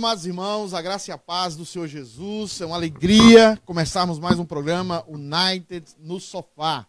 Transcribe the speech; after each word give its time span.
amados 0.00 0.24
irmãos, 0.24 0.72
a 0.72 0.80
graça 0.80 1.10
e 1.10 1.12
a 1.12 1.18
paz 1.18 1.54
do 1.54 1.66
Senhor 1.66 1.86
Jesus. 1.86 2.58
É 2.62 2.64
uma 2.64 2.74
alegria 2.74 3.60
começarmos 3.66 4.18
mais 4.18 4.38
um 4.38 4.46
programa 4.46 5.04
United 5.06 5.84
no 5.98 6.18
Sofá. 6.18 6.86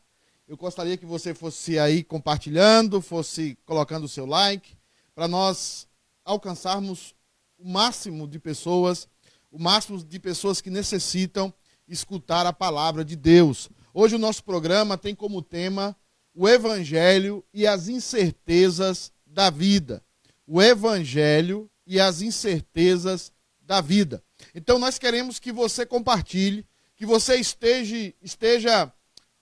Eu 0.48 0.56
gostaria 0.56 0.96
que 0.96 1.06
você 1.06 1.34
fosse 1.34 1.78
aí 1.78 2.06
compartilhando, 2.06 3.02
fosse 3.02 3.58
colocando 3.66 4.06
o 4.06 4.08
seu 4.08 4.26
like, 4.26 4.78
para 5.14 5.28
nós 5.28 5.90
alcançarmos 6.24 7.14
o 7.58 7.68
máximo 7.68 8.26
de 8.26 8.40
pessoas, 8.40 9.10
o 9.52 9.62
máximo 9.62 10.02
de 10.02 10.18
pessoas 10.18 10.62
que 10.62 10.70
necessitam 10.70 11.54
escutar 11.90 12.46
a 12.46 12.54
palavra 12.54 13.04
de 13.04 13.18
Deus. 13.18 13.70
Hoje 13.94 14.16
o 14.16 14.20
nosso 14.20 14.42
programa 14.42 14.98
tem 14.98 15.14
como 15.14 15.42
tema 15.42 15.98
o 16.34 16.48
Evangelho 16.48 17.44
e 17.54 17.68
as 17.68 17.90
incertezas 17.90 19.12
da 19.28 19.50
vida. 19.50 20.02
O 20.48 20.62
Evangelho 20.62 21.70
e 21.86 22.00
as 22.00 22.22
incertezas 22.22 23.32
da 23.62 23.82
vida. 23.82 24.24
Então 24.54 24.78
nós 24.80 24.98
queremos 24.98 25.40
que 25.40 25.52
você 25.52 25.86
compartilhe, 25.86 26.66
que 26.96 27.06
você 27.06 27.36
esteja, 27.36 28.14
esteja 28.22 28.92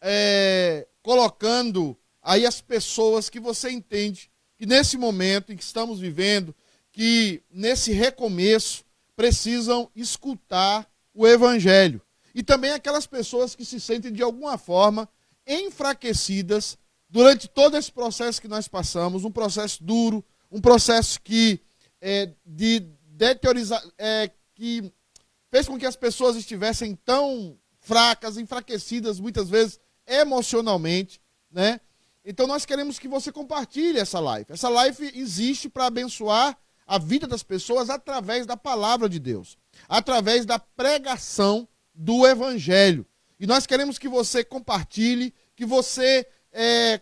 é, 0.01 0.87
colocando 1.01 1.97
aí 2.21 2.45
as 2.45 2.61
pessoas 2.61 3.29
que 3.29 3.39
você 3.39 3.69
entende 3.69 4.29
que 4.59 4.65
nesse 4.65 4.97
momento 4.97 5.53
em 5.53 5.55
que 5.55 5.63
estamos 5.63 6.01
vivendo, 6.01 6.53
que 6.91 7.41
nesse 7.49 7.93
recomeço 7.93 8.83
precisam 9.15 9.89
escutar 9.95 10.85
o 11.13 11.25
Evangelho. 11.25 12.01
E 12.35 12.43
também 12.43 12.71
aquelas 12.71 13.07
pessoas 13.07 13.55
que 13.55 13.63
se 13.63 13.79
sentem 13.79 14.11
de 14.11 14.21
alguma 14.21 14.57
forma 14.57 15.07
enfraquecidas 15.47 16.77
durante 17.09 17.47
todo 17.47 17.77
esse 17.77 17.89
processo 17.89 18.41
que 18.41 18.49
nós 18.49 18.67
passamos, 18.67 19.23
um 19.23 19.31
processo 19.31 19.81
duro, 19.81 20.23
um 20.51 20.59
processo 20.59 21.21
que 21.21 21.61
é, 22.01 22.31
de 22.45 22.79
deteriorizar, 23.07 23.83
é, 23.97 24.29
que 24.55 24.91
fez 25.49 25.67
com 25.67 25.77
que 25.77 25.85
as 25.85 25.95
pessoas 25.95 26.35
estivessem 26.35 26.95
tão 26.95 27.57
fracas, 27.79 28.37
enfraquecidas 28.37 29.19
muitas 29.19 29.49
vezes 29.49 29.79
emocionalmente, 30.05 31.21
né? 31.51 31.79
Então 32.23 32.45
nós 32.45 32.65
queremos 32.65 32.99
que 32.99 33.07
você 33.07 33.31
compartilhe 33.31 33.97
essa 33.97 34.19
live. 34.19 34.51
Essa 34.51 34.69
live 34.69 35.11
existe 35.15 35.69
para 35.69 35.85
abençoar 35.85 36.57
a 36.85 36.97
vida 36.97 37.27
das 37.27 37.43
pessoas 37.43 37.89
através 37.89 38.45
da 38.45 38.57
palavra 38.57 39.07
de 39.07 39.19
Deus, 39.19 39.57
através 39.87 40.45
da 40.45 40.59
pregação 40.59 41.67
do 41.93 42.27
evangelho. 42.27 43.05
E 43.39 43.47
nós 43.47 43.65
queremos 43.65 43.97
que 43.97 44.07
você 44.07 44.43
compartilhe, 44.43 45.33
que 45.55 45.65
você 45.65 46.27
é, 46.51 46.99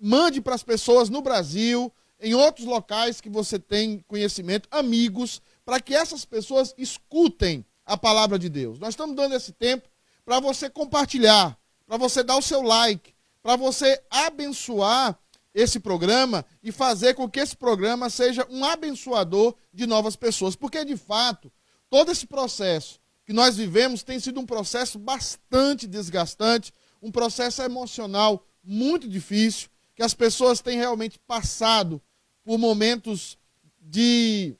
mande 0.00 0.40
para 0.40 0.54
as 0.54 0.62
pessoas 0.62 1.10
no 1.10 1.20
Brasil, 1.20 1.92
em 2.20 2.34
outros 2.34 2.66
locais 2.66 3.20
que 3.20 3.28
você 3.28 3.58
tem 3.58 4.00
conhecimento, 4.08 4.68
amigos, 4.70 5.40
para 5.64 5.80
que 5.80 5.94
essas 5.94 6.24
pessoas 6.24 6.74
escutem 6.78 7.64
a 7.84 7.96
palavra 7.96 8.38
de 8.38 8.48
Deus. 8.48 8.78
Nós 8.78 8.90
estamos 8.90 9.14
dando 9.14 9.34
esse 9.34 9.52
tempo 9.52 9.88
para 10.24 10.40
você 10.40 10.68
compartilhar, 10.68 11.58
para 11.86 11.96
você 11.96 12.22
dar 12.22 12.36
o 12.36 12.42
seu 12.42 12.62
like, 12.62 13.14
para 13.42 13.56
você 13.56 14.02
abençoar 14.10 15.18
esse 15.54 15.80
programa 15.80 16.44
e 16.62 16.70
fazer 16.70 17.14
com 17.14 17.30
que 17.30 17.40
esse 17.40 17.56
programa 17.56 18.10
seja 18.10 18.46
um 18.50 18.64
abençoador 18.64 19.54
de 19.72 19.86
novas 19.86 20.16
pessoas. 20.16 20.54
Porque, 20.54 20.84
de 20.84 20.96
fato, 20.96 21.50
todo 21.88 22.12
esse 22.12 22.26
processo 22.26 23.00
que 23.24 23.32
nós 23.32 23.56
vivemos 23.56 24.02
tem 24.02 24.20
sido 24.20 24.38
um 24.40 24.44
processo 24.46 24.98
bastante 24.98 25.86
desgastante, 25.86 26.72
um 27.00 27.10
processo 27.10 27.62
emocional 27.62 28.44
muito 28.62 29.08
difícil, 29.08 29.68
que 29.94 30.02
as 30.02 30.12
pessoas 30.12 30.60
têm 30.60 30.76
realmente 30.76 31.18
passado 31.20 32.02
por 32.46 32.58
momentos 32.58 33.36
de, 33.80 34.54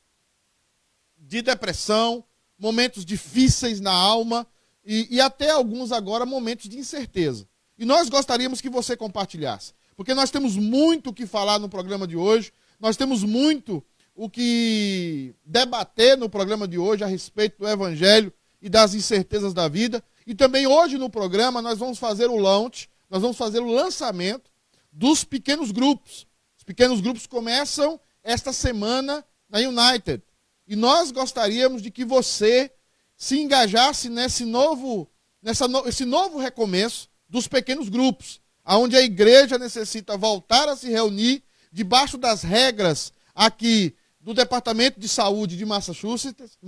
de 1.17 1.41
depressão, 1.41 2.25
momentos 2.59 3.05
difíceis 3.05 3.81
na 3.81 3.93
alma 3.93 4.45
e, 4.85 5.07
e 5.09 5.21
até 5.21 5.51
alguns 5.51 5.93
agora 5.93 6.27
momentos 6.27 6.69
de 6.69 6.77
incerteza. 6.81 7.49
E 7.79 7.85
nós 7.85 8.09
gostaríamos 8.09 8.61
que 8.61 8.69
você 8.69 8.97
compartilhasse, 8.97 9.73
porque 9.95 10.15
nós 10.15 10.33
temos 10.33 10.57
muito 10.57 11.11
o 11.11 11.15
que 11.15 11.27
falar 11.27 11.61
no 11.61 11.69
programa 11.69 12.09
de 12.09 12.17
hoje, 12.17 12.53
nós 12.81 12.97
temos 12.97 13.23
muito 13.23 13.81
o 14.17 14.29
que 14.29 15.33
debater 15.45 16.19
no 16.19 16.29
programa 16.29 16.67
de 16.67 16.79
hoje 16.79 17.05
a 17.05 17.07
respeito 17.07 17.59
do 17.61 17.69
Evangelho 17.69 18.33
e 18.61 18.69
das 18.69 18.95
incertezas 18.95 19.55
da 19.55 19.69
vida. 19.69 20.03
E 20.27 20.35
também 20.35 20.67
hoje 20.67 20.99
no 20.99 21.09
programa 21.09 21.63
nós 21.63 21.79
vamos 21.79 22.01
fazer 22.01 22.27
o 22.27 22.37
launch, 22.37 22.89
nós 23.09 23.23
vamos 23.23 23.37
fazer 23.37 23.61
o 23.61 23.71
lançamento 23.71 24.51
dos 24.91 25.23
pequenos 25.23 25.71
grupos 25.71 26.27
pequenos 26.67 27.01
grupos 27.01 27.27
começam 27.27 27.99
esta 28.23 28.53
semana 28.53 29.25
na 29.49 29.61
United. 29.61 30.23
E 30.67 30.75
nós 30.75 31.13
gostaríamos 31.13 31.81
de 31.81 31.93
que 31.93 32.05
você 32.05 32.71
se 33.17 33.39
engajasse 33.39 34.09
nesse 34.09 34.45
novo, 34.45 35.09
nessa 35.41 35.69
no, 35.69 35.89
esse 35.89 36.05
novo 36.05 36.39
recomeço 36.39 37.09
dos 37.29 37.47
pequenos 37.47 37.89
grupos, 37.89 38.41
aonde 38.65 38.97
a 38.97 39.01
igreja 39.01 39.57
necessita 39.57 40.17
voltar 40.17 40.69
a 40.69 40.77
se 40.77 40.91
reunir 40.91 41.43
debaixo 41.73 42.19
das 42.19 42.43
regras 42.43 43.13
aqui 43.35 43.95
do 44.21 44.35
Departamento 44.35 44.99
de 44.99 45.09
Saúde 45.09 45.57
de 45.57 45.65
Massachusetts, 45.65 46.59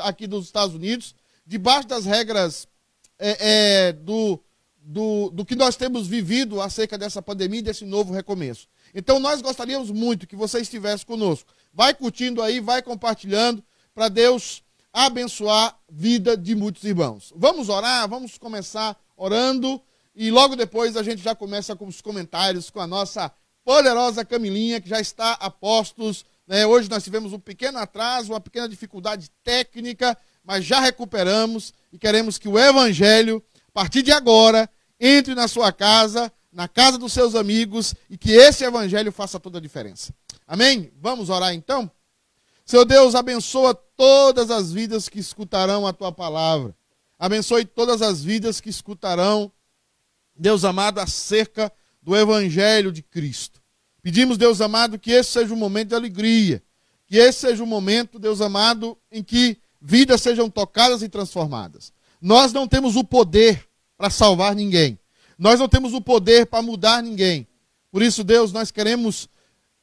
aqui 0.00 0.26
dos 0.26 0.44
Estados 0.44 0.74
Unidos, 0.74 1.14
debaixo 1.46 1.88
das 1.88 2.04
regras 2.04 2.68
é, 3.18 3.88
é, 3.88 3.92
do, 3.92 4.38
do, 4.76 5.30
do 5.30 5.44
que 5.44 5.56
nós 5.56 5.74
temos 5.74 6.06
vivido 6.06 6.60
acerca 6.60 6.98
dessa 6.98 7.22
pandemia 7.22 7.60
e 7.60 7.62
desse 7.62 7.86
novo 7.86 8.12
recomeço. 8.12 8.68
Então 8.94 9.18
nós 9.18 9.40
gostaríamos 9.42 9.90
muito 9.90 10.26
que 10.26 10.36
você 10.36 10.60
estivesse 10.60 11.04
conosco. 11.04 11.52
Vai 11.72 11.94
curtindo 11.94 12.42
aí, 12.42 12.60
vai 12.60 12.82
compartilhando, 12.82 13.62
para 13.94 14.08
Deus 14.08 14.62
abençoar 14.92 15.68
a 15.68 15.74
vida 15.88 16.36
de 16.36 16.54
muitos 16.54 16.84
irmãos. 16.84 17.32
Vamos 17.36 17.68
orar, 17.68 18.08
vamos 18.08 18.38
começar 18.38 18.96
orando 19.16 19.80
e 20.14 20.30
logo 20.30 20.56
depois 20.56 20.96
a 20.96 21.02
gente 21.02 21.22
já 21.22 21.34
começa 21.34 21.76
com 21.76 21.86
os 21.86 22.00
comentários 22.00 22.70
com 22.70 22.80
a 22.80 22.86
nossa 22.86 23.30
poderosa 23.64 24.24
Camilinha, 24.24 24.80
que 24.80 24.88
já 24.88 25.00
está 25.00 25.32
a 25.34 25.50
postos. 25.50 26.24
Né? 26.46 26.66
Hoje 26.66 26.88
nós 26.88 27.04
tivemos 27.04 27.32
um 27.32 27.38
pequeno 27.38 27.78
atraso, 27.78 28.32
uma 28.32 28.40
pequena 28.40 28.68
dificuldade 28.68 29.30
técnica, 29.44 30.16
mas 30.42 30.64
já 30.64 30.80
recuperamos 30.80 31.72
e 31.92 31.98
queremos 31.98 32.38
que 32.38 32.48
o 32.48 32.58
Evangelho, 32.58 33.44
a 33.68 33.72
partir 33.72 34.02
de 34.02 34.10
agora, 34.10 34.68
entre 34.98 35.34
na 35.34 35.46
sua 35.46 35.70
casa 35.70 36.32
na 36.52 36.66
casa 36.66 36.98
dos 36.98 37.12
seus 37.12 37.34
amigos 37.34 37.94
e 38.08 38.16
que 38.16 38.32
esse 38.32 38.64
evangelho 38.64 39.12
faça 39.12 39.38
toda 39.38 39.58
a 39.58 39.60
diferença. 39.60 40.14
Amém? 40.46 40.92
Vamos 41.00 41.30
orar 41.30 41.52
então? 41.54 41.90
Seu 42.64 42.84
Deus, 42.84 43.14
abençoa 43.14 43.74
todas 43.74 44.50
as 44.50 44.72
vidas 44.72 45.08
que 45.08 45.18
escutarão 45.18 45.86
a 45.86 45.92
tua 45.92 46.12
palavra. 46.12 46.74
Abençoe 47.18 47.64
todas 47.64 48.00
as 48.00 48.22
vidas 48.22 48.60
que 48.60 48.68
escutarão, 48.68 49.50
Deus 50.36 50.64
amado, 50.64 51.00
acerca 51.00 51.72
do 52.00 52.16
evangelho 52.16 52.92
de 52.92 53.02
Cristo. 53.02 53.60
Pedimos, 54.02 54.38
Deus 54.38 54.60
amado, 54.60 54.98
que 54.98 55.10
esse 55.10 55.30
seja 55.32 55.52
um 55.52 55.56
momento 55.56 55.88
de 55.88 55.94
alegria, 55.94 56.62
que 57.06 57.16
esse 57.16 57.40
seja 57.40 57.62
um 57.62 57.66
momento, 57.66 58.18
Deus 58.18 58.40
amado, 58.40 58.96
em 59.10 59.22
que 59.22 59.58
vidas 59.80 60.22
sejam 60.22 60.48
tocadas 60.48 61.02
e 61.02 61.08
transformadas. 61.08 61.92
Nós 62.20 62.52
não 62.52 62.68
temos 62.68 62.96
o 62.96 63.04
poder 63.04 63.66
para 63.96 64.10
salvar 64.10 64.54
ninguém, 64.54 64.98
nós 65.38 65.60
não 65.60 65.68
temos 65.68 65.94
o 65.94 66.00
poder 66.00 66.46
para 66.46 66.62
mudar 66.62 67.02
ninguém. 67.02 67.46
Por 67.90 68.02
isso, 68.02 68.24
Deus, 68.24 68.52
nós 68.52 68.70
queremos 68.70 69.28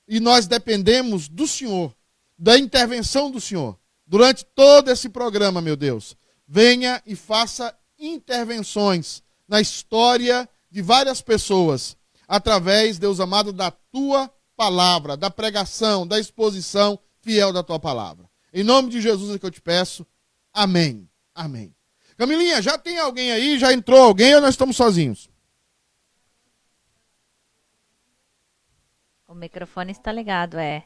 e 0.08 0.20
nós 0.20 0.46
dependemos 0.46 1.28
do 1.28 1.48
Senhor, 1.48 1.96
da 2.38 2.58
intervenção 2.58 3.32
do 3.32 3.40
Senhor. 3.40 3.80
Durante 4.06 4.46
todo 4.46 4.92
esse 4.92 5.10
programa, 5.10 5.62
meu 5.62 5.76
Deus, 5.76 6.16
venha 6.48 7.02
e 7.06 7.16
faça 7.16 7.76
intervenções 7.98 9.24
na 9.48 9.62
história 9.62 10.48
de 10.70 10.82
várias 10.82 11.22
pessoas, 11.22 11.96
através, 12.28 13.00
Deus 13.00 13.20
amado, 13.20 13.54
da 13.54 13.72
tua 13.72 14.30
palavra, 14.56 15.16
da 15.16 15.30
pregação, 15.32 16.06
da 16.06 16.20
exposição 16.20 17.00
fiel 17.22 17.52
da 17.52 17.64
tua 17.64 17.80
palavra. 17.80 18.30
Em 18.54 18.64
nome 18.64 18.90
de 18.90 19.02
Jesus 19.02 19.36
é 19.36 19.40
que 19.40 19.46
eu 19.46 19.52
te 19.52 19.62
peço. 19.62 20.06
Amém. 20.54 21.10
Amém. 21.34 21.74
Camilinha, 22.18 22.62
já 22.62 22.78
tem 22.78 23.00
alguém 23.00 23.32
aí? 23.32 23.58
Já 23.58 23.74
entrou 23.74 24.02
alguém 24.02 24.36
ou 24.36 24.42
nós 24.42 24.52
estamos 24.52 24.78
sozinhos? 24.78 25.30
O 29.36 29.38
microfone 29.38 29.92
está 29.92 30.14
ligado, 30.14 30.58
é. 30.58 30.84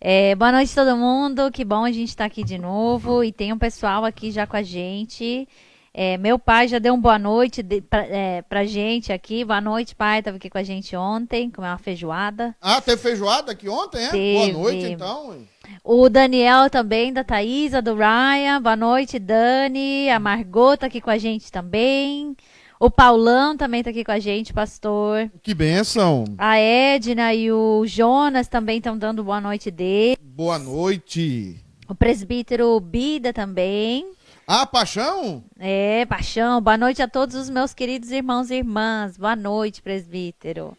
é. 0.00 0.34
Boa 0.34 0.50
noite 0.50 0.74
todo 0.74 0.96
mundo, 0.96 1.48
que 1.52 1.64
bom 1.64 1.84
a 1.84 1.92
gente 1.92 2.08
estar 2.08 2.24
tá 2.24 2.26
aqui 2.26 2.42
de 2.42 2.58
novo 2.58 3.22
e 3.22 3.30
tem 3.30 3.52
um 3.52 3.58
pessoal 3.58 4.04
aqui 4.04 4.32
já 4.32 4.48
com 4.48 4.56
a 4.56 4.64
gente. 4.64 5.46
É, 5.94 6.18
meu 6.18 6.40
pai 6.40 6.66
já 6.66 6.80
deu 6.80 6.92
uma 6.92 7.00
boa 7.00 7.18
noite 7.20 7.62
de, 7.62 7.80
pra, 7.82 8.04
é, 8.04 8.42
pra 8.42 8.64
gente 8.64 9.12
aqui. 9.12 9.44
Boa 9.44 9.60
noite, 9.60 9.94
pai. 9.94 10.18
Estava 10.18 10.38
aqui 10.38 10.50
com 10.50 10.58
a 10.58 10.64
gente 10.64 10.96
ontem, 10.96 11.48
comeu 11.48 11.70
uma 11.70 11.78
feijoada. 11.78 12.52
Ah, 12.60 12.80
teve 12.80 13.00
feijoada 13.00 13.52
aqui 13.52 13.68
ontem, 13.68 14.04
é? 14.04 14.10
Teve. 14.10 14.52
Boa 14.52 14.64
noite, 14.64 14.86
então. 14.90 15.46
O 15.84 16.08
Daniel 16.08 16.68
também, 16.68 17.12
da 17.12 17.22
Thaisa, 17.22 17.80
do 17.80 17.94
Ryan. 17.94 18.60
Boa 18.60 18.74
noite, 18.74 19.20
Dani. 19.20 20.10
A 20.10 20.18
Margot 20.18 20.78
tá 20.78 20.88
aqui 20.88 21.00
com 21.00 21.10
a 21.10 21.16
gente 21.16 21.52
também. 21.52 22.36
O 22.78 22.90
Paulão 22.90 23.56
também 23.56 23.80
está 23.80 23.90
aqui 23.90 24.04
com 24.04 24.12
a 24.12 24.18
gente, 24.18 24.52
pastor. 24.52 25.30
Que 25.42 25.54
benção. 25.54 26.24
A 26.36 26.58
Edna 26.58 27.32
e 27.32 27.50
o 27.50 27.86
Jonas 27.86 28.48
também 28.48 28.78
estão 28.78 28.98
dando 28.98 29.24
boa 29.24 29.40
noite 29.40 29.70
dele. 29.70 30.18
Boa 30.20 30.58
noite. 30.58 31.64
O 31.88 31.94
presbítero 31.94 32.78
Bida 32.78 33.32
também. 33.32 34.12
Ah, 34.46 34.66
Paixão? 34.66 35.42
É, 35.58 36.04
Paixão. 36.04 36.60
Boa 36.60 36.76
noite 36.76 37.00
a 37.00 37.08
todos 37.08 37.34
os 37.34 37.48
meus 37.48 37.72
queridos 37.72 38.10
irmãos 38.10 38.50
e 38.50 38.56
irmãs. 38.56 39.16
Boa 39.16 39.34
noite, 39.34 39.80
presbítero. 39.80 40.76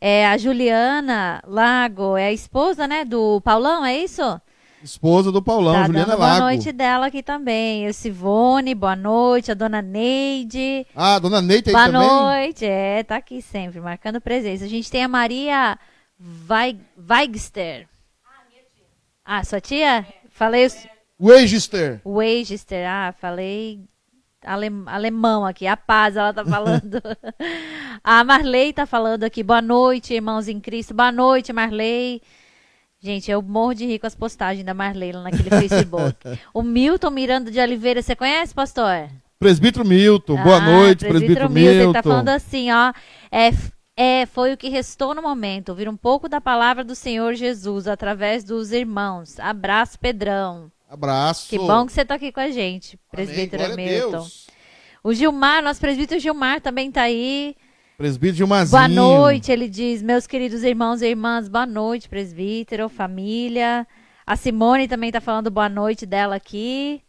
É, 0.00 0.26
a 0.26 0.38
Juliana 0.38 1.42
Lago 1.46 2.16
é 2.16 2.28
a 2.28 2.32
esposa, 2.32 2.88
né, 2.88 3.04
do 3.04 3.40
Paulão, 3.42 3.84
é 3.84 3.98
isso? 3.98 4.40
Esposa 4.84 5.32
do 5.32 5.40
Paulão, 5.42 5.72
tá 5.72 5.86
Juliana 5.86 6.14
Lago. 6.14 6.36
Boa 6.36 6.40
noite 6.40 6.70
dela 6.70 7.06
aqui 7.06 7.22
também. 7.22 7.88
O 7.88 7.94
Sivone, 7.94 8.74
boa 8.74 8.94
noite. 8.94 9.50
A 9.50 9.54
dona 9.54 9.80
Neide. 9.80 10.86
Ah, 10.94 11.14
a 11.14 11.18
dona 11.18 11.40
Neide 11.40 11.70
aí 11.70 11.72
boa 11.74 11.86
também? 11.86 12.06
noite. 12.08 12.66
É, 12.66 13.02
tá 13.02 13.16
aqui 13.16 13.40
sempre, 13.40 13.80
marcando 13.80 14.20
presença. 14.20 14.64
A 14.64 14.68
gente 14.68 14.90
tem 14.90 15.02
a 15.02 15.08
Maria 15.08 15.78
Weig 16.50 16.78
Weigster. 17.10 17.88
Ah, 19.24 19.42
sua 19.42 19.58
tia? 19.60 20.06
Falei 20.28 20.66
os... 20.66 20.76
Weigister. 21.18 22.02
Weigister. 22.04 22.86
Ah, 22.86 23.14
falei 23.18 23.80
alem- 24.44 24.82
alemão 24.84 25.46
aqui. 25.46 25.66
A 25.66 25.78
paz, 25.78 26.14
ela 26.14 26.34
tá 26.34 26.44
falando. 26.46 27.00
a 28.04 28.22
Marley 28.22 28.74
tá 28.74 28.84
falando 28.84 29.24
aqui. 29.24 29.42
Boa 29.42 29.62
noite, 29.62 30.12
irmãos 30.12 30.46
em 30.46 30.60
Cristo. 30.60 30.92
Boa 30.92 31.10
noite, 31.10 31.54
Marley. 31.54 32.20
Gente, 33.04 33.30
eu 33.30 33.42
morro 33.42 33.74
de 33.74 33.84
rir 33.84 33.98
com 33.98 34.06
as 34.06 34.14
postagens 34.14 34.64
da 34.64 34.72
Marley 34.72 35.12
lá 35.12 35.24
naquele 35.24 35.50
Facebook. 35.50 36.16
o 36.54 36.62
Milton 36.62 37.10
Miranda 37.10 37.50
de 37.50 37.60
Oliveira, 37.60 38.00
você 38.00 38.16
conhece, 38.16 38.54
pastor? 38.54 39.10
Presbítero 39.38 39.86
Milton. 39.86 40.42
Boa 40.42 40.56
Ah, 40.56 40.60
noite, 40.60 41.04
presbítero, 41.04 41.50
Milton. 41.50 41.70
Ele 41.82 41.92
tá 41.92 42.02
falando 42.02 42.30
assim, 42.30 42.72
ó. 42.72 42.94
É, 43.30 43.50
é, 43.94 44.24
foi 44.24 44.54
o 44.54 44.56
que 44.56 44.70
restou 44.70 45.14
no 45.14 45.20
momento. 45.20 45.68
Ouvir 45.68 45.86
um 45.86 45.98
pouco 45.98 46.30
da 46.30 46.40
palavra 46.40 46.82
do 46.82 46.94
Senhor 46.94 47.34
Jesus 47.34 47.86
através 47.86 48.42
dos 48.42 48.72
irmãos. 48.72 49.38
Abraço, 49.38 49.98
Pedrão. 49.98 50.72
Abraço. 50.88 51.50
Que 51.50 51.58
bom 51.58 51.84
que 51.84 51.92
você 51.92 52.06
tá 52.06 52.14
aqui 52.14 52.32
com 52.32 52.40
a 52.40 52.50
gente, 52.50 52.98
Amém, 53.12 53.26
presbítero 53.26 53.66
glória 53.66 53.74
a 53.74 53.76
Milton. 53.76 54.26
O 55.02 55.12
Gilmar, 55.12 55.62
nosso 55.62 55.78
presbítero 55.78 56.18
Gilmar 56.18 56.62
também 56.62 56.90
tá 56.90 57.02
aí. 57.02 57.54
Presbítero 57.96 58.36
Gilmazinho. 58.38 58.70
Boa 58.70 58.88
noite, 58.88 59.52
ele 59.52 59.68
diz, 59.68 60.02
meus 60.02 60.26
queridos 60.26 60.64
irmãos 60.64 61.00
e 61.00 61.06
irmãs, 61.06 61.48
boa 61.48 61.64
noite, 61.64 62.08
presbítero, 62.08 62.88
família. 62.88 63.86
A 64.26 64.34
Simone 64.36 64.88
também 64.88 65.12
tá 65.12 65.20
falando 65.20 65.50
boa 65.50 65.68
noite 65.68 66.04
dela 66.04 66.34
aqui. 66.34 67.00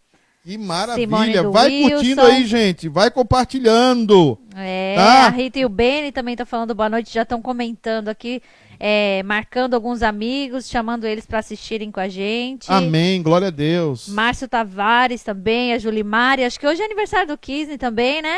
Que 0.44 0.60
maravilha. 0.60 1.50
Vai 1.50 1.70
Wilson. 1.72 1.90
curtindo 1.90 2.22
aí, 2.22 2.46
gente. 2.46 2.88
Vai 2.88 3.10
compartilhando. 3.10 4.38
É, 4.56 4.94
Tá. 4.96 5.26
a 5.26 5.30
Rita 5.30 5.58
e 5.58 5.66
o 5.66 5.70
Beni 5.70 6.12
também 6.12 6.36
tá 6.36 6.46
falando 6.46 6.76
boa 6.76 6.88
noite, 6.88 7.12
já 7.12 7.24
estão 7.24 7.42
comentando 7.42 8.10
aqui, 8.10 8.44
é, 8.80 9.24
marcando 9.24 9.74
alguns 9.74 10.04
amigos, 10.04 10.70
chamando 10.70 11.06
eles 11.08 11.26
para 11.26 11.40
assistirem 11.40 11.90
com 11.90 12.00
a 12.00 12.08
gente. 12.08 12.72
Amém. 12.72 13.24
Glória 13.24 13.48
a 13.48 13.52
Deus. 13.52 14.08
Márcio 14.08 14.48
Tavares 14.48 15.24
também, 15.24 15.74
a 15.74 15.80
Julimari, 15.80 16.44
acho 16.44 16.60
que 16.60 16.68
hoje 16.68 16.80
é 16.80 16.86
aniversário 16.86 17.30
do 17.30 17.38
Kisney 17.40 17.80
também, 17.80 18.22
né? 18.22 18.38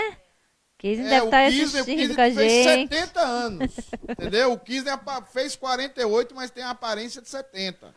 Kisney 0.78 1.04
deve 1.10 1.16
É, 1.16 1.22
o 1.22 1.26
estar 1.26 1.44
o 1.44 1.48
assistindo 1.48 2.16
com 2.16 2.22
a 2.22 2.26
fez 2.26 2.36
gente. 2.36 2.90
70 2.94 3.20
anos. 3.22 3.72
entendeu? 4.10 4.52
O 4.54 4.60
Kisner 4.60 4.94
apa- 4.94 5.24
fez 5.34 5.56
48, 5.56 6.36
mas 6.36 6.52
tem 6.52 6.64
a 6.64 6.70
aparência 6.70 7.22
de 7.22 7.28
70. 7.30 7.94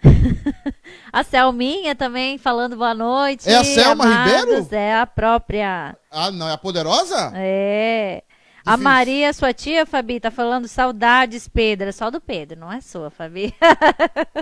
A 1.12 1.24
Selminha 1.24 1.94
também 1.94 2.38
falando 2.38 2.76
boa 2.76 2.94
noite. 2.94 3.48
É 3.50 3.56
a 3.56 3.64
Selma 3.64 4.04
amados, 4.04 4.34
Ribeiro? 4.44 4.68
É 4.74 4.94
a 4.96 5.06
própria. 5.06 5.96
Ah, 6.10 6.30
não, 6.30 6.48
é 6.48 6.52
a 6.52 6.58
poderosa? 6.58 7.32
É. 7.34 8.22
A 8.64 8.72
Difícil. 8.72 8.84
Maria, 8.84 9.32
sua 9.32 9.52
tia, 9.52 9.84
Fabi, 9.86 10.20
tá 10.20 10.30
falando 10.30 10.68
saudades, 10.68 11.48
Pedro. 11.48 11.88
É 11.88 11.92
só 11.92 12.10
do 12.10 12.20
Pedro, 12.20 12.60
não 12.60 12.70
é 12.72 12.80
sua, 12.80 13.10
Fabi. 13.10 13.52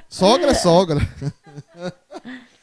Sogra 0.08 0.50
é 0.50 0.54
sogra. 0.54 0.98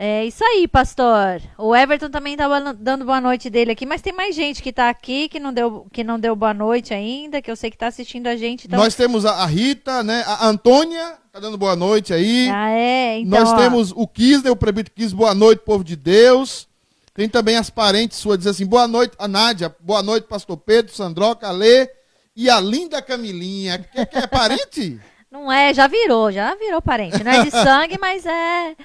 É 0.00 0.24
isso 0.24 0.44
aí, 0.44 0.68
pastor. 0.68 1.42
O 1.58 1.74
Everton 1.74 2.08
também 2.08 2.36
tava 2.36 2.72
dando 2.72 3.04
boa 3.04 3.20
noite 3.20 3.50
dele 3.50 3.72
aqui, 3.72 3.84
mas 3.84 4.00
tem 4.00 4.12
mais 4.12 4.32
gente 4.32 4.62
que 4.62 4.72
tá 4.72 4.88
aqui 4.88 5.28
que 5.28 5.40
não 5.40 5.52
deu, 5.52 5.88
que 5.92 6.04
não 6.04 6.20
deu 6.20 6.36
boa 6.36 6.54
noite 6.54 6.94
ainda, 6.94 7.42
que 7.42 7.50
eu 7.50 7.56
sei 7.56 7.68
que 7.68 7.76
tá 7.76 7.88
assistindo 7.88 8.28
a 8.28 8.36
gente. 8.36 8.68
Então... 8.68 8.78
Nós 8.78 8.94
temos 8.94 9.26
a, 9.26 9.44
Rita, 9.44 10.04
né? 10.04 10.22
A 10.24 10.46
Antônia, 10.46 11.18
tá 11.32 11.40
dando 11.40 11.58
boa 11.58 11.74
noite 11.74 12.14
aí. 12.14 12.48
Ah, 12.48 12.70
é? 12.70 13.18
Então, 13.18 13.40
Nós 13.40 13.48
ó, 13.48 13.56
temos 13.56 13.90
o 13.90 14.06
Kisner, 14.06 14.52
o 14.52 14.56
Prebito 14.56 14.92
Kisner, 14.92 15.16
boa 15.16 15.34
noite, 15.34 15.62
povo 15.64 15.82
de 15.82 15.96
Deus. 15.96 16.68
Tem 17.12 17.28
também 17.28 17.56
as 17.56 17.68
parentes 17.68 18.18
suas, 18.18 18.38
dizendo 18.38 18.52
assim, 18.52 18.66
boa 18.66 18.86
noite, 18.86 19.16
a 19.18 19.26
Nádia, 19.26 19.74
boa 19.80 20.00
noite, 20.00 20.28
pastor 20.28 20.58
Pedro, 20.58 20.94
Sandroca, 20.94 21.48
Alê 21.48 21.90
e 22.36 22.48
a 22.48 22.60
linda 22.60 23.02
Camilinha. 23.02 23.78
Que, 23.78 24.06
que 24.06 24.18
é 24.18 24.28
parente? 24.28 25.00
Não 25.28 25.50
é, 25.50 25.74
já 25.74 25.88
virou, 25.88 26.30
já 26.30 26.54
virou 26.54 26.80
parente. 26.80 27.24
Não 27.24 27.32
é 27.32 27.42
de 27.42 27.50
sangue, 27.50 27.98
mas 28.00 28.24
é. 28.24 28.76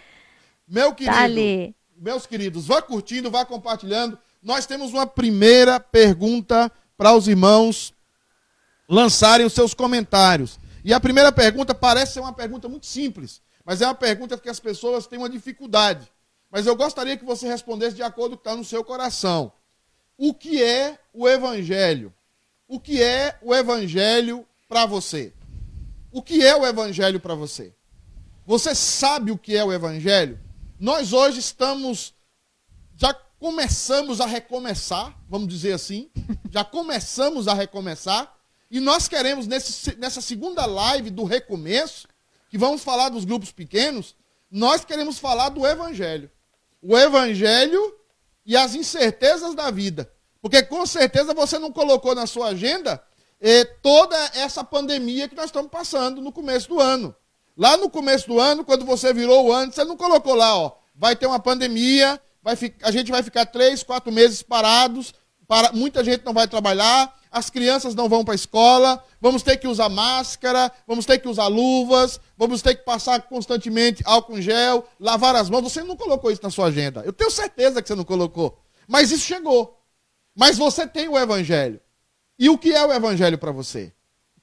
Meu 0.73 0.91
querido, 0.91 1.15
Tá 1.15 1.23
ali. 1.23 1.75
meus 1.95 2.25
queridos, 2.25 2.65
vá 2.65 2.81
curtindo, 2.81 3.29
vá 3.29 3.45
compartilhando. 3.45 4.17
Nós 4.41 4.65
temos 4.65 4.91
uma 4.91 5.05
primeira 5.05 5.79
pergunta 5.79 6.71
para 6.97 7.13
os 7.13 7.27
irmãos 7.27 7.93
lançarem 8.89 9.45
os 9.45 9.53
seus 9.53 9.75
comentários. 9.75 10.59
E 10.83 10.91
a 10.91 10.99
primeira 10.99 11.31
pergunta 11.31 11.75
parece 11.75 12.13
ser 12.13 12.21
uma 12.21 12.33
pergunta 12.33 12.67
muito 12.67 12.87
simples, 12.87 13.39
mas 13.63 13.83
é 13.83 13.85
uma 13.85 13.93
pergunta 13.93 14.35
que 14.35 14.49
as 14.49 14.59
pessoas 14.59 15.05
têm 15.05 15.19
uma 15.19 15.29
dificuldade. 15.29 16.11
Mas 16.49 16.65
eu 16.65 16.75
gostaria 16.75 17.15
que 17.17 17.23
você 17.23 17.47
respondesse 17.47 17.95
de 17.95 18.01
acordo 18.01 18.31
com 18.31 18.35
o 18.35 18.37
que 18.39 18.49
está 18.49 18.57
no 18.57 18.65
seu 18.65 18.83
coração. 18.83 19.53
O 20.17 20.33
que 20.33 20.63
é 20.63 20.97
o 21.13 21.29
Evangelho? 21.29 22.11
O 22.67 22.79
que 22.79 22.99
é 22.99 23.37
o 23.43 23.53
Evangelho 23.53 24.43
para 24.67 24.87
você? 24.87 25.33
O 26.11 26.19
que 26.23 26.43
é 26.43 26.55
o 26.55 26.65
Evangelho 26.65 27.19
para 27.19 27.35
você? 27.35 27.75
Você 28.43 28.73
sabe 28.73 29.29
o 29.31 29.37
que 29.37 29.55
é 29.55 29.63
o 29.63 29.71
Evangelho? 29.71 30.39
Nós 30.83 31.13
hoje 31.13 31.39
estamos, 31.39 32.13
já 32.97 33.13
começamos 33.39 34.19
a 34.19 34.25
recomeçar, 34.25 35.17
vamos 35.29 35.47
dizer 35.47 35.71
assim, 35.71 36.11
já 36.51 36.61
começamos 36.65 37.47
a 37.47 37.53
recomeçar, 37.53 38.35
e 38.69 38.81
nós 38.81 39.07
queremos, 39.07 39.47
nesse, 39.47 39.95
nessa 39.95 40.19
segunda 40.19 40.65
live 40.65 41.09
do 41.09 41.23
recomeço, 41.23 42.05
que 42.49 42.57
vamos 42.57 42.83
falar 42.83 43.07
dos 43.07 43.23
grupos 43.23 43.49
pequenos, 43.49 44.13
nós 44.51 44.83
queremos 44.83 45.17
falar 45.19 45.47
do 45.47 45.65
Evangelho. 45.65 46.29
O 46.81 46.97
Evangelho 46.97 47.95
e 48.45 48.57
as 48.57 48.75
incertezas 48.75 49.55
da 49.55 49.71
vida. 49.71 50.11
Porque 50.41 50.61
com 50.63 50.85
certeza 50.85 51.33
você 51.33 51.57
não 51.57 51.71
colocou 51.71 52.13
na 52.13 52.27
sua 52.27 52.47
agenda 52.47 53.01
eh, 53.39 53.63
toda 53.81 54.17
essa 54.33 54.65
pandemia 54.65 55.29
que 55.29 55.35
nós 55.35 55.45
estamos 55.45 55.71
passando 55.71 56.21
no 56.21 56.33
começo 56.33 56.67
do 56.67 56.81
ano. 56.81 57.15
Lá 57.55 57.77
no 57.77 57.89
começo 57.89 58.27
do 58.27 58.39
ano, 58.39 58.65
quando 58.65 58.85
você 58.85 59.13
virou 59.13 59.47
o 59.47 59.51
ano, 59.51 59.71
você 59.71 59.83
não 59.83 59.95
colocou 59.95 60.33
lá, 60.33 60.57
ó, 60.57 60.71
vai 60.95 61.15
ter 61.15 61.27
uma 61.27 61.39
pandemia, 61.39 62.19
vai 62.41 62.57
a 62.81 62.91
gente 62.91 63.11
vai 63.11 63.21
ficar 63.21 63.45
três, 63.45 63.83
quatro 63.83 64.11
meses 64.11 64.41
parados, 64.41 65.13
para, 65.47 65.71
muita 65.71 66.03
gente 66.03 66.25
não 66.25 66.33
vai 66.33 66.47
trabalhar, 66.47 67.13
as 67.33 67.49
crianças 67.49 67.95
não 67.95 68.07
vão 68.07 68.23
para 68.23 68.33
a 68.33 68.35
escola, 68.35 69.03
vamos 69.19 69.41
ter 69.41 69.57
que 69.57 69.67
usar 69.67 69.89
máscara, 69.89 70.71
vamos 70.87 71.05
ter 71.05 71.17
que 71.17 71.27
usar 71.27 71.47
luvas, 71.47 72.19
vamos 72.37 72.61
ter 72.61 72.75
que 72.75 72.83
passar 72.83 73.23
constantemente 73.23 74.03
álcool 74.05 74.37
em 74.37 74.41
gel, 74.41 74.87
lavar 74.99 75.35
as 75.35 75.49
mãos. 75.49 75.63
Você 75.63 75.83
não 75.83 75.95
colocou 75.95 76.31
isso 76.31 76.43
na 76.43 76.51
sua 76.51 76.67
agenda. 76.67 77.01
Eu 77.03 77.11
tenho 77.11 77.31
certeza 77.31 77.81
que 77.81 77.87
você 77.87 77.95
não 77.95 78.03
colocou. 78.03 78.59
Mas 78.87 79.11
isso 79.11 79.25
chegou. 79.25 79.79
Mas 80.35 80.57
você 80.59 80.85
tem 80.85 81.09
o 81.09 81.17
evangelho. 81.17 81.81
E 82.37 82.49
o 82.49 82.57
que 82.57 82.71
é 82.71 82.85
o 82.85 82.93
evangelho 82.93 83.37
para 83.37 83.51
você? 83.51 83.91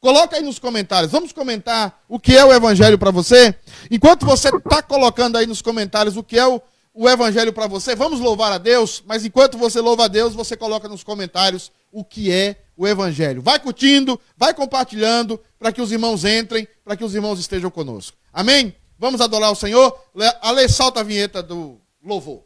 Coloca 0.01 0.37
aí 0.37 0.43
nos 0.43 0.59
comentários. 0.59 1.13
Vamos 1.13 1.33
comentar 1.33 2.03
o 2.09 2.19
que 2.19 2.37
é 2.37 2.45
o 2.45 2.53
evangelho 2.53 2.99
para 2.99 3.11
você? 3.11 3.55
Enquanto 3.91 4.25
você 4.25 4.49
está 4.49 4.83
colocando 4.83 5.37
aí 5.37 5.47
nos 5.47 5.61
comentários 5.61 6.17
o 6.17 6.23
que 6.23 6.39
é 6.39 6.47
o, 6.47 6.61
o 6.95 7.09
evangelho 7.09 7.53
para 7.53 7.67
você, 7.67 7.95
vamos 7.95 8.19
louvar 8.19 8.51
a 8.51 8.59
Deus, 8.59 9.03
mas 9.07 9.25
enquanto 9.25 9.59
você 9.59 9.81
louva 9.81 10.07
a 10.07 10.09
Deus, 10.09 10.35
você 10.35 10.57
coloca 10.57 10.89
nos 10.89 11.05
comentários 11.05 11.71
o 11.93 12.03
que 12.03 12.33
é 12.33 12.57
o 12.77 12.89
evangelho. 12.89 13.43
Vai 13.43 13.59
curtindo, 13.59 14.19
vai 14.37 14.55
compartilhando 14.55 15.39
para 15.59 15.71
que 15.71 15.83
os 15.83 15.93
irmãos 15.93 16.25
entrem, 16.25 16.67
para 16.83 16.97
que 16.97 17.05
os 17.05 17.15
irmãos 17.15 17.39
estejam 17.39 17.71
conosco. 17.71 18.17
Amém? 18.33 18.75
Vamos 18.99 19.21
adorar 19.21 19.51
o 19.53 19.55
Senhor. 19.57 19.95
Le- 20.15 20.35
Ale, 20.41 20.67
solta 20.69 21.01
a 21.01 21.03
vinheta 21.03 21.43
do 21.43 21.79
louvor. 22.03 22.43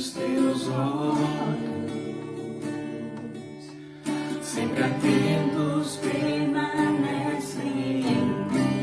os 0.00 0.10
teus 0.12 0.66
olhos, 0.68 1.92
sempre 4.40 4.82
atentos 4.82 5.96
permanecem 5.96 7.66
em 8.00 8.24
mim. 8.50 8.80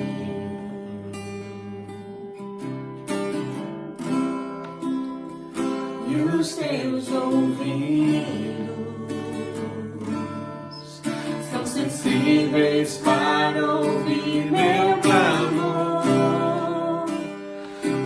E 6.08 6.16
os 6.38 6.56
teus 6.56 7.12
ouvidos 7.12 8.28
são 11.50 11.66
sensíveis 11.66 12.98
para 13.04 13.74
ouvir 13.74 14.52
meu 14.52 15.00
clamor. 15.02 16.06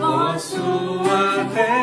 Posso 0.00 0.56
até 1.12 1.81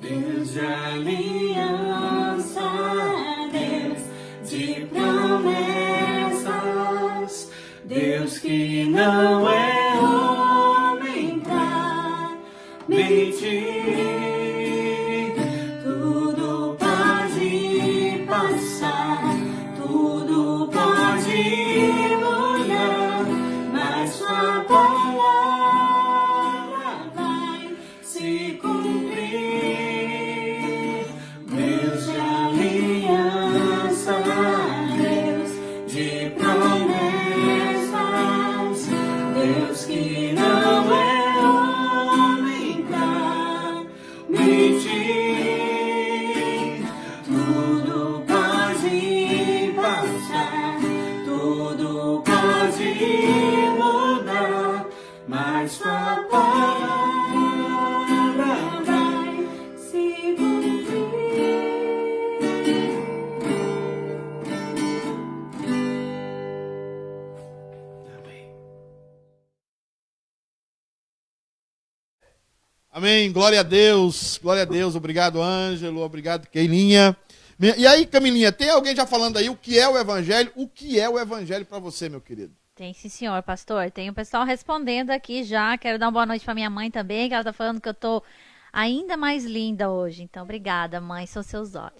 Deus 0.00 0.52
de 0.54 0.60
aliança, 0.60 1.60
Deus 3.52 4.00
de 4.50 4.86
promessas, 4.86 5.60
Deus 7.84 8.38
que 8.38 8.84
não 8.86 9.49
Glória 73.40 73.60
a 73.60 73.62
Deus. 73.62 74.38
Glória 74.42 74.62
a 74.64 74.66
Deus. 74.66 74.94
Obrigado, 74.94 75.40
Ângelo. 75.40 76.02
Obrigado, 76.02 76.46
Keilinha. 76.46 77.16
E 77.58 77.86
aí, 77.86 78.04
Camilinha, 78.04 78.52
tem 78.52 78.68
alguém 78.68 78.94
já 78.94 79.06
falando 79.06 79.38
aí 79.38 79.48
o 79.48 79.56
que 79.56 79.78
é 79.78 79.88
o 79.88 79.96
evangelho? 79.96 80.52
O 80.54 80.68
que 80.68 81.00
é 81.00 81.08
o 81.08 81.18
evangelho 81.18 81.64
para 81.64 81.78
você, 81.78 82.10
meu 82.10 82.20
querido? 82.20 82.52
Tem 82.74 82.92
sim, 82.92 83.08
senhor, 83.08 83.42
pastor. 83.42 83.90
Tem 83.90 84.10
o 84.10 84.12
pessoal 84.12 84.44
respondendo 84.44 85.08
aqui 85.08 85.42
já. 85.42 85.78
Quero 85.78 85.98
dar 85.98 86.08
uma 86.08 86.12
boa 86.12 86.26
noite 86.26 86.44
pra 86.44 86.54
minha 86.54 86.68
mãe 86.68 86.90
também, 86.90 87.30
que 87.30 87.34
ela 87.34 87.42
tá 87.42 87.50
falando 87.50 87.80
que 87.80 87.88
eu 87.88 87.94
tô 87.94 88.22
ainda 88.70 89.16
mais 89.16 89.46
linda 89.46 89.90
hoje. 89.90 90.22
Então, 90.22 90.42
obrigada, 90.42 91.00
mãe. 91.00 91.26
São 91.26 91.42
seus 91.42 91.74
olhos. 91.74 91.94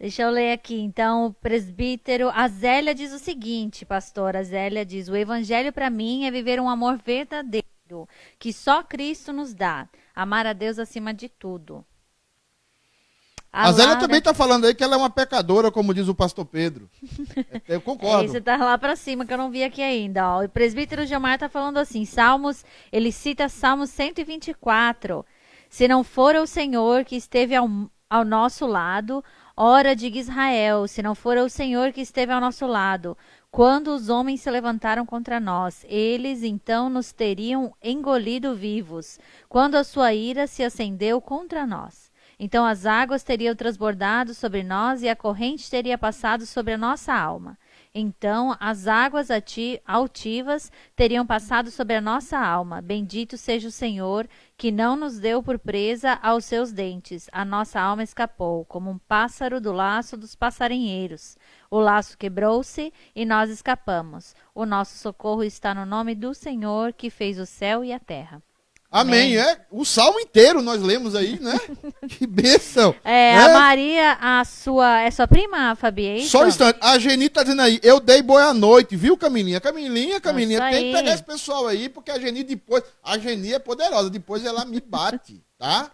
Deixa 0.00 0.22
eu 0.22 0.30
ler 0.30 0.52
aqui. 0.52 0.80
Então, 0.80 1.26
o 1.26 1.34
presbítero. 1.34 2.30
A 2.30 2.48
Zélia 2.48 2.94
diz 2.94 3.12
o 3.12 3.18
seguinte, 3.18 3.84
pastor. 3.84 4.34
A 4.34 4.42
Zélia 4.42 4.82
diz: 4.82 5.10
O 5.10 5.14
evangelho 5.14 5.74
para 5.74 5.90
mim 5.90 6.24
é 6.24 6.30
viver 6.30 6.58
um 6.58 6.70
amor 6.70 6.98
verdadeiro, 7.04 7.68
que 8.38 8.52
só 8.52 8.82
Cristo 8.82 9.32
nos 9.32 9.54
dá. 9.54 9.88
Amar 10.14 10.46
a 10.46 10.52
Deus 10.52 10.78
acima 10.78 11.14
de 11.14 11.28
tudo. 11.28 11.84
A, 13.50 13.72
Zélia 13.72 13.88
Lara- 13.94 14.00
também 14.00 14.20
tá 14.20 14.34
falando 14.34 14.66
aí 14.66 14.74
que 14.74 14.84
ela 14.84 14.94
é 14.94 14.98
uma 14.98 15.08
pecadora, 15.08 15.70
como 15.70 15.94
diz 15.94 16.06
o 16.06 16.14
pastor 16.14 16.44
Pedro. 16.44 16.88
É, 17.66 17.74
Eu 17.74 17.78
É, 17.78 17.80
concordo. 17.80 18.30
você 18.30 18.40
tá 18.40 18.56
lá 18.56 18.76
pra 18.76 18.94
cima 18.94 19.24
que 19.24 19.32
eu 19.32 19.38
não 19.38 19.50
vi 19.50 19.64
aqui 19.64 19.80
ainda, 19.82 20.28
ó. 20.36 20.44
O 20.44 20.48
presbítero 20.48 21.06
Gilmar 21.06 21.38
tá 21.38 21.48
falando 21.48 21.78
assim, 21.78 22.04
Salmos, 22.04 22.64
ele 22.92 23.10
cita 23.10 23.48
Salmos 23.48 23.90
124. 23.90 25.24
Se 25.70 25.88
não 25.88 26.04
for 26.04 26.34
o 26.36 26.46
Senhor 26.46 27.04
que 27.04 27.16
esteve 27.16 27.54
ao, 27.54 27.68
ao 28.08 28.24
nosso 28.24 28.66
lado, 28.66 29.24
ora 29.56 29.96
diga 29.96 30.18
Israel, 30.18 30.86
se 30.86 31.02
não 31.02 31.14
for 31.14 31.36
o 31.38 31.48
Senhor 31.48 31.92
que 31.92 32.00
esteve 32.02 32.32
ao 32.32 32.40
nosso 32.40 32.66
lado, 32.66 33.16
quando 33.50 33.88
os 33.88 34.08
homens 34.08 34.42
se 34.42 34.50
levantaram 34.50 35.06
contra 35.06 35.40
nós, 35.40 35.84
eles 35.88 36.42
então 36.42 36.88
nos 36.90 37.12
teriam 37.12 37.74
engolido 37.82 38.54
vivos, 38.54 39.18
quando 39.48 39.76
a 39.76 39.84
sua 39.84 40.12
ira 40.12 40.46
se 40.46 40.62
acendeu 40.62 41.20
contra 41.20 41.66
nós. 41.66 42.08
Então 42.38 42.64
as 42.64 42.86
águas 42.86 43.24
teriam 43.24 43.56
transbordado 43.56 44.32
sobre 44.32 44.62
nós 44.62 45.02
e 45.02 45.08
a 45.08 45.16
corrente 45.16 45.68
teria 45.68 45.98
passado 45.98 46.46
sobre 46.46 46.74
a 46.74 46.78
nossa 46.78 47.12
alma. 47.12 47.58
Então 47.92 48.56
as 48.60 48.86
águas 48.86 49.28
altivas 49.84 50.70
teriam 50.94 51.26
passado 51.26 51.68
sobre 51.70 51.96
a 51.96 52.00
nossa 52.00 52.38
alma. 52.38 52.80
Bendito 52.80 53.36
seja 53.36 53.66
o 53.66 53.72
Senhor, 53.72 54.28
que 54.56 54.70
não 54.70 54.94
nos 54.94 55.18
deu 55.18 55.42
por 55.42 55.58
presa 55.58 56.16
aos 56.22 56.44
seus 56.44 56.70
dentes. 56.70 57.28
A 57.32 57.44
nossa 57.44 57.80
alma 57.80 58.04
escapou, 58.04 58.64
como 58.66 58.88
um 58.88 58.98
pássaro 58.98 59.60
do 59.60 59.72
laço 59.72 60.16
dos 60.16 60.36
passarinheiros. 60.36 61.36
O 61.70 61.78
laço 61.80 62.16
quebrou-se 62.16 62.92
e 63.14 63.24
nós 63.24 63.50
escapamos. 63.50 64.34
O 64.54 64.64
nosso 64.64 64.96
socorro 64.96 65.44
está 65.44 65.74
no 65.74 65.84
nome 65.84 66.14
do 66.14 66.32
Senhor, 66.34 66.92
que 66.92 67.10
fez 67.10 67.38
o 67.38 67.44
céu 67.46 67.84
e 67.84 67.92
a 67.92 67.98
terra. 67.98 68.42
Amém. 68.90 69.36
É, 69.36 69.60
o 69.70 69.84
salmo 69.84 70.18
inteiro 70.18 70.62
nós 70.62 70.80
lemos 70.80 71.14
aí, 71.14 71.38
né? 71.38 71.60
que 72.08 72.26
bênção. 72.26 72.94
É, 73.04 73.36
né? 73.36 73.44
a 73.44 73.52
Maria, 73.52 74.18
a 74.18 74.44
sua. 74.46 75.02
É 75.02 75.10
sua 75.10 75.28
prima, 75.28 75.76
Fabi? 75.76 76.06
é? 76.06 76.20
Só 76.22 76.44
um 76.44 76.48
instante. 76.48 76.78
A 76.80 76.98
Geni 76.98 77.28
tá 77.28 77.42
dizendo 77.42 77.60
aí, 77.60 77.78
eu 77.82 78.00
dei 78.00 78.22
boa 78.22 78.54
noite, 78.54 78.96
viu, 78.96 79.14
Camilinha? 79.14 79.60
Camilinha, 79.60 80.18
Camilinha, 80.20 80.58
Isso 80.58 80.70
tem 80.70 80.90
que 80.90 80.96
aí. 80.96 81.02
pegar 81.02 81.14
esse 81.14 81.22
pessoal 81.22 81.66
aí, 81.66 81.90
porque 81.90 82.10
a 82.10 82.18
Geni 82.18 82.42
depois. 82.42 82.82
A 83.04 83.18
Geni 83.18 83.52
é 83.52 83.58
poderosa, 83.58 84.08
depois 84.08 84.42
ela 84.42 84.64
me 84.64 84.80
bate, 84.80 85.44
tá? 85.58 85.90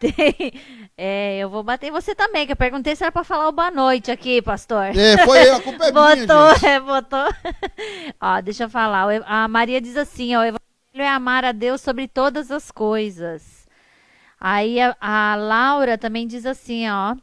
Tem. 0.00 0.52
É, 1.00 1.38
eu 1.38 1.48
vou 1.48 1.62
bater 1.62 1.86
em 1.86 1.90
você 1.92 2.12
também, 2.12 2.44
que 2.44 2.50
eu 2.50 2.56
perguntei 2.56 2.96
se 2.96 3.04
era 3.04 3.12
pra 3.12 3.22
falar 3.22 3.46
o 3.46 3.52
boa 3.52 3.70
noite 3.70 4.10
aqui, 4.10 4.42
pastor. 4.42 4.86
É, 4.98 5.24
foi 5.24 5.48
eu, 5.48 5.54
a 5.54 5.60
culpa 5.62 5.84
é 5.86 5.92
minha, 5.92 6.26
botou, 6.26 6.54
gente. 6.54 6.66
é, 6.66 6.80
botou. 6.80 7.28
ó, 8.20 8.40
deixa 8.40 8.64
eu 8.64 8.68
falar. 8.68 9.06
A 9.24 9.46
Maria 9.46 9.80
diz 9.80 9.96
assim: 9.96 10.34
ó, 10.34 10.40
o 10.40 10.42
evangelho 10.42 10.58
é 10.96 11.06
amar 11.08 11.44
a 11.44 11.52
Deus 11.52 11.80
sobre 11.82 12.08
todas 12.08 12.50
as 12.50 12.72
coisas. 12.72 13.68
Aí 14.40 14.80
a, 14.80 14.96
a 15.00 15.36
Laura 15.36 15.96
também 15.96 16.26
diz 16.26 16.44
assim, 16.44 16.90
ó. 16.90 17.14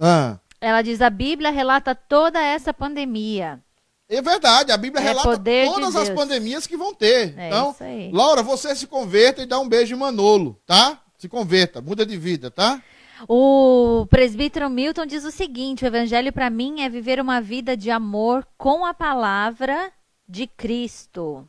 Ah, 0.00 0.38
Ela 0.58 0.80
diz: 0.80 1.02
a 1.02 1.10
Bíblia 1.10 1.50
relata 1.50 1.94
toda 1.94 2.40
essa 2.40 2.72
pandemia. 2.72 3.60
é 4.08 4.22
verdade, 4.22 4.72
a 4.72 4.76
Bíblia 4.78 5.02
É 5.02 5.04
relata 5.04 5.28
poder 5.28 5.66
de 5.68 5.74
todas 5.74 5.96
as 5.96 6.08
pandemias 6.08 6.66
que 6.66 6.78
vão 6.78 6.94
ter. 6.94 7.34
É 7.38 7.48
então. 7.48 7.76
Laura, 8.10 8.42
você 8.42 8.74
se 8.74 8.86
converta 8.86 9.42
e 9.42 9.46
dá 9.46 9.58
um 9.60 9.68
beijo 9.68 9.94
em 9.94 9.98
Manolo, 9.98 10.58
tá? 10.64 10.98
Se 11.18 11.28
converta, 11.28 11.82
muda 11.82 12.06
de 12.06 12.16
vida, 12.16 12.48
tá? 12.48 12.80
O 13.28 14.06
presbítero 14.08 14.70
Milton 14.70 15.04
diz 15.04 15.24
o 15.24 15.32
seguinte: 15.32 15.84
o 15.84 15.88
evangelho 15.88 16.32
para 16.32 16.48
mim 16.48 16.82
é 16.82 16.88
viver 16.88 17.20
uma 17.20 17.40
vida 17.40 17.76
de 17.76 17.90
amor 17.90 18.46
com 18.56 18.86
a 18.86 18.94
palavra 18.94 19.92
de 20.28 20.46
Cristo. 20.46 21.48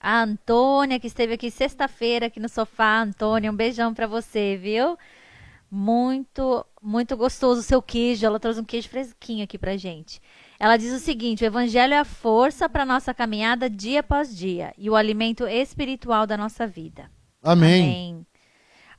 A 0.00 0.22
Antônia, 0.22 0.98
que 0.98 1.06
esteve 1.06 1.34
aqui 1.34 1.50
sexta-feira 1.50 2.26
aqui 2.26 2.40
no 2.40 2.48
sofá, 2.48 3.02
Antônia, 3.02 3.52
um 3.52 3.56
beijão 3.56 3.94
para 3.94 4.06
você, 4.08 4.56
viu? 4.56 4.98
Muito, 5.70 6.66
muito 6.82 7.16
gostoso 7.16 7.60
o 7.60 7.62
seu 7.62 7.80
queijo. 7.80 8.26
Ela 8.26 8.40
trouxe 8.40 8.60
um 8.60 8.64
queijo 8.64 8.88
fresquinho 8.88 9.44
aqui 9.44 9.56
pra 9.56 9.76
gente. 9.76 10.20
Ela 10.58 10.76
diz 10.76 10.92
o 10.92 10.98
seguinte: 10.98 11.44
o 11.44 11.46
evangelho 11.46 11.94
é 11.94 11.98
a 11.98 12.04
força 12.04 12.68
para 12.68 12.84
nossa 12.84 13.14
caminhada 13.14 13.70
dia 13.70 14.00
após 14.00 14.36
dia 14.36 14.72
e 14.76 14.90
o 14.90 14.96
alimento 14.96 15.46
espiritual 15.46 16.26
da 16.26 16.36
nossa 16.36 16.66
vida. 16.66 17.08
Amém. 17.40 17.82
Amém. 17.82 18.26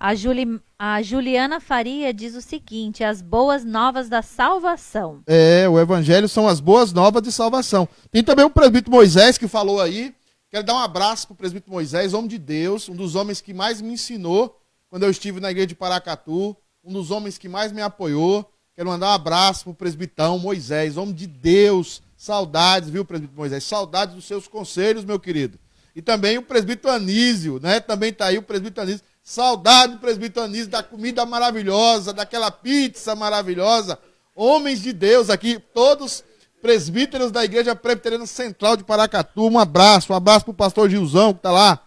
A, 0.03 0.15
Juli- 0.15 0.59
a 0.79 0.99
Juliana 1.03 1.59
Faria 1.59 2.11
diz 2.11 2.33
o 2.33 2.41
seguinte: 2.41 3.03
as 3.03 3.21
boas 3.21 3.63
novas 3.63 4.09
da 4.09 4.23
salvação. 4.23 5.21
É, 5.27 5.69
o 5.69 5.79
evangelho 5.79 6.27
são 6.27 6.47
as 6.47 6.59
boas 6.59 6.91
novas 6.91 7.21
de 7.21 7.31
salvação. 7.31 7.87
Tem 8.09 8.23
também 8.23 8.43
o 8.43 8.49
presbítero 8.49 8.89
Moisés 8.89 9.37
que 9.37 9.47
falou 9.47 9.79
aí. 9.79 10.11
Quero 10.49 10.63
dar 10.65 10.73
um 10.73 10.79
abraço 10.79 11.27
pro 11.27 11.35
presbítero 11.35 11.71
Moisés, 11.71 12.15
homem 12.15 12.27
de 12.27 12.39
Deus, 12.39 12.89
um 12.89 12.95
dos 12.95 13.13
homens 13.13 13.41
que 13.41 13.53
mais 13.53 13.79
me 13.79 13.93
ensinou 13.93 14.59
quando 14.89 15.03
eu 15.03 15.11
estive 15.11 15.39
na 15.39 15.51
igreja 15.51 15.67
de 15.67 15.75
Paracatu, 15.75 16.57
um 16.83 16.91
dos 16.91 17.11
homens 17.11 17.37
que 17.37 17.47
mais 17.47 17.71
me 17.71 17.81
apoiou. 17.83 18.51
Quero 18.73 18.89
mandar 18.89 19.05
um 19.11 19.13
abraço 19.13 19.65
pro 19.65 19.73
presbitão 19.75 20.39
Moisés, 20.39 20.97
homem 20.97 21.13
de 21.13 21.27
Deus. 21.27 22.01
Saudades, 22.17 22.89
viu, 22.89 23.05
presbítero 23.05 23.37
Moisés? 23.37 23.63
Saudades 23.63 24.15
dos 24.15 24.25
seus 24.25 24.47
conselhos, 24.47 25.05
meu 25.05 25.19
querido. 25.19 25.59
E 25.95 26.01
também 26.01 26.39
o 26.39 26.41
presbítero 26.41 26.91
Anísio, 26.91 27.59
né? 27.61 27.79
Também 27.79 28.11
tá 28.11 28.25
aí 28.25 28.39
o 28.39 28.41
presbítero 28.41 28.81
Anísio. 28.81 29.05
Saudade 29.23 29.97
presbítero 29.97 30.45
Anísio, 30.45 30.69
da 30.69 30.81
comida 30.81 31.25
maravilhosa, 31.25 32.11
daquela 32.11 32.49
pizza 32.49 33.15
maravilhosa. 33.15 33.99
Homens 34.35 34.81
de 34.81 34.91
Deus 34.91 35.29
aqui, 35.29 35.59
todos 35.73 36.23
presbíteros 36.61 37.31
da 37.31 37.43
Igreja 37.43 37.75
Presbiteriana 37.75 38.25
Central 38.25 38.77
de 38.77 38.83
Paracatu. 38.83 39.47
Um 39.47 39.59
abraço, 39.59 40.11
um 40.11 40.15
abraço 40.15 40.45
pro 40.45 40.53
pastor 40.53 40.89
Gilzão 40.89 41.33
que 41.33 41.41
tá 41.41 41.51
lá. 41.51 41.79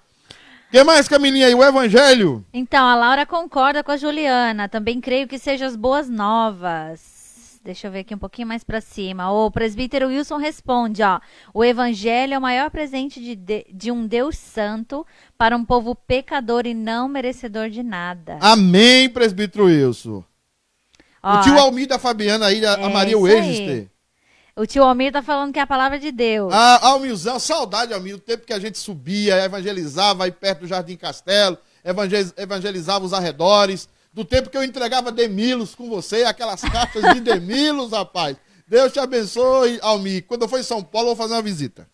O 0.68 0.70
que 0.70 0.82
mais, 0.82 1.06
Camilinha 1.06 1.46
aí? 1.46 1.54
O 1.54 1.62
Evangelho? 1.62 2.44
Então, 2.52 2.84
a 2.84 2.96
Laura 2.96 3.24
concorda 3.24 3.84
com 3.84 3.92
a 3.92 3.96
Juliana. 3.96 4.68
Também 4.68 5.00
creio 5.00 5.28
que 5.28 5.38
sejam 5.38 5.68
as 5.68 5.76
boas 5.76 6.08
novas. 6.08 7.13
Deixa 7.64 7.86
eu 7.86 7.90
ver 7.90 8.00
aqui 8.00 8.14
um 8.14 8.18
pouquinho 8.18 8.46
mais 8.46 8.62
pra 8.62 8.78
cima. 8.82 9.30
O 9.32 9.50
presbítero 9.50 10.08
Wilson 10.08 10.36
responde, 10.36 11.02
ó. 11.02 11.18
O 11.54 11.64
evangelho 11.64 12.34
é 12.34 12.38
o 12.38 12.42
maior 12.42 12.70
presente 12.70 13.18
de, 13.18 13.34
de, 13.34 13.66
de 13.72 13.90
um 13.90 14.06
Deus 14.06 14.36
santo 14.36 15.06
para 15.38 15.56
um 15.56 15.64
povo 15.64 15.94
pecador 15.94 16.66
e 16.66 16.74
não 16.74 17.08
merecedor 17.08 17.70
de 17.70 17.82
nada. 17.82 18.36
Amém, 18.42 19.08
presbítero 19.08 19.64
Wilson. 19.64 20.22
Ó, 21.22 21.38
o 21.38 21.42
tio 21.42 21.58
Almir 21.58 21.88
da 21.88 21.98
Fabiana 21.98 22.46
aí, 22.48 22.64
a, 22.66 22.74
a 22.74 22.80
É 22.82 22.88
Maria. 22.92 23.18
Wegister. 23.18 23.88
o 24.54 24.66
tio 24.66 24.84
Almir 24.84 25.10
tá 25.10 25.22
falando 25.22 25.50
que 25.50 25.58
é 25.58 25.62
a 25.62 25.66
palavra 25.66 25.98
de 25.98 26.12
Deus. 26.12 26.52
Ah, 26.52 26.86
Almilzão, 26.88 27.38
saudade, 27.38 27.94
Almir, 27.94 28.16
o 28.16 28.20
tempo 28.20 28.44
que 28.44 28.52
a 28.52 28.58
gente 28.60 28.76
subia, 28.76 29.42
evangelizava 29.42 30.24
aí 30.24 30.30
perto 30.32 30.60
do 30.60 30.66
Jardim 30.66 30.96
Castelo, 30.98 31.56
evangel- 31.82 32.30
evangelizava 32.36 33.06
os 33.06 33.14
arredores, 33.14 33.88
do 34.14 34.24
tempo 34.24 34.48
que 34.48 34.56
eu 34.56 34.62
entregava 34.62 35.10
Demilos 35.10 35.74
com 35.74 35.90
você, 35.90 36.22
aquelas 36.22 36.60
cartas 36.60 37.02
de 37.14 37.20
Demilos, 37.20 37.90
rapaz. 37.92 38.36
Deus 38.66 38.92
te 38.92 39.00
abençoe, 39.00 39.78
Almir. 39.82 40.24
Quando 40.26 40.42
eu 40.42 40.48
for 40.48 40.60
em 40.60 40.62
São 40.62 40.82
Paulo, 40.82 41.10
eu 41.10 41.16
vou 41.16 41.24
fazer 41.24 41.34
uma 41.34 41.42
visita. 41.42 41.88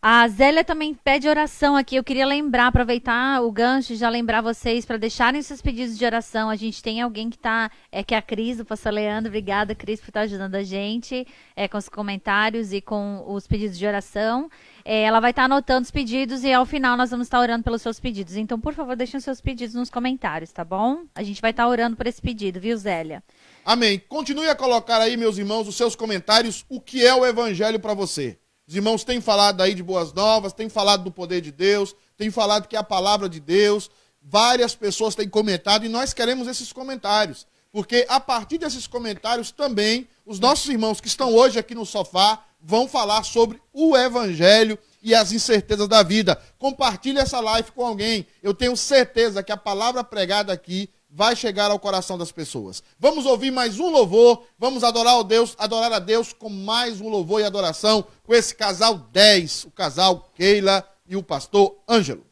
A 0.00 0.28
Zélia 0.28 0.62
também 0.62 0.94
pede 0.94 1.28
oração 1.28 1.74
aqui. 1.74 1.96
Eu 1.96 2.04
queria 2.04 2.24
lembrar, 2.24 2.68
aproveitar 2.68 3.42
o 3.42 3.50
gancho 3.50 3.96
já 3.96 4.08
lembrar 4.08 4.40
vocês 4.40 4.86
para 4.86 4.96
deixarem 4.96 5.42
seus 5.42 5.60
pedidos 5.60 5.98
de 5.98 6.04
oração. 6.04 6.48
A 6.48 6.54
gente 6.54 6.80
tem 6.80 7.00
alguém 7.00 7.28
que 7.28 7.36
tá, 7.36 7.68
é 7.90 8.04
que 8.04 8.14
é 8.14 8.18
a 8.18 8.22
Cris, 8.22 8.58
do 8.58 8.64
Pastor 8.64 8.92
Leandro. 8.92 9.28
Obrigada, 9.28 9.74
Cris, 9.74 9.98
por 9.98 10.10
estar 10.10 10.20
ajudando 10.20 10.54
a 10.54 10.62
gente 10.62 11.26
é, 11.56 11.66
com 11.66 11.76
os 11.76 11.88
comentários 11.88 12.72
e 12.72 12.80
com 12.80 13.24
os 13.26 13.48
pedidos 13.48 13.76
de 13.76 13.84
oração. 13.84 14.48
É, 14.84 15.02
ela 15.02 15.18
vai 15.18 15.30
estar 15.30 15.44
anotando 15.44 15.82
os 15.82 15.90
pedidos 15.90 16.44
e 16.44 16.52
ao 16.52 16.64
final 16.64 16.96
nós 16.96 17.10
vamos 17.10 17.26
estar 17.26 17.40
orando 17.40 17.64
pelos 17.64 17.82
seus 17.82 17.98
pedidos. 17.98 18.36
Então, 18.36 18.60
por 18.60 18.74
favor, 18.74 18.94
deixem 18.94 19.18
seus 19.18 19.40
pedidos 19.40 19.74
nos 19.74 19.90
comentários, 19.90 20.52
tá 20.52 20.64
bom? 20.64 21.06
A 21.12 21.24
gente 21.24 21.42
vai 21.42 21.50
estar 21.50 21.66
orando 21.66 21.96
por 21.96 22.06
esse 22.06 22.22
pedido, 22.22 22.60
viu, 22.60 22.76
Zélia? 22.76 23.20
Amém. 23.64 24.00
Continue 24.08 24.48
a 24.48 24.54
colocar 24.54 25.00
aí, 25.00 25.16
meus 25.16 25.38
irmãos, 25.38 25.66
os 25.66 25.74
seus 25.74 25.96
comentários, 25.96 26.64
o 26.68 26.80
que 26.80 27.04
é 27.04 27.12
o 27.12 27.26
evangelho 27.26 27.80
para 27.80 27.94
você. 27.94 28.38
Os 28.68 28.76
irmãos 28.76 29.02
têm 29.02 29.18
falado 29.18 29.62
aí 29.62 29.72
de 29.72 29.82
boas 29.82 30.12
novas, 30.12 30.52
têm 30.52 30.68
falado 30.68 31.02
do 31.02 31.10
poder 31.10 31.40
de 31.40 31.50
Deus, 31.50 31.96
têm 32.18 32.30
falado 32.30 32.68
que 32.68 32.76
é 32.76 32.78
a 32.78 32.82
palavra 32.82 33.26
de 33.26 33.40
Deus. 33.40 33.90
Várias 34.20 34.74
pessoas 34.74 35.14
têm 35.14 35.26
comentado 35.26 35.86
e 35.86 35.88
nós 35.88 36.12
queremos 36.12 36.46
esses 36.46 36.70
comentários. 36.70 37.46
Porque 37.72 38.04
a 38.10 38.20
partir 38.20 38.58
desses 38.58 38.86
comentários 38.86 39.50
também, 39.50 40.06
os 40.26 40.38
nossos 40.38 40.68
irmãos 40.68 41.00
que 41.00 41.08
estão 41.08 41.34
hoje 41.34 41.58
aqui 41.58 41.74
no 41.74 41.86
sofá 41.86 42.44
vão 42.60 42.86
falar 42.86 43.22
sobre 43.22 43.58
o 43.72 43.96
evangelho 43.96 44.78
e 45.02 45.14
as 45.14 45.32
incertezas 45.32 45.88
da 45.88 46.02
vida. 46.02 46.38
Compartilhe 46.58 47.18
essa 47.18 47.40
live 47.40 47.72
com 47.72 47.86
alguém. 47.86 48.26
Eu 48.42 48.52
tenho 48.52 48.76
certeza 48.76 49.42
que 49.42 49.52
a 49.52 49.56
palavra 49.56 50.04
pregada 50.04 50.52
aqui 50.52 50.90
vai 51.10 51.34
chegar 51.34 51.70
ao 51.70 51.78
coração 51.78 52.18
das 52.18 52.30
pessoas. 52.30 52.82
Vamos 52.98 53.24
ouvir 53.24 53.50
mais 53.50 53.78
um 53.78 53.90
louvor, 53.90 54.44
vamos 54.58 54.84
adorar, 54.84 55.18
o 55.18 55.24
Deus, 55.24 55.54
adorar 55.58 55.92
a 55.92 55.98
Deus 55.98 56.32
com 56.32 56.48
mais 56.48 57.00
um 57.00 57.08
louvor 57.08 57.40
e 57.40 57.44
adoração 57.44 58.04
com 58.24 58.34
esse 58.34 58.54
casal 58.54 58.98
10, 58.98 59.64
o 59.64 59.70
casal 59.70 60.30
Keila 60.34 60.86
e 61.06 61.16
o 61.16 61.22
pastor 61.22 61.76
Ângelo. 61.88 62.26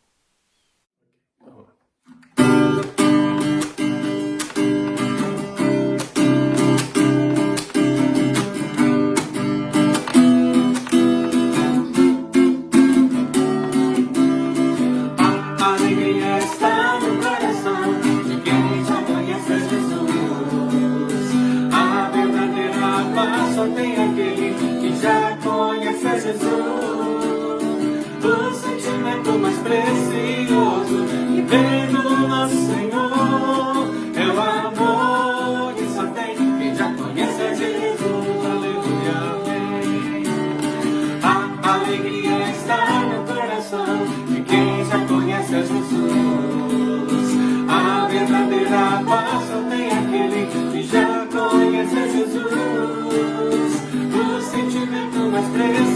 Ты 55.57 55.96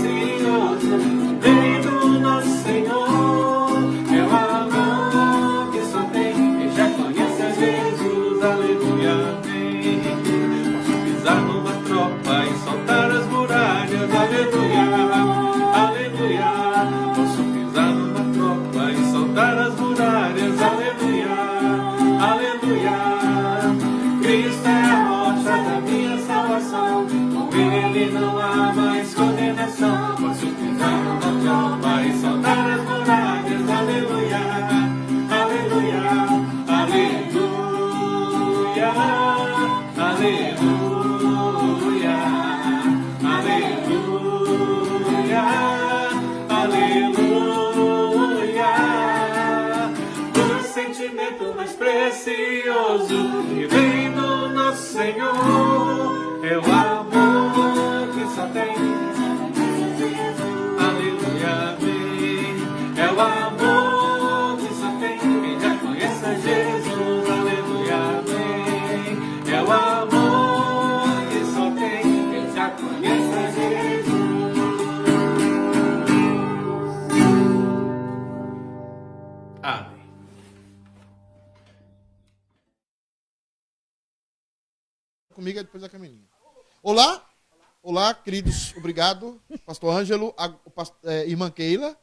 queridos, 88.31 88.73
obrigado, 88.77 89.43
pastor 89.67 89.93
Ângelo, 89.93 90.33
a, 90.37 90.49
past- 90.49 90.95
é, 91.03 91.27
irmã 91.27 91.51
Keila, 91.51 91.97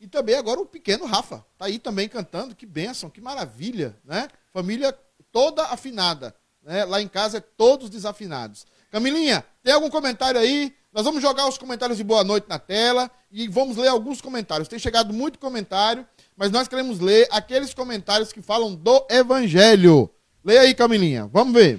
e 0.00 0.08
também 0.08 0.34
agora 0.34 0.58
o 0.58 0.66
pequeno 0.66 1.04
Rafa, 1.04 1.46
tá 1.56 1.66
aí 1.66 1.78
também 1.78 2.08
cantando, 2.08 2.56
que 2.56 2.66
bênção, 2.66 3.08
que 3.08 3.20
maravilha, 3.20 3.96
né? 4.04 4.26
Família 4.52 4.92
toda 5.30 5.62
afinada, 5.66 6.34
né? 6.60 6.84
Lá 6.84 7.00
em 7.00 7.06
casa 7.06 7.38
é 7.38 7.40
todos 7.40 7.88
desafinados. 7.88 8.66
Camilinha, 8.90 9.44
tem 9.62 9.72
algum 9.72 9.88
comentário 9.88 10.40
aí? 10.40 10.74
Nós 10.92 11.04
vamos 11.04 11.22
jogar 11.22 11.46
os 11.48 11.56
comentários 11.56 11.96
de 11.96 12.02
boa 12.02 12.24
noite 12.24 12.48
na 12.48 12.58
tela 12.58 13.08
e 13.30 13.46
vamos 13.46 13.76
ler 13.76 13.86
alguns 13.86 14.20
comentários. 14.20 14.66
Tem 14.66 14.76
chegado 14.78 15.14
muito 15.14 15.38
comentário, 15.38 16.04
mas 16.36 16.50
nós 16.50 16.66
queremos 16.66 16.98
ler 16.98 17.28
aqueles 17.30 17.72
comentários 17.72 18.32
que 18.32 18.42
falam 18.42 18.74
do 18.74 19.06
evangelho. 19.08 20.10
Leia 20.44 20.62
aí, 20.62 20.74
Camilinha, 20.74 21.28
vamos 21.32 21.54
ver. 21.54 21.78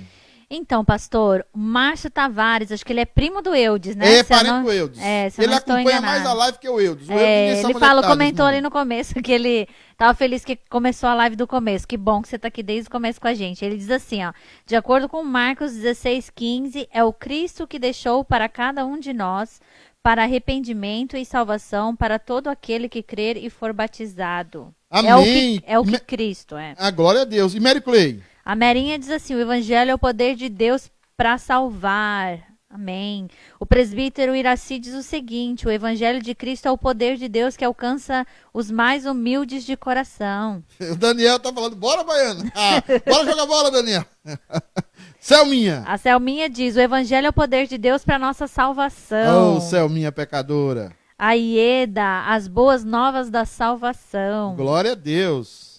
Então, 0.53 0.83
pastor, 0.83 1.45
o 1.53 1.57
Márcio 1.57 2.09
Tavares, 2.09 2.73
acho 2.73 2.85
que 2.85 2.91
ele 2.91 2.99
é 2.99 3.05
primo 3.05 3.41
do 3.41 3.55
Eudes, 3.55 3.95
né? 3.95 4.15
É, 4.15 4.17
Se 4.17 4.25
parente 4.25 4.47
não- 4.51 4.63
do 4.63 4.71
Eudes. 4.71 4.99
É, 4.99 5.29
se 5.29 5.41
ele 5.41 5.53
acompanha 5.53 6.01
mais 6.01 6.25
a 6.25 6.33
live 6.33 6.57
que 6.59 6.67
o 6.67 6.77
Eudes. 6.79 7.07
O 7.07 7.11
Eudes 7.13 7.23
É, 7.25 7.55
sabe 7.61 7.73
ele 7.73 7.77
é 7.77 7.79
falou, 7.87 8.03
comentou 8.03 8.45
nesse 8.47 8.55
ali 8.57 8.61
no 8.61 8.69
começo 8.69 9.13
que 9.15 9.31
ele 9.31 9.65
tava 9.97 10.13
feliz 10.13 10.43
que 10.43 10.57
começou 10.69 11.07
a 11.07 11.13
live 11.13 11.37
do 11.37 11.47
começo. 11.47 11.87
Que 11.87 11.95
bom 11.95 12.21
que 12.21 12.27
você 12.27 12.37
tá 12.37 12.49
aqui 12.49 12.61
desde 12.61 12.89
o 12.89 12.91
começo 12.91 13.21
com 13.21 13.27
a 13.29 13.33
gente. 13.33 13.63
Ele 13.63 13.77
diz 13.77 13.89
assim, 13.89 14.25
ó, 14.25 14.33
de 14.65 14.75
acordo 14.75 15.07
com 15.07 15.23
Marcos 15.23 15.71
16:15, 15.71 16.85
é 16.91 17.01
o 17.01 17.13
Cristo 17.13 17.65
que 17.65 17.79
deixou 17.79 18.23
para 18.25 18.49
cada 18.49 18.85
um 18.85 18.99
de 18.99 19.13
nós 19.13 19.61
para 20.03 20.23
arrependimento 20.23 21.15
e 21.15 21.23
salvação 21.23 21.95
para 21.95 22.17
todo 22.19 22.47
aquele 22.49 22.89
que 22.89 23.01
crer 23.03 23.37
e 23.37 23.49
for 23.49 23.71
batizado. 23.71 24.73
É 24.91 25.15
o 25.15 25.19
Amém. 25.19 25.59
que, 25.59 25.63
é 25.65 25.79
o 25.79 25.83
que 25.85 25.91
Me- 25.91 25.99
Cristo 25.99 26.57
é. 26.57 26.73
A 26.77 26.91
glória 26.91 27.21
a 27.21 27.25
Deus. 27.25 27.53
E 27.55 27.59
Mary 27.59 27.79
Clay? 27.79 28.19
A 28.43 28.55
Merinha 28.55 28.97
diz 28.97 29.09
assim: 29.09 29.35
o 29.35 29.39
evangelho 29.39 29.91
é 29.91 29.95
o 29.95 29.99
poder 29.99 30.35
de 30.35 30.49
Deus 30.49 30.89
para 31.15 31.37
salvar. 31.37 32.51
Amém. 32.73 33.27
O 33.59 33.65
presbítero 33.65 34.33
Iraci 34.33 34.79
diz 34.79 34.93
o 34.93 35.03
seguinte: 35.03 35.67
o 35.67 35.71
evangelho 35.71 36.21
de 36.21 36.33
Cristo 36.33 36.67
é 36.67 36.71
o 36.71 36.77
poder 36.77 37.17
de 37.17 37.27
Deus 37.27 37.57
que 37.57 37.65
alcança 37.65 38.25
os 38.53 38.71
mais 38.71 39.05
humildes 39.05 39.65
de 39.65 39.75
coração. 39.75 40.63
O 40.91 40.95
Daniel 40.95 41.37
tá 41.37 41.51
falando, 41.51 41.75
bora, 41.75 42.03
Baiano. 42.03 42.49
Ah, 42.55 42.81
bora 43.05 43.25
jogar 43.25 43.45
bola, 43.45 43.71
Daniel. 43.71 44.05
Selminha. 45.19 45.83
A 45.85 45.97
Selminha 45.97 46.49
diz: 46.49 46.75
o 46.77 46.79
evangelho 46.79 47.27
é 47.27 47.29
o 47.29 47.33
poder 47.33 47.67
de 47.67 47.77
Deus 47.77 48.05
para 48.05 48.17
nossa 48.17 48.47
salvação. 48.47 49.57
Oh, 49.57 49.61
Selminha 49.61 50.11
pecadora. 50.11 50.93
A 51.17 51.33
Ieda, 51.33 52.25
as 52.25 52.47
boas 52.47 52.83
novas 52.83 53.29
da 53.29 53.45
salvação. 53.45 54.55
Glória 54.55 54.93
a 54.93 54.95
Deus. 54.95 55.70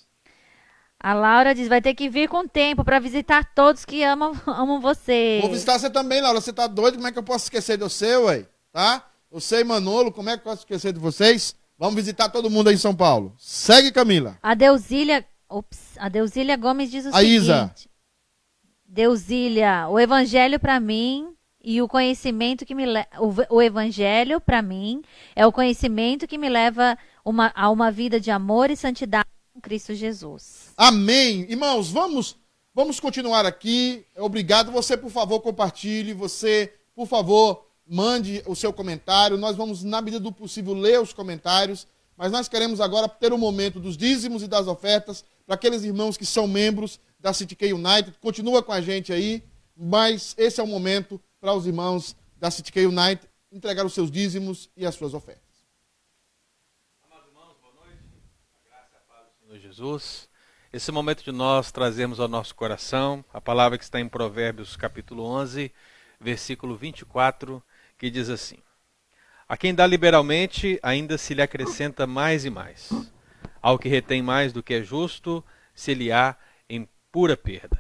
A 1.03 1.15
Laura 1.15 1.53
diz: 1.53 1.67
vai 1.67 1.83
ter 1.83 1.95
que 1.95 2.09
vir 2.09 2.29
com 2.29 2.47
tempo 2.47 2.85
para 2.85 3.01
visitar 3.01 3.53
todos 3.55 3.85
que 3.85 4.05
amam, 4.05 4.33
amam 4.47 4.81
você. 4.81 5.41
Vou 5.43 5.51
visitar 5.51 5.77
você 5.77 5.91
também, 5.91 6.21
Laura. 6.21 6.41
Você 6.41 6.53
tá 6.53 6.69
doido? 6.69 6.95
Como 6.95 7.09
é 7.09 7.13
que 7.13 7.19
eu 7.19 7.25
posso 7.25 7.47
esquecer 7.47 7.77
de 7.77 7.83
você, 7.83 8.17
ué? 8.17 8.47
Tá? 8.73 9.05
Você 9.29 9.61
e 9.61 9.65
Manolo, 9.65 10.13
como 10.13 10.31
é 10.31 10.35
que 10.35 10.41
eu 10.41 10.45
posso 10.45 10.61
esquecer 10.63 10.93
de 10.93 11.01
vocês? 11.01 11.57
Vamos 11.77 11.97
visitar 11.97 12.29
todo 12.29 12.49
mundo 12.49 12.69
aí 12.69 12.77
em 12.77 12.79
São 12.79 12.95
Paulo. 12.95 13.35
Segue, 13.37 13.91
Camila. 13.91 14.39
A 14.41 14.55
Deusília, 14.55 15.27
ops, 15.49 15.99
a 15.99 16.09
Deusília 16.09 16.57
Gomes 16.57 16.91
diz 16.91 17.07
o 17.07 17.09
A 17.09 17.19
seguinte. 17.19 17.35
Isa. 17.35 17.75
Deusília, 18.87 19.89
o 19.89 19.99
evangelho 19.99 20.61
para 20.61 20.79
mim 20.79 21.35
e 21.65 21.83
o 21.83 21.89
conhecimento 21.89 22.65
que 22.65 22.75
me 22.75 22.87
le... 22.87 23.05
o, 23.19 23.57
o 23.57 23.63
evangelho 23.63 24.41
para 24.41 24.63
mim 24.63 25.03
é 25.35 25.45
o 25.47 25.51
conhecimento 25.51 26.29
que 26.29 26.39
me 26.39 26.49
leva 26.49 26.97
uma, 27.25 27.51
a 27.57 27.71
uma 27.71 27.91
vida 27.91 28.21
de 28.21 28.31
amor 28.31 28.71
e 28.71 28.77
santidade 28.77 29.27
Cristo 29.63 29.95
Jesus. 29.95 30.73
Amém. 30.77 31.47
Irmãos, 31.49 31.89
vamos 31.89 32.37
vamos 32.75 32.99
continuar 32.99 33.47
aqui. 33.47 34.05
Obrigado. 34.17 34.73
Você, 34.73 34.97
por 34.97 35.11
favor, 35.11 35.41
compartilhe. 35.41 36.13
Você, 36.13 36.75
por 36.95 37.07
favor, 37.07 37.65
mande 37.87 38.43
o 38.45 38.57
seu 38.57 38.73
comentário. 38.73 39.39
Nós 39.39 39.57
vamos, 39.57 39.85
na 39.85 40.03
medida 40.03 40.21
do 40.21 40.33
possível, 40.33 40.75
ler 40.75 41.01
os 41.01 41.13
comentários. 41.13 41.87
Mas 42.17 42.33
nós 42.33 42.49
queremos 42.49 42.81
agora 42.81 43.09
ter 43.09 43.33
o 43.33 43.39
momento 43.39 43.79
dos 43.79 43.97
dízimos 43.97 44.43
e 44.43 44.49
das 44.49 44.67
ofertas 44.67 45.25
para 45.47 45.55
aqueles 45.55 45.85
irmãos 45.85 46.17
que 46.17 46.27
são 46.27 46.47
membros 46.47 46.99
da 47.21 47.33
City 47.33 47.55
K 47.55 47.73
United. 47.73 48.19
Continua 48.21 48.63
com 48.63 48.73
a 48.73 48.81
gente 48.81 49.13
aí, 49.13 49.43
mas 49.77 50.35
esse 50.37 50.61
é 50.61 50.63
o 50.63 50.67
momento 50.67 51.21
para 51.41 51.55
os 51.55 51.67
irmãos 51.67 52.17
da 52.37 52.51
City 52.51 52.73
K 52.73 52.87
United 52.87 53.29
entregar 53.51 53.87
os 53.87 53.95
seus 53.95 54.11
dízimos 54.11 54.69
e 54.77 54.85
as 54.85 54.95
suas 54.95 55.15
ofertas. 55.15 55.53
Senhor 59.72 59.72
Jesus. 59.83 60.29
Esse 60.73 60.93
momento 60.93 61.25
de 61.25 61.33
nós 61.33 61.73
trazemos 61.73 62.21
ao 62.21 62.29
nosso 62.29 62.55
coração 62.55 63.25
a 63.35 63.41
palavra 63.41 63.77
que 63.77 63.83
está 63.83 64.01
em 64.01 64.09
Provérbios 64.09 64.77
capítulo 64.77 65.25
11, 65.25 65.73
versículo 66.21 66.77
24, 66.77 67.61
que 67.99 68.09
diz 68.09 68.29
assim: 68.29 68.59
A 69.49 69.57
quem 69.57 69.75
dá 69.75 69.85
liberalmente, 69.85 70.79
ainda 70.85 71.19
se 71.19 71.35
lhe 71.35 71.43
acrescenta 71.43 72.07
mais 72.07 72.45
e 72.45 72.51
mais. 72.51 72.91
Ao 73.61 73.77
que 73.77 73.89
retém 73.89 74.23
mais 74.23 74.53
do 74.53 74.63
que 74.63 74.75
é 74.75 74.83
justo, 74.85 75.45
se 75.75 75.95
lhe 75.95 76.13
há 76.13 76.37
em 76.69 76.89
pura 77.11 77.37
perda. 77.37 77.77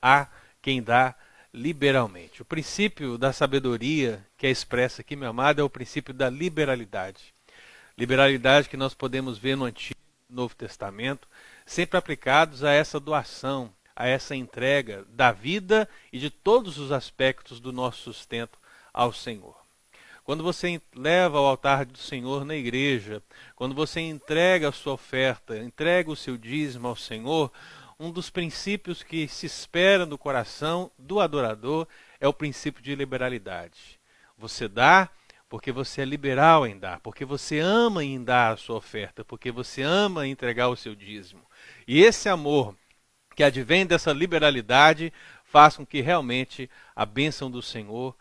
Há 0.00 0.28
quem 0.62 0.80
dá 0.80 1.12
liberalmente. 1.52 2.40
O 2.40 2.44
princípio 2.44 3.18
da 3.18 3.32
sabedoria 3.32 4.24
que 4.38 4.46
é 4.46 4.50
expressa 4.50 5.00
aqui, 5.00 5.16
meu 5.16 5.30
amado, 5.30 5.60
é 5.60 5.64
o 5.64 5.70
princípio 5.70 6.14
da 6.14 6.30
liberalidade. 6.30 7.34
Liberalidade 7.98 8.68
que 8.68 8.76
nós 8.76 8.94
podemos 8.94 9.38
ver 9.38 9.56
no 9.56 9.64
Antigo 9.64 10.05
Novo 10.28 10.54
Testamento, 10.54 11.28
sempre 11.64 11.98
aplicados 11.98 12.64
a 12.64 12.72
essa 12.72 12.98
doação, 12.98 13.72
a 13.94 14.06
essa 14.06 14.34
entrega 14.34 15.04
da 15.08 15.32
vida 15.32 15.88
e 16.12 16.18
de 16.18 16.30
todos 16.30 16.78
os 16.78 16.92
aspectos 16.92 17.60
do 17.60 17.72
nosso 17.72 18.02
sustento 18.02 18.58
ao 18.92 19.12
Senhor. 19.12 19.56
Quando 20.24 20.42
você 20.42 20.82
leva 20.94 21.38
ao 21.38 21.46
altar 21.46 21.84
do 21.84 21.98
Senhor 21.98 22.44
na 22.44 22.56
igreja, 22.56 23.22
quando 23.54 23.74
você 23.74 24.00
entrega 24.00 24.68
a 24.68 24.72
sua 24.72 24.94
oferta, 24.94 25.56
entrega 25.56 26.10
o 26.10 26.16
seu 26.16 26.36
dízimo 26.36 26.88
ao 26.88 26.96
Senhor, 26.96 27.52
um 27.98 28.10
dos 28.10 28.28
princípios 28.28 29.02
que 29.02 29.28
se 29.28 29.46
espera 29.46 30.04
no 30.04 30.18
coração 30.18 30.90
do 30.98 31.20
adorador 31.20 31.86
é 32.20 32.26
o 32.26 32.32
princípio 32.32 32.82
de 32.82 32.94
liberalidade. 32.94 34.00
Você 34.36 34.66
dá 34.68 35.08
porque 35.48 35.70
você 35.70 36.02
é 36.02 36.04
liberal 36.04 36.66
em 36.66 36.78
dar, 36.78 37.00
porque 37.00 37.24
você 37.24 37.58
ama 37.58 38.04
em 38.04 38.22
dar 38.22 38.52
a 38.52 38.56
sua 38.56 38.76
oferta, 38.76 39.24
porque 39.24 39.50
você 39.50 39.82
ama 39.82 40.26
entregar 40.26 40.68
o 40.68 40.76
seu 40.76 40.94
dízimo. 40.94 41.42
E 41.86 42.02
esse 42.02 42.28
amor 42.28 42.74
que 43.34 43.42
advém 43.42 43.86
dessa 43.86 44.12
liberalidade 44.12 45.12
faz 45.44 45.76
com 45.76 45.86
que 45.86 46.00
realmente 46.00 46.68
a 46.94 47.06
bênção 47.06 47.50
do 47.50 47.62
Senhor 47.62 48.16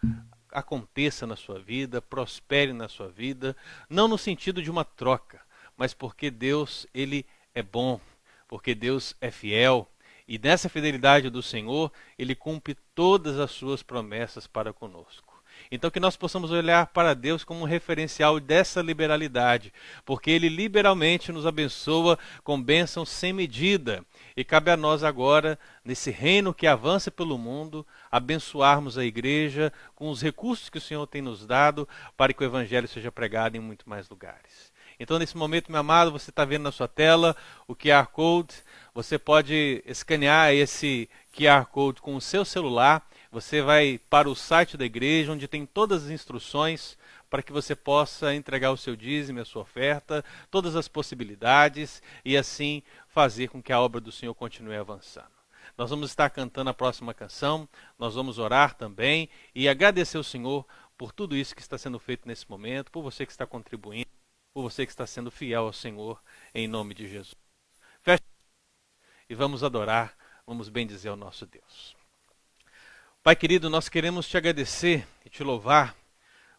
aconteça 0.52 1.26
na 1.26 1.36
sua 1.36 1.60
vida, 1.60 2.02
prospere 2.02 2.74
na 2.74 2.88
sua 2.88 3.10
vida, 3.10 3.56
não 3.90 4.08
no 4.08 4.18
sentido 4.18 4.62
de 4.62 4.70
uma 4.70 4.86
troca, 4.86 5.42
mas 5.76 5.94
porque 5.94 6.30
Deus, 6.30 6.86
ele 6.94 7.26
é 7.54 7.64
bom, 7.64 8.00
porque 8.48 8.76
Deus 8.76 9.16
é 9.20 9.32
fiel 9.32 9.90
e 10.28 10.40
nessa 10.40 10.68
fidelidade 10.68 11.30
do 11.30 11.44
Senhor, 11.44 11.92
ele 12.18 12.34
cumpre 12.34 12.76
todas 12.96 13.40
as 13.40 13.52
suas 13.52 13.84
promessas 13.84 14.48
para 14.48 14.74
conosco. 14.74 15.35
Então, 15.72 15.90
que 15.90 16.00
nós 16.00 16.16
possamos 16.16 16.52
olhar 16.52 16.88
para 16.88 17.14
Deus 17.14 17.44
como 17.44 17.62
um 17.62 17.66
referencial 17.66 18.40
dessa 18.40 18.82
liberalidade, 18.82 19.74
porque 20.06 20.32
Ele 20.32 20.50
liberalmente 20.50 21.32
nos 21.32 21.46
abençoa 21.46 22.18
com 22.44 22.62
bênção 22.62 23.06
sem 23.06 23.34
medida. 23.34 24.04
E 24.38 24.44
cabe 24.44 24.70
a 24.72 24.78
nós 24.78 25.04
agora, 25.04 25.58
nesse 25.84 26.12
reino 26.12 26.54
que 26.54 26.68
avança 26.68 27.10
pelo 27.10 27.38
mundo, 27.38 27.86
abençoarmos 28.12 28.98
a 28.98 29.06
igreja 29.06 29.72
com 29.96 30.10
os 30.10 30.22
recursos 30.22 30.70
que 30.70 30.78
o 30.78 30.82
Senhor 30.82 31.06
tem 31.08 31.22
nos 31.22 31.46
dado 31.46 31.88
para 32.18 32.34
que 32.34 32.44
o 32.44 32.46
Evangelho 32.46 32.88
seja 32.88 33.12
pregado 33.12 33.58
em 33.58 33.60
muito 33.60 33.90
mais 33.90 34.10
lugares. 34.10 34.74
Então, 35.00 35.20
nesse 35.20 35.36
momento, 35.36 35.72
meu 35.72 35.82
amado, 35.82 36.12
você 36.12 36.30
está 36.30 36.46
vendo 36.46 36.64
na 36.64 36.72
sua 36.72 36.88
tela 36.88 37.36
o 37.68 37.76
QR 37.76 38.08
Code. 38.08 38.56
Você 38.94 39.18
pode 39.20 39.84
escanear 39.86 40.54
esse 40.54 41.10
QR 41.34 41.66
Code 41.66 42.02
com 42.02 42.16
o 42.16 42.22
seu 42.22 42.46
celular. 42.46 43.06
Você 43.36 43.62
vai 43.62 44.00
para 44.10 44.30
o 44.30 44.36
site 44.36 44.78
da 44.78 44.86
igreja, 44.86 45.34
onde 45.34 45.46
tem 45.46 45.66
todas 45.66 46.06
as 46.06 46.10
instruções 46.10 46.98
para 47.30 47.44
que 47.44 47.52
você 47.52 47.76
possa 47.76 48.34
entregar 48.34 48.72
o 48.72 48.78
seu 48.78 48.96
dízimo, 48.96 49.42
a 49.42 49.44
sua 49.44 49.64
oferta, 49.64 50.24
todas 50.50 50.74
as 50.74 50.88
possibilidades 50.88 52.02
e 52.24 52.38
assim 52.38 52.82
fazer 53.10 53.50
com 53.50 53.62
que 53.62 53.74
a 53.74 53.82
obra 53.82 54.00
do 54.00 54.10
Senhor 54.10 54.34
continue 54.34 54.78
avançando. 54.78 55.28
Nós 55.78 55.90
vamos 55.90 56.12
estar 56.12 56.30
cantando 56.30 56.70
a 56.70 56.74
próxima 56.74 57.14
canção, 57.14 57.68
nós 58.00 58.16
vamos 58.16 58.40
orar 58.40 58.74
também 58.74 59.28
e 59.54 59.68
agradecer 59.68 60.16
ao 60.16 60.24
Senhor 60.24 60.66
por 60.98 61.12
tudo 61.12 61.36
isso 61.36 61.54
que 61.54 61.62
está 61.62 61.78
sendo 61.78 62.00
feito 62.00 62.26
nesse 62.26 62.50
momento, 62.50 62.90
por 62.90 63.04
você 63.04 63.26
que 63.26 63.34
está 63.34 63.46
contribuindo 63.46 64.08
por 64.54 64.64
você 64.64 64.86
que 64.86 64.94
está 64.94 65.06
sendo 65.06 65.30
fiel 65.30 65.64
ao 65.64 65.74
Senhor, 65.74 66.24
em 66.54 66.70
nome 66.70 66.94
de 66.94 67.06
Jesus. 67.06 67.36
Feche 68.02 68.24
e 69.30 69.36
vamos 69.36 69.62
adorar, 69.62 70.16
vamos 70.48 70.70
bendizer 70.70 71.12
ao 71.12 71.18
nosso 71.18 71.46
Deus. 71.46 72.05
Pai 73.26 73.36
querido, 73.36 73.72
nós 73.72 73.90
queremos 73.90 74.28
te 74.28 74.38
agradecer 74.38 75.04
e 75.26 75.32
te 75.32 75.44
louvar, 75.44 75.96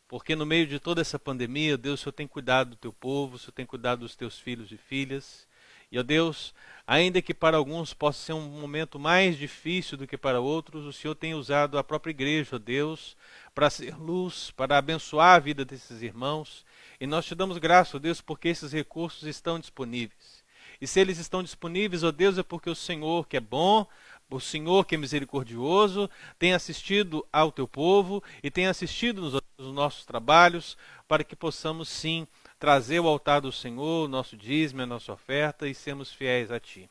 porque 0.09 0.35
no 0.35 0.45
meio 0.45 0.67
de 0.67 0.81
toda 0.81 1.01
essa 1.01 1.17
pandemia, 1.17 1.79
Deus, 1.79 2.01
o 2.01 2.03
Senhor 2.03 2.13
tem 2.13 2.27
cuidado 2.27 2.71
do 2.71 2.77
teu 2.77 2.93
povo, 2.93 3.37
o 3.37 3.39
Senhor 3.39 3.53
tem 3.53 3.65
cuidado 3.65 4.01
dos 4.01 4.17
teus 4.17 4.37
filhos 4.41 4.73
e 4.73 4.77
filhas. 4.77 5.47
E, 5.93 5.97
ó 5.97 6.03
Deus, 6.03 6.53
ainda 6.85 7.23
que 7.23 7.33
para 7.33 7.57
alguns 7.57 7.95
possa 7.95 8.19
ser 8.19 8.33
um 8.33 8.41
momento 8.41 8.99
mais 8.99 9.39
difícil 9.39 9.97
do 9.97 10.09
que 10.09 10.19
para 10.19 10.41
outros, 10.41 10.85
o 10.87 10.93
Senhor 10.93 11.15
tem 11.15 11.35
usado 11.35 11.79
a 11.79 11.85
própria 11.85 12.11
igreja, 12.11 12.57
ó 12.57 12.59
Deus, 12.59 13.17
para 13.55 13.71
ser 13.71 13.97
luz, 13.97 14.51
para 14.51 14.77
abençoar 14.77 15.37
a 15.37 15.39
vida 15.39 15.65
desses 15.65 16.03
irmãos. 16.03 16.67
E 16.99 17.07
nós 17.07 17.25
te 17.25 17.37
damos 17.37 17.59
graça, 17.59 17.97
ó 17.97 18.01
Deus, 18.01 18.21
porque 18.21 18.49
esses 18.49 18.73
recursos 18.73 19.23
estão 19.23 19.61
disponíveis. 19.61 20.45
E 20.81 20.87
se 20.87 21.01
eles 21.01 21.19
estão 21.19 21.43
disponíveis, 21.45 22.03
ó 22.03 22.11
Deus, 22.11 22.37
é 22.39 22.43
porque 22.43 22.69
o 22.69 22.75
Senhor, 22.75 23.27
que 23.29 23.37
é 23.37 23.41
bom, 23.41 23.87
o 24.31 24.41
Senhor, 24.41 24.85
que 24.85 24.95
é 24.95 24.99
misericordioso, 24.99 26.11
tem 26.39 26.53
assistido 26.53 27.27
ao 27.33 27.53
teu 27.53 27.69
povo 27.69 28.23
e 28.43 28.51
tem 28.51 28.67
assistido 28.67 29.21
nos, 29.21 29.41
nos 29.57 29.75
nossos 29.75 30.05
trabalhos, 30.05 30.77
para 31.07 31.23
que 31.23 31.37
possamos 31.37 31.89
sim 31.89 32.27
trazer 32.59 33.01
o 33.01 33.07
altar 33.07 33.41
do 33.41 33.53
Senhor, 33.53 34.05
o 34.05 34.09
nosso 34.09 34.37
dízimo, 34.37 34.83
a 34.83 34.87
nossa 34.87 35.13
oferta 35.13 35.69
e 35.69 35.75
sermos 35.75 36.13
fiéis 36.13 36.51
a 36.51 36.59
Ti. 36.59 36.91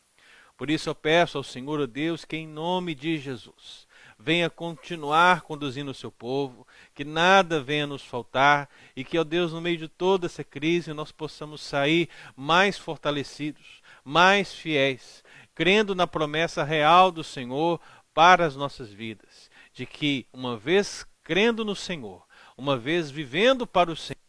Por 0.57 0.69
isso 0.69 0.89
eu 0.89 0.95
peço 0.95 1.38
ao 1.38 1.43
Senhor, 1.43 1.81
ó 1.81 1.86
Deus, 1.86 2.23
que 2.23 2.38
em 2.38 2.47
nome 2.47 2.95
de 2.95 3.17
Jesus 3.17 3.86
venha 4.17 4.49
continuar 4.49 5.41
conduzindo 5.41 5.91
o 5.91 5.95
seu 5.95 6.11
povo, 6.11 6.65
que 6.93 7.03
nada 7.03 7.61
venha 7.61 7.86
nos 7.86 8.01
faltar 8.01 8.69
e 8.95 9.03
que, 9.03 9.17
ó 9.17 9.23
Deus, 9.23 9.51
no 9.51 9.61
meio 9.61 9.77
de 9.77 9.88
toda 9.88 10.25
essa 10.25 10.43
crise, 10.43 10.93
nós 10.93 11.11
possamos 11.11 11.61
sair 11.61 12.09
mais 12.36 12.77
fortalecidos, 12.77 13.81
mais 14.03 14.53
fiéis, 14.53 15.23
crendo 15.55 15.95
na 15.95 16.05
promessa 16.05 16.63
real 16.63 17.09
do 17.11 17.23
Senhor 17.23 17.79
para 18.13 18.45
as 18.45 18.55
nossas 18.55 18.91
vidas, 18.91 19.49
de 19.73 19.85
que, 19.85 20.27
uma 20.31 20.57
vez 20.57 21.05
crendo 21.23 21.65
no 21.65 21.75
Senhor, 21.75 22.23
uma 22.57 22.77
vez 22.77 23.09
vivendo 23.09 23.65
para 23.65 23.91
o 23.91 23.95
Senhor, 23.95 24.19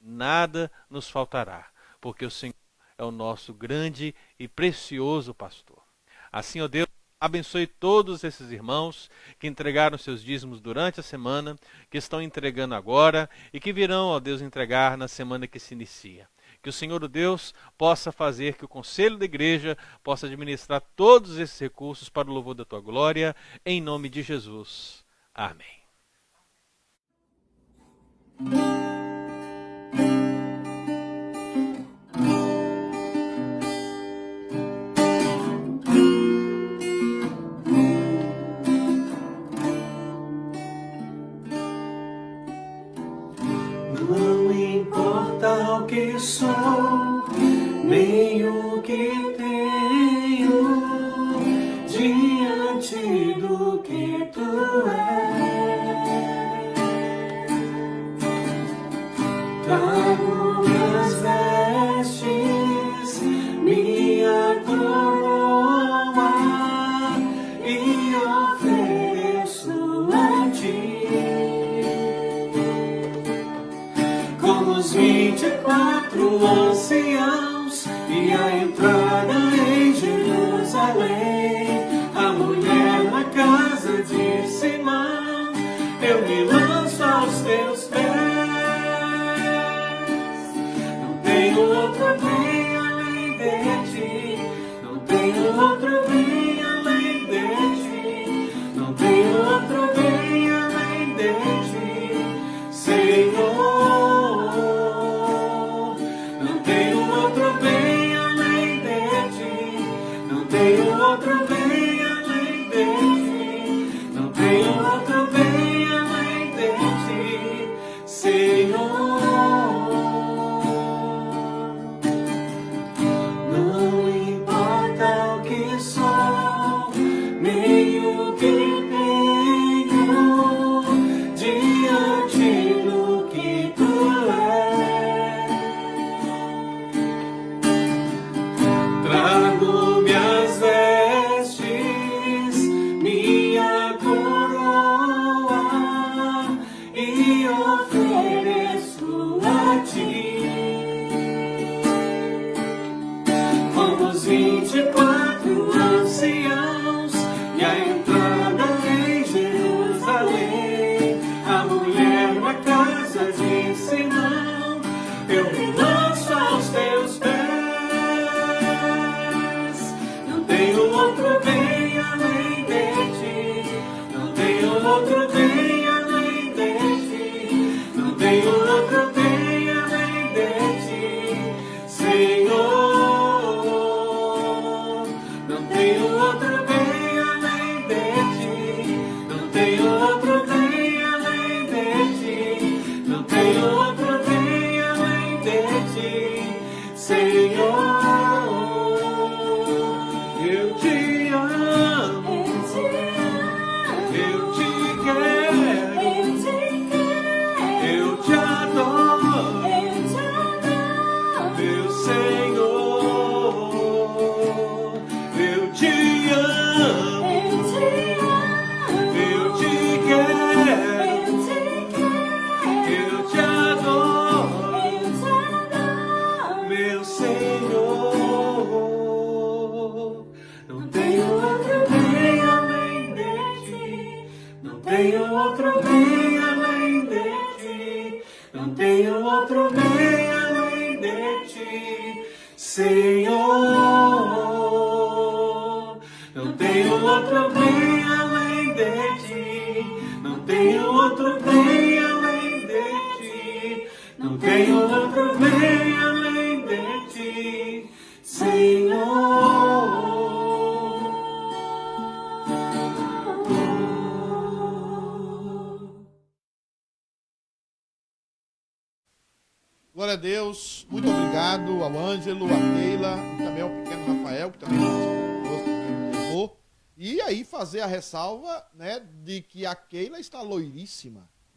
nada 0.00 0.70
nos 0.88 1.08
faltará, 1.08 1.68
porque 2.00 2.24
o 2.24 2.30
Senhor 2.30 2.54
é 2.96 3.04
o 3.04 3.10
nosso 3.10 3.52
grande 3.52 4.14
e 4.38 4.46
precioso 4.46 5.34
pastor. 5.34 5.82
Assim, 6.30 6.60
ó 6.60 6.68
Deus, 6.68 6.86
abençoe 7.20 7.66
todos 7.66 8.22
esses 8.22 8.50
irmãos 8.50 9.10
que 9.38 9.46
entregaram 9.46 9.98
seus 9.98 10.22
dízimos 10.22 10.60
durante 10.60 11.00
a 11.00 11.02
semana, 11.02 11.56
que 11.90 11.98
estão 11.98 12.22
entregando 12.22 12.74
agora 12.74 13.28
e 13.52 13.58
que 13.58 13.72
virão, 13.72 14.08
ó 14.08 14.20
Deus, 14.20 14.40
entregar 14.40 14.96
na 14.96 15.08
semana 15.08 15.46
que 15.46 15.58
se 15.58 15.74
inicia. 15.74 16.28
Que 16.62 16.68
o 16.68 16.72
Senhor, 16.72 17.06
Deus, 17.08 17.54
possa 17.76 18.10
fazer 18.10 18.56
que 18.56 18.64
o 18.64 18.68
conselho 18.68 19.16
da 19.16 19.24
igreja 19.24 19.76
possa 20.02 20.26
administrar 20.26 20.82
todos 20.96 21.38
esses 21.38 21.58
recursos 21.58 22.08
para 22.08 22.28
o 22.28 22.32
louvor 22.32 22.54
da 22.54 22.64
tua 22.64 22.80
glória, 22.80 23.34
em 23.64 23.80
nome 23.80 24.08
de 24.08 24.22
Jesus. 24.22 25.04
Amém. 25.34 25.78
Nem 48.88 49.37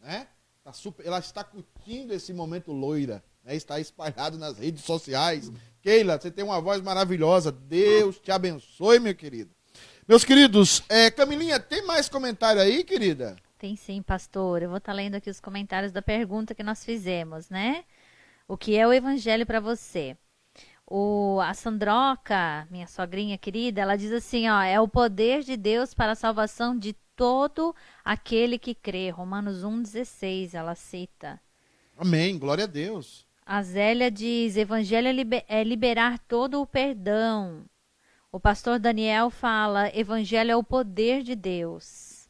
né? 0.00 0.26
Tá 0.64 0.72
super, 0.72 1.04
ela 1.04 1.18
está 1.18 1.42
curtindo 1.42 2.14
esse 2.14 2.32
momento 2.32 2.72
loira, 2.72 3.22
né? 3.44 3.56
Está 3.56 3.80
espalhado 3.80 4.38
nas 4.38 4.58
redes 4.58 4.84
sociais. 4.84 5.50
Keila, 5.80 6.20
você 6.20 6.30
tem 6.30 6.44
uma 6.44 6.60
voz 6.60 6.80
maravilhosa. 6.80 7.50
Deus 7.50 8.20
te 8.20 8.30
abençoe, 8.30 9.00
meu 9.00 9.14
querido. 9.14 9.50
Meus 10.06 10.24
queridos, 10.24 10.82
é, 10.88 11.10
Camilinha, 11.10 11.58
tem 11.58 11.84
mais 11.84 12.08
comentário 12.08 12.60
aí, 12.60 12.84
querida? 12.84 13.36
Tem 13.58 13.76
sim, 13.76 14.02
pastor. 14.02 14.62
Eu 14.62 14.68
vou 14.68 14.78
estar 14.78 14.92
lendo 14.92 15.14
aqui 15.14 15.30
os 15.30 15.40
comentários 15.40 15.92
da 15.92 16.02
pergunta 16.02 16.54
que 16.54 16.62
nós 16.62 16.84
fizemos, 16.84 17.48
né? 17.48 17.84
O 18.46 18.56
que 18.56 18.76
é 18.76 18.86
o 18.86 18.92
evangelho 18.92 19.46
para 19.46 19.60
você? 19.60 20.16
O, 20.86 21.40
a 21.40 21.54
Sandroca, 21.54 22.66
minha 22.70 22.86
sogrinha 22.86 23.38
querida, 23.38 23.80
ela 23.80 23.96
diz 23.96 24.12
assim, 24.12 24.48
ó, 24.48 24.60
é 24.60 24.80
o 24.80 24.88
poder 24.88 25.42
de 25.42 25.56
Deus 25.56 25.94
para 25.94 26.12
a 26.12 26.16
salvação 26.16 26.76
de 26.76 26.94
todo 27.16 27.74
aquele 28.04 28.58
que 28.58 28.74
crê. 28.74 29.10
Romanos 29.10 29.64
1,16, 29.64 30.54
ela 30.54 30.74
cita. 30.74 31.40
Amém, 31.96 32.38
glória 32.38 32.64
a 32.64 32.66
Deus. 32.66 33.26
A 33.44 33.62
Zélia 33.62 34.10
diz, 34.10 34.56
evangelho 34.56 35.08
é, 35.08 35.60
é 35.60 35.64
liberar 35.64 36.18
todo 36.18 36.60
o 36.60 36.66
perdão. 36.66 37.64
O 38.30 38.40
pastor 38.40 38.78
Daniel 38.78 39.30
fala, 39.30 39.94
evangelho 39.94 40.52
é 40.52 40.56
o 40.56 40.64
poder 40.64 41.22
de 41.22 41.34
Deus. 41.34 42.28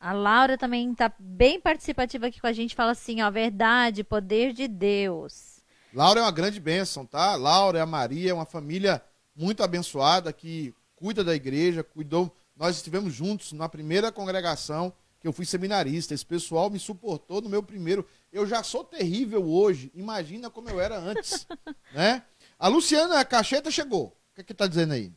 A 0.00 0.12
Laura 0.12 0.58
também 0.58 0.92
está 0.92 1.12
bem 1.18 1.60
participativa 1.60 2.26
aqui 2.26 2.40
com 2.40 2.46
a 2.46 2.52
gente, 2.52 2.74
fala 2.74 2.92
assim, 2.92 3.22
ó, 3.22 3.30
verdade, 3.30 4.04
poder 4.04 4.52
de 4.52 4.68
Deus. 4.68 5.62
Laura 5.94 6.20
é 6.20 6.22
uma 6.22 6.30
grande 6.30 6.60
bênção, 6.60 7.06
tá? 7.06 7.36
Laura 7.36 7.78
e 7.78 7.80
a 7.80 7.86
Maria 7.86 8.30
é 8.30 8.34
uma 8.34 8.44
família 8.44 9.02
muito 9.36 9.62
abençoada 9.62 10.32
que 10.32 10.74
cuida 10.96 11.22
da 11.24 11.34
igreja, 11.34 11.82
cuidou. 11.82 12.34
Nós 12.56 12.76
estivemos 12.76 13.12
juntos 13.12 13.52
na 13.52 13.68
primeira 13.68 14.12
congregação 14.12 14.92
que 15.20 15.26
eu 15.26 15.32
fui 15.32 15.44
seminarista. 15.44 16.14
Esse 16.14 16.24
pessoal 16.24 16.70
me 16.70 16.78
suportou 16.78 17.40
no 17.40 17.48
meu 17.48 17.62
primeiro. 17.62 18.06
Eu 18.32 18.46
já 18.46 18.62
sou 18.62 18.84
terrível 18.84 19.44
hoje. 19.48 19.90
Imagina 19.94 20.50
como 20.50 20.68
eu 20.68 20.80
era 20.80 20.98
antes, 20.98 21.46
né? 21.92 22.22
A 22.58 22.68
Luciana 22.68 23.24
Cacheta 23.24 23.70
chegou. 23.70 24.06
O 24.06 24.34
que 24.34 24.40
é 24.40 24.44
que 24.44 24.54
tá 24.54 24.66
dizendo 24.66 24.92
aí? 24.94 25.12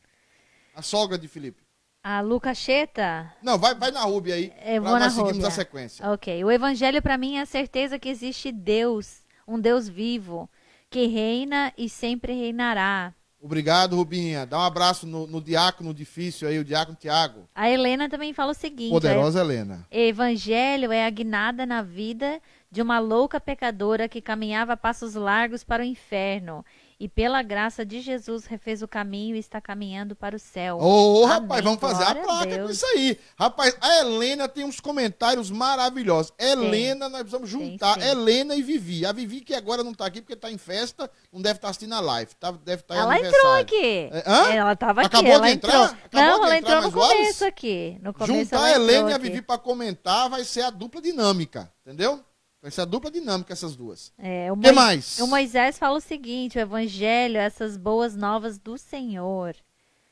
A 0.74 0.82
sogra 0.82 1.18
de 1.18 1.28
Felipe. 1.28 1.64
A 2.04 2.22
Lucacheta, 2.22 3.34
Não, 3.44 3.58
vai, 3.58 3.76
vai 3.76 3.92
na 3.92 4.02
Ruby 4.04 4.32
aí. 4.32 4.54
Eu 4.66 4.82
vou 4.82 4.92
nós 4.98 5.12
seguirmos 5.12 5.34
Rúbia. 5.34 5.48
a 5.50 5.52
sequência. 5.52 6.10
Ok. 6.10 6.44
O 6.44 6.50
evangelho 6.50 7.02
para 7.02 7.18
mim 7.18 7.36
é 7.36 7.42
a 7.42 7.46
certeza 7.46 8.00
que 8.00 8.08
existe 8.08 8.50
Deus, 8.50 9.24
um 9.46 9.60
Deus 9.60 9.90
vivo, 9.90 10.50
que 10.90 11.06
reina 11.08 11.74
e 11.78 11.90
sempre 11.90 12.32
reinará. 12.34 13.14
Obrigado, 13.48 13.95
Rubinha. 13.95 14.45
Dá 14.45 14.60
um 14.60 14.64
abraço 14.64 15.08
no, 15.08 15.26
no 15.26 15.41
diácono 15.41 15.93
difícil 15.93 16.50
aí, 16.50 16.60
o 16.60 16.66
diácono 16.66 16.98
Tiago. 17.00 17.48
A 17.56 17.70
Helena 17.70 18.10
também 18.10 18.34
fala 18.34 18.52
o 18.52 18.54
seguinte: 18.54 18.91
Poderosa 18.91 19.39
Helena. 19.39 19.88
Evangelho 19.89 20.91
é 20.91 21.06
a 21.06 21.10
guinada 21.10 21.66
na 21.66 21.82
vida 21.82 22.41
de 22.70 22.82
uma 22.82 23.00
louca 23.00 23.39
pecadora 23.39 24.10
que 24.10 24.20
caminhava 24.20 24.74
a 24.74 24.78
passos 24.78 25.16
largos 25.16 25.64
para 25.64 25.82
o 25.82 25.86
inferno 25.86 26.66
e 27.00 27.08
pela 27.08 27.43
graça 27.43 27.86
de 27.86 28.02
Jesus 28.02 28.45
refez 28.45 28.82
o 28.82 28.88
caminho 28.88 29.36
e 29.36 29.39
está 29.39 29.62
caminhando 29.62 30.16
para 30.16 30.36
o 30.36 30.39
céu. 30.39 30.80
Ô, 30.82 31.26
Amém. 31.26 31.28
rapaz, 31.28 31.64
vamos 31.64 31.80
fazer 31.80 32.04
a 32.04 32.14
Glória 32.14 32.22
a 32.22 32.26
placa 32.26 32.45
com 32.45 32.56
Deus. 32.56 32.72
isso 32.72 32.86
aí. 32.88 33.20
Rapaz, 33.38 33.78
a 33.80 34.00
Helena 34.00 34.48
tem 34.48 34.66
uns 34.66 34.80
comentários 34.80 35.52
maravilhosos. 35.52 36.34
Helena, 36.39 37.08
nós 37.08 37.22
precisamos 37.22 37.50
juntar 37.50 38.02
sim. 38.02 38.08
Helena 38.08 38.56
e 38.56 38.64
Vivi. 38.64 39.06
A 39.06 39.12
Vivi 39.12 39.41
que 39.41 39.54
agora 39.54 39.84
não 39.84 39.93
tá 39.93 40.08
aqui 40.08 40.22
porque 40.22 40.36
tá 40.36 40.52
em 40.52 40.58
festa, 40.58 41.10
não 41.32 41.39
deve 41.39 41.58
estar 41.58 41.70
assistindo 41.70 41.93
a 41.93 42.00
live. 42.00 42.34
Tá, 42.36 42.52
deve 42.52 42.82
estar 42.82 42.95
em 42.95 43.00
Ela 43.00 43.20
entrou 43.20 43.54
aqui. 43.54 44.10
É, 44.12 44.24
hã? 44.26 44.52
Ela 44.54 44.74
estava 44.74 45.02
aqui. 45.02 45.16
Acabou 45.18 45.41
de 45.41 45.50
entrou. 45.50 45.74
entrar? 45.74 46.00
Acabou 46.04 46.28
Não, 46.39 46.45
ela 46.45 46.58
entrar 46.58 46.78
entrou 46.78 46.91
no 46.91 47.00
horas? 47.00 47.18
começo 47.18 47.45
aqui. 47.45 47.98
No 48.02 48.14
começo 48.14 48.34
Juntar 48.50 48.64
a 48.64 48.72
Helena 48.72 49.12
e 49.12 49.14
a. 49.14 49.18
Vivi 49.20 49.41
pra 49.43 49.58
comentar 49.60 50.30
vai 50.30 50.43
ser 50.43 50.62
a 50.62 50.72
dupla 50.72 51.00
dinâmica, 51.00 51.72
entendeu? 51.86 52.24
Vai 52.68 52.72
ser 52.74 52.82
a 52.82 52.86
dupla 52.86 53.09
dinâmica 53.09 53.53
essas 53.53 53.78
duas. 53.78 54.11
É, 54.18 54.51
o, 54.51 54.57
que 54.57 54.74
mais? 54.74 55.20
o 55.20 55.28
Moisés 55.28 55.80
fala 55.80 55.99
o 55.99 56.01
seguinte: 56.01 56.57
o 56.57 56.59
evangelho, 56.59 57.38
essas 57.38 57.78
boas 57.78 58.13
novas 58.13 58.57
do 58.57 58.78
Senhor. 58.78 59.55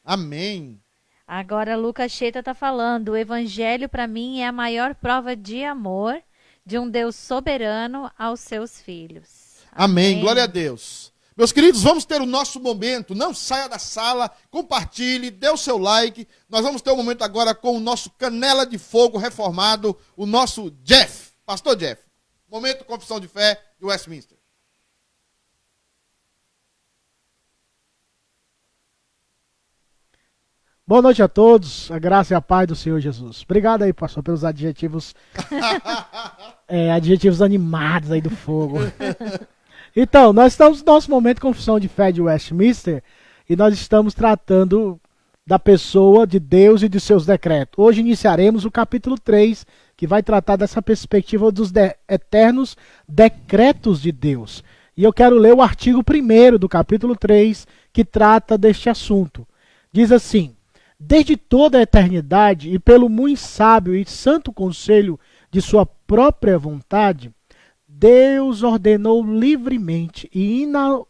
Amém. 0.05 0.79
Agora, 1.27 1.75
Lucas 1.75 2.13
Cheta 2.13 2.39
está 2.39 2.53
falando: 2.53 3.09
o 3.09 3.17
evangelho 3.17 3.89
para 3.89 4.07
mim 4.07 4.39
é 4.39 4.47
a 4.47 4.53
maior 4.53 4.95
prova 4.95 5.35
de 5.35 5.65
amor 5.65 6.17
de 6.65 6.79
um 6.79 6.89
Deus 6.89 7.17
soberano 7.17 8.09
aos 8.17 8.39
seus 8.39 8.79
filhos. 8.79 9.57
Amém. 9.69 10.21
Glória 10.21 10.45
a 10.45 10.47
Deus. 10.47 11.11
Meus 11.35 11.51
queridos, 11.51 11.83
vamos 11.83 12.05
ter 12.05 12.21
o 12.21 12.25
nosso 12.25 12.57
momento. 12.61 13.13
Não 13.13 13.33
saia 13.33 13.67
da 13.67 13.79
sala, 13.79 14.31
compartilhe, 14.49 15.29
dê 15.29 15.49
o 15.49 15.57
seu 15.57 15.77
like. 15.77 16.25
Nós 16.49 16.63
vamos 16.63 16.81
ter 16.81 16.91
um 16.91 16.95
momento 16.95 17.21
agora 17.21 17.53
com 17.53 17.75
o 17.75 17.81
nosso 17.81 18.09
canela 18.11 18.65
de 18.65 18.77
fogo 18.77 19.17
reformado, 19.17 19.93
o 20.15 20.25
nosso 20.25 20.71
Jeff, 20.85 21.33
Pastor 21.45 21.75
Jeff. 21.75 22.04
Momento 22.49 22.85
confissão 22.85 23.19
de 23.19 23.27
fé 23.27 23.59
de 23.79 23.85
Westminster. 23.85 24.37
Boa 30.87 31.01
noite 31.01 31.23
a 31.23 31.27
todos, 31.27 31.89
a 31.89 31.97
graça 31.97 32.33
e 32.33 32.37
a 32.37 32.41
paz 32.41 32.67
do 32.67 32.75
Senhor 32.75 32.99
Jesus. 32.99 33.41
Obrigado 33.41 33.81
aí, 33.81 33.91
pastor, 33.91 34.21
pelos 34.21 34.45
adjetivos, 34.45 35.15
é, 36.67 36.91
adjetivos 36.91 37.41
animados 37.41 38.11
aí 38.11 38.21
do 38.21 38.29
fogo. 38.29 38.77
Então, 39.95 40.31
nós 40.31 40.53
estamos 40.53 40.83
no 40.83 40.85
nosso 40.85 41.09
momento 41.09 41.37
de 41.37 41.41
confissão 41.41 41.79
de 41.79 41.87
fé 41.87 42.11
de 42.11 42.21
Westminster 42.21 43.01
e 43.49 43.55
nós 43.55 43.73
estamos 43.73 44.13
tratando 44.13 45.01
da 45.47 45.57
pessoa 45.57 46.27
de 46.27 46.39
Deus 46.39 46.83
e 46.83 46.89
de 46.89 46.99
seus 46.99 47.25
decretos. 47.25 47.73
Hoje 47.77 48.01
iniciaremos 48.01 48.63
o 48.63 48.69
capítulo 48.69 49.17
3, 49.17 49.65
que 49.97 50.05
vai 50.05 50.21
tratar 50.21 50.55
dessa 50.55 50.81
perspectiva 50.81 51.51
dos 51.51 51.71
de 51.71 51.95
eternos 52.07 52.75
decretos 53.07 54.01
de 54.01 54.11
Deus. 54.11 54.63
E 54.97 55.03
eu 55.03 55.11
quero 55.11 55.37
ler 55.37 55.53
o 55.53 55.61
artigo 55.61 55.99
1 55.99 56.57
do 56.57 56.69
capítulo 56.69 57.15
3, 57.15 57.67
que 57.91 58.05
trata 58.05 58.57
deste 58.57 58.89
assunto. 58.89 59.47
Diz 59.91 60.11
assim: 60.11 60.55
Desde 60.99 61.35
toda 61.37 61.77
a 61.77 61.81
eternidade 61.81 62.73
e 62.73 62.79
pelo 62.79 63.09
muito 63.09 63.39
sábio 63.39 63.95
e 63.95 64.05
santo 64.05 64.53
conselho 64.53 65.19
de 65.51 65.61
sua 65.61 65.85
própria 65.85 66.57
vontade, 66.57 67.33
Deus 67.87 68.63
ordenou 68.63 69.23
livremente 69.23 70.29
e 70.33 70.65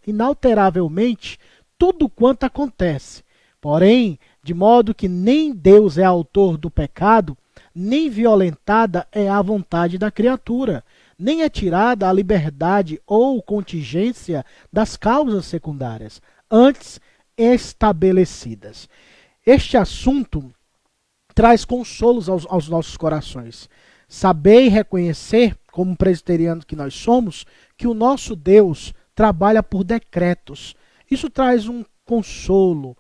inalteravelmente 0.06 1.40
tudo 1.78 2.08
quanto 2.08 2.44
acontece. 2.44 3.24
Porém, 3.60 4.20
de 4.44 4.54
modo 4.54 4.94
que 4.94 5.08
nem 5.08 5.52
Deus 5.52 5.98
é 5.98 6.04
autor 6.04 6.58
do 6.58 6.70
pecado, 6.70 7.36
nem 7.76 8.10
violentada 8.10 9.06
é 9.12 9.30
a 9.30 9.42
vontade 9.42 9.98
da 9.98 10.10
criatura, 10.10 10.82
nem 11.20 11.44
é 11.44 11.50
tirada 11.50 12.08
a 12.08 12.14
liberdade 12.14 13.02
ou 13.06 13.42
contingência 13.44 14.46
das 14.72 14.96
causas 14.96 15.46
secundárias, 15.46 16.22
antes 16.50 17.02
estabelecidas. 17.38 18.88
Este 19.46 19.76
assunto 19.76 20.54
traz 21.34 21.66
consolos 21.66 22.30
aos, 22.30 22.46
aos 22.50 22.70
nossos 22.70 22.96
corações. 22.96 23.70
Saber 24.08 24.64
e 24.64 24.70
reconhecer, 24.70 25.58
como 25.72 25.98
presbiterianos 25.98 26.64
que 26.64 26.76
nós 26.76 26.94
somos, 26.94 27.46
que 27.76 27.88
o 27.88 27.94
nosso 27.94 28.36
Deus 28.36 28.94
trabalha 29.14 29.62
por 29.62 29.84
decretos. 29.84 30.76
Isso 31.12 31.30
traz 31.30 31.68
um 31.68 31.84
consolo, 32.06 32.96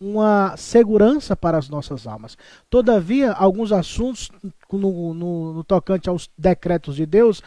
uma 0.00 0.56
segurança 0.56 1.36
para 1.36 1.58
as 1.58 1.68
nossas 1.68 2.06
almas. 2.06 2.36
Todavia, 2.70 3.32
alguns 3.32 3.72
assuntos 3.72 4.30
no, 4.72 5.14
no, 5.14 5.52
no 5.54 5.64
tocante 5.64 6.08
aos 6.08 6.30
decretos 6.36 6.96
de 6.96 7.04
Deus 7.06 7.42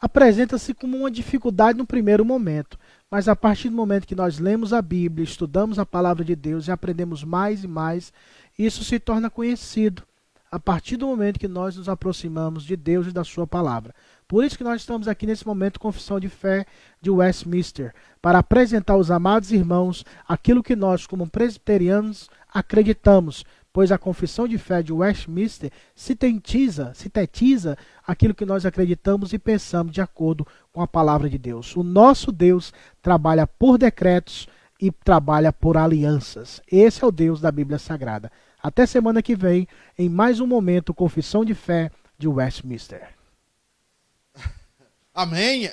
apresenta-se 0.00 0.72
como 0.72 0.96
uma 0.96 1.10
dificuldade 1.10 1.76
no 1.76 1.86
primeiro 1.86 2.24
momento. 2.24 2.78
Mas 3.10 3.28
a 3.28 3.36
partir 3.36 3.68
do 3.68 3.76
momento 3.76 4.06
que 4.06 4.14
nós 4.14 4.38
lemos 4.38 4.72
a 4.72 4.80
Bíblia, 4.80 5.24
estudamos 5.24 5.78
a 5.78 5.84
palavra 5.84 6.24
de 6.24 6.34
Deus 6.34 6.68
e 6.68 6.70
aprendemos 6.70 7.24
mais 7.24 7.64
e 7.64 7.68
mais, 7.68 8.12
isso 8.58 8.84
se 8.84 8.98
torna 8.98 9.28
conhecido 9.28 10.02
a 10.50 10.58
partir 10.58 10.96
do 10.96 11.06
momento 11.06 11.38
que 11.38 11.48
nós 11.48 11.76
nos 11.76 11.88
aproximamos 11.88 12.64
de 12.64 12.76
Deus 12.76 13.06
e 13.06 13.12
da 13.12 13.22
Sua 13.22 13.46
palavra. 13.46 13.94
Por 14.30 14.44
isso 14.44 14.56
que 14.56 14.62
nós 14.62 14.82
estamos 14.82 15.08
aqui 15.08 15.26
nesse 15.26 15.44
momento 15.44 15.80
confissão 15.80 16.20
de 16.20 16.28
fé 16.28 16.64
de 17.02 17.10
Westminster, 17.10 17.92
para 18.22 18.38
apresentar 18.38 18.92
aos 18.92 19.10
amados 19.10 19.50
irmãos 19.50 20.04
aquilo 20.28 20.62
que 20.62 20.76
nós, 20.76 21.04
como 21.04 21.28
presbiterianos, 21.28 22.30
acreditamos, 22.48 23.44
pois 23.72 23.90
a 23.90 23.98
confissão 23.98 24.46
de 24.46 24.56
fé 24.56 24.84
de 24.84 24.92
Westminster 24.92 25.72
sintetiza, 25.96 26.92
sintetiza 26.94 27.76
aquilo 28.06 28.32
que 28.32 28.46
nós 28.46 28.64
acreditamos 28.64 29.32
e 29.32 29.38
pensamos 29.38 29.92
de 29.92 30.00
acordo 30.00 30.46
com 30.72 30.80
a 30.80 30.86
palavra 30.86 31.28
de 31.28 31.36
Deus. 31.36 31.74
O 31.74 31.82
nosso 31.82 32.30
Deus 32.30 32.72
trabalha 33.02 33.48
por 33.48 33.78
decretos 33.78 34.46
e 34.80 34.92
trabalha 34.92 35.52
por 35.52 35.76
alianças. 35.76 36.62
Esse 36.70 37.02
é 37.02 37.06
o 37.08 37.10
Deus 37.10 37.40
da 37.40 37.50
Bíblia 37.50 37.80
Sagrada. 37.80 38.30
Até 38.62 38.86
semana 38.86 39.22
que 39.22 39.34
vem, 39.34 39.66
em 39.98 40.08
mais 40.08 40.38
um 40.38 40.46
momento 40.46 40.94
Confissão 40.94 41.44
de 41.44 41.52
Fé 41.52 41.90
de 42.16 42.28
Westminster. 42.28 43.19
Amém. 45.20 45.70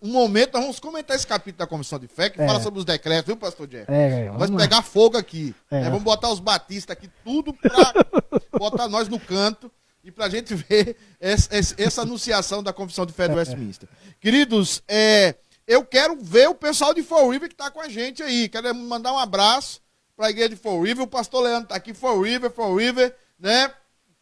Um 0.00 0.12
momento, 0.12 0.52
nós 0.52 0.62
vamos 0.62 0.78
comentar 0.78 1.16
esse 1.16 1.26
capítulo 1.26 1.58
da 1.58 1.66
Comissão 1.66 1.98
de 1.98 2.06
Fé, 2.06 2.30
que 2.30 2.40
é. 2.40 2.46
fala 2.46 2.60
sobre 2.60 2.78
os 2.78 2.84
decretos, 2.84 3.26
viu, 3.26 3.36
pastor 3.36 3.66
Jeff? 3.66 3.90
É, 3.90 4.26
vamos 4.26 4.50
Vai 4.50 4.68
pegar 4.68 4.82
fogo 4.82 5.16
aqui. 5.16 5.52
É. 5.68 5.80
Né? 5.80 5.90
Vamos 5.90 6.04
botar 6.04 6.30
os 6.30 6.38
batistas 6.38 6.96
aqui, 6.96 7.10
tudo 7.24 7.52
para 7.52 7.92
botar 8.56 8.86
nós 8.86 9.08
no 9.08 9.18
canto 9.18 9.70
e 10.04 10.12
para 10.12 10.26
a 10.26 10.28
gente 10.28 10.54
ver 10.54 10.96
essa, 11.18 11.48
essa, 11.76 12.02
anunciação 12.02 12.62
da 12.62 12.72
Confissão 12.72 13.04
de 13.04 13.12
Fé 13.12 13.26
do 13.26 13.34
Westminster. 13.34 13.88
Queridos, 14.20 14.82
é, 14.86 15.34
eu 15.66 15.84
quero 15.84 16.16
ver 16.16 16.48
o 16.48 16.54
pessoal 16.54 16.94
de 16.94 17.02
Fall 17.02 17.28
River 17.30 17.48
que 17.48 17.54
está 17.54 17.70
com 17.70 17.80
a 17.80 17.88
gente 17.88 18.22
aí. 18.22 18.48
Quero 18.48 18.72
mandar 18.74 19.12
um 19.12 19.18
abraço 19.18 19.80
para 20.14 20.26
a 20.26 20.30
igreja 20.30 20.50
de 20.50 20.56
Fall 20.56 20.80
River. 20.82 21.04
O 21.04 21.08
pastor 21.08 21.42
Leandro 21.42 21.64
está 21.64 21.74
aqui, 21.74 21.92
Fall 21.92 22.20
River, 22.20 22.50
Fall 22.50 22.76
River, 22.76 23.16
né? 23.40 23.72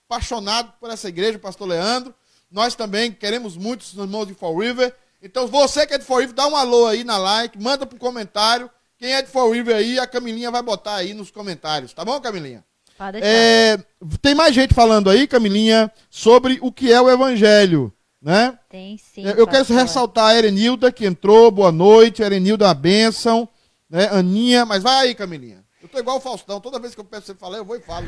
Apaixonado 0.08 0.72
por 0.80 0.88
essa 0.88 1.08
igreja, 1.08 1.36
o 1.36 1.40
pastor 1.40 1.68
Leandro. 1.68 2.14
Nós 2.52 2.74
também 2.74 3.10
queremos 3.10 3.56
muito 3.56 3.80
os 3.80 3.94
irmãos 3.94 4.26
de 4.26 4.34
Fall 4.34 4.58
River. 4.58 4.94
Então, 5.22 5.46
você 5.46 5.86
que 5.86 5.94
é 5.94 5.98
de 5.98 6.04
Fall 6.04 6.18
River, 6.18 6.34
dá 6.34 6.46
um 6.46 6.54
alô 6.54 6.86
aí 6.86 7.02
na 7.02 7.16
like, 7.16 7.58
manda 7.60 7.86
pro 7.86 7.98
comentário. 7.98 8.70
Quem 8.98 9.14
é 9.14 9.22
de 9.22 9.28
Fall 9.28 9.50
River 9.50 9.74
aí, 9.74 9.98
a 9.98 10.06
Camilinha 10.06 10.50
vai 10.50 10.62
botar 10.62 10.96
aí 10.96 11.14
nos 11.14 11.30
comentários. 11.30 11.94
Tá 11.94 12.04
bom, 12.04 12.20
Camilinha? 12.20 12.62
Pode 12.98 13.18
é, 13.22 13.78
tem 14.20 14.34
mais 14.34 14.54
gente 14.54 14.74
falando 14.74 15.08
aí, 15.08 15.26
Camilinha, 15.26 15.90
sobre 16.10 16.58
o 16.60 16.70
que 16.70 16.92
é 16.92 17.00
o 17.00 17.10
evangelho, 17.10 17.92
né? 18.20 18.56
Tem 18.68 18.98
sim. 18.98 19.24
Eu, 19.26 19.46
quero 19.46 19.64
ressaltar 19.72 20.26
a 20.26 20.38
Erenilda, 20.38 20.92
que 20.92 21.06
entrou, 21.06 21.50
boa 21.50 21.72
noite. 21.72 22.22
Erenilda, 22.22 22.66
uma 22.66 22.74
bênção. 22.74 23.48
Né? 23.88 24.08
Aninha, 24.08 24.66
mas 24.66 24.82
vai 24.82 25.08
aí, 25.08 25.14
Camilinha. 25.14 25.64
Eu 25.82 25.88
tô 25.88 25.98
igual 25.98 26.18
o 26.18 26.20
Faustão, 26.20 26.60
toda 26.60 26.78
vez 26.78 26.94
que 26.94 27.00
eu 27.00 27.04
peço 27.04 27.26
você 27.26 27.34
falar, 27.34 27.56
eu 27.56 27.64
vou 27.64 27.76
e 27.76 27.80
falo. 27.80 28.06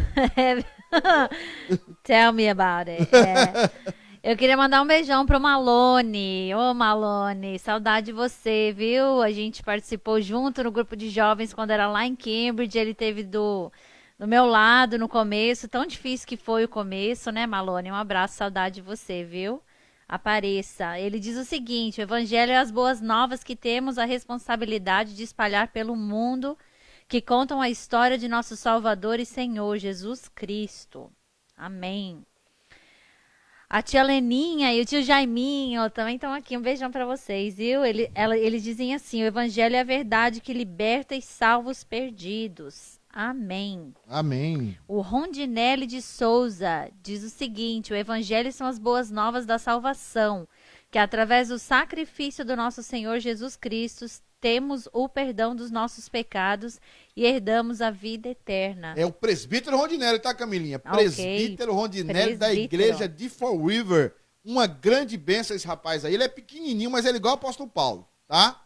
Tell 2.04 2.32
me 2.32 2.48
about 2.48 2.90
it. 2.90 3.08
É. 3.14 3.94
Eu 4.26 4.38
queria 4.38 4.56
mandar 4.56 4.80
um 4.80 4.86
beijão 4.86 5.26
pro 5.26 5.38
Malone. 5.38 6.54
Ô, 6.54 6.72
Malone, 6.72 7.58
saudade 7.58 8.06
de 8.06 8.12
você, 8.12 8.72
viu? 8.74 9.20
A 9.20 9.30
gente 9.30 9.62
participou 9.62 10.18
junto 10.18 10.64
no 10.64 10.72
grupo 10.72 10.96
de 10.96 11.10
jovens 11.10 11.52
quando 11.52 11.72
era 11.72 11.86
lá 11.86 12.06
em 12.06 12.16
Cambridge. 12.16 12.78
Ele 12.78 12.94
teve 12.94 13.22
do, 13.22 13.70
do 14.18 14.26
meu 14.26 14.46
lado 14.46 14.98
no 14.98 15.10
começo. 15.10 15.68
Tão 15.68 15.84
difícil 15.84 16.26
que 16.26 16.38
foi 16.38 16.64
o 16.64 16.68
começo, 16.68 17.30
né, 17.30 17.46
Malone? 17.46 17.92
Um 17.92 17.94
abraço, 17.94 18.38
saudade 18.38 18.76
de 18.76 18.80
você, 18.80 19.24
viu? 19.24 19.62
Apareça. 20.08 20.98
Ele 20.98 21.20
diz 21.20 21.36
o 21.36 21.44
seguinte: 21.44 22.00
o 22.00 22.02
Evangelho 22.02 22.52
é 22.52 22.56
as 22.56 22.70
boas 22.70 23.02
novas 23.02 23.44
que 23.44 23.54
temos 23.54 23.98
a 23.98 24.06
responsabilidade 24.06 25.14
de 25.14 25.22
espalhar 25.22 25.68
pelo 25.68 25.94
mundo 25.94 26.56
que 27.06 27.20
contam 27.20 27.60
a 27.60 27.68
história 27.68 28.16
de 28.16 28.26
nosso 28.26 28.56
Salvador 28.56 29.20
e 29.20 29.26
Senhor 29.26 29.76
Jesus 29.76 30.30
Cristo. 30.30 31.12
Amém. 31.54 32.24
A 33.74 33.82
tia 33.82 34.04
Leninha 34.04 34.72
e 34.72 34.80
o 34.80 34.84
tio 34.84 35.02
Jaiminho 35.02 35.90
também 35.90 36.14
estão 36.14 36.32
aqui. 36.32 36.56
Um 36.56 36.62
beijão 36.62 36.92
para 36.92 37.04
vocês, 37.04 37.56
viu? 37.56 37.84
Ele, 37.84 38.08
ela, 38.14 38.38
eles 38.38 38.62
dizem 38.62 38.94
assim: 38.94 39.20
o 39.20 39.26
Evangelho 39.26 39.74
é 39.74 39.80
a 39.80 39.82
verdade 39.82 40.40
que 40.40 40.52
liberta 40.52 41.16
e 41.16 41.20
salva 41.20 41.70
os 41.70 41.82
perdidos. 41.82 43.00
Amém. 43.12 43.92
Amém. 44.06 44.78
O 44.86 45.00
Rondinelli 45.00 45.88
de 45.88 46.00
Souza 46.00 46.88
diz 47.02 47.24
o 47.24 47.28
seguinte: 47.28 47.92
o 47.92 47.96
Evangelho 47.96 48.52
são 48.52 48.68
as 48.68 48.78
boas 48.78 49.10
novas 49.10 49.44
da 49.44 49.58
salvação, 49.58 50.46
que 50.88 50.96
através 50.96 51.48
do 51.48 51.58
sacrifício 51.58 52.44
do 52.44 52.54
nosso 52.54 52.80
Senhor 52.80 53.18
Jesus 53.18 53.56
Cristo 53.56 54.06
temos 54.40 54.88
o 54.92 55.08
perdão 55.08 55.56
dos 55.56 55.72
nossos 55.72 56.08
pecados 56.08 56.78
e 57.16 57.24
herdamos 57.24 57.80
a 57.80 57.90
vida 57.90 58.28
eterna. 58.28 58.94
É 58.96 59.06
o 59.06 59.12
presbítero 59.12 59.76
Rondinelli, 59.76 60.18
tá, 60.18 60.34
Camilinha? 60.34 60.78
Okay. 60.78 60.92
Presbítero 60.92 61.72
Rondinelli 61.72 62.36
presbítero. 62.36 62.38
da 62.38 62.54
igreja 62.54 63.08
de 63.08 63.28
Fall 63.28 63.64
River. 63.64 64.14
Uma 64.44 64.66
grande 64.66 65.16
bênção 65.16 65.56
esse 65.56 65.66
rapaz 65.66 66.04
aí. 66.04 66.12
Ele 66.12 66.24
é 66.24 66.28
pequenininho, 66.28 66.90
mas 66.90 67.04
ele 67.04 67.16
é 67.16 67.18
igual 67.18 67.34
o 67.34 67.38
apóstolo 67.38 67.68
Paulo, 67.68 68.06
tá? 68.26 68.60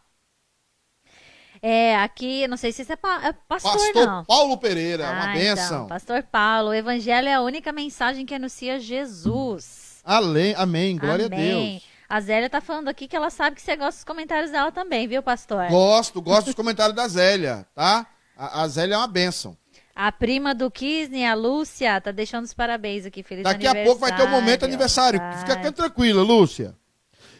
É, 1.61 1.97
aqui, 1.97 2.47
não 2.47 2.55
sei 2.55 2.71
se 2.71 2.81
isso 2.81 2.93
é, 2.93 2.95
pa 2.95 3.21
é 3.27 3.33
pastor, 3.33 3.73
pastor 3.73 4.05
não. 4.05 4.25
Paulo 4.25 4.57
Pereira, 4.57 5.07
ah, 5.07 5.11
uma 5.11 5.33
bênção. 5.33 5.65
Então, 5.65 5.87
pastor 5.87 6.23
Paulo, 6.23 6.69
o 6.69 6.73
evangelho 6.73 7.27
é 7.27 7.33
a 7.33 7.41
única 7.41 7.71
mensagem 7.71 8.25
que 8.25 8.33
anuncia 8.33 8.79
Jesus. 8.79 10.01
Além, 10.03 10.55
amém, 10.55 10.97
glória 10.97 11.25
amém. 11.25 11.39
a 11.39 11.69
Deus. 11.69 11.83
A 12.07 12.21
Zélia 12.21 12.49
tá 12.49 12.61
falando 12.61 12.87
aqui 12.87 13.07
que 13.07 13.15
ela 13.15 13.29
sabe 13.29 13.57
que 13.57 13.61
você 13.61 13.75
gosta 13.75 13.97
dos 13.97 14.03
comentários 14.03 14.51
dela 14.51 14.71
também, 14.71 15.07
viu, 15.07 15.21
pastor? 15.21 15.67
Gosto, 15.67 16.21
gosto 16.21 16.45
dos 16.45 16.55
comentários 16.55 16.95
da 16.95 17.07
Zélia, 17.07 17.67
tá? 17.75 18.07
A, 18.39 18.61
a 18.61 18.67
Zélia 18.69 18.95
é 18.95 18.97
uma 18.97 19.07
benção. 19.07 19.57
A 19.93 20.13
prima 20.13 20.55
do 20.55 20.71
Kisney, 20.71 21.25
a 21.25 21.33
Lúcia, 21.33 21.99
tá 21.99 22.09
deixando 22.09 22.45
os 22.45 22.53
parabéns 22.53 23.05
aqui. 23.05 23.21
Feliz 23.21 23.43
Daqui 23.43 23.67
a 23.67 23.83
pouco 23.83 23.99
vai 23.99 24.15
ter 24.15 24.23
o 24.23 24.27
um 24.27 24.29
momento 24.29 24.63
aniversário. 24.63 25.19
Vai. 25.19 25.39
Fica 25.39 25.71
tranquila, 25.73 26.23
Lúcia. 26.23 26.73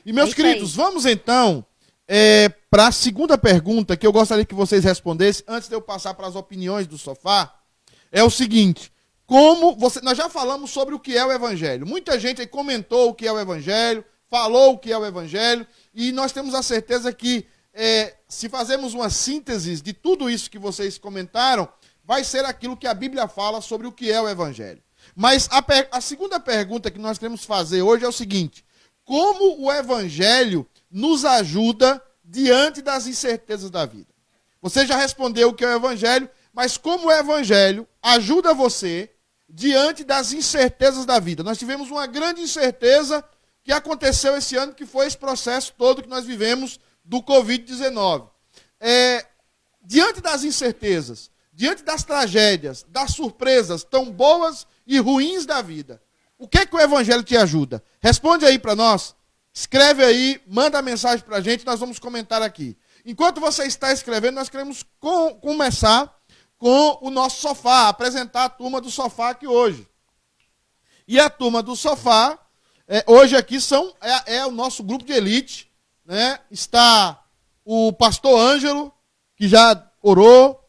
E 0.05 0.11
meus 0.11 0.31
é 0.31 0.33
queridos, 0.33 0.71
aí. 0.71 0.75
vamos 0.75 1.05
então 1.05 1.65
é, 2.05 2.49
para 2.69 2.87
a 2.87 2.91
segunda 2.91 3.37
pergunta 3.37 3.95
que 3.95 4.05
eu 4.05 4.11
gostaria 4.11 4.43
que 4.43 4.53
vocês 4.53 4.83
respondessem 4.83 5.45
antes 5.47 5.69
de 5.69 5.75
eu 5.75 5.81
passar 5.81 6.13
para 6.15 6.27
as 6.27 6.35
opiniões 6.35 6.85
do 6.85 6.97
sofá. 6.97 7.53
É 8.11 8.21
o 8.21 8.29
seguinte: 8.29 8.91
como 9.25 9.77
você, 9.77 10.01
nós 10.01 10.17
já 10.17 10.27
falamos 10.27 10.69
sobre 10.69 10.93
o 10.93 10.99
que 10.99 11.17
é 11.17 11.25
o 11.25 11.31
evangelho. 11.31 11.87
Muita 11.87 12.19
gente 12.19 12.41
aí 12.41 12.47
comentou 12.47 13.09
o 13.09 13.13
que 13.13 13.25
é 13.25 13.31
o 13.31 13.39
evangelho, 13.39 14.03
falou 14.29 14.73
o 14.73 14.77
que 14.77 14.91
é 14.91 14.97
o 14.97 15.05
Evangelho, 15.05 15.65
e 15.93 16.11
nós 16.11 16.31
temos 16.31 16.53
a 16.53 16.61
certeza 16.61 17.11
que, 17.11 17.45
é, 17.81 18.17
se 18.27 18.49
fazemos 18.49 18.93
uma 18.93 19.09
síntese 19.09 19.81
de 19.81 19.93
tudo 19.93 20.29
isso 20.29 20.51
que 20.51 20.59
vocês 20.59 20.97
comentaram, 20.97 21.65
vai 22.03 22.25
ser 22.25 22.43
aquilo 22.43 22.75
que 22.75 22.85
a 22.85 22.93
Bíblia 22.93 23.25
fala 23.25 23.61
sobre 23.61 23.87
o 23.87 23.91
que 23.91 24.11
é 24.11 24.21
o 24.21 24.27
Evangelho. 24.27 24.83
Mas 25.15 25.47
a, 25.49 25.63
a 25.89 26.01
segunda 26.01 26.41
pergunta 26.41 26.91
que 26.91 26.99
nós 26.99 27.17
queremos 27.17 27.45
fazer 27.45 27.81
hoje 27.81 28.03
é 28.03 28.07
o 28.07 28.11
seguinte: 28.11 28.65
como 29.05 29.63
o 29.63 29.71
Evangelho 29.71 30.67
nos 30.91 31.23
ajuda 31.23 32.03
diante 32.21 32.81
das 32.81 33.07
incertezas 33.07 33.71
da 33.71 33.85
vida. 33.85 34.09
Você 34.61 34.85
já 34.85 34.97
respondeu 34.97 35.47
o 35.47 35.53
que 35.53 35.63
é 35.63 35.69
o 35.69 35.77
Evangelho, 35.77 36.29
mas 36.51 36.75
como 36.75 37.07
o 37.07 37.11
Evangelho 37.11 37.87
ajuda 38.03 38.53
você 38.53 39.09
diante 39.47 40.03
das 40.03 40.33
incertezas 40.33 41.05
da 41.05 41.17
vida. 41.17 41.43
Nós 41.43 41.57
tivemos 41.57 41.89
uma 41.89 42.05
grande 42.05 42.41
incerteza 42.41 43.23
que 43.63 43.71
aconteceu 43.71 44.35
esse 44.35 44.57
ano, 44.57 44.73
que 44.73 44.85
foi 44.85 45.07
esse 45.07 45.17
processo 45.17 45.73
todo 45.77 46.03
que 46.03 46.09
nós 46.09 46.25
vivemos 46.25 46.77
do 47.09 47.23
Covid-19. 47.23 48.29
É, 48.79 49.25
diante 49.81 50.21
das 50.21 50.43
incertezas, 50.43 51.31
diante 51.51 51.83
das 51.83 52.03
tragédias, 52.03 52.85
das 52.87 53.11
surpresas 53.11 53.83
tão 53.83 54.11
boas 54.11 54.67
e 54.85 54.99
ruins 54.99 55.43
da 55.43 55.59
vida, 55.59 55.99
o 56.37 56.47
que, 56.47 56.59
é 56.59 56.65
que 56.67 56.75
o 56.75 56.79
Evangelho 56.79 57.23
te 57.23 57.35
ajuda? 57.35 57.83
Responde 57.99 58.45
aí 58.45 58.59
para 58.59 58.75
nós. 58.75 59.15
Escreve 59.51 60.05
aí, 60.05 60.39
manda 60.47 60.77
a 60.77 60.83
mensagem 60.83 61.25
para 61.25 61.37
a 61.37 61.41
gente, 61.41 61.65
nós 61.65 61.79
vamos 61.79 61.97
comentar 61.97 62.43
aqui. 62.43 62.77
Enquanto 63.03 63.41
você 63.41 63.65
está 63.65 63.91
escrevendo, 63.91 64.35
nós 64.35 64.47
queremos 64.47 64.85
com, 64.99 65.33
começar 65.35 66.15
com 66.59 66.99
o 67.01 67.09
nosso 67.09 67.41
sofá, 67.41 67.89
apresentar 67.89 68.45
a 68.45 68.49
turma 68.49 68.79
do 68.79 68.91
sofá 68.91 69.31
aqui 69.31 69.47
hoje. 69.47 69.87
E 71.07 71.19
a 71.19 71.27
turma 71.27 71.63
do 71.63 71.75
sofá, 71.75 72.37
é, 72.87 73.03
hoje 73.07 73.35
aqui 73.35 73.59
são, 73.59 73.95
é, 73.99 74.35
é, 74.37 74.45
o 74.45 74.51
nosso 74.51 74.83
grupo 74.83 75.03
de 75.03 75.13
elite. 75.13 75.68
Né? 76.09 76.39
Está 76.49 77.23
o 77.63 77.93
pastor 77.93 78.35
Ângelo, 78.35 78.91
que 79.35 79.47
já 79.47 79.79
orou. 80.01 80.59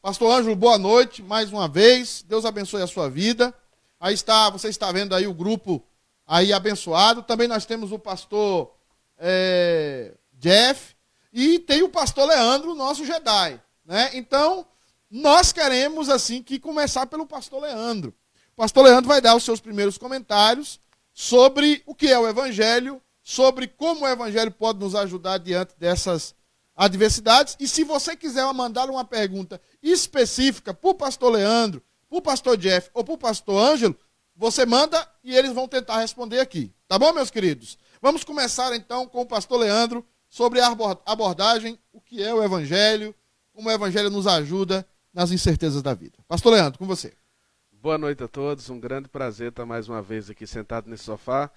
Pastor 0.00 0.32
Ângelo, 0.32 0.56
boa 0.56 0.78
noite 0.78 1.22
mais 1.22 1.52
uma 1.52 1.68
vez. 1.68 2.24
Deus 2.26 2.46
abençoe 2.46 2.80
a 2.80 2.86
sua 2.86 3.10
vida. 3.10 3.52
Aí 4.00 4.14
está, 4.14 4.48
você 4.48 4.68
está 4.68 4.90
vendo 4.90 5.14
aí 5.14 5.26
o 5.26 5.34
grupo 5.34 5.84
aí 6.26 6.50
abençoado. 6.50 7.22
Também 7.22 7.46
nós 7.46 7.66
temos 7.66 7.92
o 7.92 7.98
pastor 7.98 8.74
é, 9.18 10.14
Jeff 10.32 10.96
e 11.30 11.58
tem 11.58 11.82
o 11.82 11.90
pastor 11.90 12.26
Leandro, 12.26 12.74
nosso 12.74 13.04
Jedi. 13.04 13.60
Né? 13.84 14.12
Então, 14.14 14.66
nós 15.10 15.52
queremos 15.52 16.08
assim 16.08 16.42
que 16.42 16.58
começar 16.58 17.04
pelo 17.04 17.26
pastor 17.26 17.60
Leandro. 17.60 18.14
O 18.54 18.56
pastor 18.56 18.84
Leandro 18.84 19.08
vai 19.08 19.20
dar 19.20 19.36
os 19.36 19.44
seus 19.44 19.60
primeiros 19.60 19.98
comentários 19.98 20.80
sobre 21.12 21.82
o 21.84 21.94
que 21.94 22.10
é 22.10 22.18
o 22.18 22.26
evangelho, 22.26 23.02
sobre 23.28 23.66
como 23.66 24.04
o 24.04 24.08
evangelho 24.08 24.52
pode 24.52 24.78
nos 24.78 24.94
ajudar 24.94 25.38
diante 25.38 25.74
dessas 25.76 26.32
adversidades. 26.76 27.56
E 27.58 27.66
se 27.66 27.82
você 27.82 28.14
quiser 28.14 28.46
mandar 28.54 28.88
uma 28.88 29.04
pergunta 29.04 29.60
específica 29.82 30.72
para 30.72 30.90
o 30.90 30.94
pastor 30.94 31.32
Leandro, 31.32 31.82
para 32.08 32.18
o 32.18 32.22
pastor 32.22 32.56
Jeff 32.56 32.88
ou 32.94 33.02
para 33.02 33.14
o 33.14 33.18
pastor 33.18 33.60
Ângelo, 33.60 33.98
você 34.36 34.64
manda 34.64 35.04
e 35.24 35.34
eles 35.34 35.52
vão 35.52 35.66
tentar 35.66 35.98
responder 35.98 36.38
aqui. 36.38 36.72
Tá 36.86 37.00
bom, 37.00 37.12
meus 37.12 37.28
queridos? 37.28 37.76
Vamos 38.00 38.22
começar 38.22 38.72
então 38.76 39.08
com 39.08 39.22
o 39.22 39.26
pastor 39.26 39.58
Leandro 39.58 40.06
sobre 40.28 40.60
a 40.60 40.68
abordagem, 41.04 41.76
o 41.92 42.00
que 42.00 42.22
é 42.22 42.32
o 42.32 42.44
Evangelho, 42.44 43.12
como 43.52 43.68
o 43.68 43.72
Evangelho 43.72 44.08
nos 44.08 44.28
ajuda 44.28 44.86
nas 45.12 45.32
incertezas 45.32 45.82
da 45.82 45.94
vida. 45.94 46.16
Pastor 46.28 46.52
Leandro, 46.52 46.78
com 46.78 46.86
você. 46.86 47.12
Boa 47.72 47.98
noite 47.98 48.22
a 48.22 48.28
todos, 48.28 48.70
um 48.70 48.78
grande 48.78 49.08
prazer 49.08 49.48
estar 49.48 49.66
mais 49.66 49.88
uma 49.88 50.00
vez 50.00 50.30
aqui 50.30 50.46
sentado 50.46 50.88
nesse 50.88 51.02
sofá, 51.02 51.50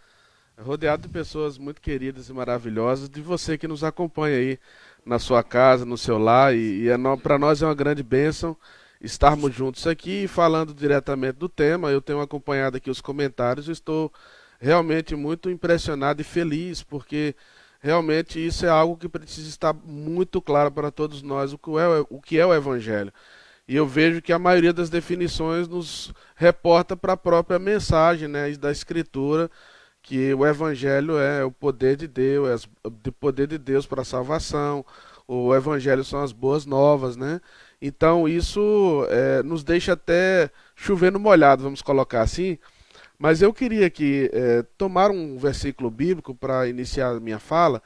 rodeado 0.62 1.04
de 1.04 1.10
pessoas 1.10 1.58
muito 1.58 1.82
queridas 1.82 2.30
e 2.30 2.34
maravilhosas, 2.34 3.10
de 3.10 3.22
você 3.22 3.58
que 3.58 3.68
nos 3.68 3.84
acompanha 3.84 4.38
aí 4.38 4.60
na 5.06 5.18
sua 5.20 5.44
casa, 5.44 5.86
no 5.86 5.98
seu 5.98 6.18
lar, 6.18 6.56
e, 6.56 6.84
e 6.84 6.90
é 6.90 6.98
para 7.22 7.38
nós 7.40 7.62
é 7.62 7.66
uma 7.66 7.76
grande 7.76 8.04
bênção 8.04 8.56
estarmos 9.02 9.54
juntos 9.56 9.88
aqui 9.88 10.28
falando 10.28 10.74
diretamente 10.74 11.38
do 11.38 11.48
tema. 11.48 11.90
Eu 11.90 12.02
tenho 12.02 12.22
acompanhado 12.22 12.78
aqui 12.78 12.90
os 12.90 13.02
comentários 13.02 13.68
e 13.68 13.72
estou 13.72 14.12
realmente 14.60 15.16
muito 15.16 15.50
impressionado 15.50 16.22
e 16.22 16.26
feliz, 16.26 16.84
porque 16.84 17.34
realmente 17.80 18.46
isso 18.46 18.66
é 18.66 18.70
algo 18.70 18.98
que 18.98 19.08
precisa 19.08 19.48
estar 19.48 19.74
muito 19.74 20.42
claro 20.42 20.72
para 20.72 20.92
todos 20.92 21.22
nós, 21.22 21.54
o 21.54 21.58
que 21.58 21.70
é 21.72 21.88
o, 22.10 22.22
que 22.22 22.38
é 22.38 22.46
o 22.46 22.54
Evangelho. 22.54 23.14
E 23.68 23.76
eu 23.76 23.88
vejo 23.88 24.22
que 24.22 24.34
a 24.34 24.40
maioria 24.40 24.74
das 24.74 24.90
definições 24.90 25.68
nos 25.68 26.12
reporta 26.36 26.98
para 26.98 27.14
a 27.14 27.18
própria 27.18 27.60
mensagem 27.60 28.28
né, 28.28 28.52
da 28.54 28.72
Escritura, 28.72 29.50
que 30.02 30.34
o 30.34 30.46
Evangelho 30.46 31.18
é 31.18 31.44
o 31.44 31.52
poder 31.52 31.96
de 31.96 32.08
Deus, 32.08 32.68
é 32.84 32.88
o 32.88 33.12
poder 33.12 33.48
de 33.48 33.58
Deus 33.58 33.86
para 33.86 34.02
a 34.02 34.06
salvação, 34.06 34.86
o 35.28 35.54
Evangelho 35.54 36.04
são 36.04 36.22
as 36.24 36.32
boas 36.32 36.66
novas, 36.66 37.16
né? 37.16 37.40
Então 37.82 38.28
isso 38.28 39.06
é, 39.10 39.44
nos 39.44 39.64
deixa 39.64 39.94
até 39.94 40.50
chovendo 40.76 41.20
molhado, 41.20 41.64
vamos 41.64 41.82
colocar 41.82 42.22
assim. 42.22 42.58
Mas 43.18 43.42
eu 43.42 43.54
queria 43.54 43.86
aqui 43.88 44.30
é, 44.34 44.64
tomar 44.78 45.12
um 45.12 45.38
versículo 45.38 45.92
bíblico 45.92 46.34
para 46.34 46.68
iniciar 46.68 47.10
a 47.10 47.20
minha 47.20 47.40
fala, 47.40 47.82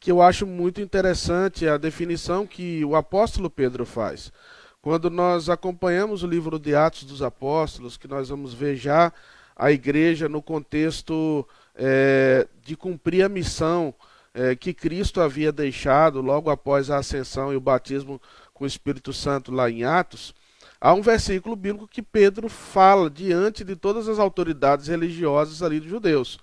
que 0.00 0.10
eu 0.10 0.22
acho 0.22 0.46
muito 0.46 0.80
interessante 0.80 1.68
a 1.68 1.76
definição 1.76 2.46
que 2.46 2.84
o 2.84 2.94
apóstolo 2.96 3.50
Pedro 3.50 3.84
faz. 3.84 4.32
Quando 4.80 5.10
nós 5.10 5.48
acompanhamos 5.50 6.22
o 6.22 6.26
livro 6.26 6.58
de 6.58 6.74
Atos 6.74 7.04
dos 7.04 7.20
Apóstolos, 7.20 7.96
que 7.96 8.08
nós 8.08 8.28
vamos 8.28 8.54
ver 8.54 8.76
já 8.76 9.12
a 9.58 9.72
igreja 9.72 10.28
no 10.28 10.40
contexto 10.40 11.46
é, 11.74 12.46
de 12.62 12.76
cumprir 12.76 13.24
a 13.24 13.28
missão 13.28 13.92
é, 14.32 14.54
que 14.54 14.72
Cristo 14.72 15.20
havia 15.20 15.50
deixado 15.50 16.20
logo 16.20 16.48
após 16.48 16.90
a 16.90 16.98
ascensão 16.98 17.52
e 17.52 17.56
o 17.56 17.60
batismo 17.60 18.22
com 18.54 18.62
o 18.62 18.66
Espírito 18.66 19.12
Santo 19.12 19.50
lá 19.50 19.68
em 19.68 19.82
Atos, 19.82 20.32
há 20.80 20.94
um 20.94 21.02
versículo 21.02 21.56
bíblico 21.56 21.88
que 21.88 22.02
Pedro 22.02 22.48
fala 22.48 23.10
diante 23.10 23.64
de 23.64 23.74
todas 23.74 24.08
as 24.08 24.20
autoridades 24.20 24.86
religiosas 24.86 25.62
ali 25.62 25.80
dos 25.80 25.88
judeus. 25.88 26.38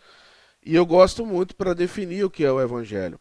E 0.66 0.76
eu 0.76 0.86
gosto 0.86 1.26
muito 1.26 1.56
para 1.56 1.74
definir 1.74 2.26
o 2.26 2.30
que 2.30 2.44
é 2.44 2.52
o 2.52 2.62
evangelho. 2.62 3.20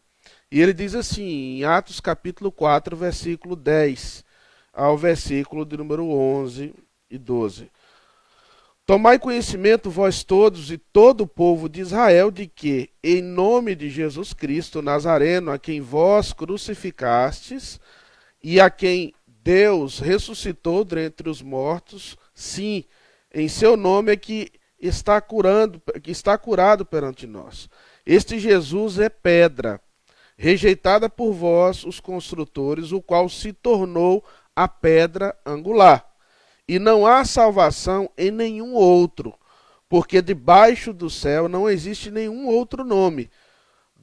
E 0.51 0.61
ele 0.61 0.73
diz 0.73 0.93
assim, 0.93 1.59
em 1.59 1.63
Atos 1.63 1.99
capítulo 1.99 2.51
4, 2.51 2.97
versículo 2.97 3.55
10 3.55 4.25
ao 4.73 4.97
versículo 4.97 5.65
de 5.65 5.77
número 5.77 6.09
11 6.09 6.73
e 7.09 7.17
12. 7.17 7.71
Tomai 8.85 9.17
conhecimento, 9.17 9.89
vós 9.89 10.23
todos 10.23 10.69
e 10.69 10.77
todo 10.77 11.21
o 11.21 11.27
povo 11.27 11.67
de 11.67 11.81
Israel, 11.81 12.29
de 12.29 12.45
que, 12.45 12.91
em 13.03 13.19
nome 13.19 13.73
de 13.73 13.89
Jesus 13.89 14.31
Cristo 14.31 14.79
Nazareno, 14.79 15.51
a 15.51 15.57
quem 15.57 15.81
vós 15.81 16.31
crucificastes, 16.31 17.79
e 18.43 18.59
a 18.59 18.69
quem 18.69 19.11
Deus 19.25 19.97
ressuscitou 19.97 20.85
dentre 20.85 21.27
os 21.27 21.41
mortos, 21.41 22.15
sim, 22.31 22.85
em 23.33 23.47
seu 23.47 23.75
nome 23.75 24.11
é 24.11 24.15
que 24.15 24.51
está 24.79 25.19
curando, 25.19 25.81
que 26.03 26.11
está 26.11 26.37
curado 26.37 26.85
perante 26.85 27.25
nós. 27.25 27.67
Este 28.05 28.37
Jesus 28.39 28.99
é 28.99 29.09
pedra, 29.09 29.81
rejeitada 30.37 31.09
por 31.09 31.33
vós, 31.33 31.83
os 31.83 31.99
construtores, 31.99 32.91
o 32.91 33.01
qual 33.01 33.27
se 33.29 33.51
tornou 33.51 34.23
a 34.55 34.67
pedra 34.67 35.35
angular. 35.43 36.14
E 36.67 36.79
não 36.79 37.05
há 37.05 37.23
salvação 37.23 38.09
em 38.17 38.31
nenhum 38.31 38.73
outro, 38.73 39.33
porque 39.87 40.21
debaixo 40.21 40.91
do 40.91 41.09
céu 41.09 41.47
não 41.47 41.69
existe 41.69 42.09
nenhum 42.09 42.47
outro 42.47 42.83
nome 42.83 43.29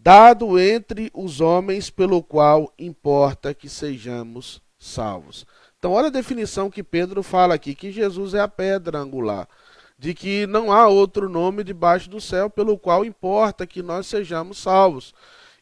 dado 0.03 0.59
entre 0.59 1.11
os 1.15 1.41
homens, 1.41 1.89
pelo 1.89 2.23
qual 2.23 2.73
importa 2.77 3.55
que 3.55 3.69
sejamos 3.69 4.61
salvos. 4.77 5.47
Então, 5.79 5.93
olha 5.93 6.09
a 6.09 6.11
definição 6.11 6.71
que 6.71 6.83
Pedro 6.83 7.23
fala 7.23 7.55
aqui: 7.55 7.75
que 7.75 7.93
Jesus 7.93 8.35
é 8.35 8.41
a 8.41 8.49
pedra 8.49 8.99
angular, 8.99 9.49
de 9.97 10.13
que 10.13 10.47
não 10.47 10.73
há 10.73 10.89
outro 10.89 11.29
nome 11.29 11.63
debaixo 11.63 12.11
do 12.11 12.21
céu 12.21 12.51
pelo 12.51 12.77
qual 12.77 13.05
importa 13.05 13.67
que 13.67 13.81
nós 13.83 14.09
sejamos 14.09 14.59
salvos. 14.59 15.15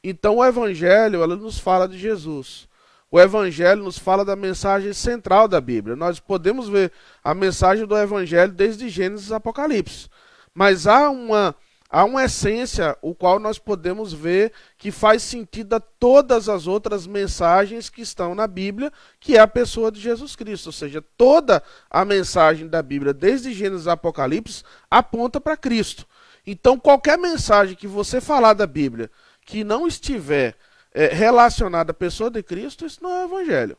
Então, 0.02 0.36
o 0.36 0.44
Evangelho 0.44 1.22
ela 1.22 1.36
nos 1.36 1.58
fala 1.58 1.86
de 1.86 1.98
Jesus. 1.98 2.66
O 3.10 3.18
Evangelho 3.20 3.82
nos 3.82 3.98
fala 3.98 4.24
da 4.24 4.36
mensagem 4.36 4.92
central 4.92 5.48
da 5.48 5.60
Bíblia. 5.60 5.96
Nós 5.96 6.20
podemos 6.20 6.68
ver 6.68 6.92
a 7.24 7.34
mensagem 7.34 7.84
do 7.84 7.96
Evangelho 7.96 8.52
desde 8.52 8.88
Gênesis 8.88 9.32
a 9.32 9.36
Apocalipse. 9.36 10.08
Mas 10.54 10.86
há 10.86 11.10
uma 11.10 11.54
há 11.92 12.04
uma 12.04 12.24
essência 12.24 12.96
o 13.02 13.12
qual 13.12 13.40
nós 13.40 13.58
podemos 13.58 14.12
ver 14.12 14.52
que 14.78 14.92
faz 14.92 15.24
sentido 15.24 15.74
a 15.74 15.80
todas 15.80 16.48
as 16.48 16.68
outras 16.68 17.04
mensagens 17.04 17.90
que 17.90 18.00
estão 18.00 18.32
na 18.32 18.46
Bíblia, 18.46 18.92
que 19.18 19.36
é 19.36 19.40
a 19.40 19.46
pessoa 19.48 19.90
de 19.90 19.98
Jesus 20.00 20.36
Cristo. 20.36 20.66
Ou 20.66 20.72
seja, 20.72 21.02
toda 21.16 21.60
a 21.90 22.04
mensagem 22.04 22.68
da 22.68 22.80
Bíblia, 22.80 23.12
desde 23.12 23.52
Gênesis 23.52 23.88
a 23.88 23.92
Apocalipse, 23.94 24.62
aponta 24.88 25.40
para 25.40 25.56
Cristo. 25.56 26.06
Então, 26.46 26.78
qualquer 26.78 27.18
mensagem 27.18 27.74
que 27.74 27.88
você 27.88 28.20
falar 28.20 28.54
da 28.54 28.68
Bíblia 28.68 29.10
que 29.44 29.64
não 29.64 29.88
estiver 29.88 30.54
é, 30.92 31.06
relacionada 31.06 31.92
à 31.92 31.94
pessoa 31.94 32.30
de 32.30 32.42
Cristo, 32.42 32.84
isso 32.84 33.02
não 33.02 33.10
é 33.10 33.24
o 33.24 33.28
Evangelho. 33.28 33.76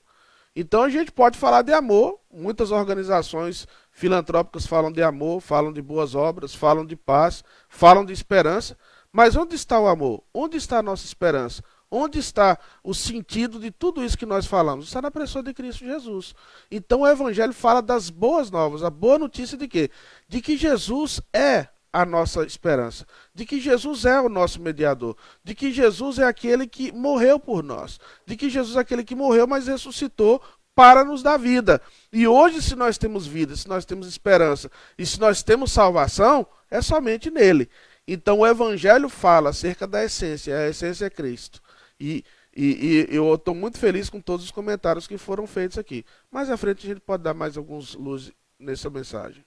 Então 0.55 0.84
a 0.84 0.89
gente 0.89 1.12
pode 1.12 1.38
falar 1.38 1.62
de 1.62 1.72
amor, 1.72 2.20
muitas 2.32 2.72
organizações 2.72 3.68
filantrópicas 3.89 4.68
falam 4.68 4.91
de 4.91 5.01
amor, 5.01 5.39
falam 5.41 5.72
de 5.72 5.82
boas 5.82 6.14
obras, 6.14 6.53
falam 6.53 6.86
de 6.86 6.95
paz, 6.95 7.43
falam 7.70 8.03
de 8.03 8.12
esperança, 8.12 8.78
mas 9.12 9.36
onde 9.36 9.55
está 9.55 9.80
o 9.80 9.88
amor? 9.88 10.24
Onde 10.34 10.57
está 10.57 10.80
a 10.80 10.84
nossa 10.84 11.05
esperança? 11.05 11.64
Onde 11.89 12.20
está 12.20 12.57
o 12.84 12.93
sentido 12.93 13.59
de 13.59 13.70
tudo 13.72 14.03
isso 14.03 14.18
que 14.18 14.26
nós 14.26 14.45
falamos? 14.45 14.86
Está 14.86 15.01
na 15.01 15.12
pessoa 15.12 15.43
de 15.43 15.53
Cristo 15.53 15.86
Jesus. 15.86 16.34
Então 16.70 17.01
o 17.01 17.07
Evangelho 17.07 17.53
fala 17.53 17.82
das 17.82 18.09
boas 18.09 18.49
novas, 18.49 18.84
a 18.84 18.89
boa 18.89 19.20
notícia 19.20 19.57
de 19.57 19.68
quê? 19.68 19.89
De 20.28 20.41
que 20.41 20.55
Jesus 20.55 21.22
é 21.34 21.68
a 21.93 22.05
nossa 22.05 22.43
esperança, 22.43 23.05
de 23.33 23.45
que 23.45 23.59
Jesus 23.59 24.05
é 24.05 24.19
o 24.21 24.29
nosso 24.29 24.61
mediador, 24.61 25.15
de 25.43 25.53
que 25.53 25.71
Jesus 25.71 26.19
é 26.19 26.23
aquele 26.23 26.65
que 26.65 26.91
morreu 26.91 27.39
por 27.39 27.63
nós, 27.63 27.99
de 28.25 28.37
que 28.37 28.49
Jesus 28.49 28.77
é 28.77 28.79
aquele 28.79 29.03
que 29.03 29.15
morreu, 29.15 29.45
mas 29.45 29.67
ressuscitou 29.67 30.41
para 30.73 31.03
nos 31.03 31.21
dar 31.21 31.37
vida. 31.37 31.81
E 32.11 32.27
hoje, 32.27 32.61
se 32.61 32.75
nós 32.75 32.97
temos 32.97 33.27
vida, 33.27 33.55
se 33.55 33.67
nós 33.67 33.83
temos 33.83 34.07
esperança 34.07 34.71
e 34.97 35.05
se 35.05 35.19
nós 35.19 35.43
temos 35.43 35.71
salvação, 35.71 36.47
é 36.69 36.81
somente 36.81 37.29
nele. 37.29 37.69
Então 38.07 38.39
o 38.39 38.47
Evangelho 38.47 39.09
fala 39.09 39.49
acerca 39.49 39.85
da 39.85 40.03
essência, 40.03 40.57
a 40.57 40.69
essência 40.69 41.05
é 41.05 41.09
Cristo. 41.09 41.61
E, 41.99 42.23
e, 42.55 43.07
e 43.11 43.15
eu 43.15 43.33
estou 43.35 43.53
muito 43.53 43.77
feliz 43.77 44.09
com 44.09 44.19
todos 44.19 44.45
os 44.45 44.51
comentários 44.51 45.07
que 45.07 45.17
foram 45.17 45.45
feitos 45.45 45.77
aqui. 45.77 46.05
Mais 46.31 46.49
à 46.49 46.57
frente 46.57 46.85
a 46.85 46.89
gente 46.89 47.01
pode 47.01 47.23
dar 47.23 47.33
mais 47.33 47.57
alguns 47.57 47.93
luzes 47.95 48.31
nessa 48.57 48.89
mensagem. 48.89 49.43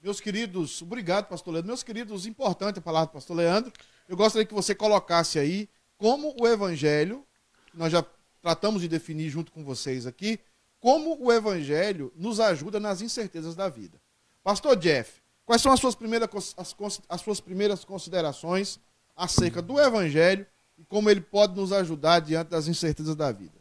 Meus 0.00 0.20
queridos, 0.20 0.80
obrigado, 0.80 1.26
pastor 1.26 1.52
Leandro. 1.52 1.68
Meus 1.68 1.82
queridos, 1.82 2.24
importante 2.24 2.78
a 2.78 2.82
palavra 2.82 3.08
do 3.08 3.12
pastor 3.12 3.36
Leandro. 3.36 3.72
Eu 4.08 4.16
gostaria 4.16 4.46
que 4.46 4.54
você 4.54 4.74
colocasse 4.74 5.38
aí 5.38 5.68
como 5.96 6.36
o 6.40 6.46
evangelho, 6.46 7.26
nós 7.74 7.90
já 7.90 8.04
tratamos 8.40 8.80
de 8.80 8.88
definir 8.88 9.28
junto 9.28 9.50
com 9.50 9.64
vocês 9.64 10.06
aqui, 10.06 10.38
como 10.78 11.20
o 11.20 11.32
evangelho 11.32 12.12
nos 12.14 12.38
ajuda 12.38 12.78
nas 12.78 13.02
incertezas 13.02 13.56
da 13.56 13.68
vida. 13.68 14.00
Pastor 14.44 14.76
Jeff, 14.76 15.20
quais 15.44 15.60
são 15.60 15.72
as 15.72 15.80
suas 15.80 15.96
primeiras, 15.96 16.28
as, 16.56 16.76
as 17.08 17.20
suas 17.20 17.40
primeiras 17.40 17.84
considerações 17.84 18.78
acerca 19.16 19.60
do 19.60 19.80
evangelho 19.80 20.46
e 20.78 20.84
como 20.84 21.10
ele 21.10 21.20
pode 21.20 21.56
nos 21.56 21.72
ajudar 21.72 22.20
diante 22.20 22.50
das 22.50 22.68
incertezas 22.68 23.16
da 23.16 23.32
vida? 23.32 23.58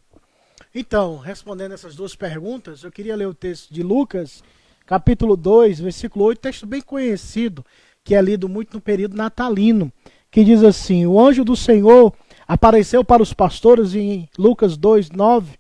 Então, 0.74 1.18
respondendo 1.18 1.74
essas 1.74 1.96
duas 1.96 2.16
perguntas, 2.16 2.84
eu 2.84 2.92
queria 2.92 3.16
ler 3.16 3.28
o 3.28 3.34
texto 3.34 3.74
de 3.74 3.82
Lucas, 3.82 4.44
capítulo 4.88 5.36
2, 5.36 5.82
versículo 5.82 6.26
8, 6.26 6.40
texto 6.40 6.66
bem 6.66 6.82
conhecido, 6.82 7.64
que 8.06 8.16
é 8.16 8.22
lido 8.22 8.48
muito 8.48 8.76
no 8.76 8.82
período 8.82 9.18
natalino, 9.18 9.92
que 10.32 10.46
diz 10.46 10.64
assim: 10.64 11.06
O 11.06 11.20
anjo 11.20 11.44
do 11.44 11.58
Senhor 11.58 12.14
apareceu 12.48 13.04
para 13.04 13.22
os 13.22 13.34
pastores 13.34 13.94
em 13.94 14.30
Lucas 14.40 14.78
2, 14.78 15.12
9, 15.12 15.60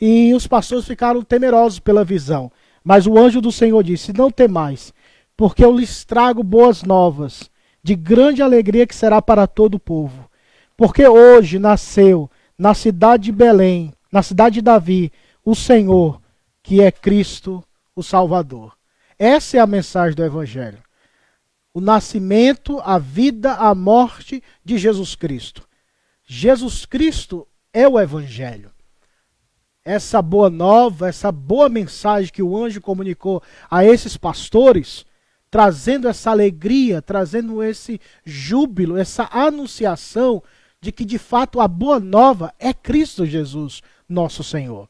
e 0.00 0.32
os 0.34 0.46
pastores 0.46 0.86
ficaram 0.86 1.20
temerosos 1.22 1.80
pela 1.80 2.04
visão. 2.04 2.50
Mas 2.82 3.06
o 3.06 3.18
anjo 3.18 3.40
do 3.40 3.50
Senhor 3.50 3.82
disse: 3.82 4.12
Não 4.12 4.30
temais, 4.30 4.94
porque 5.36 5.64
eu 5.64 5.76
lhes 5.76 6.04
trago 6.04 6.44
boas 6.44 6.84
novas, 6.84 7.50
de 7.82 7.96
grande 7.96 8.40
alegria 8.40 8.86
que 8.86 8.94
será 8.94 9.20
para 9.20 9.48
todo 9.48 9.74
o 9.74 9.80
povo. 9.80 10.30
Porque 10.76 11.06
hoje 11.06 11.58
nasceu 11.58 12.30
na 12.56 12.72
cidade 12.72 13.24
de 13.24 13.32
Belém, 13.32 13.92
na 14.12 14.22
cidade 14.22 14.56
de 14.56 14.62
Davi, 14.62 15.10
o 15.44 15.56
Senhor, 15.56 16.20
que 16.62 16.80
é 16.80 16.92
Cristo 16.92 17.64
o 17.94 18.02
Salvador. 18.02 18.76
Essa 19.18 19.56
é 19.56 19.60
a 19.60 19.66
mensagem 19.66 20.14
do 20.14 20.24
Evangelho. 20.24 20.82
O 21.72 21.80
nascimento, 21.80 22.80
a 22.80 22.98
vida, 22.98 23.54
a 23.54 23.74
morte 23.74 24.42
de 24.64 24.78
Jesus 24.78 25.14
Cristo. 25.14 25.66
Jesus 26.24 26.84
Cristo 26.84 27.46
é 27.72 27.86
o 27.88 27.98
Evangelho. 27.98 28.70
Essa 29.84 30.22
boa 30.22 30.48
nova, 30.48 31.08
essa 31.08 31.30
boa 31.30 31.68
mensagem 31.68 32.32
que 32.32 32.42
o 32.42 32.56
anjo 32.56 32.80
comunicou 32.80 33.42
a 33.70 33.84
esses 33.84 34.16
pastores, 34.16 35.04
trazendo 35.50 36.08
essa 36.08 36.30
alegria, 36.30 37.02
trazendo 37.02 37.62
esse 37.62 38.00
júbilo, 38.24 38.96
essa 38.96 39.28
anunciação 39.30 40.42
de 40.80 40.90
que 40.90 41.04
de 41.04 41.18
fato 41.18 41.60
a 41.60 41.68
boa 41.68 42.00
nova 42.00 42.54
é 42.58 42.72
Cristo 42.72 43.26
Jesus, 43.26 43.82
nosso 44.08 44.42
Senhor. 44.42 44.88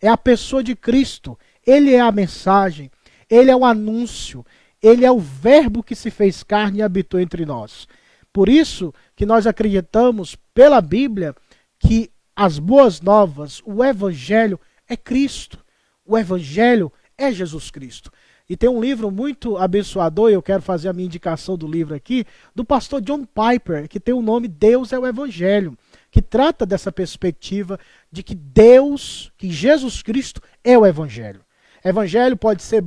É 0.00 0.08
a 0.08 0.16
pessoa 0.16 0.62
de 0.64 0.74
Cristo, 0.74 1.38
ele 1.70 1.94
é 1.94 2.00
a 2.00 2.10
mensagem, 2.10 2.90
ele 3.28 3.50
é 3.50 3.56
o 3.56 3.64
anúncio, 3.64 4.44
ele 4.82 5.04
é 5.04 5.10
o 5.10 5.18
verbo 5.18 5.82
que 5.82 5.94
se 5.94 6.10
fez 6.10 6.42
carne 6.42 6.78
e 6.78 6.82
habitou 6.82 7.20
entre 7.20 7.46
nós. 7.46 7.86
Por 8.32 8.48
isso 8.48 8.92
que 9.14 9.26
nós 9.26 9.46
acreditamos 9.46 10.36
pela 10.54 10.80
Bíblia 10.80 11.34
que 11.78 12.10
as 12.34 12.58
boas 12.58 13.00
novas, 13.00 13.62
o 13.64 13.84
evangelho 13.84 14.58
é 14.88 14.96
Cristo. 14.96 15.58
O 16.04 16.16
evangelho 16.16 16.92
é 17.16 17.30
Jesus 17.30 17.70
Cristo. 17.70 18.10
E 18.48 18.56
tem 18.56 18.68
um 18.68 18.80
livro 18.80 19.12
muito 19.12 19.56
abençoador, 19.56 20.30
eu 20.30 20.42
quero 20.42 20.60
fazer 20.60 20.88
a 20.88 20.92
minha 20.92 21.06
indicação 21.06 21.56
do 21.56 21.68
livro 21.68 21.94
aqui, 21.94 22.24
do 22.52 22.64
pastor 22.64 23.00
John 23.00 23.24
Piper, 23.24 23.88
que 23.88 24.00
tem 24.00 24.12
o 24.12 24.22
nome 24.22 24.48
Deus 24.48 24.92
é 24.92 24.98
o 24.98 25.06
Evangelho, 25.06 25.78
que 26.10 26.20
trata 26.20 26.66
dessa 26.66 26.90
perspectiva 26.90 27.78
de 28.10 28.24
que 28.24 28.34
Deus, 28.34 29.30
que 29.38 29.52
Jesus 29.52 30.02
Cristo 30.02 30.42
é 30.64 30.76
o 30.76 30.84
Evangelho. 30.84 31.44
Evangelho 31.84 32.36
pode 32.36 32.62
ser 32.62 32.84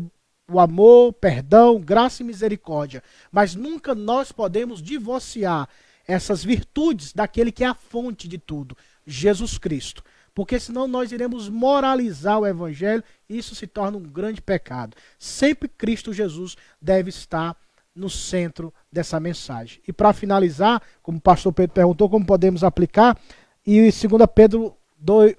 o 0.49 0.59
amor, 0.59 1.13
perdão, 1.13 1.79
graça 1.79 2.21
e 2.21 2.25
misericórdia, 2.25 3.01
mas 3.31 3.55
nunca 3.55 3.95
nós 3.95 4.31
podemos 4.31 4.81
divorciar 4.81 5.67
essas 6.07 6.43
virtudes 6.43 7.13
daquele 7.13 7.51
que 7.51 7.63
é 7.63 7.67
a 7.67 7.73
fonte 7.73 8.27
de 8.27 8.37
tudo, 8.37 8.77
Jesus 9.05 9.57
Cristo. 9.57 10.03
Porque 10.35 10.59
senão 10.59 10.87
nós 10.87 11.11
iremos 11.11 11.47
moralizar 11.47 12.39
o 12.39 12.47
evangelho 12.47 13.03
e 13.29 13.37
isso 13.37 13.53
se 13.55 13.67
torna 13.67 13.97
um 13.97 14.03
grande 14.03 14.41
pecado. 14.41 14.97
Sempre 15.19 15.69
Cristo 15.69 16.11
Jesus 16.11 16.57
deve 16.81 17.09
estar 17.09 17.55
no 17.95 18.09
centro 18.09 18.73
dessa 18.91 19.19
mensagem. 19.19 19.79
E 19.87 19.93
para 19.93 20.11
finalizar, 20.11 20.81
como 21.03 21.19
o 21.19 21.21
pastor 21.21 21.53
Pedro 21.53 21.75
perguntou, 21.75 22.09
como 22.09 22.25
podemos 22.25 22.63
aplicar, 22.63 23.17
e 23.65 23.79
2 23.79 23.93
Pedro 24.33 24.75
2 25.03 25.35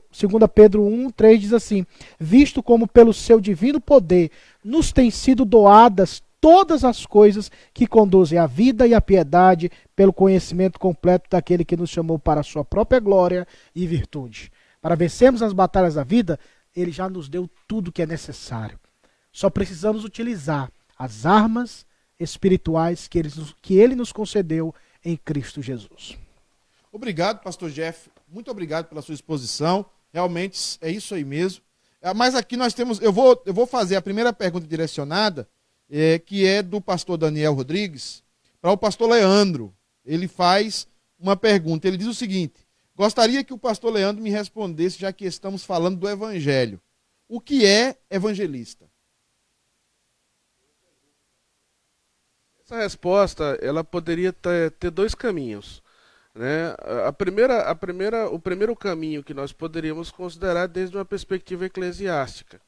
Pedro 0.55 0.85
1, 0.85 1.11
3 1.11 1.41
diz 1.41 1.53
assim: 1.55 1.87
Visto 2.21 2.63
como 2.63 2.87
pelo 2.87 3.15
seu 3.15 3.41
divino 3.41 3.81
poder 3.81 4.31
nos 4.63 4.93
têm 4.93 5.11
sido 5.11 5.45
doadas 5.45 6.23
todas 6.39 6.85
as 6.85 7.07
coisas 7.07 7.51
que 7.73 7.87
conduzem 7.87 8.39
à 8.39 8.47
vida 8.47 8.87
e 8.87 8.93
à 8.93 9.01
piedade, 9.01 9.71
pelo 9.97 10.13
conhecimento 10.13 10.79
completo 10.79 11.31
daquele 11.31 11.65
que 11.65 11.77
nos 11.77 11.89
chamou 11.89 12.19
para 12.19 12.41
a 12.41 12.45
sua 12.45 12.63
própria 12.63 13.01
glória 13.01 13.49
e 13.75 13.87
virtude. 13.87 14.53
Para 14.83 14.95
vencermos 14.95 15.41
as 15.41 15.55
batalhas 15.55 15.95
da 15.95 16.05
vida, 16.05 16.39
ele 16.77 16.93
já 16.93 17.09
nos 17.09 17.31
deu 17.31 17.49
tudo 17.67 17.91
que 17.91 18.03
é 18.03 18.07
necessário. 18.07 18.79
Só 19.33 19.49
precisamos 19.49 20.05
utilizar 20.05 20.71
as 20.99 21.25
armas 21.25 21.87
espirituais 22.21 23.09
que 23.09 23.19
ele, 23.19 23.31
que 23.63 23.79
ele 23.79 23.95
nos 23.95 24.13
concedeu 24.13 24.75
em 25.03 25.17
Cristo 25.17 25.63
Jesus. 25.63 26.19
Obrigado, 26.93 27.43
pastor 27.43 27.71
Jeff. 27.71 28.11
Muito 28.35 28.51
obrigado 28.51 28.87
pela 28.87 29.01
sua 29.01 29.15
exposição. 29.15 29.87
Realmente 30.13 30.77
é 30.81 30.91
isso 30.91 31.15
aí 31.15 31.25
mesmo. 31.25 31.63
Ah, 32.03 32.13
mas 32.13 32.35
aqui 32.35 32.57
nós 32.57 32.75
temos. 32.75 33.01
Eu 33.01 33.13
vou, 33.13 33.41
eu 33.47 33.55
vou 33.55 33.65
fazer 33.65 33.95
a 33.95 34.03
primeira 34.03 34.33
pergunta 34.33 34.67
direcionada, 34.67 35.49
é, 35.89 36.19
que 36.19 36.45
é 36.45 36.61
do 36.61 36.81
pastor 36.81 37.17
Daniel 37.17 37.55
Rodrigues, 37.55 38.25
para 38.61 38.73
o 38.73 38.77
pastor 38.77 39.09
Leandro. 39.09 39.73
Ele 40.05 40.27
faz 40.27 40.89
uma 41.17 41.37
pergunta. 41.37 41.87
Ele 41.87 41.97
diz 41.97 42.09
o 42.09 42.15
seguinte: 42.15 42.67
Gostaria 42.97 43.45
que 43.45 43.55
o 43.55 43.59
pastor 43.59 43.93
Leandro 43.93 44.21
me 44.21 44.31
respondesse, 44.31 44.99
já 44.99 45.13
que 45.13 45.25
estamos 45.25 45.63
falando 45.63 45.97
do 45.97 46.09
evangelho. 46.09 46.83
O 47.29 47.41
que 47.41 47.65
é 47.65 47.97
evangelista? 48.11 48.91
Essa 52.65 52.79
resposta 52.79 53.57
ela 53.63 53.85
poderia 53.85 54.33
ter, 54.33 54.73
ter 54.73 54.91
dois 54.91 55.15
caminhos. 55.15 55.84
Né? 56.35 56.75
A 57.07 57.13
primeira, 57.13 57.63
a 57.63 57.75
primeira, 57.75 58.29
o 58.29 58.39
primeiro 58.39 58.75
caminho 58.75 59.23
que 59.23 59.33
nós 59.33 59.53
poderíamos 59.53 60.11
considerar 60.11 60.67
desde 60.67 60.97
uma 60.97 61.05
perspectiva 61.05 61.67
eclesiástica. 61.67 62.61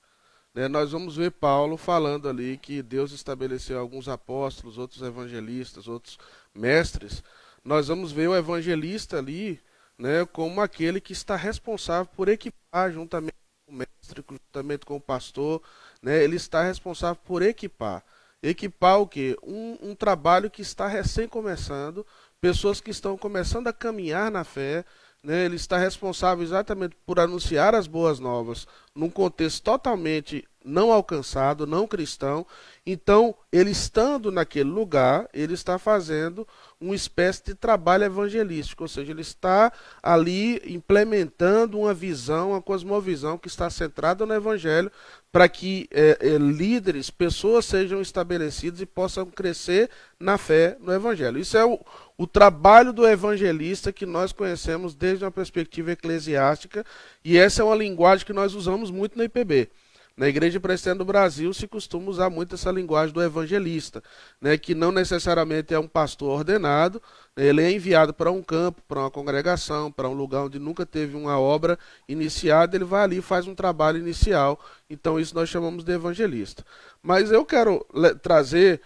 Né? 0.55 0.69
Nós 0.69 0.93
vamos 0.93 1.17
ver 1.17 1.33
Paulo 1.33 1.77
falando 1.77 2.29
ali 2.29 2.57
que 2.59 2.83
Deus 2.83 3.13
estabeleceu 3.13 3.79
alguns 3.79 4.09
apóstolos, 4.09 4.79
outros 4.79 5.03
evangelistas, 5.03 5.89
outros 5.89 6.19
mestres. 6.55 7.23
Nós 7.65 7.89
vamos 7.89 8.13
ver 8.13 8.29
o 8.29 8.37
evangelista 8.37 9.19
ali 9.19 9.61
né, 9.99 10.25
como 10.27 10.61
aquele 10.61 11.01
que 11.01 11.13
está 11.13 11.37
responsável 11.37 12.07
por 12.15 12.29
equipar 12.29 12.93
juntamente 12.93 13.37
com 13.67 13.73
o 13.73 13.77
mestre, 13.77 14.25
juntamente 14.31 14.87
com 14.87 14.97
o 14.97 15.01
pastor, 15.01 15.63
né, 16.03 16.23
ele 16.23 16.37
está 16.37 16.63
responsável 16.63 17.21
por 17.25 17.43
equipar. 17.43 18.05
Equipar 18.43 19.01
o 19.01 19.09
quê? 19.09 19.37
Um, 19.43 19.91
um 19.91 19.95
trabalho 19.95 20.51
que 20.51 20.63
está 20.63 20.87
recém 20.87 21.27
começando, 21.27 22.07
pessoas 22.47 22.81
que 22.81 22.93
estão 22.93 23.19
começando 23.19 23.67
a 23.67 23.73
caminhar 23.73 24.31
na 24.31 24.45
fé, 24.45 24.85
né, 25.21 25.45
ele 25.45 25.57
está 25.57 25.77
responsável 25.77 26.45
exatamente 26.45 26.97
por 27.05 27.19
anunciar 27.19 27.75
as 27.75 27.89
boas 27.89 28.21
novas 28.21 28.69
num 28.95 29.11
contexto 29.11 29.65
totalmente 29.65 30.47
não 30.65 30.93
alcançado, 30.93 31.67
não 31.67 31.87
cristão. 31.87 32.45
Então, 32.85 33.35
ele 33.53 33.71
estando 33.71 34.33
naquele 34.33 34.69
lugar, 34.69 35.29
ele 35.33 35.55
está 35.55 35.79
fazendo 35.79 36.47
uma 36.81 36.95
espécie 36.95 37.43
de 37.45 37.55
trabalho 37.55 38.05
evangelístico, 38.05 38.83
ou 38.83 38.89
seja, 38.89 39.13
ele 39.13 39.23
está 39.23 39.73
ali 40.03 40.61
implementando 40.67 41.79
uma 41.79 41.95
visão, 41.95 42.51
uma 42.51 42.61
cosmovisão 42.61 43.39
que 43.39 43.49
está 43.49 43.71
centrada 43.71 44.27
no 44.27 44.35
evangelho, 44.35 44.91
para 45.31 45.49
que 45.49 45.89
é, 45.91 46.19
é, 46.21 46.39
líderes, 46.39 47.11
pessoas 47.11 47.65
sejam 47.67 48.01
estabelecidas 48.01 48.81
e 48.81 48.87
possam 48.87 49.27
crescer 49.27 49.91
na 50.19 50.37
fé 50.39 50.77
no 50.81 50.93
evangelho. 50.93 51.39
Isso 51.39 51.57
é 51.57 51.65
o, 51.65 51.79
o 52.19 52.27
trabalho 52.27 52.93
do 52.93 53.07
evangelista 53.07 53.93
que 53.93 54.07
nós 54.07 54.33
conhecemos 54.33 54.95
desde 54.95 55.25
uma 55.25 55.31
perspectiva 55.31 55.93
eclesiástica, 55.93 56.85
e 57.25 57.37
essa 57.37 57.63
é 57.63 57.65
uma 57.65 57.77
linguagem 57.77 58.25
que 58.25 58.33
nós 58.33 58.55
usamos 58.55 58.91
muito 58.91 59.17
no 59.19 59.25
IPB. 59.25 59.71
Na 60.17 60.27
Igreja 60.27 60.59
Presbiteriana 60.59 61.01
do 61.01 61.05
Brasil 61.05 61.53
se 61.53 61.69
costuma 61.69 62.09
usar 62.09 62.31
muito 62.31 62.55
essa 62.55 62.71
linguagem 62.71 63.13
do 63.13 63.23
evangelista, 63.23 64.03
né, 64.41 64.57
que 64.57 64.75
não 64.75 64.91
necessariamente 64.91 65.75
é 65.75 65.79
um 65.79 65.87
pastor 65.87 66.39
ordenado, 66.39 67.03
ele 67.37 67.63
é 67.63 67.71
enviado 67.71 68.15
para 68.15 68.33
um 68.33 68.43
campo, 68.43 68.81
para 68.89 69.01
uma 69.01 69.11
congregação, 69.11 69.93
para 69.93 70.09
um 70.09 70.15
lugar 70.15 70.45
onde 70.45 70.59
nunca 70.59 70.87
teve 70.87 71.15
uma 71.15 71.39
obra 71.39 71.79
iniciada, 72.09 72.75
ele 72.75 72.85
vai 72.87 73.05
ali 73.05 73.19
e 73.19 73.23
faz 73.23 73.47
um 73.47 73.55
trabalho 73.55 73.99
inicial. 73.99 74.59
Então 74.89 75.21
isso 75.21 75.35
nós 75.35 75.51
chamamos 75.51 75.85
de 75.85 75.93
evangelista. 75.93 76.65
Mas 77.03 77.31
eu 77.31 77.45
quero 77.45 77.87
trazer 78.23 78.81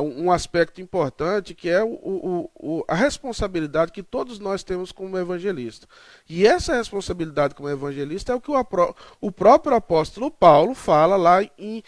um 0.00 0.32
aspecto 0.32 0.80
importante 0.80 1.54
que 1.54 1.68
é 1.68 1.82
o, 1.84 1.88
o, 1.88 2.50
o, 2.54 2.84
a 2.88 2.94
responsabilidade 2.94 3.92
que 3.92 4.02
todos 4.02 4.38
nós 4.38 4.62
temos 4.62 4.90
como 4.90 5.18
evangelista. 5.18 5.86
E 6.28 6.46
essa 6.46 6.74
responsabilidade 6.74 7.54
como 7.54 7.68
evangelista 7.68 8.32
é 8.32 8.34
o 8.34 8.40
que 8.40 8.50
o, 8.50 8.94
o 9.20 9.30
próprio 9.30 9.76
apóstolo 9.76 10.30
Paulo 10.30 10.74
fala 10.74 11.16
lá 11.16 11.42
em 11.58 11.82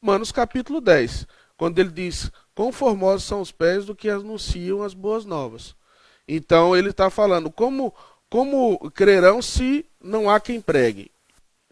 Romanos 0.00 0.30
capítulo 0.30 0.80
10, 0.80 1.26
quando 1.56 1.78
ele 1.80 1.90
diz: 1.90 2.30
Quão 2.54 2.70
formosos 2.70 3.26
são 3.26 3.40
os 3.40 3.50
pés 3.50 3.86
do 3.86 3.94
que 3.94 4.08
anunciam 4.08 4.82
as 4.82 4.94
boas 4.94 5.24
novas. 5.24 5.74
Então 6.28 6.76
ele 6.76 6.90
está 6.90 7.10
falando 7.10 7.50
como, 7.50 7.92
como 8.28 8.78
crerão 8.90 9.42
se 9.42 9.84
não 10.00 10.30
há 10.30 10.38
quem 10.38 10.60
pregue. 10.60 11.10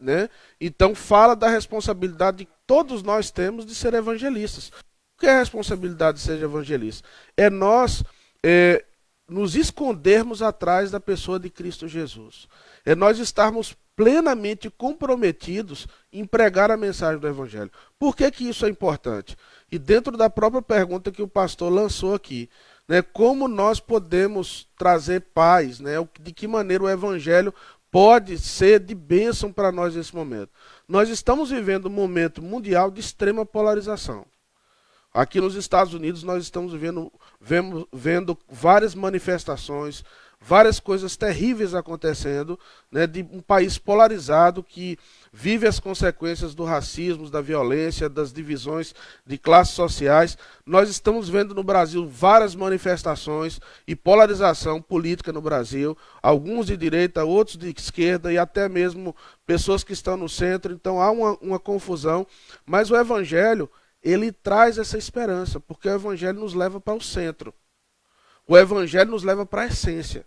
Né? 0.01 0.29
Então 0.61 0.95
fala 0.95 1.35
da 1.35 1.49
responsabilidade 1.49 2.45
que 2.45 2.53
todos 2.67 3.03
nós 3.03 3.31
temos 3.31 3.65
de 3.65 3.75
ser 3.75 3.95
evangelistas. 3.95 4.73
Que 5.19 5.27
é 5.27 5.31
a 5.35 5.39
responsabilidade 5.39 6.19
de 6.19 6.25
ser 6.25 6.41
evangelista? 6.43 7.07
É 7.37 7.51
nós 7.51 8.05
é, 8.43 8.85
nos 9.29 9.57
escondermos 9.57 10.41
atrás 10.41 10.91
da 10.91 11.01
pessoa 11.01 11.39
de 11.39 11.51
Cristo 11.51 11.87
Jesus. 11.87 12.49
É 12.85 12.95
nós 12.95 13.19
estarmos 13.19 13.77
plenamente 13.99 14.71
comprometidos 14.71 15.89
em 16.13 16.25
pregar 16.25 16.71
a 16.71 16.77
mensagem 16.77 17.19
do 17.19 17.27
Evangelho. 17.27 17.71
Por 17.99 18.17
que, 18.17 18.31
que 18.31 18.49
isso 18.49 18.65
é 18.65 18.69
importante? 18.69 19.37
E 19.73 19.77
dentro 19.77 20.17
da 20.17 20.31
própria 20.31 20.63
pergunta 20.63 21.11
que 21.11 21.21
o 21.21 21.27
pastor 21.27 21.71
lançou 21.71 22.15
aqui, 22.15 22.49
né, 22.87 23.03
como 23.03 23.49
nós 23.49 23.81
podemos 23.81 24.69
trazer 24.79 25.21
paz, 25.35 25.81
né, 25.81 25.95
de 26.21 26.33
que 26.33 26.47
maneira 26.47 26.85
o 26.85 26.89
Evangelho 26.89 27.53
pode 27.91 28.39
ser 28.39 28.79
de 28.79 28.95
bênção 28.95 29.53
para 29.53 29.73
nós 29.73 29.97
nesse 29.97 30.15
momento. 30.15 30.51
Nós 30.87 31.09
estamos 31.09 31.51
vivendo 31.51 31.87
um 31.87 31.91
momento 31.91 32.41
mundial 32.41 32.93
de 32.93 33.01
extrema 33.01 33.45
polarização. 33.45 34.25
Aqui 35.13 35.41
nos 35.41 35.55
Estados 35.55 35.95
Unidos 35.95 36.23
nós 36.23 36.43
estamos 36.43 36.75
vendo, 36.75 37.11
vendo, 37.41 37.89
vendo 37.91 38.39
várias 38.47 38.95
manifestações, 38.95 40.05
várias 40.39 40.79
coisas 40.79 41.17
terríveis 41.17 41.75
acontecendo, 41.75 42.59
né, 42.93 43.07
de 43.07 43.27
um 43.33 43.41
país 43.41 43.79
polarizado 43.79 44.63
que 44.63 44.99
vive 45.33 45.67
as 45.67 45.81
consequências 45.81 46.55
do 46.55 46.63
racismo, 46.63 47.29
da 47.31 47.41
violência, 47.41 48.09
das 48.09 48.35
divisões 48.35 48.95
de 49.27 49.39
classes 49.39 49.75
sociais. 49.75 50.37
Nós 50.65 50.91
estamos 50.91 51.29
vendo 51.29 51.55
no 51.55 51.65
Brasil 51.65 52.07
várias 52.07 52.55
manifestações 52.55 53.59
e 53.87 53.97
polarização 53.97 54.81
política 54.81 55.33
no 55.33 55.41
Brasil, 55.41 55.97
alguns 56.23 56.67
de 56.67 56.77
direita, 56.77 57.25
outros 57.25 57.57
de 57.57 57.75
esquerda 57.77 58.31
e 58.31 58.39
até 58.39 58.69
mesmo 58.69 59.17
pessoas 59.47 59.83
que 59.83 59.95
estão 59.95 60.19
no 60.19 60.29
centro. 60.29 60.73
Então 60.73 61.01
há 61.01 61.11
uma, 61.11 61.33
uma 61.41 61.59
confusão, 61.59 62.27
mas 62.67 62.91
o 62.91 62.97
Evangelho 62.97 63.69
ele 64.03 64.33
traz 64.33 64.79
essa 64.79 64.97
esperança, 64.97 65.59
porque 65.61 65.89
o 65.89 65.95
Evangelho 65.95 66.41
nos 66.41 66.55
leva 66.55 66.81
para 66.81 66.95
o 66.95 67.01
centro. 67.01 67.53
O 68.47 68.57
Evangelho 68.57 69.11
nos 69.11 69.23
leva 69.23 69.45
para 69.45 69.63
a 69.63 69.67
essência. 69.67 70.27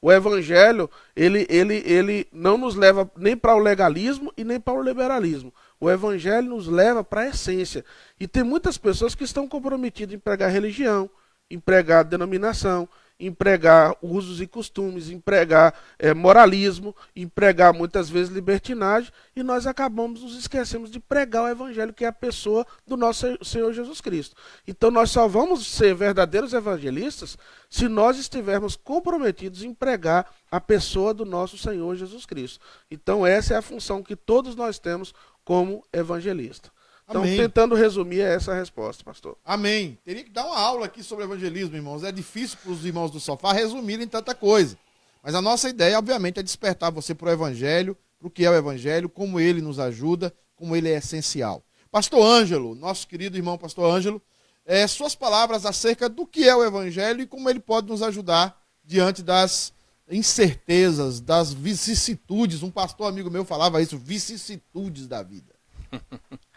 O 0.00 0.12
Evangelho, 0.12 0.88
ele, 1.16 1.44
ele, 1.50 1.82
ele 1.84 2.28
não 2.32 2.56
nos 2.56 2.76
leva 2.76 3.10
nem 3.16 3.36
para 3.36 3.56
o 3.56 3.58
legalismo 3.58 4.32
e 4.36 4.44
nem 4.44 4.60
para 4.60 4.74
o 4.74 4.82
liberalismo. 4.82 5.52
O 5.80 5.90
Evangelho 5.90 6.50
nos 6.50 6.68
leva 6.68 7.02
para 7.02 7.22
a 7.22 7.28
essência. 7.28 7.84
E 8.18 8.28
tem 8.28 8.44
muitas 8.44 8.78
pessoas 8.78 9.16
que 9.16 9.24
estão 9.24 9.48
comprometidas 9.48 10.14
em 10.14 10.18
pregar 10.18 10.52
religião, 10.52 11.10
em 11.50 11.58
pregar 11.58 12.04
denominação, 12.04 12.88
empregar 13.18 13.96
usos 14.00 14.40
e 14.40 14.46
costumes, 14.46 15.10
empregar 15.10 15.74
é, 15.98 16.14
moralismo, 16.14 16.94
empregar 17.16 17.72
muitas 17.72 18.08
vezes 18.08 18.32
libertinagem, 18.32 19.12
e 19.34 19.42
nós 19.42 19.66
acabamos 19.66 20.22
nos 20.22 20.38
esquecemos 20.38 20.90
de 20.90 21.00
pregar 21.00 21.44
o 21.44 21.48
evangelho, 21.48 21.92
que 21.92 22.04
é 22.04 22.08
a 22.08 22.12
pessoa 22.12 22.66
do 22.86 22.96
nosso 22.96 23.26
Senhor 23.44 23.72
Jesus 23.72 24.00
Cristo. 24.00 24.36
Então 24.66 24.90
nós 24.90 25.10
só 25.10 25.26
vamos 25.26 25.66
ser 25.66 25.94
verdadeiros 25.94 26.52
evangelistas 26.52 27.36
se 27.68 27.88
nós 27.88 28.18
estivermos 28.18 28.76
comprometidos 28.76 29.62
em 29.62 29.74
pregar 29.74 30.32
a 30.50 30.60
pessoa 30.60 31.12
do 31.12 31.24
nosso 31.24 31.58
Senhor 31.58 31.96
Jesus 31.96 32.24
Cristo. 32.24 32.64
Então 32.90 33.26
essa 33.26 33.54
é 33.54 33.56
a 33.56 33.62
função 33.62 34.02
que 34.02 34.14
todos 34.14 34.54
nós 34.54 34.78
temos 34.78 35.12
como 35.44 35.84
evangelista. 35.92 36.70
Então, 37.08 37.22
Amém. 37.22 37.38
tentando 37.38 37.74
resumir, 37.74 38.20
é 38.20 38.34
essa 38.34 38.52
a 38.52 38.54
resposta, 38.54 39.02
pastor. 39.02 39.38
Amém. 39.42 39.98
Teria 40.04 40.22
que 40.22 40.30
dar 40.30 40.44
uma 40.44 40.58
aula 40.58 40.84
aqui 40.84 41.02
sobre 41.02 41.24
evangelismo, 41.24 41.74
irmãos. 41.74 42.04
É 42.04 42.12
difícil 42.12 42.58
para 42.62 42.70
os 42.70 42.84
irmãos 42.84 43.10
do 43.10 43.18
sofá 43.18 43.52
resumirem 43.52 44.06
tanta 44.06 44.34
coisa. 44.34 44.76
Mas 45.22 45.34
a 45.34 45.40
nossa 45.40 45.70
ideia, 45.70 45.98
obviamente, 45.98 46.38
é 46.38 46.42
despertar 46.42 46.92
você 46.92 47.14
para 47.14 47.30
o 47.30 47.32
evangelho, 47.32 47.96
para 48.18 48.28
o 48.28 48.30
que 48.30 48.44
é 48.44 48.50
o 48.50 48.54
evangelho, 48.54 49.08
como 49.08 49.40
ele 49.40 49.62
nos 49.62 49.78
ajuda, 49.78 50.34
como 50.54 50.76
ele 50.76 50.90
é 50.90 50.98
essencial. 50.98 51.64
Pastor 51.90 52.22
Ângelo, 52.22 52.74
nosso 52.74 53.08
querido 53.08 53.38
irmão 53.38 53.56
pastor 53.56 53.90
Ângelo, 53.90 54.20
é, 54.66 54.86
suas 54.86 55.14
palavras 55.14 55.64
acerca 55.64 56.10
do 56.10 56.26
que 56.26 56.46
é 56.46 56.54
o 56.54 56.62
evangelho 56.62 57.22
e 57.22 57.26
como 57.26 57.48
ele 57.48 57.58
pode 57.58 57.88
nos 57.88 58.02
ajudar 58.02 58.60
diante 58.84 59.22
das 59.22 59.72
incertezas, 60.10 61.20
das 61.20 61.54
vicissitudes. 61.54 62.62
Um 62.62 62.70
pastor 62.70 63.08
amigo 63.08 63.30
meu 63.30 63.46
falava 63.46 63.80
isso, 63.80 63.96
vicissitudes 63.96 65.06
da 65.06 65.22
vida. 65.22 65.54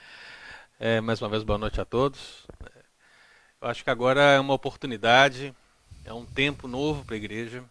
É, 0.84 0.99
mais 0.99 1.21
uma 1.21 1.29
vez, 1.29 1.43
boa 1.43 1.59
noite 1.59 1.79
a 1.79 1.86
todos. 1.86 2.43
Eu 3.61 3.67
acho 3.67 3.84
que 3.84 3.89
agora 3.91 4.19
é 4.19 4.39
uma 4.39 4.55
oportunidade, 4.55 5.53
é 6.03 6.11
um 6.11 6.25
tempo 6.25 6.67
novo 6.67 7.05
para 7.05 7.13
a 7.13 7.17
igreja, 7.17 7.63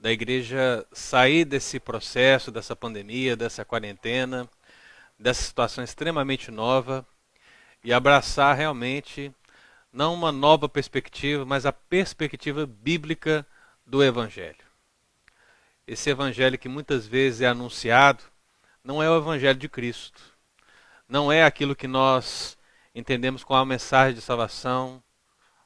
da 0.00 0.10
igreja 0.10 0.86
sair 0.90 1.44
desse 1.44 1.78
processo, 1.78 2.50
dessa 2.50 2.74
pandemia, 2.74 3.36
dessa 3.36 3.62
quarentena, 3.62 4.48
dessa 5.18 5.42
situação 5.42 5.84
extremamente 5.84 6.50
nova 6.50 7.06
e 7.84 7.92
abraçar 7.92 8.56
realmente 8.56 9.30
não 9.92 10.14
uma 10.14 10.32
nova 10.32 10.70
perspectiva, 10.70 11.44
mas 11.44 11.66
a 11.66 11.74
perspectiva 11.74 12.64
bíblica 12.64 13.46
do 13.84 14.02
Evangelho. 14.02 14.64
Esse 15.86 16.08
Evangelho 16.08 16.58
que 16.58 16.70
muitas 16.70 17.06
vezes 17.06 17.42
é 17.42 17.48
anunciado 17.48 18.24
não 18.82 19.02
é 19.02 19.10
o 19.10 19.18
Evangelho 19.18 19.58
de 19.58 19.68
Cristo 19.68 20.31
não 21.12 21.30
é 21.30 21.44
aquilo 21.44 21.76
que 21.76 21.86
nós 21.86 22.56
entendemos 22.94 23.44
como 23.44 23.60
a 23.60 23.66
mensagem 23.66 24.14
de 24.14 24.22
salvação, 24.22 25.02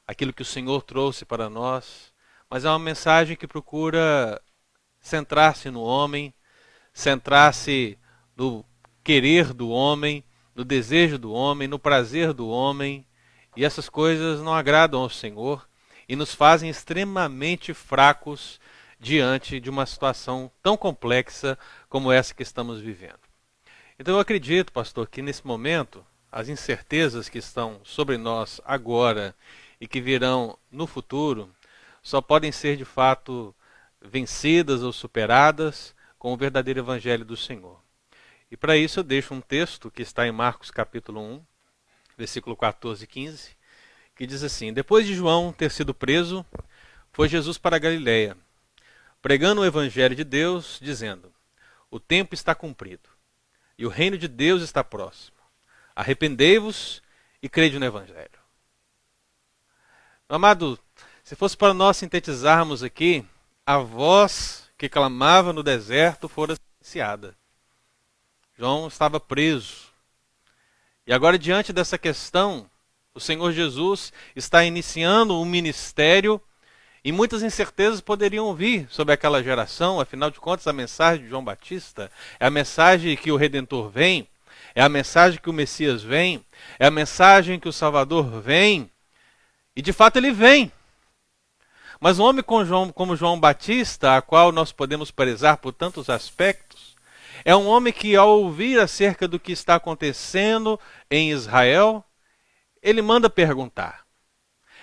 aquilo 0.05 0.33
que 0.33 0.41
o 0.41 0.45
Senhor 0.45 0.81
trouxe 0.81 1.23
para 1.23 1.49
nós, 1.49 2.11
mas 2.49 2.65
é 2.65 2.69
uma 2.69 2.77
mensagem 2.77 3.37
que 3.37 3.47
procura 3.47 4.41
centrar-se 4.99 5.71
no 5.71 5.81
homem, 5.81 6.33
centrar-se 6.93 7.97
no 8.35 8.65
querer 9.05 9.53
do 9.53 9.69
homem, 9.69 10.21
no 10.53 10.65
desejo 10.65 11.17
do 11.17 11.31
homem, 11.31 11.65
no 11.65 11.79
prazer 11.79 12.33
do 12.33 12.49
homem, 12.49 13.07
e 13.55 13.63
essas 13.63 13.87
coisas 13.87 14.41
não 14.41 14.53
agradam 14.53 14.99
ao 14.99 15.09
Senhor 15.09 15.65
e 16.09 16.15
nos 16.17 16.35
fazem 16.35 16.69
extremamente 16.69 17.73
fracos 17.73 18.59
diante 18.99 19.61
de 19.61 19.69
uma 19.69 19.85
situação 19.85 20.51
tão 20.61 20.75
complexa 20.75 21.57
como 21.87 22.11
essa 22.11 22.33
que 22.33 22.43
estamos 22.43 22.81
vivendo. 22.81 23.26
Então 23.99 24.13
eu 24.13 24.19
acredito, 24.19 24.71
pastor, 24.71 25.07
que 25.07 25.23
nesse 25.23 25.45
momento 25.45 26.05
as 26.31 26.49
incertezas 26.49 27.27
que 27.27 27.39
estão 27.39 27.81
sobre 27.83 28.15
nós 28.15 28.61
agora 28.63 29.33
e 29.81 29.87
que 29.87 29.99
virão 29.99 30.55
no 30.71 30.85
futuro 30.85 31.51
só 32.03 32.21
podem 32.21 32.51
ser 32.51 32.77
de 32.77 32.85
fato 32.85 33.55
vencidas 33.99 34.83
ou 34.83 34.93
superadas 34.93 35.95
com 36.19 36.31
o 36.31 36.37
verdadeiro 36.37 36.79
evangelho 36.79 37.25
do 37.25 37.35
Senhor. 37.35 37.81
E 38.51 38.55
para 38.55 38.77
isso 38.77 38.99
eu 38.99 39.03
deixo 39.03 39.33
um 39.33 39.41
texto 39.41 39.89
que 39.89 40.03
está 40.03 40.27
em 40.27 40.31
Marcos 40.31 40.69
capítulo 40.69 41.19
1, 41.19 41.43
versículo 42.15 42.55
14 42.55 43.03
e 43.03 43.07
15, 43.07 43.57
que 44.15 44.27
diz 44.27 44.43
assim: 44.43 44.71
Depois 44.71 45.07
de 45.07 45.15
João 45.15 45.51
ter 45.51 45.71
sido 45.71 45.91
preso, 45.91 46.45
foi 47.11 47.27
Jesus 47.27 47.57
para 47.57 47.79
Galiléia, 47.79 48.37
pregando 49.23 49.61
o 49.61 49.65
evangelho 49.65 50.15
de 50.15 50.23
Deus, 50.23 50.77
dizendo: 50.79 51.33
O 51.89 51.99
tempo 51.99 52.35
está 52.35 52.53
cumprido 52.53 53.16
e 53.77 53.85
o 53.85 53.89
reino 53.89 54.17
de 54.17 54.27
Deus 54.27 54.61
está 54.61 54.83
próximo. 54.83 55.37
Arrependei-vos 55.95 57.01
e 57.41 57.47
crede 57.47 57.77
no 57.77 57.85
Evangelho. 57.85 58.39
Meu 60.29 60.35
amado, 60.35 60.79
se 61.23 61.35
fosse 61.35 61.55
para 61.55 61.73
nós 61.73 61.97
sintetizarmos 61.97 62.83
aqui, 62.83 63.25
a 63.65 63.77
voz 63.77 64.69
que 64.77 64.89
clamava 64.89 65.51
no 65.51 65.63
deserto 65.63 66.27
fora 66.27 66.55
silenciada. 66.55 67.35
João 68.57 68.87
estava 68.87 69.19
preso. 69.19 69.87
E 71.05 71.13
agora, 71.13 71.37
diante 71.37 71.71
dessa 71.71 71.97
questão, 71.97 72.69
o 73.13 73.19
Senhor 73.19 73.51
Jesus 73.51 74.11
está 74.35 74.63
iniciando 74.63 75.39
um 75.39 75.45
ministério 75.45 76.41
E 77.07 77.11
muitas 77.13 77.41
incertezas 77.41 78.01
poderiam 78.01 78.53
vir 78.53 78.85
sobre 78.89 79.13
aquela 79.13 79.41
geração, 79.41 80.01
afinal 80.01 80.29
de 80.29 80.41
contas, 80.41 80.67
a 80.67 80.73
mensagem 80.73 81.23
de 81.23 81.29
João 81.29 81.41
Batista 81.41 82.11
é 82.37 82.45
a 82.45 82.49
mensagem 82.49 83.15
que 83.15 83.31
o 83.31 83.37
Redentor 83.37 83.87
vem, 83.87 84.27
é 84.75 84.81
a 84.83 84.89
mensagem 84.89 85.39
que 85.39 85.49
o 85.49 85.53
Messias 85.53 86.03
vem, 86.03 86.43
é 86.77 86.85
a 86.85 86.91
mensagem 86.91 87.61
que 87.61 87.69
o 87.69 87.71
Salvador 87.71 88.41
vem. 88.41 88.91
E 89.73 89.81
de 89.81 89.93
fato 89.93 90.17
ele 90.17 90.33
vem. 90.33 90.69
Mas 91.97 92.19
um 92.19 92.25
homem 92.25 92.43
como 92.43 92.65
João, 92.65 92.91
como 92.91 93.15
João 93.15 93.39
Batista, 93.39 94.17
a 94.17 94.21
qual 94.21 94.51
nós 94.51 94.73
podemos 94.73 95.09
prezar 95.09 95.55
por 95.59 95.71
tantos 95.71 96.09
aspectos, 96.09 96.93
é 97.45 97.55
um 97.55 97.67
homem 97.67 97.93
que, 97.93 98.17
ao 98.17 98.27
ouvir 98.41 98.81
acerca 98.81 99.29
do 99.29 99.39
que 99.39 99.53
está 99.53 99.75
acontecendo 99.75 100.77
em 101.09 101.31
Israel, 101.31 102.03
ele 102.83 103.01
manda 103.01 103.29
perguntar: 103.29 104.06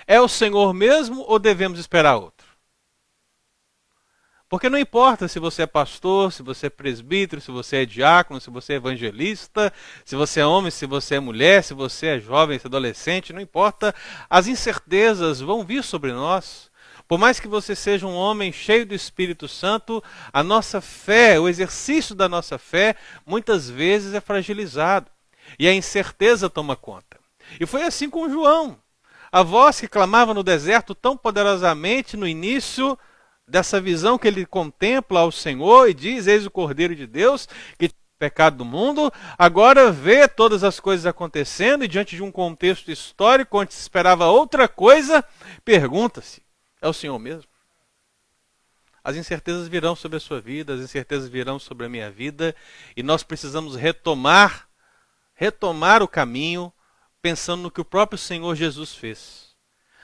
é 0.07 0.20
o 0.20 0.28
Senhor 0.28 0.72
mesmo 0.72 1.24
ou 1.26 1.38
devemos 1.38 1.78
esperar 1.78 2.16
outro? 2.16 2.55
Porque 4.55 4.68
não 4.68 4.78
importa 4.78 5.26
se 5.26 5.40
você 5.40 5.62
é 5.62 5.66
pastor, 5.66 6.32
se 6.32 6.40
você 6.40 6.66
é 6.66 6.70
presbítero, 6.70 7.40
se 7.40 7.50
você 7.50 7.78
é 7.78 7.84
diácono, 7.84 8.40
se 8.40 8.50
você 8.50 8.74
é 8.74 8.76
evangelista, 8.76 9.72
se 10.05 10.14
você 10.14 10.38
é 10.38 10.46
homem, 10.46 10.70
se 10.70 10.86
você 10.86 11.16
é 11.16 11.20
mulher, 11.20 11.64
se 11.64 11.74
você 11.74 12.07
é 12.07 12.20
jovem, 12.20 12.57
se 12.57 12.66
é 12.66 12.68
adolescente, 12.68 13.32
não 13.32 13.40
importa. 13.40 13.92
As 14.30 14.46
incertezas 14.46 15.40
vão 15.40 15.64
vir 15.64 15.82
sobre 15.82 16.12
nós. 16.12 16.70
Por 17.09 17.18
mais 17.18 17.40
que 17.40 17.48
você 17.48 17.74
seja 17.74 18.07
um 18.07 18.14
homem 18.14 18.52
cheio 18.52 18.86
do 18.86 18.94
Espírito 18.94 19.48
Santo, 19.48 20.00
a 20.32 20.42
nossa 20.42 20.80
fé, 20.80 21.40
o 21.40 21.48
exercício 21.48 22.14
da 22.14 22.28
nossa 22.28 22.57
fé, 22.57 22.94
muitas 23.26 23.68
vezes 23.68 24.14
é 24.14 24.20
fragilizado. 24.20 25.11
E 25.59 25.66
a 25.66 25.74
incerteza 25.74 26.48
toma 26.48 26.76
conta. 26.76 27.18
E 27.59 27.66
foi 27.66 27.82
assim 27.82 28.09
com 28.09 28.30
João. 28.30 28.78
A 29.35 29.43
voz 29.43 29.80
que 29.80 29.89
clamava 29.89 30.32
no 30.32 30.45
deserto 30.45 30.95
tão 30.95 31.16
poderosamente 31.16 32.16
no 32.16 32.24
início 32.24 32.97
dessa 33.49 33.80
visão 33.80 34.16
que 34.16 34.28
ele 34.28 34.47
contempla 34.47 35.18
ao 35.18 35.32
Senhor 35.32 35.89
e 35.89 35.93
diz: 35.93 36.28
Eis 36.28 36.47
o 36.47 36.51
Cordeiro 36.53 36.95
de 36.95 37.05
Deus 37.05 37.49
que 37.76 37.91
pecado 38.16 38.59
do 38.59 38.64
mundo, 38.64 39.12
agora 39.37 39.91
vê 39.91 40.28
todas 40.28 40.62
as 40.62 40.78
coisas 40.78 41.05
acontecendo 41.05 41.82
e 41.82 41.89
diante 41.89 42.14
de 42.14 42.22
um 42.22 42.30
contexto 42.30 42.93
histórico 42.93 43.59
onde 43.59 43.74
se 43.74 43.80
esperava 43.80 44.26
outra 44.26 44.68
coisa, 44.68 45.24
pergunta-se: 45.64 46.41
é 46.80 46.87
o 46.87 46.93
Senhor 46.93 47.18
mesmo? 47.18 47.51
As 49.03 49.16
incertezas 49.16 49.66
virão 49.66 49.97
sobre 49.97 50.16
a 50.16 50.20
sua 50.20 50.41
vida, 50.41 50.74
as 50.74 50.80
incertezas 50.80 51.28
virão 51.28 51.59
sobre 51.59 51.87
a 51.87 51.89
minha 51.89 52.09
vida, 52.09 52.55
e 52.97 53.03
nós 53.03 53.24
precisamos 53.24 53.74
retomar, 53.74 54.68
retomar 55.35 56.05
o 56.05 56.09
caminho 56.09 56.72
pensando 57.25 57.62
no 57.62 57.70
que 57.70 57.81
o 57.81 57.87
próprio 57.87 58.18
Senhor 58.18 58.55
Jesus 58.55 58.95
fez. 58.95 59.55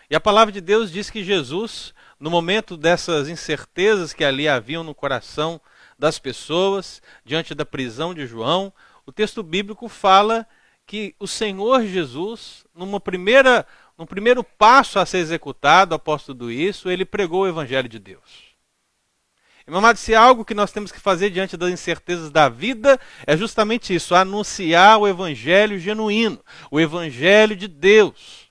E 0.08 0.16
a 0.16 0.20
palavra 0.20 0.50
de 0.50 0.58
Deus 0.58 0.90
diz 0.90 1.10
que 1.10 1.22
Jesus, 1.22 1.92
no 2.18 2.30
momento 2.30 2.78
dessas 2.78 3.28
incertezas 3.28 4.14
que 4.14 4.24
ali 4.24 4.48
haviam 4.48 4.82
no 4.82 4.94
coração 4.94 5.60
das 5.98 6.18
pessoas, 6.18 7.02
diante 7.22 7.54
da 7.54 7.66
prisão 7.66 8.14
de 8.14 8.26
João, 8.26 8.72
o 9.04 9.12
texto 9.12 9.42
bíblico 9.42 9.86
fala 9.86 10.46
que 10.86 11.14
o 11.20 11.26
Senhor 11.26 11.84
Jesus, 11.84 12.64
numa 12.74 12.98
primeira, 12.98 13.66
num 13.98 14.06
primeiro 14.06 14.42
passo 14.42 14.98
a 14.98 15.04
ser 15.04 15.18
executado 15.18 15.94
após 15.94 16.22
tudo 16.22 16.50
isso, 16.50 16.88
ele 16.88 17.04
pregou 17.04 17.42
o 17.42 17.48
evangelho 17.48 17.86
de 17.86 17.98
Deus. 17.98 18.49
Meu 19.70 19.78
amado, 19.78 19.98
se 19.98 20.16
algo 20.16 20.44
que 20.44 20.52
nós 20.52 20.72
temos 20.72 20.90
que 20.90 20.98
fazer 20.98 21.30
diante 21.30 21.56
das 21.56 21.70
incertezas 21.70 22.28
da 22.28 22.48
vida 22.48 22.98
é 23.24 23.36
justamente 23.36 23.94
isso: 23.94 24.16
anunciar 24.16 24.98
o 24.98 25.06
evangelho 25.06 25.78
genuíno, 25.78 26.40
o 26.72 26.80
evangelho 26.80 27.54
de 27.54 27.68
Deus. 27.68 28.50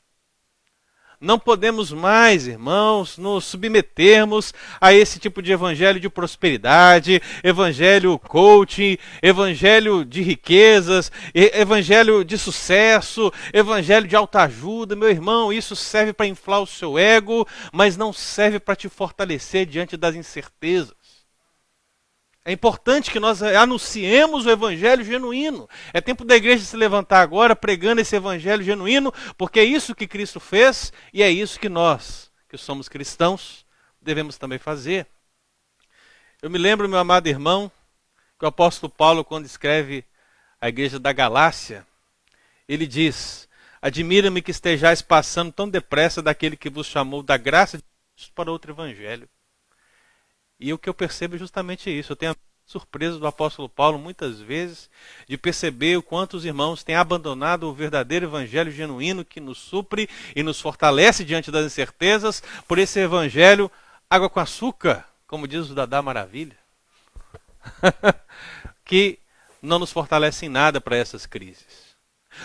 Não 1.20 1.38
podemos 1.38 1.92
mais, 1.92 2.48
irmãos, 2.48 3.18
nos 3.18 3.44
submetermos 3.44 4.54
a 4.80 4.94
esse 4.94 5.20
tipo 5.20 5.42
de 5.42 5.52
evangelho 5.52 6.00
de 6.00 6.08
prosperidade, 6.08 7.22
evangelho 7.44 8.18
coaching, 8.18 8.98
evangelho 9.22 10.06
de 10.06 10.22
riquezas, 10.22 11.12
evangelho 11.36 12.24
de 12.24 12.38
sucesso, 12.38 13.30
evangelho 13.52 14.08
de 14.08 14.16
alta 14.16 14.44
ajuda. 14.44 14.96
Meu 14.96 15.10
irmão, 15.10 15.52
isso 15.52 15.76
serve 15.76 16.14
para 16.14 16.28
inflar 16.28 16.62
o 16.62 16.66
seu 16.66 16.98
ego, 16.98 17.46
mas 17.74 17.98
não 17.98 18.14
serve 18.14 18.58
para 18.58 18.78
te 18.78 18.88
fortalecer 18.88 19.66
diante 19.66 19.98
das 19.98 20.16
incertezas. 20.16 20.99
É 22.46 22.52
importante 22.52 23.12
que 23.12 23.20
nós 23.20 23.44
anunciemos 23.44 24.46
o 24.46 24.50
evangelho 24.50 25.04
genuíno. 25.04 25.70
É 25.94 26.00
tempo 26.00 26.24
da 26.24 26.36
igreja 26.36 26.64
se 26.64 26.76
levantar 26.78 27.22
agora 27.22 27.56
pregando 27.56 28.02
esse 28.02 28.16
evangelho 28.16 28.64
genuíno, 28.64 29.14
porque 29.38 29.60
é 29.60 29.64
isso 29.64 29.94
que 29.94 30.08
Cristo 30.08 30.40
fez 30.40 30.92
e 31.14 31.22
é 31.22 31.30
isso 31.30 31.60
que 31.60 31.70
nós, 31.70 32.32
que 32.48 32.58
somos 32.58 32.88
cristãos, 32.88 33.66
devemos 34.02 34.38
também 34.38 34.58
fazer. 34.58 35.06
Eu 36.42 36.50
me 36.50 36.58
lembro, 36.58 36.88
meu 36.88 36.98
amado 36.98 37.28
irmão, 37.28 37.70
que 38.40 38.46
o 38.46 38.48
apóstolo 38.48 38.90
Paulo, 38.90 39.26
quando 39.26 39.46
escreve 39.46 40.06
a 40.62 40.70
igreja 40.70 40.98
da 40.98 41.12
Galácia, 41.12 41.86
ele 42.68 42.88
diz: 42.88 43.50
Admira-me 43.82 44.42
que 44.42 44.52
estejais 44.52 45.02
passando 45.02 45.52
tão 45.52 45.70
depressa 45.70 46.22
daquele 46.22 46.56
que 46.56 46.70
vos 46.70 46.88
chamou 46.88 47.22
da 47.22 47.36
graça 47.36 47.78
de 47.78 47.84
Deus 48.16 48.30
para 48.30 48.52
outro 48.52 48.72
evangelho. 48.72 49.30
E 50.60 50.74
o 50.74 50.78
que 50.78 50.90
eu 50.90 50.94
percebo 50.94 51.36
é 51.36 51.40
justamente 51.40 51.90
isso. 51.90 52.12
Eu 52.12 52.16
tenho 52.16 52.34
a 52.34 52.36
surpresa 52.66 53.18
do 53.18 53.26
apóstolo 53.26 53.68
Paulo 53.68 53.98
muitas 53.98 54.40
vezes 54.40 54.90
de 55.28 55.38
perceber 55.38 55.98
o 55.98 56.04
quanto 56.04 56.38
os 56.38 56.46
irmãos 56.46 56.84
têm 56.84 56.96
abandonado 56.96 57.64
o 57.64 57.74
verdadeiro 57.74 58.28
evangelho 58.28 58.72
genuíno 58.72 59.26
que 59.26 59.40
nos 59.40 59.58
supre 59.58 60.08
e 60.36 60.44
nos 60.44 60.62
fortalece 60.62 61.24
diante 61.24 61.50
das 61.50 61.66
incertezas 61.66 62.44
por 62.68 62.78
esse 62.78 63.00
evangelho 63.00 63.72
água 64.08 64.30
com 64.30 64.40
açúcar, 64.40 65.04
como 65.26 65.48
diz 65.48 65.70
o 65.70 65.74
Dadá 65.74 66.02
Maravilha, 66.02 66.58
que 68.86 69.18
não 69.62 69.80
nos 69.80 69.92
fortalece 69.92 70.46
em 70.46 70.50
nada 70.50 70.80
para 70.80 70.96
essas 70.96 71.26
crises. 71.26 71.90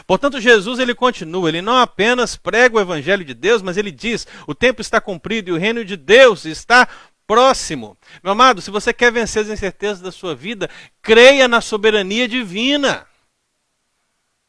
Portanto, 0.07 0.41
Jesus 0.41 0.79
ele 0.79 0.95
continua, 0.95 1.49
ele 1.49 1.63
não 1.63 1.77
apenas 1.77 2.37
prega 2.37 2.77
o 2.77 2.81
evangelho 2.81 3.25
de 3.25 3.35
Deus, 3.35 3.63
mas 3.63 3.77
ele 3.77 3.91
diz: 3.91 4.27
o 4.47 4.55
tempo 4.55 4.81
está 4.81 5.01
cumprido 5.01 5.51
e 5.51 5.53
o 5.53 5.59
reino 5.59 5.85
de 5.85 5.97
Deus 5.97 6.45
está 6.45 6.89
próximo. 7.27 7.97
Meu 8.23 8.33
amado, 8.33 8.61
se 8.61 8.71
você 8.71 8.93
quer 8.93 9.13
vencer 9.13 9.43
as 9.43 9.49
incertezas 9.49 10.01
da 10.01 10.13
sua 10.13 10.35
vida, 10.35 10.69
creia 11.03 11.49
na 11.49 11.61
soberania 11.61 12.29
divina. 12.29 13.07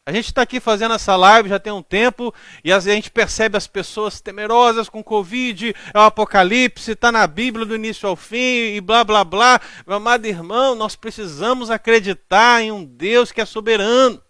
A 0.08 0.12
gente 0.12 0.26
está 0.26 0.44
aqui 0.44 0.60
fazendo 0.60 0.94
essa 0.94 1.16
live 1.16 1.50
já 1.50 1.58
tem 1.58 1.74
um 1.74 1.82
tempo 1.82 2.32
e 2.64 2.72
a 2.72 2.80
gente 2.80 3.10
percebe 3.10 3.58
as 3.58 3.66
pessoas 3.66 4.22
temerosas 4.22 4.88
com 4.88 5.04
Covid, 5.04 5.76
é 5.92 5.98
o 5.98 6.04
apocalipse, 6.04 6.92
está 6.92 7.12
na 7.12 7.26
Bíblia 7.26 7.66
do 7.66 7.76
início 7.76 8.08
ao 8.08 8.16
fim 8.16 8.76
e 8.76 8.82
blá 8.82 9.04
blá 9.04 9.24
blá. 9.24 9.60
Meu 9.88 9.96
amado 9.98 10.28
irmão, 10.28 10.76
nós 10.76 10.96
precisamos 10.96 11.72
acreditar 11.72 12.62
em 12.62 12.72
um 12.72 12.86
Deus 12.86 13.32
que 13.32 13.42
é 13.42 13.46
soberano. 13.46 14.22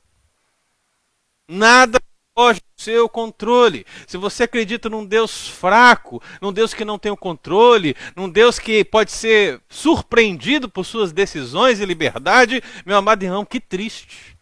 Nada 1.45 1.99
foge 2.35 2.59
do 2.59 2.81
seu 2.81 3.07
controle. 3.07 3.85
Se 4.05 4.17
você 4.17 4.43
acredita 4.43 4.89
num 4.89 5.05
Deus 5.05 5.47
fraco, 5.47 6.21
num 6.41 6.51
Deus 6.51 6.73
que 6.73 6.83
não 6.83 6.99
tem 6.99 7.11
o 7.11 7.17
controle, 7.17 7.95
num 8.15 8.29
Deus 8.29 8.59
que 8.59 8.83
pode 8.83 9.11
ser 9.11 9.61
surpreendido 9.69 10.69
por 10.69 10.85
suas 10.85 11.13
decisões 11.13 11.79
e 11.79 11.85
liberdade, 11.85 12.61
meu 12.85 12.97
amado 12.97 13.23
irmão, 13.23 13.45
que 13.45 13.61
triste. 13.61 14.37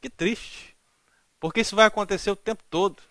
Que 0.00 0.10
triste. 0.10 0.76
Porque 1.40 1.62
isso 1.62 1.74
vai 1.74 1.86
acontecer 1.86 2.30
o 2.30 2.36
tempo 2.36 2.62
todo. 2.68 3.02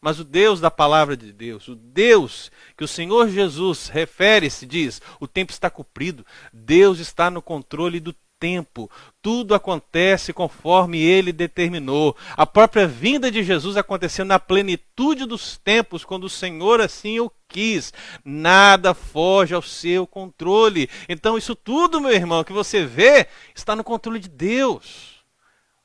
Mas 0.00 0.20
o 0.20 0.24
Deus 0.24 0.60
da 0.60 0.70
palavra 0.70 1.16
de 1.16 1.32
Deus, 1.32 1.66
o 1.66 1.74
Deus 1.74 2.52
que 2.76 2.84
o 2.84 2.88
Senhor 2.88 3.28
Jesus 3.28 3.88
refere-se, 3.88 4.64
diz: 4.64 5.02
o 5.18 5.26
tempo 5.26 5.50
está 5.50 5.68
cumprido, 5.68 6.24
Deus 6.52 7.00
está 7.00 7.28
no 7.28 7.42
controle 7.42 7.98
do 7.98 8.14
tempo. 8.38 8.90
Tudo 9.20 9.54
acontece 9.54 10.32
conforme 10.32 11.00
ele 11.00 11.32
determinou. 11.32 12.16
A 12.36 12.46
própria 12.46 12.86
vinda 12.86 13.30
de 13.30 13.42
Jesus 13.42 13.76
aconteceu 13.76 14.24
na 14.24 14.38
plenitude 14.38 15.26
dos 15.26 15.56
tempos, 15.56 16.04
quando 16.04 16.24
o 16.24 16.30
Senhor 16.30 16.80
assim 16.80 17.18
o 17.20 17.30
quis. 17.48 17.92
Nada 18.24 18.94
foge 18.94 19.54
ao 19.54 19.62
seu 19.62 20.06
controle. 20.06 20.88
Então, 21.08 21.36
isso 21.36 21.54
tudo, 21.54 22.00
meu 22.00 22.12
irmão, 22.12 22.44
que 22.44 22.52
você 22.52 22.84
vê, 22.84 23.26
está 23.54 23.74
no 23.74 23.84
controle 23.84 24.18
de 24.18 24.28
Deus. 24.28 25.16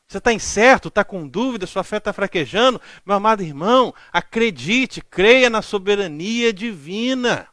Você 0.08 0.18
está 0.18 0.34
incerto, 0.34 0.89
está 0.89 1.06
com 1.06 1.26
dúvida, 1.26 1.66
sua 1.66 1.86
fé 1.86 1.95
está 1.95 2.12
fraquejando. 2.12 2.82
Meu 3.06 3.16
amado 3.16 3.43
irmão, 3.43 3.93
acredite, 4.12 5.02
creia 5.02 5.49
na 5.49 5.62
soberania 5.62 6.52
divina. 6.52 7.47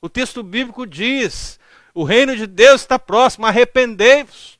O 0.00 0.08
texto 0.08 0.40
bíblico 0.42 0.86
diz: 0.86 1.58
o 1.94 2.02
reino 2.02 2.36
de 2.36 2.46
Deus 2.46 2.80
está 2.80 2.98
próximo, 2.98 3.46
arrependei-vos. 3.46 4.58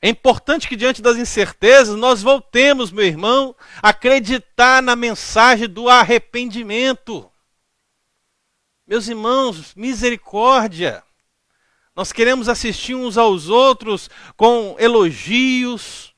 É 0.00 0.08
importante 0.08 0.66
que 0.68 0.76
diante 0.76 1.00
das 1.00 1.16
incertezas 1.16 1.96
nós 1.96 2.22
voltemos, 2.22 2.90
meu 2.90 3.04
irmão, 3.04 3.54
a 3.82 3.90
acreditar 3.90 4.82
na 4.82 4.96
mensagem 4.96 5.68
do 5.68 5.88
arrependimento. 5.88 7.30
Meus 8.86 9.08
irmãos, 9.08 9.74
misericórdia. 9.74 11.02
Nós 11.96 12.12
queremos 12.12 12.48
assistir 12.48 12.94
uns 12.94 13.16
aos 13.16 13.48
outros 13.48 14.10
com 14.36 14.76
elogios, 14.78 16.12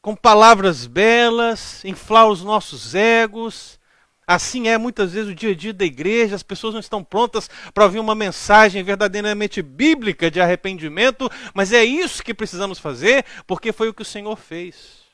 com 0.00 0.16
palavras 0.16 0.86
belas, 0.86 1.84
inflar 1.84 2.26
os 2.28 2.42
nossos 2.42 2.94
egos, 2.94 3.78
Assim 4.26 4.66
é 4.66 4.76
muitas 4.76 5.12
vezes 5.12 5.30
o 5.30 5.34
dia 5.34 5.52
a 5.52 5.54
dia 5.54 5.72
da 5.72 5.84
igreja, 5.84 6.34
as 6.34 6.42
pessoas 6.42 6.74
não 6.74 6.80
estão 6.80 7.04
prontas 7.04 7.48
para 7.72 7.84
ouvir 7.84 8.00
uma 8.00 8.14
mensagem 8.14 8.82
verdadeiramente 8.82 9.62
bíblica 9.62 10.28
de 10.30 10.40
arrependimento, 10.40 11.30
mas 11.54 11.72
é 11.72 11.84
isso 11.84 12.24
que 12.24 12.34
precisamos 12.34 12.78
fazer, 12.78 13.24
porque 13.46 13.72
foi 13.72 13.88
o 13.88 13.94
que 13.94 14.02
o 14.02 14.04
Senhor 14.04 14.36
fez. 14.36 15.06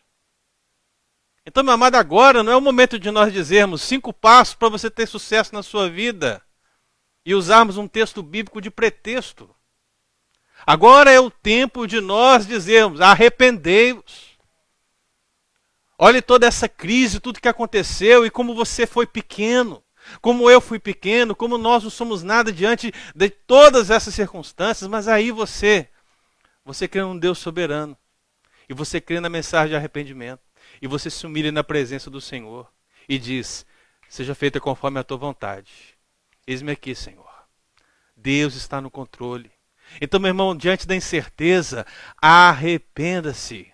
Então, 1.45 1.63
meu 1.63 1.75
amado, 1.75 1.97
agora 1.97 2.43
não 2.43 2.53
é 2.53 2.57
o 2.57 2.61
momento 2.61 2.99
de 2.99 3.11
nós 3.11 3.33
dizermos 3.33 3.83
cinco 3.83 4.13
passos 4.15 4.55
para 4.55 4.69
você 4.71 4.91
ter 4.91 5.07
sucesso 5.07 5.53
na 5.53 5.63
sua 5.63 5.91
vida 5.91 6.41
e 7.27 7.35
usarmos 7.35 7.77
um 7.77 7.89
texto 7.89 8.23
bíblico 8.23 8.61
de 8.63 8.71
pretexto. 8.71 9.55
Agora 10.67 11.11
é 11.11 11.21
o 11.21 11.31
tempo 11.31 11.87
de 11.87 12.01
nós 12.01 12.47
dizermos: 12.47 13.01
arrependei-vos. 13.01 14.32
Olhe 16.05 16.21
toda 16.21 16.49
essa 16.49 16.69
crise, 16.69 17.21
tudo 17.21 17.41
que 17.41 17.47
aconteceu 17.47 18.27
e 18.27 18.31
como 18.31 18.57
você 18.57 18.89
foi 18.89 19.07
pequeno, 19.07 19.81
como 20.21 20.51
eu 20.51 20.61
fui 20.61 20.81
pequeno, 20.81 21.33
como 21.33 21.57
nós 21.57 21.85
não 21.85 21.91
somos 21.91 22.25
nada 22.25 22.53
diante 22.53 22.93
de 23.15 23.31
todas 23.31 23.89
essas 23.89 24.13
circunstâncias, 24.13 24.91
mas 24.91 25.07
aí 25.07 25.31
você, 25.31 25.89
você 26.65 26.89
crê 26.89 27.03
num 27.03 27.17
Deus 27.17 27.39
soberano 27.39 27.97
e 28.69 28.75
você 28.75 29.01
crê 29.01 29.21
na 29.21 29.29
mensagem 29.29 29.69
de 29.69 29.77
arrependimento 29.77 30.43
e 30.83 30.89
você 30.89 31.09
se 31.09 31.25
humilha 31.25 31.53
na 31.53 31.63
presença 31.63 32.11
do 32.11 32.21
Senhor 32.21 32.69
e 33.09 33.17
diz: 33.17 33.65
Seja 34.09 34.35
feita 34.35 34.59
conforme 34.59 34.99
a 34.99 35.05
tua 35.05 35.19
vontade. 35.19 35.71
Eis-me 36.45 36.73
aqui, 36.73 36.97
Senhor. 36.97 37.31
Deus 38.17 38.57
está 38.57 38.81
no 38.81 38.91
controle. 38.91 39.53
Então, 40.01 40.19
meu 40.19 40.31
irmão, 40.31 40.57
diante 40.57 40.85
da 40.85 40.97
incerteza, 40.97 41.87
arrependa-se. 42.21 43.72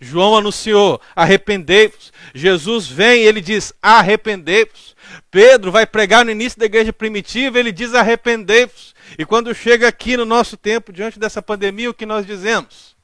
João 0.00 0.36
anunciou: 0.36 1.00
arrependei-vos. 1.14 2.12
Jesus 2.34 2.86
vem 2.86 3.22
e 3.22 3.26
ele 3.26 3.40
diz: 3.40 3.72
arrependei-vos. 3.80 4.96
Pedro 5.30 5.70
vai 5.70 5.86
pregar 5.86 6.24
no 6.24 6.30
início 6.30 6.58
da 6.58 6.66
igreja 6.66 6.92
primitiva, 6.92 7.58
ele 7.58 7.72
diz: 7.72 7.94
arrependei-vos. 7.94 8.94
E 9.18 9.24
quando 9.24 9.54
chega 9.54 9.88
aqui 9.88 10.16
no 10.16 10.24
nosso 10.24 10.56
tempo, 10.56 10.92
diante 10.92 11.18
dessa 11.18 11.42
pandemia, 11.42 11.90
o 11.90 11.94
que 11.94 12.06
nós 12.06 12.26
dizemos? 12.26 12.96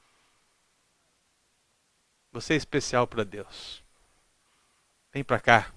Você 2.33 2.55
é 2.55 2.57
especial 2.57 3.07
para 3.07 3.25
Deus. 3.25 3.83
Vem 5.13 5.25
para 5.25 5.41
cá. 5.41 5.73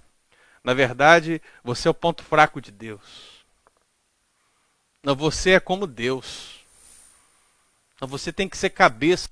Na 0.64 0.74
verdade, 0.74 1.42
você 1.64 1.88
é 1.88 1.92
o 1.92 1.94
ponto 1.94 2.24
fraco 2.24 2.62
de 2.62 2.72
Deus. 2.72 3.44
Não, 5.04 5.16
você 5.16 5.52
é 5.52 5.60
como 5.60 5.88
Deus. 5.88 6.60
Não, 8.00 8.08
você 8.08 8.32
tem 8.32 8.48
que 8.48 8.58
ser 8.58 8.70
cabeça. 8.70 9.30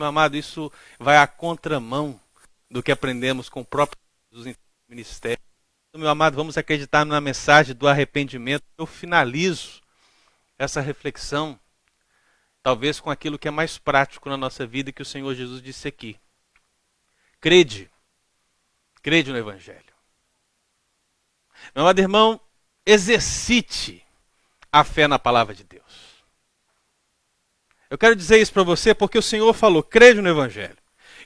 Meu 0.00 0.06
amado, 0.06 0.34
isso 0.34 0.72
vai 0.98 1.18
à 1.18 1.26
contramão 1.26 2.18
do 2.70 2.82
que 2.82 2.90
aprendemos 2.90 3.50
com 3.50 3.60
o 3.60 3.64
próprio 3.66 4.00
Jesus 4.32 4.46
em 4.46 4.56
ministério. 4.88 5.42
Então, 5.90 6.00
meu 6.00 6.08
amado, 6.08 6.36
vamos 6.36 6.56
acreditar 6.56 7.04
na 7.04 7.20
mensagem 7.20 7.74
do 7.74 7.86
arrependimento. 7.86 8.64
Eu 8.78 8.86
finalizo 8.86 9.82
essa 10.58 10.80
reflexão, 10.80 11.60
talvez 12.62 12.98
com 12.98 13.10
aquilo 13.10 13.38
que 13.38 13.46
é 13.46 13.50
mais 13.50 13.76
prático 13.76 14.30
na 14.30 14.38
nossa 14.38 14.66
vida 14.66 14.90
que 14.90 15.02
o 15.02 15.04
Senhor 15.04 15.34
Jesus 15.34 15.60
disse 15.60 15.86
aqui. 15.86 16.18
Crede. 17.38 17.90
Crede 19.02 19.30
no 19.30 19.36
Evangelho. 19.36 19.92
Meu 21.74 21.84
amado 21.84 21.98
irmão, 21.98 22.40
exercite 22.86 24.02
a 24.72 24.82
fé 24.82 25.06
na 25.06 25.18
palavra 25.18 25.54
de 25.54 25.62
Deus. 25.62 26.09
Eu 27.90 27.98
quero 27.98 28.14
dizer 28.14 28.40
isso 28.40 28.52
para 28.52 28.62
você 28.62 28.94
porque 28.94 29.18
o 29.18 29.22
Senhor 29.22 29.52
falou, 29.52 29.82
crede 29.82 30.22
no 30.22 30.28
Evangelho. 30.28 30.76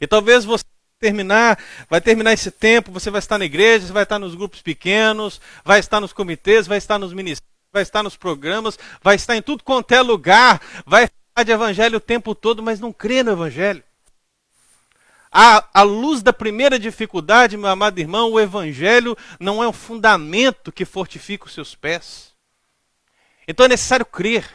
E 0.00 0.06
talvez 0.06 0.46
você 0.46 0.64
terminar, 0.98 1.62
vai 1.90 2.00
terminar 2.00 2.32
esse 2.32 2.50
tempo, 2.50 2.90
você 2.90 3.10
vai 3.10 3.18
estar 3.18 3.38
na 3.38 3.44
igreja, 3.44 3.86
você 3.86 3.92
vai 3.92 4.04
estar 4.04 4.18
nos 4.18 4.34
grupos 4.34 4.62
pequenos, 4.62 5.40
vai 5.62 5.78
estar 5.78 6.00
nos 6.00 6.14
comitês, 6.14 6.66
vai 6.66 6.78
estar 6.78 6.98
nos 6.98 7.12
ministérios, 7.12 7.52
vai 7.70 7.82
estar 7.82 8.02
nos 8.02 8.16
programas, 8.16 8.78
vai 9.02 9.14
estar 9.14 9.36
em 9.36 9.42
tudo 9.42 9.62
quanto 9.62 9.92
é 9.92 10.00
lugar, 10.00 10.60
vai 10.86 11.06
falar 11.34 11.44
de 11.44 11.52
evangelho 11.52 11.98
o 11.98 12.00
tempo 12.00 12.34
todo, 12.34 12.62
mas 12.62 12.80
não 12.80 12.92
crê 12.92 13.22
no 13.22 13.32
evangelho. 13.32 13.84
À 15.30 15.82
luz 15.82 16.22
da 16.22 16.32
primeira 16.32 16.78
dificuldade, 16.78 17.56
meu 17.56 17.68
amado 17.68 17.98
irmão, 17.98 18.30
o 18.30 18.40
evangelho 18.40 19.18
não 19.38 19.62
é 19.62 19.68
um 19.68 19.72
fundamento 19.72 20.70
que 20.70 20.84
fortifica 20.84 21.44
os 21.44 21.52
seus 21.52 21.74
pés. 21.74 22.32
Então 23.46 23.66
é 23.66 23.68
necessário 23.68 24.06
crer. 24.06 24.48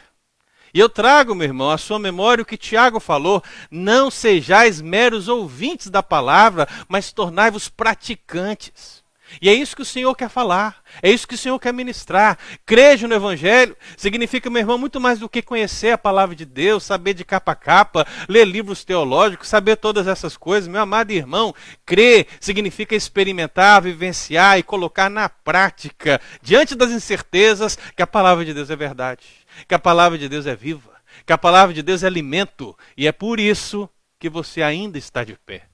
E 0.72 0.78
eu 0.78 0.88
trago, 0.88 1.34
meu 1.34 1.46
irmão, 1.46 1.70
à 1.70 1.78
sua 1.78 1.98
memória 1.98 2.42
o 2.42 2.46
que 2.46 2.56
Tiago 2.56 3.00
falou: 3.00 3.42
não 3.70 4.10
sejais 4.10 4.80
meros 4.80 5.28
ouvintes 5.28 5.88
da 5.88 6.02
palavra, 6.02 6.68
mas 6.88 7.12
tornai-vos 7.12 7.68
praticantes. 7.68 9.00
E 9.40 9.48
é 9.48 9.54
isso 9.54 9.76
que 9.76 9.82
o 9.82 9.86
Senhor 9.86 10.14
quer 10.16 10.28
falar, 10.28 10.82
é 11.02 11.10
isso 11.10 11.28
que 11.28 11.34
o 11.34 11.38
Senhor 11.38 11.58
quer 11.58 11.72
ministrar. 11.72 12.36
Crejo 12.66 13.06
no 13.06 13.14
Evangelho 13.14 13.76
significa, 13.96 14.50
meu 14.50 14.60
irmão, 14.60 14.78
muito 14.78 15.00
mais 15.00 15.18
do 15.18 15.28
que 15.28 15.42
conhecer 15.42 15.92
a 15.92 15.98
palavra 15.98 16.34
de 16.34 16.44
Deus, 16.44 16.82
saber 16.82 17.14
de 17.14 17.24
capa 17.24 17.52
a 17.52 17.54
capa, 17.54 18.06
ler 18.28 18.44
livros 18.44 18.84
teológicos, 18.84 19.48
saber 19.48 19.76
todas 19.76 20.06
essas 20.06 20.36
coisas. 20.36 20.68
Meu 20.68 20.80
amado 20.80 21.12
irmão, 21.12 21.54
crer 21.86 22.26
significa 22.40 22.96
experimentar, 22.96 23.82
vivenciar 23.82 24.58
e 24.58 24.62
colocar 24.62 25.08
na 25.08 25.28
prática, 25.28 26.20
diante 26.42 26.74
das 26.74 26.90
incertezas, 26.90 27.78
que 27.94 28.02
a 28.02 28.06
palavra 28.06 28.44
de 28.44 28.52
Deus 28.52 28.70
é 28.70 28.76
verdade 28.76 29.39
que 29.66 29.74
a 29.74 29.78
palavra 29.78 30.18
de 30.18 30.28
Deus 30.28 30.46
é 30.46 30.54
viva, 30.54 31.00
que 31.26 31.32
a 31.32 31.38
palavra 31.38 31.74
de 31.74 31.82
Deus 31.82 32.02
é 32.02 32.06
alimento, 32.06 32.76
e 32.96 33.06
é 33.06 33.12
por 33.12 33.40
isso 33.40 33.88
que 34.18 34.28
você 34.28 34.62
ainda 34.62 34.98
está 34.98 35.24
de 35.24 35.34
pé. 35.34 35.66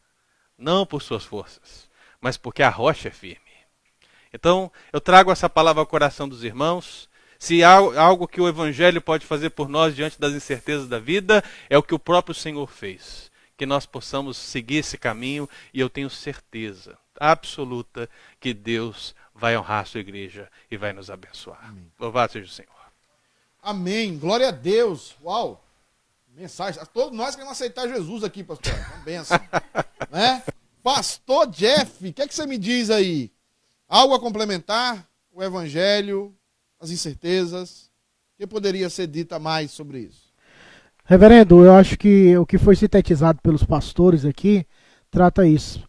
Não 0.57 0.87
por 0.87 1.03
suas 1.03 1.25
forças, 1.25 1.89
mas 2.21 2.37
porque 2.37 2.63
a 2.63 2.71
rocha 2.71 3.09
é 3.09 3.11
firme. 3.11 3.47
Então, 4.33 4.71
eu 4.93 5.01
trago 5.01 5.31
essa 5.31 5.49
palavra 5.49 5.81
ao 5.83 5.87
coração 5.87 6.29
dos 6.29 6.45
irmãos. 6.45 7.09
Se 7.39 7.63
há 7.63 7.73
algo 7.73 8.29
que 8.29 8.41
o 8.41 8.49
Evangelho 8.49 9.01
pode 9.01 9.25
fazer 9.27 9.51
por 9.51 9.69
nós 9.69 9.95
diante 9.95 10.19
das 10.21 10.33
incertezas 10.33 10.89
da 10.89 10.99
vida, 10.99 11.45
é 11.69 11.77
o 11.77 11.83
que 11.83 11.95
o 11.95 11.99
próprio 11.99 12.35
Senhor 12.35 12.67
fez. 12.71 13.31
Que 13.57 13.67
nós 13.67 13.87
possamos 13.87 14.37
seguir 14.37 14.77
esse 14.77 14.99
caminho 14.99 15.49
e 15.73 15.81
eu 15.81 15.89
tenho 15.89 16.11
certeza 16.11 16.99
absoluta 17.19 18.09
que 18.39 18.53
Deus 18.53 19.15
vai 19.35 19.57
honrar 19.57 19.83
a 19.83 19.85
sua 19.87 20.01
igreja 20.01 20.51
e 20.71 20.77
vai 20.77 20.93
nos 20.93 21.11
abençoar. 21.11 21.61
Amém. 21.69 21.91
Louvado 21.99 22.33
seja 22.33 22.47
o 22.47 22.51
Senhor. 22.51 22.76
Amém. 23.67 24.17
Glória 24.17 24.47
a 24.47 24.53
Deus. 24.53 25.17
Uau. 25.25 25.61
Mensagem. 26.37 26.81
Todos 26.95 27.19
nós 27.19 27.35
queremos 27.35 27.51
aceitar 27.51 27.89
Jesus 27.89 28.23
aqui, 28.23 28.45
pastor. 28.45 28.73
Uma 28.73 29.05
benção. 29.05 29.37
né? 30.09 30.41
Pastor 30.85 31.49
Jeff, 31.49 32.07
o 32.07 32.13
que, 32.13 32.23
é 32.23 32.29
que 32.29 32.33
você 32.33 32.47
me 32.47 32.59
diz 32.59 32.91
aí? 32.91 33.29
Algo 33.89 34.15
a 34.15 34.21
complementar? 34.21 35.05
O 35.33 35.43
Evangelho, 35.43 36.33
as 36.79 36.91
incertezas? 36.91 37.91
O 38.35 38.39
que 38.39 38.47
poderia 38.47 38.89
ser 38.89 39.09
dita 39.09 39.37
mais 39.41 39.73
sobre 39.73 39.99
isso? 39.99 40.33
Reverendo, 41.05 41.65
eu 41.65 41.75
acho 41.75 41.99
que 41.99 42.39
o 42.39 42.47
que 42.47 42.59
foi 42.59 42.77
sintetizado 42.77 43.41
pelos 43.43 43.65
pastores 43.65 44.25
aqui 44.25 44.65
trata 45.11 45.45
isso. 45.45 45.83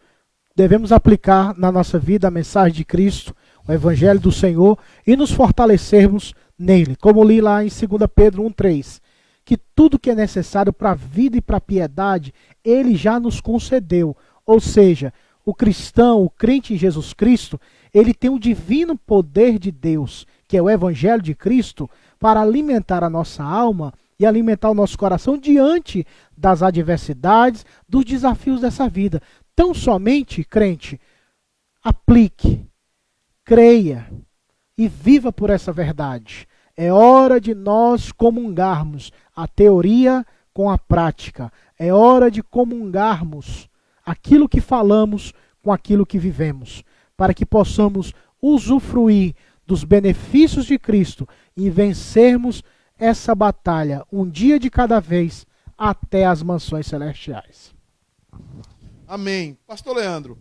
Devemos 0.56 0.92
aplicar 0.92 1.56
na 1.56 1.72
nossa 1.72 2.00
vida 2.00 2.28
a 2.28 2.32
mensagem 2.32 2.74
de 2.74 2.84
Cristo, 2.84 3.36
o 3.68 3.72
Evangelho 3.72 4.20
do 4.20 4.32
Senhor 4.32 4.80
e 5.06 5.16
nos 5.16 5.30
fortalecermos 5.30 6.34
nele. 6.58 6.96
Como 6.96 7.24
li 7.24 7.42
lá 7.42 7.64
em 7.64 7.68
2 7.68 7.80
Pedro 8.14 8.44
1,3, 8.44 9.02
que 9.46 9.58
tudo 9.58 10.00
que 10.00 10.10
é 10.10 10.16
necessário 10.16 10.74
para 10.74 10.92
a 10.92 10.96
vida 10.96 11.38
e 11.38 11.42
para 11.42 11.58
a 11.58 11.62
piedade, 11.62 12.34
ele 12.64 12.96
já 12.96 13.20
nos 13.20 13.40
concedeu. 13.40 14.16
Ou 14.46 14.60
seja, 14.60 15.14
o 15.46 15.54
cristão, 15.54 16.24
o 16.24 16.30
crente 16.30 16.74
em 16.74 16.78
Jesus 16.78 17.14
Cristo, 17.14 17.60
ele 17.94 18.14
tem 18.14 18.30
o 18.30 18.40
divino 18.40 18.98
poder 18.98 19.58
de 19.58 19.72
Deus, 19.72 20.28
que 20.48 20.58
é 20.58 20.62
o 20.62 20.70
Evangelho 20.70 21.22
de 21.22 21.34
Cristo, 21.34 21.90
para 22.20 22.42
alimentar 22.42 23.04
a 23.04 23.10
nossa 23.10 23.44
alma 23.44 23.94
e 24.20 24.26
alimentar 24.26 24.70
o 24.70 24.74
nosso 24.74 24.98
coração 24.98 25.38
diante 25.38 26.06
das 26.36 26.62
adversidades, 26.62 27.66
dos 27.88 28.04
desafios 28.04 28.62
dessa 28.62 28.90
vida. 28.90 29.22
Tão 29.56 29.74
somente, 29.74 30.44
crente, 30.44 31.00
aplique, 31.82 32.66
creia, 33.46 34.12
e 34.78 34.88
viva 34.88 35.32
por 35.32 35.50
essa 35.50 35.72
verdade. 35.72 36.48
É 36.76 36.94
hora 36.94 37.42
de 37.42 37.56
nós 37.56 38.12
comungarmos 38.12 39.12
a 39.36 39.48
teoria 39.48 40.26
com 40.54 40.70
a 40.70 40.78
prática. 40.78 41.52
É 41.78 41.92
hora 41.92 42.30
de 42.30 42.44
comungarmos 42.44 43.68
aquilo 44.06 44.48
que 44.48 44.62
falamos 44.62 45.34
com 45.64 45.72
aquilo 45.72 46.06
que 46.06 46.20
vivemos, 46.20 46.84
para 47.16 47.34
que 47.34 47.46
possamos 47.46 48.14
usufruir 48.42 49.34
dos 49.66 49.84
benefícios 49.84 50.66
de 50.66 50.78
Cristo 50.78 51.28
e 51.56 51.70
vencermos 51.70 52.64
essa 52.98 53.36
batalha 53.36 54.06
um 54.12 54.28
dia 54.30 54.60
de 54.60 54.70
cada 54.70 55.00
vez 55.00 55.46
até 55.78 56.26
as 56.26 56.42
mansões 56.42 56.88
celestiais. 56.88 57.76
Amém. 59.08 59.58
Pastor 59.68 59.96
Leandro, 59.96 60.38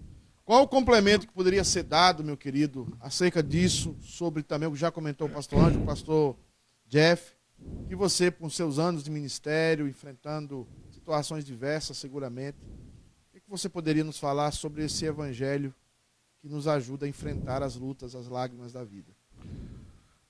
qual 0.46 0.62
o 0.62 0.68
complemento 0.68 1.26
que 1.26 1.32
poderia 1.32 1.64
ser 1.64 1.82
dado, 1.82 2.22
meu 2.22 2.36
querido, 2.36 2.96
acerca 3.00 3.42
disso, 3.42 3.96
sobre 4.00 4.44
também 4.44 4.68
o 4.68 4.72
que 4.72 4.78
já 4.78 4.92
comentou 4.92 5.26
o 5.26 5.30
pastor 5.30 5.58
Anjo, 5.58 5.80
o 5.80 5.84
pastor 5.84 6.36
Jeff, 6.86 7.32
que 7.88 7.96
você, 7.96 8.30
com 8.30 8.48
seus 8.48 8.78
anos 8.78 9.02
de 9.02 9.10
ministério, 9.10 9.88
enfrentando 9.88 10.64
situações 10.92 11.44
diversas, 11.44 11.98
seguramente, 11.98 12.58
o 13.34 13.40
que 13.40 13.50
você 13.50 13.68
poderia 13.68 14.04
nos 14.04 14.20
falar 14.20 14.52
sobre 14.52 14.84
esse 14.84 15.04
evangelho 15.04 15.74
que 16.40 16.48
nos 16.48 16.68
ajuda 16.68 17.06
a 17.06 17.08
enfrentar 17.08 17.60
as 17.60 17.74
lutas, 17.74 18.14
as 18.14 18.28
lágrimas 18.28 18.72
da 18.72 18.84
vida. 18.84 19.10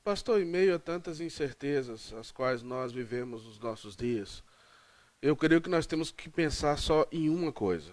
Pastor, 0.02 0.40
em 0.40 0.46
meio 0.46 0.74
a 0.74 0.78
tantas 0.78 1.20
incertezas 1.20 2.14
as 2.14 2.32
quais 2.32 2.62
nós 2.62 2.90
vivemos 2.90 3.44
nos 3.44 3.58
nossos 3.58 3.94
dias, 3.94 4.42
eu 5.20 5.36
creio 5.36 5.60
que 5.60 5.68
nós 5.68 5.86
temos 5.86 6.10
que 6.10 6.30
pensar 6.30 6.78
só 6.78 7.06
em 7.12 7.28
uma 7.28 7.52
coisa. 7.52 7.92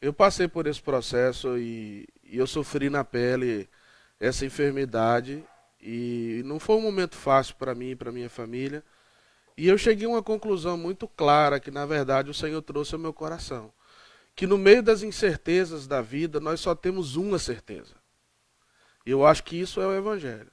Eu 0.00 0.12
passei 0.12 0.46
por 0.46 0.66
esse 0.66 0.80
processo 0.80 1.58
e, 1.58 2.06
e 2.24 2.38
eu 2.38 2.46
sofri 2.46 2.88
na 2.88 3.02
pele 3.04 3.68
essa 4.20 4.46
enfermidade 4.46 5.44
e 5.80 6.42
não 6.44 6.60
foi 6.60 6.76
um 6.76 6.82
momento 6.82 7.16
fácil 7.16 7.56
para 7.56 7.74
mim 7.74 7.90
e 7.90 7.96
para 7.96 8.12
minha 8.12 8.30
família. 8.30 8.84
E 9.56 9.66
eu 9.66 9.76
cheguei 9.76 10.06
a 10.06 10.10
uma 10.10 10.22
conclusão 10.22 10.76
muito 10.76 11.08
clara 11.08 11.58
que 11.58 11.70
na 11.70 11.84
verdade 11.84 12.30
o 12.30 12.34
Senhor 12.34 12.62
trouxe 12.62 12.94
ao 12.94 13.00
meu 13.00 13.12
coração, 13.12 13.72
que 14.36 14.46
no 14.46 14.56
meio 14.56 14.82
das 14.84 15.02
incertezas 15.02 15.86
da 15.86 16.00
vida 16.00 16.38
nós 16.38 16.60
só 16.60 16.76
temos 16.76 17.16
uma 17.16 17.38
certeza. 17.38 17.96
E 19.04 19.10
eu 19.10 19.26
acho 19.26 19.42
que 19.42 19.56
isso 19.58 19.80
é 19.80 19.86
o 19.86 19.96
evangelho. 19.96 20.50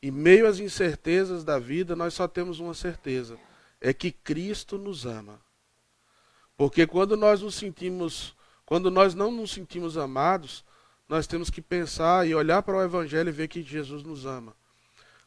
Em 0.00 0.10
meio 0.10 0.46
às 0.46 0.60
incertezas 0.60 1.42
da 1.42 1.58
vida, 1.58 1.96
nós 1.96 2.14
só 2.14 2.28
temos 2.28 2.60
uma 2.60 2.74
certeza: 2.74 3.38
é 3.80 3.92
que 3.92 4.12
Cristo 4.12 4.78
nos 4.78 5.06
ama. 5.06 5.40
Porque 6.56 6.86
quando 6.86 7.16
nós 7.16 7.40
nos 7.40 7.54
sentimos, 7.54 8.36
quando 8.66 8.90
nós 8.90 9.14
não 9.14 9.30
nos 9.30 9.52
sentimos 9.52 9.96
amados, 9.96 10.64
nós 11.08 11.26
temos 11.26 11.50
que 11.50 11.60
pensar 11.60 12.26
e 12.26 12.34
olhar 12.34 12.62
para 12.62 12.76
o 12.76 12.82
Evangelho 12.82 13.28
e 13.28 13.32
ver 13.32 13.48
que 13.48 13.62
Jesus 13.62 14.02
nos 14.02 14.24
ama. 14.24 14.54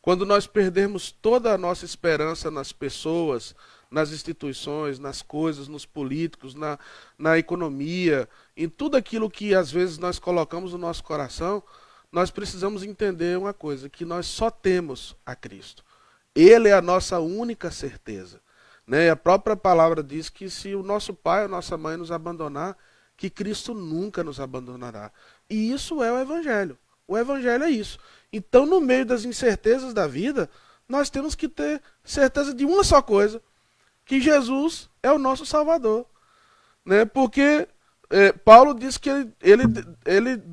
Quando 0.01 0.25
nós 0.25 0.47
perdemos 0.47 1.11
toda 1.11 1.53
a 1.53 1.57
nossa 1.57 1.85
esperança 1.85 2.49
nas 2.49 2.71
pessoas, 2.71 3.53
nas 3.91 4.11
instituições, 4.11 4.99
nas 4.99 5.21
coisas, 5.21 5.67
nos 5.67 5.85
políticos, 5.85 6.55
na, 6.55 6.79
na 7.17 7.37
economia, 7.37 8.27
em 8.55 8.67
tudo 8.69 8.97
aquilo 8.97 9.29
que 9.29 9.53
às 9.53 9.71
vezes 9.71 9.97
nós 9.97 10.17
colocamos 10.17 10.71
no 10.71 10.77
nosso 10.77 11.03
coração, 11.03 11.61
nós 12.11 12.31
precisamos 12.31 12.83
entender 12.83 13.37
uma 13.37 13.53
coisa: 13.53 13.89
que 13.89 14.05
nós 14.05 14.25
só 14.25 14.49
temos 14.49 15.15
a 15.25 15.35
Cristo. 15.35 15.83
Ele 16.33 16.69
é 16.69 16.73
a 16.73 16.81
nossa 16.81 17.19
única 17.19 17.71
certeza. 17.71 18.39
Né? 18.85 19.09
A 19.09 19.15
própria 19.15 19.55
palavra 19.55 20.01
diz 20.01 20.29
que 20.29 20.49
se 20.49 20.73
o 20.75 20.83
nosso 20.83 21.13
pai 21.13 21.43
ou 21.43 21.49
nossa 21.49 21.77
mãe 21.77 21.97
nos 21.97 22.11
abandonar, 22.11 22.77
que 23.17 23.29
Cristo 23.29 23.73
nunca 23.73 24.23
nos 24.23 24.39
abandonará. 24.39 25.11
E 25.49 25.71
isso 25.71 26.03
é 26.03 26.11
o 26.11 26.19
Evangelho. 26.19 26.77
O 27.07 27.17
Evangelho 27.17 27.63
é 27.63 27.69
isso. 27.69 27.97
Então, 28.31 28.65
no 28.65 28.79
meio 28.79 29.05
das 29.05 29.25
incertezas 29.25 29.93
da 29.93 30.05
vida, 30.05 30.49
nós 30.87 31.09
temos 31.09 31.33
que 31.33 31.49
ter 31.49 31.81
certeza 32.03 32.53
de 32.53 32.63
uma 32.63 32.83
só 32.83 33.01
coisa: 33.01 33.41
que 34.05 34.21
Jesus 34.21 34.87
é 35.01 35.11
o 35.11 35.17
nosso 35.17 35.45
Salvador. 35.45 36.05
Né? 36.85 37.05
Porque 37.05 37.67
é, 38.09 38.31
Paulo 38.31 38.73
diz 38.73 38.97
que 38.97 39.09
ele, 39.09 39.33
ele, 39.41 39.63
ele 40.05 40.43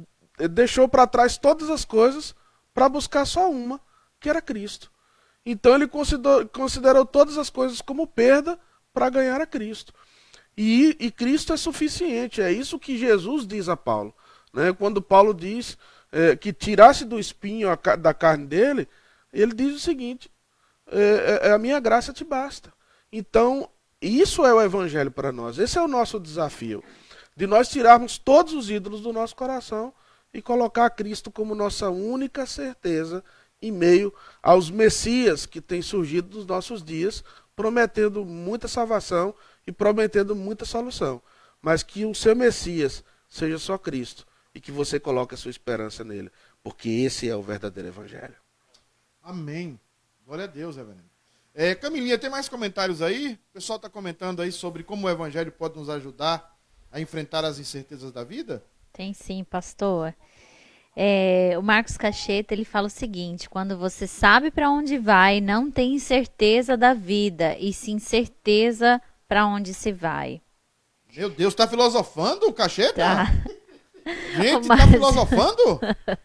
deixou 0.49 0.89
para 0.89 1.07
trás 1.07 1.37
todas 1.37 1.69
as 1.71 1.85
coisas 1.85 2.35
para 2.73 2.89
buscar 2.89 3.25
só 3.25 3.51
uma, 3.51 3.81
que 4.19 4.29
era 4.29 4.43
Cristo. 4.43 4.91
Então 5.47 5.75
ele 5.75 5.87
considerou, 5.87 6.49
considerou 6.49 7.05
todas 7.05 7.37
as 7.37 7.51
coisas 7.51 7.81
como 7.81 8.07
perda 8.07 8.59
para 8.93 9.11
ganhar 9.11 9.41
a 9.41 9.47
Cristo. 9.47 9.93
E, 10.57 10.97
e, 11.01 11.11
Cristo 11.11 11.53
é 11.53 11.57
suficiente. 11.57 12.41
É 12.41 12.53
isso 12.53 12.79
que 12.79 12.97
Jesus 12.97 13.47
diz 13.47 13.69
a 13.69 13.77
Paulo. 13.77 14.15
Né? 14.53 14.73
Quando 14.73 15.03
Paulo 15.03 15.35
diz 15.35 15.77
é, 16.13 16.37
que 16.37 16.53
tirasse 16.53 17.05
do 17.05 17.19
espinho 17.19 17.69
a, 17.69 17.97
da 17.97 18.15
carne 18.15 18.47
dele, 18.47 18.89
ele 19.33 19.53
diz 19.53 19.75
o 19.75 19.81
seguinte: 19.81 20.31
é, 20.87 21.41
é, 21.43 21.49
é, 21.49 21.53
a 21.53 21.59
minha 21.59 21.81
graça 21.81 22.13
te 22.13 22.25
basta. 22.25 22.73
Então, 23.13 23.69
isso 24.01 24.45
é 24.45 24.55
o 24.55 24.63
evangelho 24.63 25.11
para 25.11 25.33
nós. 25.33 25.59
Esse 25.59 25.79
é 25.79 25.83
o 25.83 25.89
nosso 25.89 26.21
desafio. 26.21 26.83
De 27.37 27.47
nós 27.47 27.69
tirarmos 27.69 28.17
todos 28.17 28.53
os 28.53 28.71
ídolos 28.71 29.01
do 29.01 29.13
nosso 29.13 29.35
coração 29.35 29.93
e 30.33 30.41
colocar 30.41 30.89
Cristo 30.91 31.31
como 31.31 31.55
nossa 31.55 31.91
única 31.91 32.47
certeza 32.47 33.25
em 33.61 33.73
meio 33.73 34.13
aos 34.43 34.71
Messias 34.71 35.47
que 35.47 35.61
têm 35.61 35.81
surgido 35.81 36.37
nos 36.37 36.47
nossos 36.47 36.83
dias, 36.83 37.25
prometendo 37.57 38.25
muita 38.25 38.69
salvação 38.69 39.35
e 39.67 39.73
prometendo 39.73 40.35
muita 40.35 40.65
solução. 40.65 41.21
Mas 41.61 41.83
que 41.83 42.05
o 42.05 42.15
seu 42.15 42.37
Messias 42.37 43.05
seja 43.29 43.59
só 43.59 43.79
Cristo 43.79 44.27
e 44.55 44.61
que 44.61 44.71
você 44.71 45.01
coloque 45.01 45.35
a 45.35 45.39
sua 45.39 45.51
esperança 45.51 46.05
nele, 46.05 46.31
porque 46.63 46.89
esse 46.89 47.29
é 47.29 47.35
o 47.35 47.43
verdadeiro 47.43 47.89
Evangelho. 47.89 48.37
Amém. 49.23 49.79
Glória 50.25 50.45
a 50.45 50.47
Deus, 50.47 50.77
reverendo. 50.77 51.05
É, 51.55 51.75
Camilinha, 51.75 52.19
tem 52.19 52.31
mais 52.31 52.49
comentários 52.49 53.01
aí? 53.01 53.39
O 53.51 53.55
pessoal 53.55 53.77
está 53.77 53.89
comentando 53.89 54.43
aí 54.43 54.51
sobre 54.51 54.83
como 54.83 55.07
o 55.07 55.11
Evangelho 55.11 55.53
pode 55.53 55.79
nos 55.79 55.89
ajudar 55.89 56.57
a 56.91 57.01
enfrentar 57.01 57.45
as 57.45 57.59
incertezas 57.59 58.13
da 58.13 58.25
vida? 58.25 58.63
Tem 58.93 59.13
sim, 59.13 59.45
pastor. 59.45 60.15
É, 60.97 61.57
o 61.59 61.63
Marcos 61.63 61.97
Cacheta 61.97 62.55
ele 62.55 62.65
fala 62.65 62.87
o 62.87 62.91
seguinte: 62.91 63.51
quando 63.51 63.77
você 63.77 64.07
sabe 64.07 64.51
para 64.51 64.71
onde 64.71 64.97
vai, 64.99 65.41
não 65.41 65.71
tem 65.71 65.99
certeza 65.99 66.77
da 66.77 66.95
vida, 66.95 67.57
e 67.59 67.73
sim 67.73 67.99
certeza 67.99 69.03
para 69.35 69.47
onde 69.49 69.75
se 69.75 69.91
vai. 69.93 70.41
Meu 71.17 71.29
Deus, 71.29 71.53
está 71.53 71.67
filosofando, 71.67 72.53
Cacheta? 72.53 72.95
Tá. 72.95 73.33
Gente, 74.37 74.55
O 74.55 74.61
está 74.61 74.77
Márcio- 74.77 74.93
filosofando? 74.93 75.81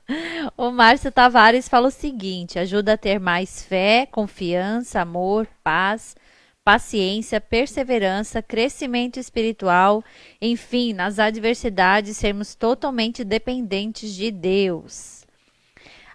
O 0.56 0.69
Márcio 0.69 1.11
Tavares 1.11 1.68
fala 1.68 1.88
o 1.88 1.91
seguinte: 1.91 2.60
ajuda 2.60 2.94
a 2.94 2.98
ter 2.98 3.19
mais 3.19 3.64
fé, 3.64 4.06
confiança, 4.11 5.02
amor, 5.02 5.48
paz, 5.64 6.15
paciência, 6.64 7.41
perseverança, 7.41 8.44
crescimento 8.44 9.19
espiritual, 9.19 10.03
enfim, 10.40 10.94
nas 10.94 11.18
adversidades, 11.18 12.15
sermos 12.15 12.53
totalmente 12.53 13.23
dependentes 13.23 14.14
de 14.14 14.30
Deus. 14.30 15.18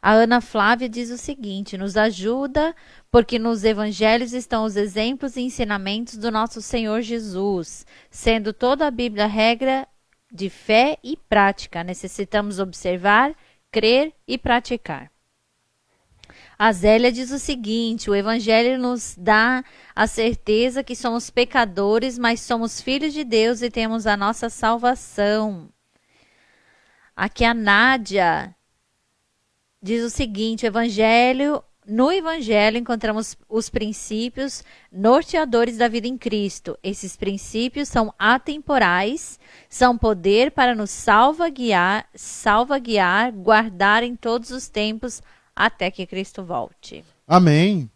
A 0.01 0.13
Ana 0.13 0.41
Flávia 0.43 0.89
diz 0.89 1.11
o 1.11 1.17
seguinte: 1.19 1.77
nos 1.79 1.97
ajuda 1.97 2.77
porque 3.15 3.39
nos 3.39 3.63
evangelhos 3.63 4.33
estão 4.33 4.65
os 4.65 4.75
exemplos 4.75 5.37
e 5.37 5.43
ensinamentos 5.43 6.17
do 6.17 6.33
nosso 6.33 6.61
Senhor 6.61 7.01
Jesus, 7.01 7.87
sendo 8.11 8.53
toda 8.53 8.89
a 8.89 8.91
Bíblia 8.91 9.27
regra 9.29 9.87
de 10.33 10.51
fé 10.51 10.99
e 11.01 11.17
prática. 11.17 11.85
Necessitamos 11.85 12.59
observar, 12.59 13.33
crer 13.71 14.13
e 14.27 14.37
praticar. 14.37 15.13
A 16.59 16.73
Zélia 16.73 17.13
diz 17.13 17.31
o 17.31 17.39
seguinte: 17.39 18.11
o 18.11 18.17
Evangelho 18.17 18.81
nos 18.81 19.15
dá 19.17 19.65
a 19.95 20.09
certeza 20.09 20.83
que 20.83 20.97
somos 20.97 21.31
pecadores, 21.31 22.19
mas 22.19 22.41
somos 22.41 22.81
filhos 22.81 23.15
de 23.15 23.23
Deus 23.23 23.63
e 23.63 23.71
temos 23.71 24.09
a 24.09 24.17
nossa 24.17 24.51
salvação. 24.51 25.69
Aqui 27.15 27.45
a 27.45 27.55
Nádia 27.55 28.53
diz 29.81 30.03
o 30.03 30.11
seguinte: 30.11 30.67
o 30.67 30.67
Evangelho. 30.67 31.63
No 31.87 32.11
Evangelho 32.11 32.79
encontramos 32.79 33.37
os 33.49 33.69
princípios 33.69 34.65
norteadores 34.91 35.77
da 35.77 35.87
vida 35.87 36.09
em 36.09 36.17
Cristo. 36.17 36.79
Esses 36.83 37.15
princípios 37.15 37.89
são 37.89 38.13
atemporais, 38.19 39.39
são 39.69 39.99
poder 39.99 40.51
para 40.51 40.75
nos 40.75 40.91
salvaguiar, 40.91 42.09
salvaguiar, 42.15 43.33
guardar 43.33 44.03
em 44.03 44.17
todos 44.17 44.51
os 44.51 44.67
tempos 44.69 45.23
até 45.55 45.91
que 45.91 46.07
Cristo 46.07 46.43
volte. 46.43 47.05
Amém. 47.29 47.91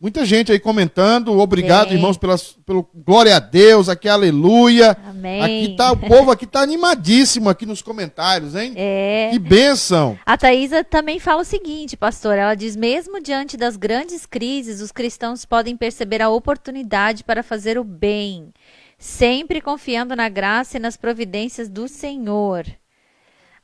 Muita 0.00 0.26
gente 0.26 0.50
aí 0.50 0.58
comentando. 0.58 1.38
Obrigado, 1.38 1.86
Amém. 1.86 1.94
irmãos, 1.96 2.18
pelas, 2.18 2.52
pelo 2.66 2.86
glória 2.94 3.36
a 3.36 3.38
Deus, 3.38 3.88
aqui 3.88 4.08
aleluia. 4.08 4.96
Amém. 5.06 5.40
Aqui 5.40 5.76
tá 5.76 5.92
o 5.92 5.96
povo 5.96 6.30
aqui 6.30 6.46
tá 6.46 6.60
animadíssimo 6.60 7.48
aqui 7.48 7.64
nos 7.64 7.80
comentários, 7.80 8.54
hein? 8.54 8.74
É. 8.76 9.30
Que 9.32 9.38
bênção. 9.38 10.18
A 10.26 10.36
Thaisa 10.36 10.82
também 10.82 11.18
fala 11.20 11.42
o 11.42 11.44
seguinte, 11.44 11.96
pastor. 11.96 12.36
Ela 12.36 12.54
diz: 12.54 12.76
mesmo 12.76 13.22
diante 13.22 13.56
das 13.56 13.76
grandes 13.76 14.26
crises, 14.26 14.80
os 14.80 14.90
cristãos 14.90 15.44
podem 15.44 15.76
perceber 15.76 16.20
a 16.20 16.28
oportunidade 16.28 17.22
para 17.22 17.42
fazer 17.42 17.78
o 17.78 17.84
bem, 17.84 18.52
sempre 18.98 19.60
confiando 19.60 20.14
na 20.16 20.28
graça 20.28 20.76
e 20.76 20.80
nas 20.80 20.96
providências 20.96 21.68
do 21.68 21.86
Senhor. 21.88 22.66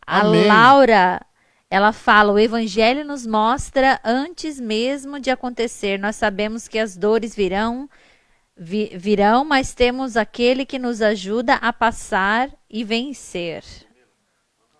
A 0.06 0.20
Amém. 0.20 0.46
Laura, 0.46 1.20
ela 1.70 1.92
fala: 1.92 2.32
o 2.32 2.38
evangelho 2.38 3.04
nos 3.04 3.24
mostra 3.24 4.00
antes 4.04 4.58
mesmo 4.58 5.20
de 5.20 5.30
acontecer. 5.30 5.98
Nós 5.98 6.16
sabemos 6.16 6.66
que 6.66 6.78
as 6.78 6.96
dores 6.96 7.34
virão, 7.34 7.88
vi- 8.56 8.90
virão, 8.96 9.44
mas 9.44 9.72
temos 9.72 10.16
aquele 10.16 10.66
que 10.66 10.78
nos 10.78 11.00
ajuda 11.00 11.54
a 11.54 11.72
passar 11.72 12.50
e 12.68 12.82
vencer. 12.82 13.62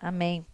Amém. 0.01 0.45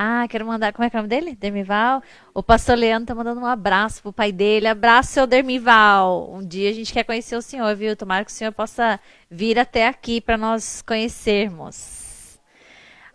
Ah, 0.00 0.28
quero 0.28 0.46
mandar. 0.46 0.72
Como 0.72 0.84
é 0.84 0.90
que 0.90 0.96
é 0.96 1.00
o 1.00 1.02
nome 1.02 1.08
dele? 1.08 1.34
Dermival? 1.34 2.00
O 2.32 2.40
pastor 2.40 2.78
Leandro 2.78 3.06
tá 3.08 3.14
mandando 3.16 3.40
um 3.40 3.46
abraço 3.46 4.00
pro 4.00 4.12
pai 4.12 4.30
dele. 4.30 4.68
Abraço, 4.68 5.10
seu 5.10 5.26
Dermival. 5.26 6.30
Um 6.32 6.46
dia 6.46 6.70
a 6.70 6.72
gente 6.72 6.92
quer 6.92 7.02
conhecer 7.02 7.34
o 7.34 7.42
senhor, 7.42 7.74
viu? 7.74 7.96
Tomara 7.96 8.24
que 8.24 8.30
o 8.30 8.34
senhor 8.34 8.52
possa 8.52 9.00
vir 9.28 9.58
até 9.58 9.88
aqui 9.88 10.20
para 10.20 10.36
nós 10.36 10.82
conhecermos. 10.82 11.97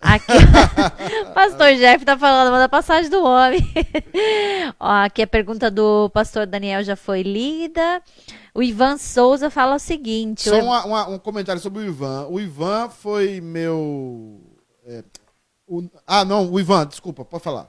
Aqui, 0.04 0.34
pastor 1.34 1.74
Jeff 1.76 2.04
tá 2.06 2.18
falando, 2.18 2.52
manda 2.52 2.66
a 2.66 2.70
passagem 2.70 3.10
do 3.10 3.24
homem. 3.24 3.62
Ó, 4.80 4.90
aqui 5.06 5.22
a 5.22 5.28
pergunta 5.28 5.72
do 5.72 6.10
pastor 6.10 6.46
Daniel 6.46 6.84
já 6.84 6.96
foi 6.96 7.22
lida. 7.24 8.02
O 8.54 8.62
Ivan 8.62 8.98
Souza 8.98 9.50
fala 9.50 9.76
o 9.76 9.80
seguinte: 9.80 10.50
Só 10.50 10.56
o- 10.60 10.64
uma- 10.64 10.86
uma- 10.86 11.08
um 11.10 11.18
comentário 11.20 11.62
sobre 11.62 11.80
o 11.84 11.86
Ivan. 11.86 12.28
O 12.30 12.40
Ivan 12.40 12.90
foi 12.90 13.40
meu. 13.42 14.42
é, 14.86 15.04
O- 15.68 15.90
ah, 16.06 16.26
não, 16.26 16.52
o 16.52 16.60
Ivan, 16.60 16.86
desculpa, 16.86 17.24
pode 17.24 17.44
falar. 17.44 17.68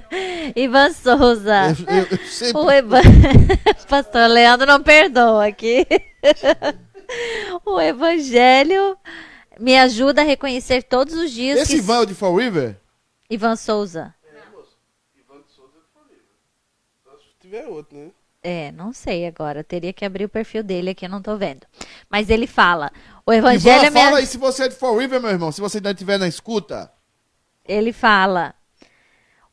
Ivan 0.56 0.90
Souza. 0.92 1.76
Eu, 1.88 1.96
eu- 1.98 2.06
eu 2.10 2.18
sempre- 2.26 2.60
O 2.62 2.70
Evan... 2.70 3.02
Pastor 3.88 4.28
Leandro 4.28 4.66
não 4.66 4.82
perdoa 4.82 5.46
aqui. 5.46 5.86
o 7.64 7.80
Evangelho 7.80 8.96
me 9.58 9.76
ajuda 9.78 10.22
a 10.22 10.24
reconhecer 10.24 10.82
todos 10.82 11.14
os 11.14 11.30
dias 11.30 11.60
Esse 11.60 11.74
que... 11.74 11.78
Ivan 11.78 11.96
é 11.96 12.00
o 12.00 12.06
de 12.06 12.14
Fall 12.14 12.36
River? 12.36 12.76
Ivan 13.30 13.56
Souza. 13.56 14.14
Se 17.18 17.48
tiver 17.48 17.66
outro, 17.66 17.96
né? 17.96 18.10
É, 18.42 18.70
não 18.72 18.92
sei 18.92 19.26
agora. 19.26 19.64
Teria 19.64 19.92
que 19.92 20.04
abrir 20.04 20.24
o 20.24 20.28
perfil 20.28 20.62
dele 20.62 20.90
aqui, 20.90 21.06
eu 21.06 21.10
não 21.10 21.22
tô 21.22 21.36
vendo. 21.36 21.66
Mas 22.10 22.28
ele 22.28 22.46
fala: 22.46 22.92
o 23.24 23.32
Ivan, 23.32 23.54
Evangelho 23.54 23.92
me 23.92 24.00
fala 24.00 24.18
aí 24.18 24.26
se 24.26 24.36
você 24.36 24.64
é 24.64 24.68
de 24.68 24.74
Fall 24.74 24.98
River, 24.98 25.20
meu 25.20 25.30
irmão, 25.30 25.50
se 25.50 25.62
você 25.62 25.78
ainda 25.78 25.90
estiver 25.90 26.18
na 26.18 26.28
escuta. 26.28 26.92
Ele 27.66 27.90
fala: 27.90 28.54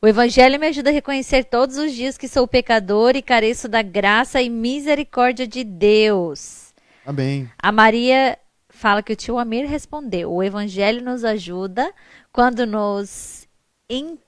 O 0.00 0.06
Evangelho 0.06 0.60
me 0.60 0.66
ajuda 0.66 0.90
a 0.90 0.92
reconhecer 0.92 1.44
todos 1.44 1.78
os 1.78 1.92
dias 1.92 2.18
que 2.18 2.28
sou 2.28 2.46
pecador 2.46 3.16
e 3.16 3.22
careço 3.22 3.66
da 3.66 3.80
graça 3.80 4.42
e 4.42 4.50
misericórdia 4.50 5.46
de 5.46 5.64
Deus. 5.64 6.74
Amém. 7.06 7.50
A 7.58 7.72
Maria 7.72 8.38
fala 8.82 9.02
que 9.02 9.12
o 9.12 9.16
tio 9.16 9.38
Amir 9.38 9.64
respondeu: 9.68 10.32
O 10.32 10.42
Evangelho 10.42 11.04
nos 11.04 11.24
ajuda 11.24 11.94
quando 12.32 12.66
nos 12.66 13.46
en- 13.88 14.18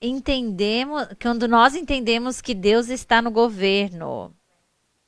entendemos, 0.00 1.08
quando 1.20 1.46
nós 1.46 1.74
entendemos 1.74 2.40
que 2.40 2.54
Deus 2.54 2.88
está 2.88 3.20
no 3.20 3.30
governo. 3.30 4.34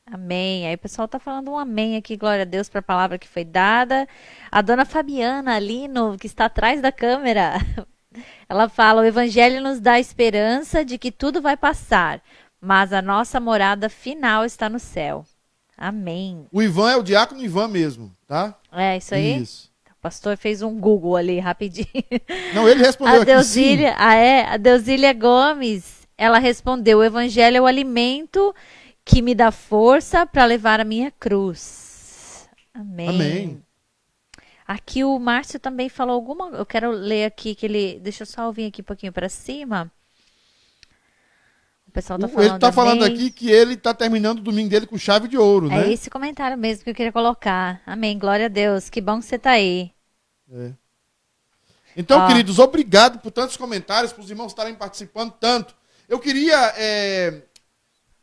Amém. 0.05 0.67
Aí 0.67 0.75
o 0.75 0.79
pessoal 0.79 1.09
tá 1.09 1.19
falando 1.19 1.51
um 1.51 1.59
amém 1.59 1.97
aqui, 1.97 2.15
glória 2.17 2.43
a 2.43 2.45
Deus 2.45 2.69
para 2.69 2.81
a 2.81 2.83
palavra 2.83 3.19
que 3.19 3.29
foi 3.29 3.45
dada. 3.45 4.07
A 4.51 4.61
dona 4.61 4.85
Fabiana 4.85 5.55
ali 5.55 5.87
que 6.19 6.27
está 6.27 6.45
atrás 6.47 6.83
da 6.83 6.93
câmera, 6.93 7.55
ela 8.49 8.69
fala: 8.69 9.01
"O 9.01 9.05
evangelho 9.05 9.63
nos 9.63 9.81
dá 9.81 9.99
esperança 9.99 10.85
de 10.85 10.99
que 10.99 11.11
tudo 11.11 11.41
vai 11.41 11.57
passar, 11.57 12.21
mas 12.61 12.93
a 12.93 13.01
nossa 13.01 13.41
morada 13.41 13.89
final 13.89 14.45
está 14.45 14.69
no 14.69 14.79
céu." 14.79 15.25
Amém. 15.75 16.47
O 16.53 16.61
Ivan 16.61 16.91
é 16.91 16.97
o 16.97 17.03
diácono 17.03 17.41
Ivan 17.43 17.69
mesmo, 17.69 18.15
tá? 18.31 18.55
É 18.73 18.97
isso 18.97 19.12
aí. 19.12 19.43
Isso. 19.43 19.69
O 19.90 20.01
pastor 20.01 20.36
fez 20.36 20.62
um 20.62 20.78
Google 20.78 21.16
ali 21.16 21.40
rapidinho. 21.40 21.89
Não, 22.55 22.69
ele 22.69 22.82
respondeu 22.85 23.16
A 23.16 23.16
aqui. 23.19 23.27
Deusília, 23.27 23.94
ah, 23.98 24.15
é, 24.15 24.47
a 24.47 24.57
Deusília 24.57 25.12
Gomes, 25.12 26.07
ela 26.16 26.39
respondeu: 26.39 26.98
"O 26.98 27.05
evangelho 27.05 27.57
é 27.57 27.61
o 27.61 27.66
alimento 27.66 28.55
que 29.05 29.20
me 29.20 29.35
dá 29.35 29.51
força 29.51 30.24
para 30.24 30.44
levar 30.44 30.78
a 30.81 30.85
minha 30.85 31.11
cruz." 31.11 32.48
Amém. 32.73 33.09
Amém. 33.09 33.62
Aqui 34.66 35.02
o 35.02 35.19
Márcio 35.19 35.59
também 35.59 35.89
falou 35.89 36.15
alguma, 36.15 36.51
eu 36.51 36.65
quero 36.65 36.93
ler 36.93 37.24
aqui 37.24 37.57
que 37.57 37.66
ele, 37.66 37.98
deixa 38.01 38.23
eu 38.23 38.27
só 38.27 38.52
vir 38.52 38.66
aqui 38.66 38.82
um 38.82 38.85
pouquinho 38.85 39.12
para 39.12 39.28
cima. 39.28 39.90
O 41.91 41.93
pessoal 41.93 42.21
tá 42.21 42.29
falando 42.29 42.51
ele 42.51 42.59
tá 42.61 42.73
falando 42.73 43.03
amém. 43.05 43.15
aqui 43.17 43.31
que 43.33 43.51
ele 43.51 43.77
tá 43.77 43.93
terminando 43.93 44.39
o 44.39 44.43
domingo 44.43 44.71
dele 44.71 44.87
com 44.87 44.97
chave 44.97 45.27
de 45.27 45.37
ouro, 45.37 45.67
É 45.67 45.87
né? 45.87 45.93
esse 45.93 46.09
comentário 46.09 46.57
mesmo 46.57 46.85
que 46.85 46.91
eu 46.91 46.95
queria 46.95 47.11
colocar. 47.11 47.83
Amém. 47.85 48.17
Glória 48.17 48.47
a 48.47 48.49
Deus. 48.49 48.89
Que 48.89 49.01
bom 49.01 49.19
que 49.19 49.27
você 49.27 49.37
tá 49.37 49.51
aí. 49.51 49.91
Então, 51.97 52.21
Ó. 52.21 52.29
queridos, 52.29 52.61
obrigado 52.61 53.19
por 53.19 53.33
tantos 53.33 53.57
comentários, 53.57 54.12
por 54.12 54.23
os 54.23 54.31
irmãos 54.31 54.53
estarem 54.53 54.73
participando 54.77 55.33
tanto. 55.33 55.75
Eu 56.09 56.21
queria 56.21 56.73
é, 56.77 57.43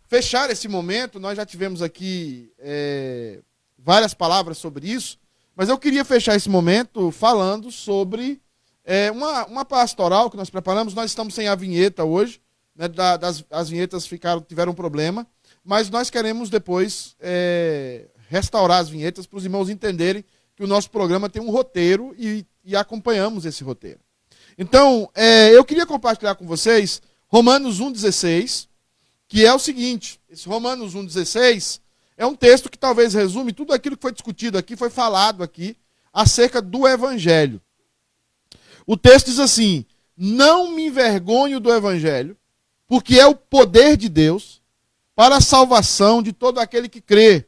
fechar 0.07 0.49
esse 0.49 0.69
momento, 0.69 1.19
nós 1.19 1.35
já 1.35 1.45
tivemos 1.45 1.81
aqui 1.81 2.49
é, 2.57 3.39
várias 3.77 4.13
palavras 4.13 4.57
sobre 4.57 4.87
isso, 4.89 5.19
mas 5.53 5.67
eu 5.67 5.77
queria 5.77 6.05
fechar 6.05 6.35
esse 6.37 6.49
momento 6.49 7.11
falando 7.11 7.69
sobre 7.69 8.41
é, 8.85 9.11
uma, 9.11 9.45
uma 9.47 9.65
pastoral 9.65 10.29
que 10.31 10.37
nós 10.37 10.49
preparamos. 10.49 10.93
Nós 10.93 11.11
estamos 11.11 11.33
sem 11.33 11.49
a 11.49 11.55
vinheta 11.55 12.05
hoje, 12.05 12.39
né, 12.77 12.87
da- 12.87 13.17
das, 13.17 13.43
as 13.49 13.69
vinhetas 13.69 14.05
ficaram, 14.05 14.41
tiveram 14.41 14.71
um 14.71 14.75
problema, 14.75 15.25
mas 15.63 15.89
nós 15.89 16.09
queremos 16.09 16.49
depois 16.49 17.15
é, 17.19 18.07
restaurar 18.29 18.79
as 18.79 18.89
vinhetas 18.89 19.25
para 19.25 19.37
os 19.37 19.43
irmãos 19.43 19.69
entenderem 19.69 20.23
que 20.55 20.63
o 20.63 20.67
nosso 20.67 20.89
programa 20.89 21.29
tem 21.29 21.41
um 21.41 21.49
roteiro 21.51 22.15
e, 22.17 22.45
e 22.63 22.75
acompanhamos 22.75 23.45
esse 23.45 23.63
roteiro. 23.63 23.99
Então, 24.57 25.09
é, 25.13 25.55
eu 25.55 25.63
queria 25.65 25.85
compartilhar 25.85 26.35
com 26.35 26.45
vocês 26.47 27.01
Romanos 27.27 27.79
1,16, 27.79 28.67
que 29.27 29.45
é 29.45 29.53
o 29.53 29.59
seguinte: 29.59 30.19
esse 30.29 30.47
Romanos 30.47 30.95
1,16 30.95 31.79
é 32.17 32.25
um 32.25 32.35
texto 32.35 32.69
que 32.69 32.77
talvez 32.77 33.13
resume 33.13 33.53
tudo 33.53 33.73
aquilo 33.73 33.95
que 33.95 34.01
foi 34.01 34.11
discutido 34.11 34.57
aqui, 34.57 34.75
foi 34.75 34.89
falado 34.89 35.43
aqui, 35.43 35.77
acerca 36.11 36.61
do 36.61 36.87
Evangelho. 36.87 37.61
O 38.87 38.97
texto 38.97 39.27
diz 39.27 39.39
assim: 39.39 39.85
Não 40.17 40.71
me 40.71 40.87
envergonho 40.87 41.59
do 41.59 41.71
Evangelho, 41.71 42.35
porque 42.87 43.19
é 43.19 43.25
o 43.25 43.35
poder 43.35 43.97
de 43.97 44.09
Deus 44.09 44.61
para 45.15 45.37
a 45.37 45.41
salvação 45.41 46.23
de 46.23 46.31
todo 46.31 46.59
aquele 46.59 46.87
que 46.87 47.01
crê, 47.01 47.47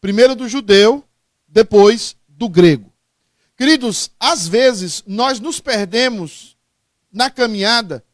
primeiro 0.00 0.36
do 0.36 0.48
judeu, 0.48 1.02
depois 1.48 2.16
do 2.28 2.48
grego. 2.48 2.92
Queridos, 3.56 4.10
às 4.20 4.46
vezes 4.46 5.02
nós 5.06 5.40
nos 5.40 5.60
perdemos 5.60 6.56
na 7.10 7.30
caminhada 7.30 8.04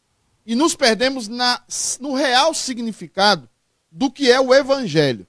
e 0.46 0.54
nos 0.54 0.74
perdemos 0.74 1.28
na, 1.28 1.62
no 2.00 2.14
real 2.14 2.54
significado 2.54 3.48
do 3.90 4.10
que 4.10 4.30
é 4.30 4.40
o 4.40 4.54
Evangelho. 4.54 5.26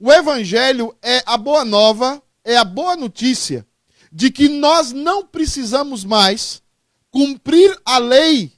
O 0.00 0.10
Evangelho 0.12 0.96
é 1.02 1.22
a 1.26 1.36
boa 1.36 1.64
nova, 1.64 2.22
é 2.42 2.56
a 2.56 2.64
boa 2.64 2.96
notícia 2.96 3.66
de 4.10 4.30
que 4.30 4.48
nós 4.48 4.92
não 4.92 5.26
precisamos 5.26 6.04
mais 6.04 6.62
cumprir 7.10 7.78
a 7.84 7.98
lei 7.98 8.52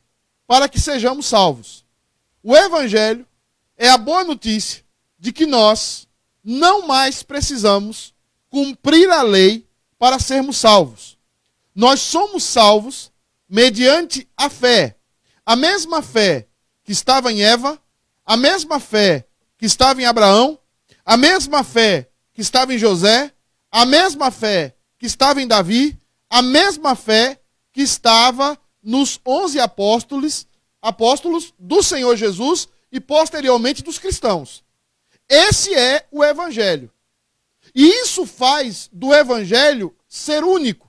para 0.47 0.69
que 0.69 0.81
sejamos 0.81 1.27
salvos. 1.27 1.86
O 2.49 2.57
Evangelho 2.57 3.27
é 3.77 3.89
a 3.89 3.99
boa 3.99 4.23
notícia 4.23 4.85
de 5.19 5.33
que 5.33 5.45
nós 5.45 6.07
não 6.45 6.87
mais 6.87 7.25
precisamos 7.25 8.15
cumprir 8.49 9.11
a 9.11 9.21
lei 9.23 9.69
para 9.99 10.21
sermos 10.21 10.57
salvos. 10.57 11.19
Nós 11.75 12.01
somos 12.01 12.45
salvos 12.45 13.11
mediante 13.49 14.29
a 14.37 14.49
fé. 14.49 14.97
A 15.45 15.57
mesma 15.57 16.01
fé 16.03 16.47
que 16.85 16.93
estava 16.93 17.33
em 17.33 17.43
Eva, 17.43 17.83
a 18.25 18.37
mesma 18.37 18.79
fé 18.79 19.27
que 19.59 19.67
estava 19.67 20.01
em 20.01 20.05
Abraão, 20.05 20.57
a 21.05 21.17
mesma 21.17 21.65
fé 21.65 22.09
que 22.33 22.43
estava 22.43 22.73
em 22.73 22.79
José, 22.79 23.33
a 23.73 23.85
mesma 23.85 24.31
fé 24.31 24.77
que 25.01 25.07
estava 25.07 25.43
em 25.43 25.49
Davi, 25.49 26.01
a 26.31 26.43
mesma 26.43 26.95
fé 26.95 27.41
que 27.73 27.83
estava 27.83 28.57
nos 28.81 29.19
onze 29.27 29.59
apóstolos, 29.59 30.47
apóstolos 30.87 31.53
do 31.59 31.83
Senhor 31.83 32.15
Jesus 32.17 32.69
e 32.93 33.01
posteriormente 33.01 33.83
dos 33.83 33.99
cristãos. 33.99 34.63
Esse 35.29 35.75
é 35.75 36.07
o 36.13 36.23
evangelho. 36.23 36.93
E 37.75 37.85
isso 38.03 38.25
faz 38.25 38.89
do 38.93 39.13
evangelho 39.13 39.95
ser 40.07 40.45
único. 40.45 40.89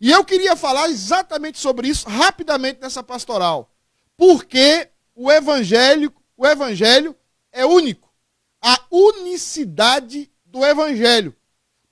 E 0.00 0.10
eu 0.10 0.24
queria 0.24 0.56
falar 0.56 0.88
exatamente 0.88 1.60
sobre 1.60 1.86
isso 1.86 2.08
rapidamente 2.08 2.80
nessa 2.80 3.00
pastoral. 3.00 3.70
Porque 4.16 4.88
o 5.14 5.30
evangelho, 5.30 6.12
o 6.36 6.44
evangelho 6.44 7.14
é 7.52 7.64
único. 7.64 8.12
A 8.60 8.84
unicidade 8.90 10.28
do 10.44 10.66
evangelho. 10.66 11.32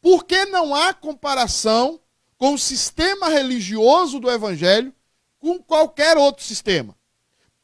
Porque 0.02 0.46
não 0.46 0.74
há 0.74 0.92
comparação 0.92 2.00
com 2.36 2.54
o 2.54 2.58
sistema 2.58 3.28
religioso 3.28 4.18
do 4.18 4.28
evangelho 4.28 4.92
com 5.38 5.62
qualquer 5.62 6.16
outro 6.18 6.42
sistema. 6.44 6.98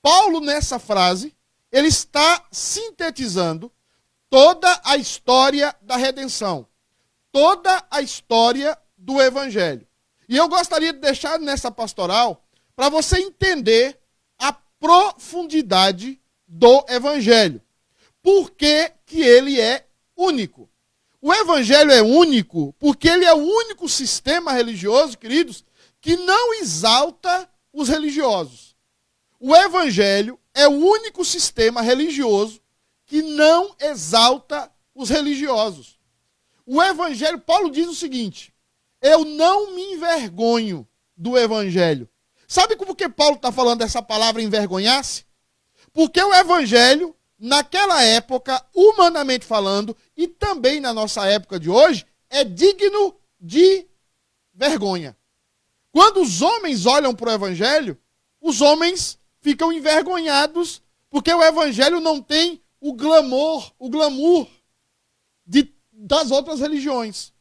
Paulo 0.06 0.38
nessa 0.38 0.78
frase, 0.78 1.34
ele 1.72 1.88
está 1.88 2.46
sintetizando 2.52 3.72
toda 4.30 4.80
a 4.84 4.96
história 4.96 5.74
da 5.82 5.96
redenção, 5.96 6.64
toda 7.32 7.84
a 7.90 8.00
história 8.00 8.78
do 8.96 9.20
evangelho. 9.20 9.84
E 10.28 10.36
eu 10.36 10.48
gostaria 10.48 10.92
de 10.92 11.00
deixar 11.00 11.40
nessa 11.40 11.72
pastoral 11.72 12.46
para 12.76 12.88
você 12.88 13.18
entender 13.18 13.98
a 14.38 14.52
profundidade 14.52 16.20
do 16.46 16.84
evangelho. 16.88 17.60
Por 18.22 18.52
que, 18.52 18.92
que 19.06 19.20
ele 19.20 19.60
é 19.60 19.88
único? 20.16 20.70
O 21.20 21.34
evangelho 21.34 21.90
é 21.90 22.00
único 22.00 22.72
porque 22.78 23.08
ele 23.08 23.24
é 23.24 23.34
o 23.34 23.38
único 23.38 23.88
sistema 23.88 24.52
religioso, 24.52 25.18
queridos, 25.18 25.64
que 26.00 26.16
não 26.16 26.54
exalta 26.54 27.50
os 27.72 27.88
religiosos. 27.88 28.65
O 29.38 29.54
evangelho 29.54 30.38
é 30.54 30.66
o 30.66 30.72
único 30.72 31.24
sistema 31.24 31.82
religioso 31.82 32.60
que 33.04 33.22
não 33.22 33.74
exalta 33.78 34.70
os 34.94 35.10
religiosos. 35.10 35.98
O 36.64 36.82
evangelho, 36.82 37.38
Paulo 37.38 37.70
diz 37.70 37.86
o 37.86 37.94
seguinte: 37.94 38.52
eu 39.00 39.24
não 39.24 39.74
me 39.74 39.94
envergonho 39.94 40.86
do 41.16 41.36
evangelho. 41.36 42.08
Sabe 42.48 42.76
como 42.76 42.94
que 42.94 43.08
Paulo 43.08 43.36
está 43.36 43.52
falando 43.52 43.80
dessa 43.80 44.02
palavra 44.02 44.42
envergonhar-se? 44.42 45.24
Porque 45.92 46.20
o 46.22 46.34
evangelho, 46.34 47.14
naquela 47.38 48.02
época, 48.02 48.64
humanamente 48.74 49.44
falando, 49.44 49.96
e 50.16 50.26
também 50.26 50.80
na 50.80 50.92
nossa 50.92 51.26
época 51.26 51.58
de 51.58 51.70
hoje, 51.70 52.06
é 52.28 52.44
digno 52.44 53.16
de 53.40 53.86
vergonha. 54.54 55.16
Quando 55.92 56.20
os 56.20 56.42
homens 56.42 56.86
olham 56.86 57.14
para 57.14 57.30
o 57.30 57.34
evangelho, 57.34 57.98
os 58.40 58.60
homens 58.60 59.18
ficam 59.46 59.72
envergonhados 59.72 60.82
porque 61.08 61.32
o 61.32 61.40
evangelho 61.40 62.00
não 62.00 62.20
tem 62.20 62.60
o 62.80 62.92
glamour, 62.92 63.70
o 63.78 63.88
glamour 63.88 64.48
de, 65.46 65.72
das 65.92 66.32
outras 66.32 66.58
religiões. 66.58 67.32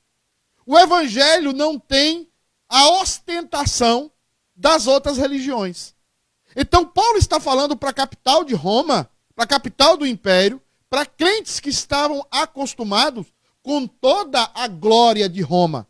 O 0.67 0.77
evangelho 0.77 1.51
não 1.51 1.79
tem 1.79 2.29
a 2.69 2.89
ostentação 3.01 4.11
das 4.55 4.85
outras 4.85 5.17
religiões. 5.17 5.95
Então, 6.55 6.85
Paulo 6.85 7.17
está 7.17 7.39
falando 7.39 7.75
para 7.75 7.89
a 7.89 7.93
capital 7.93 8.43
de 8.43 8.53
Roma, 8.53 9.09
para 9.33 9.45
a 9.45 9.47
capital 9.47 9.97
do 9.97 10.05
império, 10.05 10.61
para 10.87 11.07
crentes 11.07 11.59
que 11.59 11.69
estavam 11.69 12.23
acostumados 12.29 13.25
com 13.63 13.87
toda 13.87 14.51
a 14.53 14.67
glória 14.67 15.27
de 15.27 15.41
Roma. 15.41 15.87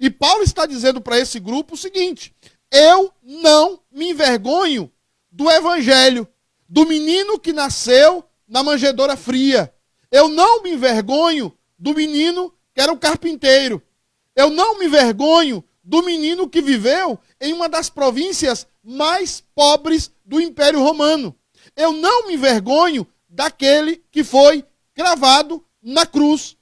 E 0.00 0.08
Paulo 0.08 0.42
está 0.42 0.64
dizendo 0.64 0.98
para 0.98 1.18
esse 1.18 1.38
grupo 1.38 1.74
o 1.74 1.78
seguinte: 1.78 2.34
eu 2.72 3.12
não 3.22 3.80
me 3.92 4.12
envergonho 4.12 4.90
do 5.30 5.50
evangelho, 5.50 6.26
do 6.68 6.86
menino 6.86 7.38
que 7.38 7.52
nasceu 7.52 8.24
na 8.46 8.62
manjedoura 8.62 9.16
fria. 9.16 9.72
Eu 10.10 10.28
não 10.28 10.62
me 10.62 10.72
envergonho 10.72 11.56
do 11.78 11.94
menino 11.94 12.52
que 12.74 12.80
era 12.80 12.92
um 12.92 12.96
carpinteiro. 12.96 13.82
Eu 14.34 14.50
não 14.50 14.78
me 14.78 14.86
envergonho 14.86 15.64
do 15.82 16.02
menino 16.02 16.48
que 16.48 16.60
viveu 16.60 17.18
em 17.40 17.52
uma 17.52 17.68
das 17.68 17.90
províncias 17.90 18.66
mais 18.82 19.42
pobres 19.54 20.10
do 20.24 20.40
Império 20.40 20.80
Romano. 20.80 21.34
Eu 21.76 21.92
não 21.92 22.26
me 22.26 22.34
envergonho 22.34 23.06
daquele 23.28 24.02
que 24.10 24.24
foi 24.24 24.64
cravado 24.94 25.64
na 25.82 26.04
cruz, 26.06 26.56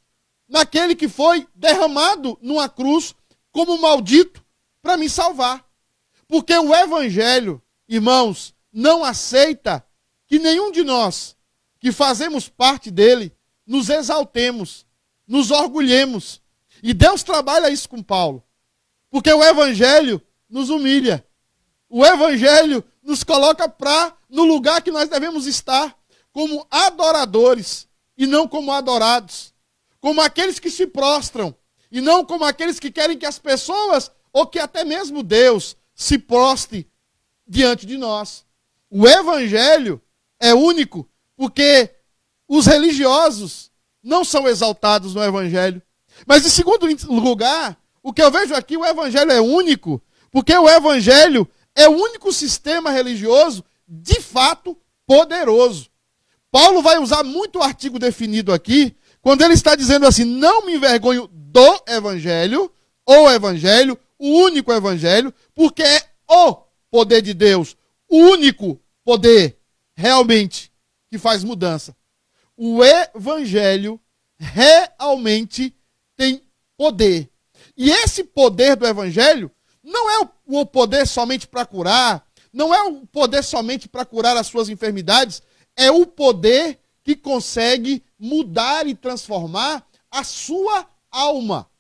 naquele 0.49 0.95
que 0.95 1.09
foi 1.09 1.47
derramado 1.55 2.39
numa 2.41 2.69
cruz 2.69 3.15
como 3.51 3.79
maldito 3.79 4.45
para 4.83 4.97
me 4.97 5.09
salvar. 5.09 5.65
Porque 6.29 6.57
o 6.57 6.75
Evangelho, 6.75 7.63
irmãos, 7.89 8.55
não 8.77 9.03
aceita 9.03 9.83
que 10.27 10.39
nenhum 10.39 10.71
de 10.71 10.85
nós 10.85 11.35
que 11.81 11.91
fazemos 11.91 12.47
parte 12.47 12.91
dele 12.91 13.35
nos 13.67 13.89
exaltemos, 13.89 14.85
nos 15.27 15.51
orgulhemos. 15.51 16.43
E 16.83 16.93
Deus 16.93 17.23
trabalha 17.23 17.71
isso 17.71 17.89
com 17.89 18.03
Paulo. 18.03 18.45
Porque 19.09 19.33
o 19.33 19.43
Evangelho 19.43 20.21
nos 20.47 20.69
humilha. 20.69 21.27
O 21.89 22.05
Evangelho 22.05 22.85
nos 23.03 23.25
coloca 23.25 23.67
para 23.67 24.15
no 24.29 24.45
lugar 24.45 24.83
que 24.83 24.91
nós 24.91 25.09
devemos 25.09 25.47
estar, 25.47 25.97
como 26.31 26.67
adoradores 26.71 27.89
e 28.15 28.27
não 28.27 28.47
como 28.47 28.71
adorados, 28.73 29.55
como 30.01 30.21
aqueles 30.21 30.59
que 30.59 30.71
se 30.71 30.87
prostram 30.87 31.57
e 31.91 32.03
não 32.03 32.27
como 32.27 32.45
aqueles 32.45 32.79
que 32.79 32.91
querem 32.91 33.17
que 33.17 33.25
as 33.25 33.39
pessoas 33.39 34.11
ou 34.35 34.47
que 34.47 34.59
até 34.59 34.85
mesmo 34.85 35.23
Deus 35.23 35.79
se 35.95 36.19
prostre 36.19 36.87
diante 37.49 37.87
de 37.87 37.97
nós. 37.97 38.46
O 38.91 39.07
evangelho 39.07 40.01
é 40.41 40.55
único 40.55 41.09
porque 41.37 41.91
os 42.49 42.67
religiosos 42.67 43.71
não 44.03 44.25
são 44.25 44.49
exaltados 44.49 45.15
no 45.15 45.23
evangelho. 45.23 45.83
Mas 46.27 46.47
em 46.47 46.51
segundo 46.51 46.87
lugar, 47.07 47.77
o 48.03 48.13
que 48.13 48.23
eu 48.23 48.31
vejo 48.31 48.55
aqui, 48.55 48.77
o 48.77 48.87
evangelho 48.87 49.33
é 49.33 49.41
único, 49.41 50.01
porque 50.31 50.57
o 50.57 50.69
evangelho 50.69 51.49
é 51.75 51.89
o 51.89 51.93
único 51.93 52.33
sistema 52.33 52.91
religioso 52.91 53.65
de 53.87 54.21
fato 54.21 54.77
poderoso. 55.07 55.91
Paulo 56.51 56.81
vai 56.81 56.99
usar 56.99 57.23
muito 57.23 57.59
o 57.59 57.63
artigo 57.63 57.99
definido 57.99 58.53
aqui, 58.53 58.97
quando 59.21 59.43
ele 59.43 59.55
está 59.55 59.75
dizendo 59.75 60.07
assim: 60.07 60.25
não 60.25 60.65
me 60.65 60.75
envergonho 60.75 61.29
do 61.33 61.83
evangelho, 61.87 62.73
o 63.05 63.29
evangelho, 63.29 63.99
o 64.19 64.29
único 64.29 64.73
evangelho, 64.73 65.35
porque 65.55 65.83
é 65.83 66.03
o 66.29 66.57
poder 66.91 67.21
de 67.21 67.35
Deus, 67.35 67.77
o 68.17 68.31
único 68.31 68.81
poder 69.05 69.59
realmente 69.95 70.73
que 71.11 71.19
faz 71.19 71.45
mudança. 71.45 71.95
O 72.57 72.83
evangelho 72.83 74.01
realmente 74.39 75.77
tem 76.17 76.43
poder. 76.79 77.31
E 77.77 77.91
esse 77.91 78.25
poder 78.25 78.75
do 78.75 78.87
evangelho 78.87 79.51
não 79.83 80.11
é 80.11 80.29
o 80.47 80.65
poder 80.65 81.07
somente 81.07 81.47
para 81.47 81.67
curar, 81.67 82.27
não 82.53 82.75
é 82.75 82.83
o 82.85 83.07
poder 83.07 83.45
somente 83.45 83.87
para 83.87 84.07
curar 84.07 84.35
as 84.37 84.47
suas 84.47 84.71
enfermidades, 84.71 85.43
é 85.77 85.91
o 85.91 86.07
poder 86.07 86.81
que 87.05 87.15
consegue 87.15 88.03
mudar 88.19 88.87
e 88.87 88.95
transformar 88.95 89.87
a 90.11 90.25
sua 90.25 90.89
alma. 91.11 91.71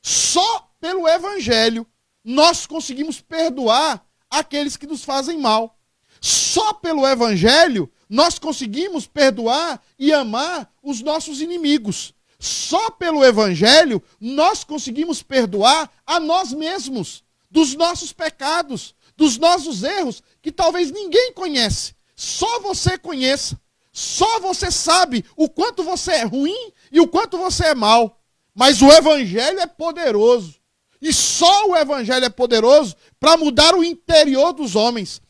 Só 0.00 0.70
pelo 0.80 1.08
Evangelho 1.08 1.84
nós 2.24 2.64
conseguimos 2.66 3.20
perdoar 3.20 4.06
aqueles 4.30 4.76
que 4.76 4.86
nos 4.86 5.04
fazem 5.04 5.38
mal. 5.38 5.79
Só 6.20 6.74
pelo 6.74 7.06
Evangelho 7.06 7.90
nós 8.08 8.38
conseguimos 8.38 9.06
perdoar 9.06 9.80
e 9.98 10.12
amar 10.12 10.70
os 10.82 11.00
nossos 11.00 11.40
inimigos. 11.40 12.12
Só 12.38 12.90
pelo 12.90 13.24
Evangelho 13.24 14.02
nós 14.20 14.64
conseguimos 14.64 15.22
perdoar 15.22 15.90
a 16.06 16.18
nós 16.20 16.52
mesmos 16.52 17.22
dos 17.50 17.74
nossos 17.74 18.12
pecados, 18.12 18.94
dos 19.16 19.38
nossos 19.38 19.82
erros 19.82 20.22
que 20.42 20.52
talvez 20.52 20.90
ninguém 20.90 21.32
conhece. 21.32 21.94
Só 22.14 22.60
você 22.60 22.98
conheça. 22.98 23.58
Só 23.92 24.38
você 24.40 24.70
sabe 24.70 25.24
o 25.36 25.48
quanto 25.48 25.82
você 25.82 26.12
é 26.12 26.22
ruim 26.22 26.72
e 26.92 27.00
o 27.00 27.08
quanto 27.08 27.36
você 27.36 27.66
é 27.66 27.74
mal. 27.74 28.20
Mas 28.54 28.82
o 28.82 28.90
evangelho 28.90 29.60
é 29.60 29.66
poderoso. 29.66 30.54
E 31.02 31.12
só 31.12 31.68
o 31.68 31.76
evangelho 31.76 32.24
é 32.24 32.28
poderoso 32.28 32.94
para 33.18 33.36
mudar 33.36 33.74
o 33.74 33.82
interior 33.82 34.52
dos 34.52 34.76
homens. 34.76 35.20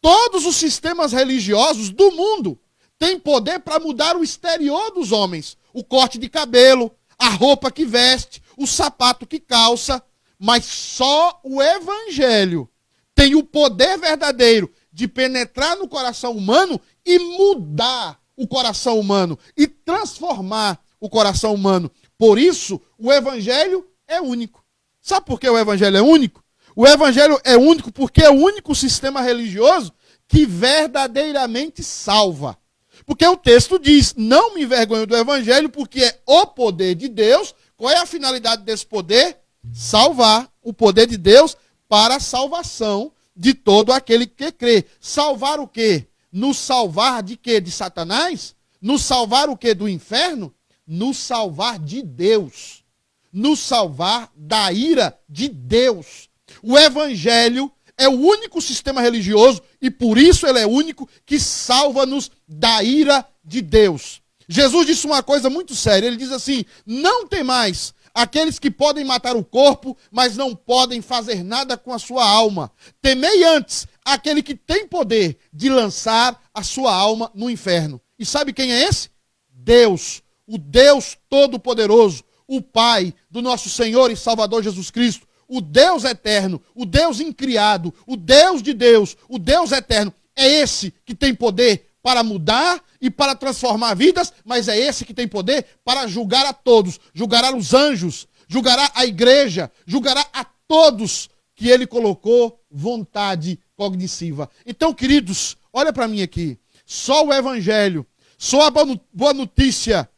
Todos 0.00 0.46
os 0.46 0.56
sistemas 0.56 1.12
religiosos 1.12 1.90
do 1.90 2.10
mundo 2.10 2.58
têm 2.98 3.18
poder 3.18 3.60
para 3.60 3.78
mudar 3.78 4.16
o 4.16 4.24
exterior 4.24 4.90
dos 4.92 5.12
homens. 5.12 5.56
O 5.72 5.84
corte 5.84 6.18
de 6.18 6.28
cabelo, 6.28 6.90
a 7.18 7.28
roupa 7.28 7.70
que 7.70 7.84
veste, 7.84 8.42
o 8.56 8.66
sapato 8.66 9.26
que 9.26 9.38
calça. 9.38 10.02
Mas 10.38 10.64
só 10.64 11.38
o 11.44 11.60
evangelho 11.60 12.68
tem 13.14 13.34
o 13.34 13.42
poder 13.42 13.98
verdadeiro 13.98 14.72
de 14.90 15.06
penetrar 15.06 15.76
no 15.76 15.86
coração 15.86 16.32
humano 16.32 16.80
e 17.04 17.18
mudar 17.18 18.18
o 18.36 18.48
coração 18.48 18.98
humano 18.98 19.38
e 19.54 19.66
transformar 19.66 20.82
o 20.98 21.10
coração 21.10 21.54
humano. 21.54 21.90
Por 22.16 22.38
isso, 22.38 22.80
o 22.98 23.12
evangelho 23.12 23.86
é 24.08 24.20
único. 24.20 24.64
Sabe 25.00 25.26
por 25.26 25.38
que 25.38 25.48
o 25.48 25.58
evangelho 25.58 25.98
é 25.98 26.02
único? 26.02 26.42
O 26.74 26.86
evangelho 26.86 27.40
é 27.44 27.56
único 27.56 27.92
porque 27.92 28.22
é 28.22 28.30
o 28.30 28.34
único 28.34 28.74
sistema 28.74 29.20
religioso 29.20 29.92
que 30.28 30.46
verdadeiramente 30.46 31.82
salva. 31.82 32.56
Porque 33.04 33.26
o 33.26 33.36
texto 33.36 33.78
diz: 33.78 34.14
Não 34.16 34.54
me 34.54 34.62
envergonho 34.62 35.06
do 35.06 35.16
evangelho, 35.16 35.68
porque 35.68 36.04
é 36.04 36.20
o 36.24 36.46
poder 36.46 36.94
de 36.94 37.08
Deus. 37.08 37.54
Qual 37.76 37.90
é 37.90 37.96
a 37.96 38.06
finalidade 38.06 38.62
desse 38.62 38.86
poder? 38.86 39.38
Salvar. 39.72 40.48
O 40.62 40.72
poder 40.72 41.06
de 41.06 41.16
Deus 41.16 41.56
para 41.88 42.16
a 42.16 42.20
salvação 42.20 43.12
de 43.34 43.52
todo 43.52 43.92
aquele 43.92 44.26
que 44.26 44.52
crê. 44.52 44.84
Salvar 45.00 45.58
o 45.58 45.66
quê? 45.66 46.06
Nos 46.30 46.58
salvar 46.58 47.22
de 47.22 47.36
quê? 47.36 47.60
De 47.60 47.72
Satanás? 47.72 48.54
Nos 48.80 49.02
salvar 49.02 49.48
o 49.50 49.56
quê? 49.56 49.74
Do 49.74 49.88
inferno? 49.88 50.54
Nos 50.86 51.16
salvar 51.16 51.80
de 51.80 52.02
Deus. 52.02 52.84
Nos 53.32 53.58
salvar 53.58 54.30
da 54.36 54.72
ira 54.72 55.18
de 55.28 55.48
Deus. 55.48 56.29
O 56.62 56.78
evangelho 56.78 57.70
é 57.96 58.08
o 58.08 58.12
único 58.12 58.60
sistema 58.60 59.00
religioso 59.00 59.62
e 59.80 59.90
por 59.90 60.16
isso 60.16 60.46
ele 60.46 60.58
é 60.58 60.66
único 60.66 61.08
que 61.26 61.38
salva-nos 61.38 62.30
da 62.48 62.82
ira 62.82 63.26
de 63.44 63.60
Deus. 63.60 64.22
Jesus 64.48 64.86
disse 64.86 65.06
uma 65.06 65.22
coisa 65.22 65.48
muito 65.48 65.74
séria. 65.74 66.06
Ele 66.06 66.16
diz 66.16 66.32
assim: 66.32 66.64
Não 66.84 67.26
tem 67.26 67.44
mais 67.44 67.94
aqueles 68.14 68.58
que 68.58 68.70
podem 68.70 69.04
matar 69.04 69.36
o 69.36 69.44
corpo, 69.44 69.96
mas 70.10 70.36
não 70.36 70.54
podem 70.56 71.00
fazer 71.00 71.44
nada 71.44 71.76
com 71.76 71.92
a 71.92 71.98
sua 71.98 72.28
alma. 72.28 72.72
Temei 73.00 73.44
antes 73.44 73.86
aquele 74.04 74.42
que 74.42 74.54
tem 74.54 74.88
poder 74.88 75.38
de 75.52 75.68
lançar 75.68 76.40
a 76.52 76.62
sua 76.62 76.94
alma 76.94 77.30
no 77.34 77.48
inferno. 77.48 78.00
E 78.18 78.26
sabe 78.26 78.52
quem 78.52 78.72
é 78.72 78.82
esse? 78.84 79.08
Deus, 79.48 80.22
o 80.46 80.58
Deus 80.58 81.16
Todo-Poderoso, 81.28 82.24
o 82.46 82.60
Pai 82.60 83.14
do 83.30 83.40
nosso 83.40 83.68
Senhor 83.68 84.10
e 84.10 84.16
Salvador 84.16 84.62
Jesus 84.62 84.90
Cristo, 84.90 85.28
o 85.50 85.60
Deus 85.60 86.04
eterno, 86.04 86.62
o 86.76 86.86
Deus 86.86 87.18
incriado, 87.18 87.92
o 88.06 88.16
Deus 88.16 88.62
de 88.62 88.72
Deus, 88.72 89.16
o 89.28 89.36
Deus 89.36 89.72
eterno. 89.72 90.14
É 90.36 90.46
esse 90.46 90.94
que 91.04 91.12
tem 91.12 91.34
poder 91.34 91.90
para 92.00 92.22
mudar 92.22 92.80
e 93.00 93.10
para 93.10 93.34
transformar 93.34 93.94
vidas, 93.94 94.32
mas 94.44 94.68
é 94.68 94.78
esse 94.78 95.04
que 95.04 95.12
tem 95.12 95.26
poder 95.26 95.66
para 95.84 96.06
julgar 96.06 96.46
a 96.46 96.52
todos, 96.52 97.00
julgará 97.12 97.54
os 97.54 97.74
anjos, 97.74 98.28
julgará 98.46 98.92
a 98.94 99.04
igreja, 99.04 99.72
julgará 99.84 100.24
a 100.32 100.44
todos 100.68 101.28
que 101.56 101.68
ele 101.68 101.84
colocou 101.84 102.62
vontade 102.70 103.58
cognitiva. 103.74 104.48
Então, 104.64 104.94
queridos, 104.94 105.56
olha 105.72 105.92
para 105.92 106.06
mim 106.06 106.22
aqui. 106.22 106.56
Só 106.86 107.26
o 107.26 107.34
evangelho, 107.34 108.06
só 108.38 108.66
a 108.66 108.70
boa 108.70 109.34
notícia 109.34 110.08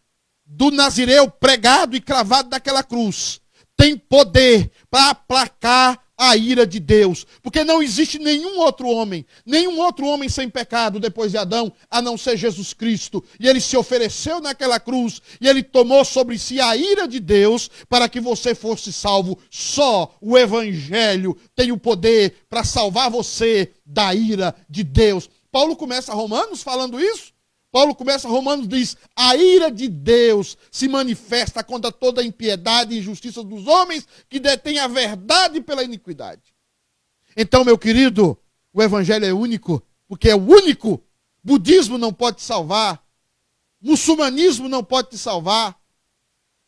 do 0.44 0.70
Nazireu 0.70 1.30
pregado 1.30 1.96
e 1.96 2.00
cravado 2.00 2.50
daquela 2.50 2.82
cruz 2.82 3.41
tem 3.76 3.96
poder 3.96 4.70
para 4.90 5.10
aplacar 5.10 6.02
a 6.16 6.36
ira 6.36 6.64
de 6.64 6.78
Deus, 6.78 7.26
porque 7.42 7.64
não 7.64 7.82
existe 7.82 8.16
nenhum 8.16 8.60
outro 8.60 8.86
homem, 8.86 9.26
nenhum 9.44 9.80
outro 9.80 10.06
homem 10.06 10.28
sem 10.28 10.48
pecado 10.48 11.00
depois 11.00 11.32
de 11.32 11.38
Adão, 11.38 11.72
a 11.90 12.00
não 12.00 12.16
ser 12.16 12.36
Jesus 12.36 12.72
Cristo. 12.72 13.24
E 13.40 13.48
ele 13.48 13.60
se 13.60 13.76
ofereceu 13.76 14.40
naquela 14.40 14.78
cruz 14.78 15.20
e 15.40 15.48
ele 15.48 15.64
tomou 15.64 16.04
sobre 16.04 16.38
si 16.38 16.60
a 16.60 16.76
ira 16.76 17.08
de 17.08 17.18
Deus 17.18 17.68
para 17.88 18.08
que 18.08 18.20
você 18.20 18.54
fosse 18.54 18.92
salvo. 18.92 19.36
Só 19.50 20.14
o 20.20 20.38
evangelho 20.38 21.36
tem 21.56 21.72
o 21.72 21.78
poder 21.78 22.36
para 22.48 22.62
salvar 22.62 23.10
você 23.10 23.72
da 23.84 24.14
ira 24.14 24.54
de 24.68 24.84
Deus. 24.84 25.28
Paulo 25.50 25.74
começa 25.74 26.14
Romanos 26.14 26.62
falando 26.62 27.00
isso. 27.00 27.31
Paulo 27.72 27.94
começa 27.94 28.28
Romanos 28.28 28.68
diz: 28.68 28.98
"A 29.16 29.34
ira 29.34 29.70
de 29.70 29.88
Deus 29.88 30.58
se 30.70 30.86
manifesta 30.86 31.64
contra 31.64 31.90
toda 31.90 32.20
a 32.20 32.24
impiedade 32.24 32.94
e 32.94 32.98
injustiça 32.98 33.42
dos 33.42 33.66
homens 33.66 34.06
que 34.28 34.38
detêm 34.38 34.78
a 34.78 34.86
verdade 34.86 35.62
pela 35.62 35.82
iniquidade". 35.82 36.54
Então, 37.34 37.64
meu 37.64 37.78
querido, 37.78 38.38
o 38.74 38.82
evangelho 38.82 39.24
é 39.24 39.32
único, 39.32 39.82
porque 40.06 40.28
é 40.28 40.34
o 40.34 40.46
único. 40.46 41.02
Budismo 41.42 41.96
não 41.96 42.12
pode 42.12 42.36
te 42.36 42.42
salvar. 42.42 43.02
Muçulmanismo 43.80 44.68
não 44.68 44.84
pode 44.84 45.08
te 45.08 45.18
salvar. 45.18 45.74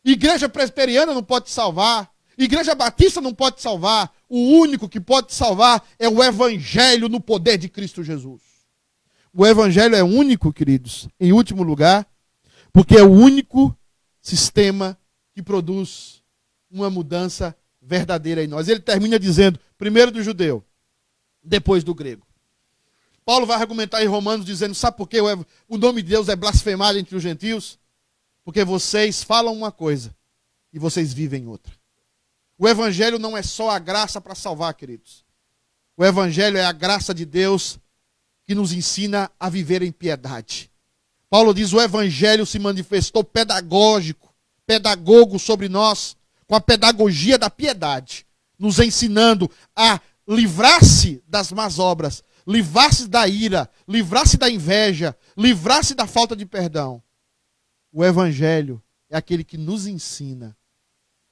Igreja 0.03 0.49
presbiteriana 0.49 1.13
não 1.13 1.23
pode 1.23 1.45
te 1.45 1.51
salvar. 1.51 2.11
Igreja 2.35 2.73
batista 2.73 3.21
não 3.21 3.33
pode 3.33 3.57
te 3.57 3.61
salvar. 3.61 4.11
O 4.27 4.57
único 4.57 4.89
que 4.89 4.99
pode 4.99 5.27
te 5.27 5.35
salvar 5.35 5.87
é 5.99 6.09
o 6.09 6.23
evangelho 6.23 7.07
no 7.07 7.21
poder 7.21 7.59
de 7.59 7.69
Cristo 7.69 8.03
Jesus. 8.03 8.54
O 9.37 9.45
evangelho 9.45 9.93
é 9.97 10.01
único, 10.01 10.53
queridos, 10.53 11.09
em 11.19 11.33
último 11.33 11.61
lugar, 11.61 12.07
porque 12.71 12.95
é 12.95 13.03
o 13.03 13.11
único 13.11 13.77
sistema 14.21 14.97
que 15.33 15.43
produz 15.43 16.23
uma 16.71 16.89
mudança 16.89 17.53
verdadeira 17.81 18.41
em 18.41 18.47
nós. 18.47 18.69
Ele 18.69 18.79
termina 18.79 19.19
dizendo, 19.19 19.59
primeiro 19.77 20.09
do 20.09 20.23
judeu, 20.23 20.63
depois 21.43 21.83
do 21.83 21.93
grego. 21.93 22.25
Paulo 23.25 23.45
vai 23.45 23.57
argumentar 23.57 24.01
em 24.01 24.07
Romanos 24.07 24.45
dizendo, 24.45 24.73
sabe 24.73 24.95
por 24.95 25.09
que 25.09 25.19
o 25.19 25.77
nome 25.77 26.01
de 26.01 26.11
Deus 26.11 26.29
é 26.29 26.35
blasfemado 26.35 26.97
entre 26.97 27.13
os 27.13 27.21
gentios? 27.21 27.77
Porque 28.45 28.63
vocês 28.63 29.21
falam 29.21 29.53
uma 29.53 29.71
coisa 29.71 30.15
e 30.71 30.79
vocês 30.79 31.11
vivem 31.11 31.45
outra. 31.45 31.73
O 32.57 32.69
evangelho 32.69 33.19
não 33.19 33.35
é 33.35 33.43
só 33.43 33.69
a 33.69 33.79
graça 33.79 34.21
para 34.21 34.33
salvar, 34.33 34.73
queridos. 34.75 35.25
O 35.97 36.05
evangelho 36.05 36.57
é 36.57 36.63
a 36.63 36.71
graça 36.71 37.13
de 37.13 37.25
Deus 37.25 37.77
que 38.45 38.55
nos 38.55 38.71
ensina 38.71 39.31
a 39.39 39.49
viver 39.49 39.81
em 39.81 39.91
piedade. 39.91 40.71
Paulo 41.29 41.53
diz: 41.53 41.73
o 41.73 41.81
evangelho 41.81 42.45
se 42.45 42.59
manifestou 42.59 43.23
pedagógico, 43.23 44.33
pedagogo 44.65 45.39
sobre 45.39 45.67
nós, 45.67 46.15
com 46.47 46.55
a 46.55 46.61
pedagogia 46.61 47.37
da 47.37 47.49
piedade, 47.49 48.25
nos 48.57 48.79
ensinando 48.79 49.49
a 49.75 49.99
livrar-se 50.27 51.23
das 51.27 51.51
más 51.51 51.79
obras, 51.79 52.23
livrar-se 52.47 53.07
da 53.07 53.27
ira, 53.27 53.69
livrar-se 53.87 54.37
da 54.37 54.49
inveja, 54.49 55.15
livrar-se 55.35 55.95
da 55.95 56.07
falta 56.07 56.35
de 56.35 56.45
perdão. 56.45 57.01
O 57.91 58.03
evangelho 58.03 58.81
é 59.09 59.17
aquele 59.17 59.43
que 59.43 59.57
nos 59.57 59.87
ensina 59.87 60.55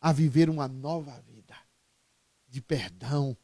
a 0.01 0.11
viver 0.11 0.49
uma 0.49 0.67
nova 0.67 1.11
vida 1.27 1.55
de 2.47 2.61
perdão, 2.61 3.35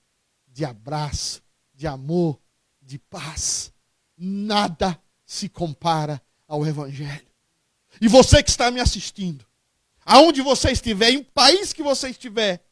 de 0.47 0.65
abraço, 0.65 1.41
de 1.73 1.87
amor, 1.87 2.39
de 2.89 2.97
paz. 2.97 3.71
Nada 4.17 4.99
se 5.23 5.47
compara 5.47 6.19
ao 6.47 6.65
Evangelho. 6.65 7.27
E 8.01 8.07
você 8.07 8.41
que 8.41 8.49
está 8.49 8.71
me 8.71 8.79
assistindo, 8.79 9.45
aonde 10.03 10.41
você 10.41 10.71
estiver, 10.71 11.11
em 11.11 11.21
país 11.23 11.71
que 11.71 11.83
você 11.83 12.09
estiver, 12.09 12.65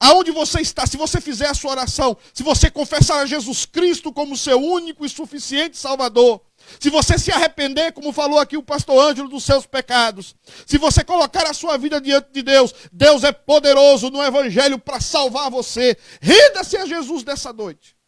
aonde 0.00 0.32
você 0.32 0.60
está, 0.60 0.86
se 0.88 0.96
você 0.96 1.20
fizer 1.20 1.46
a 1.46 1.54
sua 1.54 1.70
oração, 1.70 2.16
se 2.34 2.42
você 2.42 2.68
confessar 2.68 3.20
a 3.20 3.26
Jesus 3.26 3.64
Cristo 3.64 4.12
como 4.12 4.36
seu 4.36 4.60
único 4.60 5.06
e 5.06 5.08
suficiente 5.08 5.78
Salvador, 5.78 6.40
se 6.80 6.90
você 6.90 7.16
se 7.16 7.30
arrepender, 7.30 7.92
como 7.92 8.12
falou 8.12 8.40
aqui 8.40 8.56
o 8.56 8.62
pastor 8.64 8.98
Ângelo, 8.98 9.28
dos 9.28 9.44
seus 9.44 9.66
pecados, 9.66 10.34
se 10.66 10.78
você 10.78 11.04
colocar 11.04 11.48
a 11.48 11.54
sua 11.54 11.76
vida 11.76 12.00
diante 12.00 12.32
de 12.32 12.42
Deus, 12.42 12.74
Deus 12.92 13.22
é 13.22 13.30
poderoso 13.30 14.10
no 14.10 14.20
Evangelho 14.20 14.80
para 14.80 15.00
salvar 15.00 15.48
você. 15.48 15.96
Renda-se 16.20 16.76
a 16.76 16.86
Jesus 16.86 17.22
dessa 17.22 17.52
noite. 17.52 17.99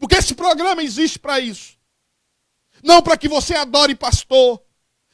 Porque 0.00 0.16
esse 0.16 0.34
programa 0.34 0.82
existe 0.82 1.18
para 1.18 1.38
isso. 1.38 1.76
Não 2.82 3.02
para 3.02 3.18
que 3.18 3.28
você 3.28 3.54
adore 3.54 3.94
pastor. 3.94 4.60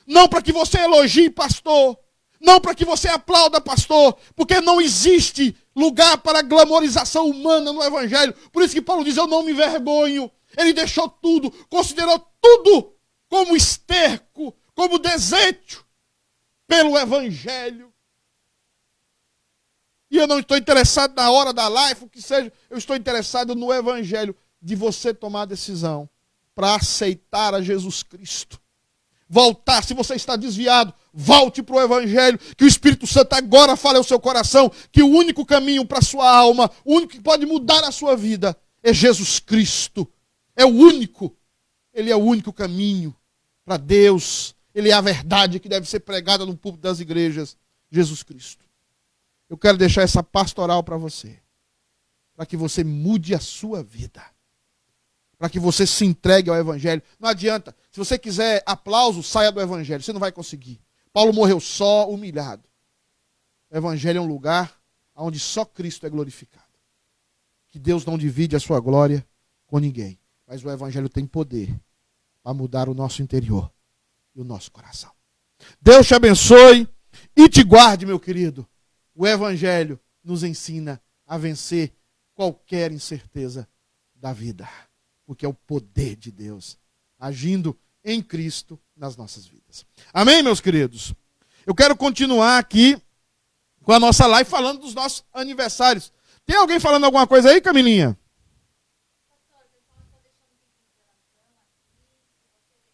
Não 0.07 0.29
para 0.29 0.41
que 0.41 0.53
você 0.53 0.79
elogie 0.79 1.29
pastor. 1.29 1.99
Não 2.41 2.61
para 2.61 2.73
que 2.73 2.85
você 2.85 3.09
aplauda 3.09 3.61
pastor. 3.61 4.17
Porque 4.37 4.61
não 4.61 4.81
existe 4.81 5.57
lugar 5.75 6.19
para 6.19 6.41
glamorização 6.41 7.29
humana 7.29 7.73
no 7.73 7.83
Evangelho. 7.83 8.33
Por 8.53 8.63
isso 8.63 8.75
que 8.75 8.81
Paulo 8.81 9.05
diz: 9.05 9.17
Eu 9.17 9.27
não 9.27 9.43
me 9.43 9.53
vergonho. 9.53 10.31
Ele 10.57 10.73
deixou 10.73 11.09
tudo, 11.09 11.51
considerou 11.69 12.19
tudo 12.41 12.95
como 13.29 13.57
esterco, 13.57 14.57
como 14.73 15.01
desejo 15.01 15.85
pelo 16.69 16.97
Evangelho. 16.97 17.93
E 20.09 20.17
eu 20.17 20.29
não 20.29 20.39
estou 20.39 20.57
interessado 20.57 21.15
na 21.17 21.29
hora 21.31 21.53
da 21.53 21.67
live, 21.67 22.05
o 22.05 22.09
que 22.09 22.23
seja, 22.23 22.53
eu 22.71 22.79
estou 22.79 22.95
interessado 22.95 23.57
no 23.57 23.75
Evangelho 23.75 24.35
de 24.67 24.75
você 24.75 25.15
tomar 25.15 25.43
a 25.43 25.47
decisão 25.47 26.11
para 26.53 26.75
aceitar 26.75 27.55
a 27.55 27.63
Jesus 27.63 28.03
Cristo. 28.03 28.61
Voltar, 29.29 29.85
se 29.85 29.95
você 29.95 30.17
está 30.17 30.35
desviado, 30.35 30.93
volte 31.15 31.63
para 31.63 31.77
o 31.77 31.81
Evangelho, 31.81 32.37
que 32.57 32.65
o 32.65 32.67
Espírito 32.67 33.07
Santo 33.07 33.33
agora 33.35 33.77
fale 33.77 33.99
ao 33.99 34.03
seu 34.03 34.19
coração, 34.19 34.69
que 34.91 35.05
o 35.05 35.09
único 35.09 35.47
caminho 35.47 35.87
para 35.87 36.01
a 36.01 36.03
sua 36.03 36.29
alma, 36.29 36.69
o 36.85 36.97
único 36.97 37.13
que 37.13 37.21
pode 37.21 37.47
mudar 37.47 37.85
a 37.85 37.93
sua 37.93 38.17
vida, 38.17 38.59
é 38.83 38.93
Jesus 38.93 39.39
Cristo. 39.39 40.11
É 40.57 40.65
o 40.65 40.71
único. 40.71 41.37
Ele 41.95 42.11
é 42.11 42.17
o 42.17 42.21
único 42.21 42.53
caminho 42.53 43.15
para 43.65 43.77
Deus. 43.77 44.53
Ele 44.75 44.91
é 44.91 44.95
a 44.95 45.01
verdade 45.01 45.61
que 45.61 45.69
deve 45.69 45.89
ser 45.89 46.01
pregada 46.01 46.45
no 46.45 46.57
púlpito 46.57 46.83
das 46.83 46.99
igrejas. 46.99 47.57
Jesus 47.89 48.25
Cristo. 48.25 48.65
Eu 49.49 49.57
quero 49.57 49.79
deixar 49.79 50.03
essa 50.03 50.25
pastoral 50.25 50.83
para 50.83 50.97
você, 50.97 51.39
para 52.35 52.45
que 52.45 52.57
você 52.57 52.83
mude 52.83 53.33
a 53.33 53.39
sua 53.39 53.81
vida 53.81 54.36
para 55.39 55.51
que 55.51 55.61
você 55.61 55.87
se 55.87 56.05
entregue 56.05 56.51
ao 56.51 56.57
Evangelho. 56.57 57.03
Não 57.19 57.29
adianta. 57.29 57.77
Se 57.91 57.99
você 57.99 58.19
quiser 58.19 58.63
aplauso, 58.65 59.23
saia 59.23 59.53
do 59.53 59.61
Evangelho. 59.61 60.03
Você 60.03 60.13
não 60.13 60.21
vai 60.21 60.33
conseguir. 60.33 60.81
Paulo 61.13 61.33
morreu 61.33 61.61
só, 61.61 62.09
humilhado. 62.09 62.65
O 63.71 63.77
Evangelho 63.77 64.19
é 64.19 64.21
um 64.21 64.27
lugar 64.27 64.79
onde 65.15 65.39
só 65.39 65.65
Cristo 65.65 66.07
é 66.07 66.11
glorificado. 66.11 66.65
Que 67.69 67.79
Deus 67.79 68.05
não 68.05 68.17
divide 68.17 68.57
a 68.57 68.61
sua 68.61 68.81
glória 68.81 69.27
com 69.67 69.79
ninguém. 69.79 70.19
Mas 70.47 70.65
o 70.65 70.71
Evangelho 70.71 71.09
tem 71.09 71.27
poder 71.27 71.75
para 72.43 72.55
mudar 72.55 72.89
o 72.89 72.95
nosso 72.95 73.23
interior 73.23 73.71
e 74.35 74.41
o 74.41 74.45
nosso 74.45 74.71
coração. 74.71 75.11
Deus 75.81 76.07
te 76.07 76.15
abençoe 76.15 76.89
e 77.35 77.49
te 77.49 77.63
guarde, 77.63 78.07
meu 78.07 78.21
querido. 78.21 78.67
O 79.15 79.27
Evangelho 79.27 79.99
nos 80.23 80.43
ensina 80.43 81.01
a 81.27 81.37
vencer 81.37 81.93
qualquer 82.35 82.93
incerteza 82.93 83.69
da 84.15 84.33
vida 84.33 84.69
porque 85.27 85.45
é 85.45 85.49
o 85.49 85.55
poder 85.55 86.17
de 86.17 86.31
Deus 86.31 86.79
agindo 87.19 87.79
em 88.05 88.23
Cristo 88.23 88.81
nas 88.97 89.17
nossas 89.17 89.47
vidas. 89.47 89.85
Amém, 90.13 90.43
meus 90.43 90.61
queridos? 90.61 91.13
Eu 91.67 91.75
quero 91.75 91.97
continuar 91.97 92.59
aqui 92.59 93.01
com 93.83 93.93
a 93.93 93.99
nossa 93.99 94.27
live 94.27 94.49
falando 94.49 94.81
dos 94.81 94.95
nossos 94.95 95.25
aniversários. 95.33 96.13
Tem 96.47 96.57
alguém 96.57 96.79
falando 96.79 97.05
alguma 97.05 97.27
coisa 97.27 97.51
aí, 97.51 97.61
Camilinha? 97.61 98.17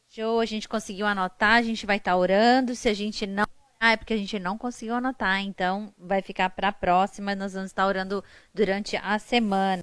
Show, 0.09 0.41
a 0.41 0.47
gente 0.47 0.69
conseguiu 0.69 1.07
anotar, 1.07 1.55
a 1.55 1.63
gente 1.63 1.87
vai 1.87 1.99
estar 1.99 2.13
tá 2.13 2.17
orando. 2.17 2.75
Se 2.75 2.89
a 2.89 2.95
gente 2.95 3.27
não 3.27 3.47
ah, 3.85 3.93
é 3.93 3.97
porque 3.97 4.15
a 4.15 4.17
gente 4.17 4.39
não 4.39 4.57
conseguiu 4.57 4.95
anotar, 4.95 5.41
então 5.41 5.93
vai 5.99 6.23
ficar 6.23 6.49
para 6.51 6.69
a 6.69 6.73
próxima. 6.73 7.35
Nós 7.35 7.53
vamos 7.53 7.71
estar 7.71 7.85
orando 7.85 8.23
durante 8.55 8.97
a 8.97 9.19
semana. 9.19 9.83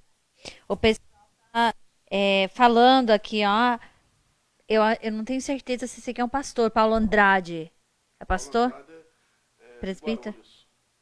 O 0.69 0.77
pessoal 0.77 1.05
está 1.47 1.73
é, 2.09 2.49
falando 2.53 3.11
aqui, 3.11 3.41
ó. 3.45 3.77
Eu, 4.67 4.81
eu 5.01 5.11
não 5.11 5.23
tenho 5.23 5.41
certeza 5.41 5.87
se 5.87 5.99
esse 5.99 6.11
aqui 6.11 6.21
é 6.21 6.25
um 6.25 6.29
pastor, 6.29 6.69
Paulo 6.69 6.93
Andrade. 6.93 7.71
É 8.19 8.25
pastor? 8.25 8.73
Presbítero? 9.79 10.35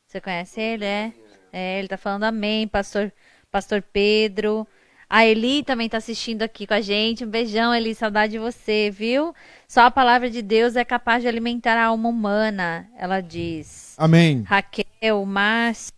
Você 0.06 0.22
conhece 0.22 0.62
ele? 0.62 0.86
É? 0.86 1.14
é? 1.52 1.80
Ele 1.80 1.88
tá 1.88 1.98
falando 1.98 2.24
amém, 2.24 2.68
pastor, 2.68 3.12
pastor 3.52 3.82
Pedro. 3.82 4.66
A 5.10 5.26
Eli 5.26 5.64
também 5.64 5.88
tá 5.88 5.98
assistindo 5.98 6.44
aqui 6.44 6.68
com 6.68 6.74
a 6.74 6.82
gente. 6.82 7.24
Um 7.24 7.30
beijão, 7.30 7.74
Eli, 7.74 7.96
saudade 7.96 8.34
de 8.34 8.40
você, 8.40 8.92
viu? 8.92 9.34
Só 9.68 9.82
a 9.82 9.92
palavra 9.92 10.30
de 10.30 10.42
Deus 10.42 10.76
é 10.76 10.84
capaz 10.84 11.22
de 11.22 11.30
alimentar 11.30 11.78
a 11.78 11.86
alma 11.86 12.10
humana, 12.10 12.90
ela 12.98 13.22
diz. 13.22 13.96
Amém. 13.98 14.44
Raquel, 14.44 15.26
Márcio, 15.26 15.94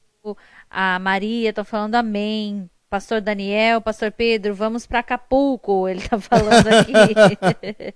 a 0.70 1.00
Maria 1.00 1.50
estão 1.50 1.66
falando 1.66 1.96
amém. 1.96 2.70
Pastor 2.90 3.22
Daniel, 3.22 3.80
Pastor 3.82 4.12
Pedro, 4.12 4.56
vamos 4.56 4.88
para 4.88 5.00
Acapulco, 5.00 5.88
ele 5.90 6.00
está 6.00 6.20
falando 6.20 6.68
aqui. 6.68 6.94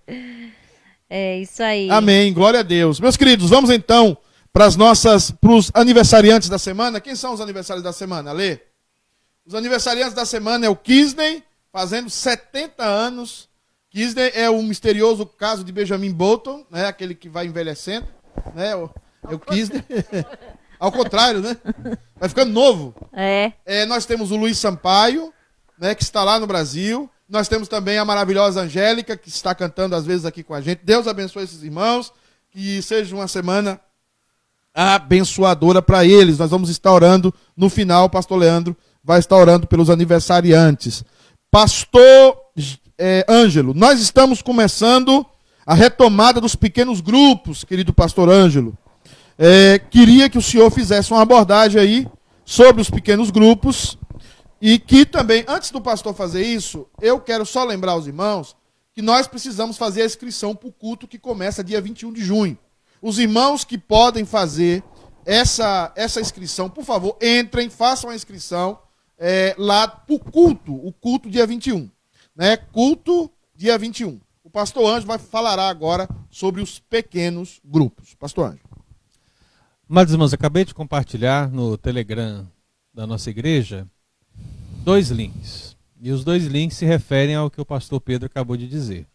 é 1.09 1.39
isso 1.39 1.63
aí. 1.63 1.89
Amém, 1.89 2.31
glória 2.31 2.59
a 2.59 2.63
Deus. 2.63 2.99
Meus 2.99 3.17
queridos, 3.17 3.49
vamos 3.49 3.71
então 3.71 4.15
para 4.51 4.65
as 4.65 4.75
nossas, 4.75 5.31
para 5.31 5.51
os 5.51 5.71
aniversariantes 5.73 6.47
da 6.47 6.59
semana. 6.59 7.01
Quem 7.01 7.15
são 7.15 7.33
os 7.33 7.41
aniversários 7.41 7.83
da 7.83 7.91
semana? 7.91 8.31
Lê. 8.31 8.59
Os 9.45 9.55
aniversariantes 9.55 10.13
da 10.13 10.25
semana 10.25 10.67
é 10.67 10.69
o 10.69 10.75
Kisney, 10.75 11.43
fazendo 11.71 12.09
70 12.09 12.83
anos. 12.83 13.49
Kisney 13.89 14.31
é 14.35 14.49
o 14.49 14.61
misterioso 14.61 15.25
caso 15.25 15.63
de 15.63 15.71
Benjamin 15.71 16.11
Bolton, 16.13 16.65
né? 16.69 16.85
Aquele 16.85 17.15
que 17.15 17.27
vai 17.27 17.47
envelhecendo, 17.47 18.07
né? 18.53 18.75
O, 18.75 18.89
é 19.27 19.33
o 19.33 19.39
Kisney. 19.39 19.83
Ao 20.83 20.91
contrário, 20.91 21.39
né? 21.39 21.55
Vai 22.19 22.27
ficando 22.27 22.51
novo. 22.51 22.93
É. 23.13 23.53
É, 23.65 23.85
nós 23.85 24.05
temos 24.05 24.31
o 24.31 24.35
Luiz 24.35 24.57
Sampaio, 24.57 25.33
né, 25.79 25.95
que 25.95 26.03
está 26.03 26.23
lá 26.23 26.39
no 26.39 26.47
Brasil. 26.47 27.09
Nós 27.29 27.47
temos 27.47 27.67
também 27.67 27.97
a 27.97 28.05
maravilhosa 28.05 28.61
Angélica, 28.61 29.15
que 29.15 29.29
está 29.29 29.55
cantando 29.55 29.95
às 29.95 30.05
vezes 30.05 30.25
aqui 30.25 30.43
com 30.43 30.53
a 30.53 30.61
gente. 30.61 30.81
Deus 30.83 31.07
abençoe 31.07 31.43
esses 31.43 31.63
irmãos. 31.63 32.11
Que 32.51 32.81
seja 32.81 33.15
uma 33.15 33.27
semana 33.27 33.79
abençoadora 34.73 35.81
para 35.81 36.05
eles. 36.05 36.37
Nós 36.37 36.51
vamos 36.51 36.69
estar 36.69 36.91
orando 36.91 37.33
no 37.55 37.69
final, 37.69 38.09
pastor 38.09 38.37
Leandro 38.37 38.75
vai 39.03 39.19
estar 39.19 39.35
orando 39.35 39.67
pelos 39.67 39.89
aniversariantes. 39.89 41.03
Pastor 41.51 42.37
é, 42.97 43.25
Ângelo, 43.29 43.73
nós 43.73 43.99
estamos 43.99 44.41
começando 44.41 45.25
a 45.65 45.73
retomada 45.73 46.39
dos 46.39 46.55
pequenos 46.55 47.01
grupos, 47.01 47.63
querido 47.63 47.93
pastor 47.93 48.29
Ângelo. 48.29 48.77
É, 49.37 49.79
queria 49.79 50.29
que 50.29 50.37
o 50.37 50.41
senhor 50.41 50.69
fizesse 50.69 51.11
uma 51.11 51.21
abordagem 51.21 51.81
aí 51.81 52.07
sobre 52.45 52.81
os 52.81 52.89
pequenos 52.89 53.31
grupos 53.31 53.97
e 54.61 54.79
que 54.79 55.05
também, 55.05 55.43
antes 55.47 55.71
do 55.71 55.81
pastor 55.81 56.13
fazer 56.13 56.45
isso, 56.45 56.87
eu 57.01 57.19
quero 57.19 57.45
só 57.45 57.63
lembrar 57.63 57.93
aos 57.93 58.07
irmãos 58.07 58.55
que 58.93 59.01
nós 59.01 59.27
precisamos 59.27 59.75
fazer 59.75 60.03
a 60.03 60.05
inscrição 60.05 60.55
para 60.55 60.69
o 60.69 60.71
culto 60.71 61.07
que 61.07 61.17
começa 61.17 61.63
dia 61.63 61.81
21 61.81 62.13
de 62.13 62.23
junho. 62.23 62.57
Os 63.01 63.19
irmãos 63.19 63.65
que 63.65 63.77
podem 63.77 64.23
fazer 64.23 64.83
essa, 65.25 65.91
essa 65.95 66.21
inscrição, 66.21 66.69
por 66.69 66.83
favor, 66.83 67.17
entrem, 67.21 67.69
façam 67.69 68.09
a 68.09 68.15
inscrição 68.15 68.79
é, 69.17 69.55
lá 69.57 69.87
para 69.87 70.15
o 70.15 70.19
culto, 70.19 70.75
o 70.75 70.93
culto 70.93 71.29
dia 71.29 71.45
21. 71.45 71.89
Né? 72.35 72.55
Culto 72.55 73.29
dia 73.55 73.77
21. 73.77 74.19
O 74.43 74.49
pastor 74.49 74.89
Anjo 74.89 75.07
vai 75.07 75.17
falará 75.17 75.67
agora 75.67 76.07
sobre 76.29 76.61
os 76.61 76.79
pequenos 76.79 77.59
grupos. 77.65 78.13
Pastor 78.15 78.51
Anjo. 78.51 78.62
Amados 79.93 80.11
irmãos, 80.11 80.33
acabei 80.33 80.65
de 80.65 80.73
compartilhar 80.73 81.51
no 81.51 81.77
Telegram 81.77 82.47
da 82.91 83.05
nossa 83.05 83.29
igreja 83.29 83.87
dois 84.83 85.11
links. 85.11 85.77
E 86.01 86.11
os 86.11 86.23
dois 86.23 86.47
links 86.47 86.77
se 86.77 86.83
referem 86.83 87.35
ao 87.35 87.47
que 87.47 87.61
o 87.61 87.65
pastor 87.65 88.01
Pedro 88.01 88.25
acabou 88.25 88.57
de 88.57 88.67
dizer. 88.67 89.05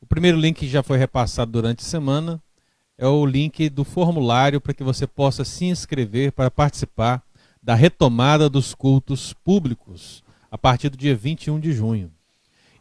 O 0.00 0.06
primeiro 0.06 0.38
link 0.38 0.60
que 0.60 0.66
já 0.66 0.82
foi 0.82 0.96
repassado 0.96 1.52
durante 1.52 1.80
a 1.80 1.86
semana 1.86 2.42
é 2.96 3.06
o 3.06 3.26
link 3.26 3.68
do 3.68 3.84
formulário 3.84 4.62
para 4.62 4.72
que 4.72 4.82
você 4.82 5.06
possa 5.06 5.44
se 5.44 5.66
inscrever 5.66 6.32
para 6.32 6.50
participar 6.50 7.22
da 7.62 7.74
retomada 7.74 8.48
dos 8.48 8.74
cultos 8.74 9.34
públicos 9.34 10.24
a 10.50 10.56
partir 10.56 10.88
do 10.88 10.96
dia 10.96 11.14
21 11.14 11.60
de 11.60 11.72
junho. 11.74 12.10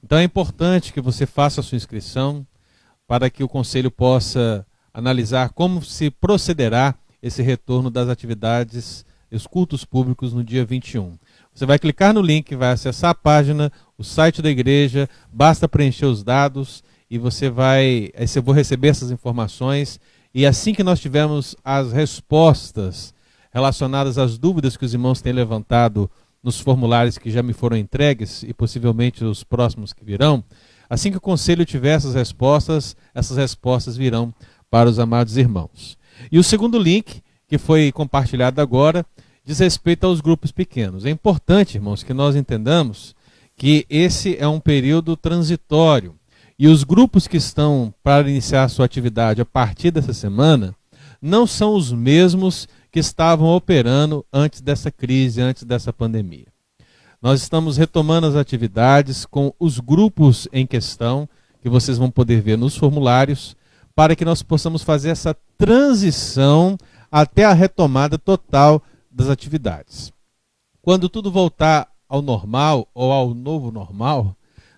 Então 0.01 0.17
é 0.17 0.23
importante 0.23 0.93
que 0.93 1.01
você 1.01 1.25
faça 1.25 1.59
a 1.59 1.63
sua 1.63 1.75
inscrição 1.75 2.47
para 3.05 3.29
que 3.29 3.43
o 3.43 3.49
conselho 3.49 3.91
possa 3.91 4.65
analisar 4.95 5.49
como 5.49 5.83
se 5.83 6.09
procederá 6.09 6.95
esse 7.21 7.41
retorno 7.41 7.91
das 7.91 8.07
atividades, 8.07 9.05
os 9.29 9.45
cultos 9.45 9.83
públicos 9.83 10.31
no 10.31 10.41
dia 10.41 10.63
21. 10.63 11.17
Você 11.53 11.65
vai 11.65 11.77
clicar 11.77 12.13
no 12.13 12.21
link, 12.21 12.55
vai 12.55 12.71
acessar 12.71 13.11
a 13.11 13.15
página, 13.15 13.69
o 13.97 14.03
site 14.03 14.41
da 14.41 14.49
igreja, 14.49 15.09
basta 15.31 15.67
preencher 15.67 16.05
os 16.05 16.23
dados 16.23 16.81
e 17.11 17.17
você 17.17 17.49
vai, 17.49 18.09
você 18.17 18.39
vai 18.39 18.55
receber 18.55 18.87
essas 18.87 19.11
informações 19.11 19.99
e 20.33 20.45
assim 20.45 20.73
que 20.73 20.83
nós 20.83 21.01
tivermos 21.01 21.57
as 21.61 21.91
respostas 21.91 23.13
relacionadas 23.51 24.17
às 24.17 24.37
dúvidas 24.37 24.77
que 24.77 24.85
os 24.85 24.93
irmãos 24.93 25.21
têm 25.21 25.33
levantado 25.33 26.09
nos 26.41 26.59
formulários 26.59 27.17
que 27.17 27.29
já 27.29 27.43
me 27.43 27.51
foram 27.51 27.75
entregues 27.75 28.43
e 28.43 28.53
possivelmente 28.53 29.25
os 29.25 29.43
próximos 29.43 29.91
que 29.91 30.05
virão, 30.05 30.43
assim 30.89 31.11
que 31.11 31.17
o 31.17 31.21
conselho 31.21 31.65
tiver 31.65 31.95
essas 31.95 32.13
respostas, 32.13 32.95
essas 33.13 33.35
respostas 33.35 33.97
virão 33.97 34.33
para 34.75 34.89
os 34.89 34.99
amados 34.99 35.37
irmãos. 35.37 35.97
E 36.29 36.37
o 36.37 36.43
segundo 36.43 36.77
link, 36.77 37.21
que 37.47 37.57
foi 37.57 37.93
compartilhado 37.93 38.59
agora, 38.59 39.05
diz 39.45 39.59
respeito 39.59 40.05
aos 40.05 40.19
grupos 40.19 40.51
pequenos. 40.51 41.05
É 41.05 41.09
importante, 41.09 41.75
irmãos, 41.75 42.03
que 42.03 42.13
nós 42.13 42.35
entendamos 42.35 43.15
que 43.55 43.85
esse 43.89 44.35
é 44.37 44.45
um 44.45 44.59
período 44.59 45.15
transitório. 45.15 46.13
E 46.59 46.67
os 46.67 46.83
grupos 46.83 47.25
que 47.25 47.37
estão 47.37 47.93
para 48.03 48.29
iniciar 48.29 48.67
sua 48.67 48.83
atividade 48.83 49.39
a 49.39 49.45
partir 49.45 49.91
dessa 49.91 50.11
semana 50.11 50.75
não 51.21 51.47
são 51.47 51.73
os 51.73 51.93
mesmos 51.93 52.67
que 52.91 52.99
estavam 52.99 53.47
operando 53.55 54.25
antes 54.33 54.59
dessa 54.59 54.91
crise, 54.91 55.39
antes 55.39 55.63
dessa 55.63 55.93
pandemia. 55.93 56.47
Nós 57.21 57.41
estamos 57.41 57.77
retomando 57.77 58.27
as 58.27 58.35
atividades 58.35 59.25
com 59.25 59.53
os 59.57 59.79
grupos 59.79 60.49
em 60.51 60.67
questão, 60.67 61.29
que 61.61 61.69
vocês 61.69 61.97
vão 61.97 62.11
poder 62.11 62.41
ver 62.41 62.57
nos 62.57 62.75
formulários, 62.75 63.55
para 63.95 64.15
que 64.15 64.25
nós 64.25 64.43
possamos 64.43 64.83
fazer 64.83 65.09
essa 65.09 65.35
transição 65.57 66.77
até 67.09 67.45
a 67.45 67.53
retomada 67.53 68.17
total 68.17 68.83
das 69.09 69.29
atividades. 69.29 70.11
Quando 70.81 71.07
tudo 71.07 71.31
voltar 71.31 71.87
ao 72.07 72.21
normal 72.21 72.87
ou 72.93 73.11
ao 73.11 73.33
novo 73.33 73.71
normal, 73.71 74.35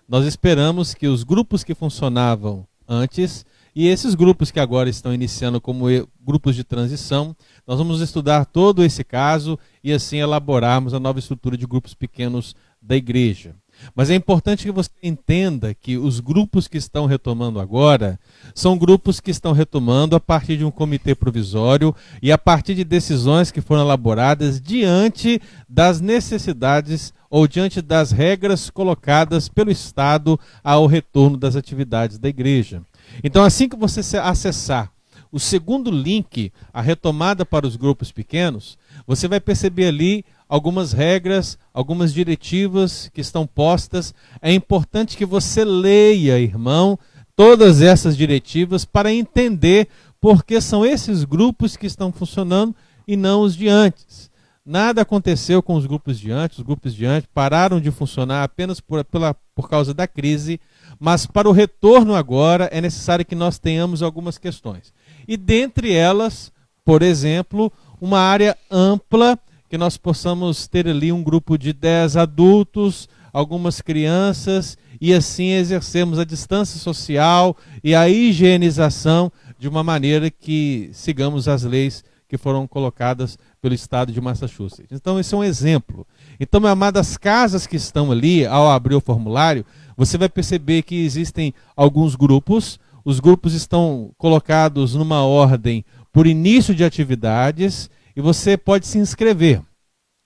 nós 0.08 0.24
esperamos 0.24 0.94
que 0.94 1.08
os 1.08 1.24
grupos 1.24 1.64
que 1.64 1.74
funcionavam 1.74 2.66
antes 2.88 3.44
e 3.74 3.86
esses 3.86 4.14
grupos 4.14 4.50
que 4.50 4.58
agora 4.58 4.88
estão 4.88 5.12
iniciando 5.12 5.60
como 5.60 5.86
grupos 6.20 6.56
de 6.56 6.64
transição, 6.64 7.36
nós 7.66 7.78
vamos 7.78 8.00
estudar 8.00 8.46
todo 8.46 8.82
esse 8.82 9.04
caso 9.04 9.58
e 9.84 9.92
assim 9.92 10.18
elaborarmos 10.18 10.94
a 10.94 11.00
nova 11.00 11.18
estrutura 11.18 11.56
de 11.56 11.66
grupos 11.66 11.92
pequenos 11.92 12.56
da 12.80 12.96
igreja. 12.96 13.54
Mas 13.94 14.10
é 14.10 14.14
importante 14.14 14.64
que 14.64 14.70
você 14.70 14.90
entenda 15.02 15.74
que 15.74 15.96
os 15.96 16.20
grupos 16.20 16.68
que 16.68 16.78
estão 16.78 17.06
retomando 17.06 17.60
agora 17.60 18.18
são 18.54 18.76
grupos 18.76 19.20
que 19.20 19.30
estão 19.30 19.52
retomando 19.52 20.16
a 20.16 20.20
partir 20.20 20.56
de 20.56 20.64
um 20.64 20.70
comitê 20.70 21.14
provisório 21.14 21.94
e 22.22 22.30
a 22.30 22.38
partir 22.38 22.74
de 22.74 22.84
decisões 22.84 23.50
que 23.50 23.60
foram 23.60 23.82
elaboradas 23.82 24.60
diante 24.60 25.40
das 25.68 26.00
necessidades 26.00 27.12
ou 27.30 27.46
diante 27.46 27.82
das 27.82 28.10
regras 28.10 28.70
colocadas 28.70 29.48
pelo 29.48 29.70
Estado 29.70 30.38
ao 30.62 30.86
retorno 30.86 31.36
das 31.36 31.56
atividades 31.56 32.18
da 32.18 32.28
igreja. 32.28 32.82
Então, 33.22 33.44
assim 33.44 33.68
que 33.68 33.76
você 33.76 34.16
acessar 34.18 34.90
o 35.30 35.38
segundo 35.38 35.90
link, 35.90 36.50
a 36.72 36.80
retomada 36.80 37.44
para 37.44 37.66
os 37.66 37.76
grupos 37.76 38.10
pequenos, 38.10 38.78
você 39.06 39.28
vai 39.28 39.40
perceber 39.40 39.86
ali 39.86 40.24
algumas 40.48 40.92
regras, 40.92 41.58
algumas 41.72 42.12
diretivas 42.14 43.10
que 43.12 43.20
estão 43.20 43.46
postas. 43.46 44.14
É 44.40 44.52
importante 44.52 45.16
que 45.16 45.26
você 45.26 45.64
leia, 45.64 46.38
irmão, 46.38 46.98
todas 47.36 47.82
essas 47.82 48.16
diretivas 48.16 48.84
para 48.84 49.12
entender 49.12 49.88
por 50.20 50.44
que 50.44 50.60
são 50.60 50.84
esses 50.84 51.24
grupos 51.24 51.76
que 51.76 51.86
estão 51.86 52.10
funcionando 52.10 52.74
e 53.06 53.16
não 53.16 53.42
os 53.42 53.54
de 53.54 53.68
antes. 53.68 54.28
Nada 54.64 55.00
aconteceu 55.00 55.62
com 55.62 55.76
os 55.76 55.86
grupos 55.86 56.20
de 56.20 56.30
antes, 56.30 56.58
os 56.58 56.64
grupos 56.64 56.94
de 56.94 57.06
antes 57.06 57.28
pararam 57.32 57.80
de 57.80 57.90
funcionar 57.90 58.42
apenas 58.42 58.80
por, 58.80 59.02
pela, 59.04 59.34
por 59.54 59.68
causa 59.68 59.94
da 59.94 60.06
crise, 60.06 60.60
mas 61.00 61.24
para 61.24 61.48
o 61.48 61.52
retorno 61.52 62.14
agora 62.14 62.68
é 62.70 62.80
necessário 62.80 63.24
que 63.24 63.34
nós 63.34 63.58
tenhamos 63.58 64.02
algumas 64.02 64.36
questões. 64.36 64.92
E 65.26 65.38
dentre 65.38 65.94
elas, 65.94 66.52
por 66.84 67.00
exemplo, 67.00 67.72
uma 67.98 68.18
área 68.18 68.56
ampla 68.70 69.38
que 69.68 69.78
nós 69.78 69.96
possamos 69.96 70.66
ter 70.66 70.88
ali 70.88 71.12
um 71.12 71.22
grupo 71.22 71.58
de 71.58 71.72
10 71.72 72.16
adultos, 72.16 73.08
algumas 73.32 73.80
crianças, 73.80 74.76
e 75.00 75.12
assim 75.12 75.50
exercermos 75.52 76.18
a 76.18 76.24
distância 76.24 76.80
social 76.80 77.56
e 77.84 77.94
a 77.94 78.08
higienização 78.08 79.30
de 79.58 79.68
uma 79.68 79.84
maneira 79.84 80.30
que 80.30 80.90
sigamos 80.92 81.46
as 81.48 81.62
leis 81.62 82.02
que 82.28 82.36
foram 82.36 82.66
colocadas 82.66 83.38
pelo 83.60 83.74
estado 83.74 84.12
de 84.12 84.20
Massachusetts. 84.20 84.92
Então, 84.92 85.18
esse 85.18 85.34
é 85.34 85.38
um 85.38 85.44
exemplo. 85.44 86.06
Então, 86.38 86.60
meu 86.60 86.70
amado, 86.70 86.98
as 86.98 87.16
casas 87.16 87.66
que 87.66 87.76
estão 87.76 88.12
ali, 88.12 88.46
ao 88.46 88.70
abrir 88.70 88.94
o 88.94 89.00
formulário, 89.00 89.64
você 89.96 90.18
vai 90.18 90.28
perceber 90.28 90.82
que 90.82 90.94
existem 91.04 91.54
alguns 91.74 92.14
grupos, 92.14 92.78
os 93.04 93.18
grupos 93.18 93.54
estão 93.54 94.10
colocados 94.18 94.94
numa 94.94 95.22
ordem 95.24 95.84
por 96.12 96.26
início 96.26 96.74
de 96.74 96.84
atividades, 96.84 97.88
e 98.18 98.20
você 98.20 98.56
pode 98.56 98.84
se 98.84 98.98
inscrever. 98.98 99.62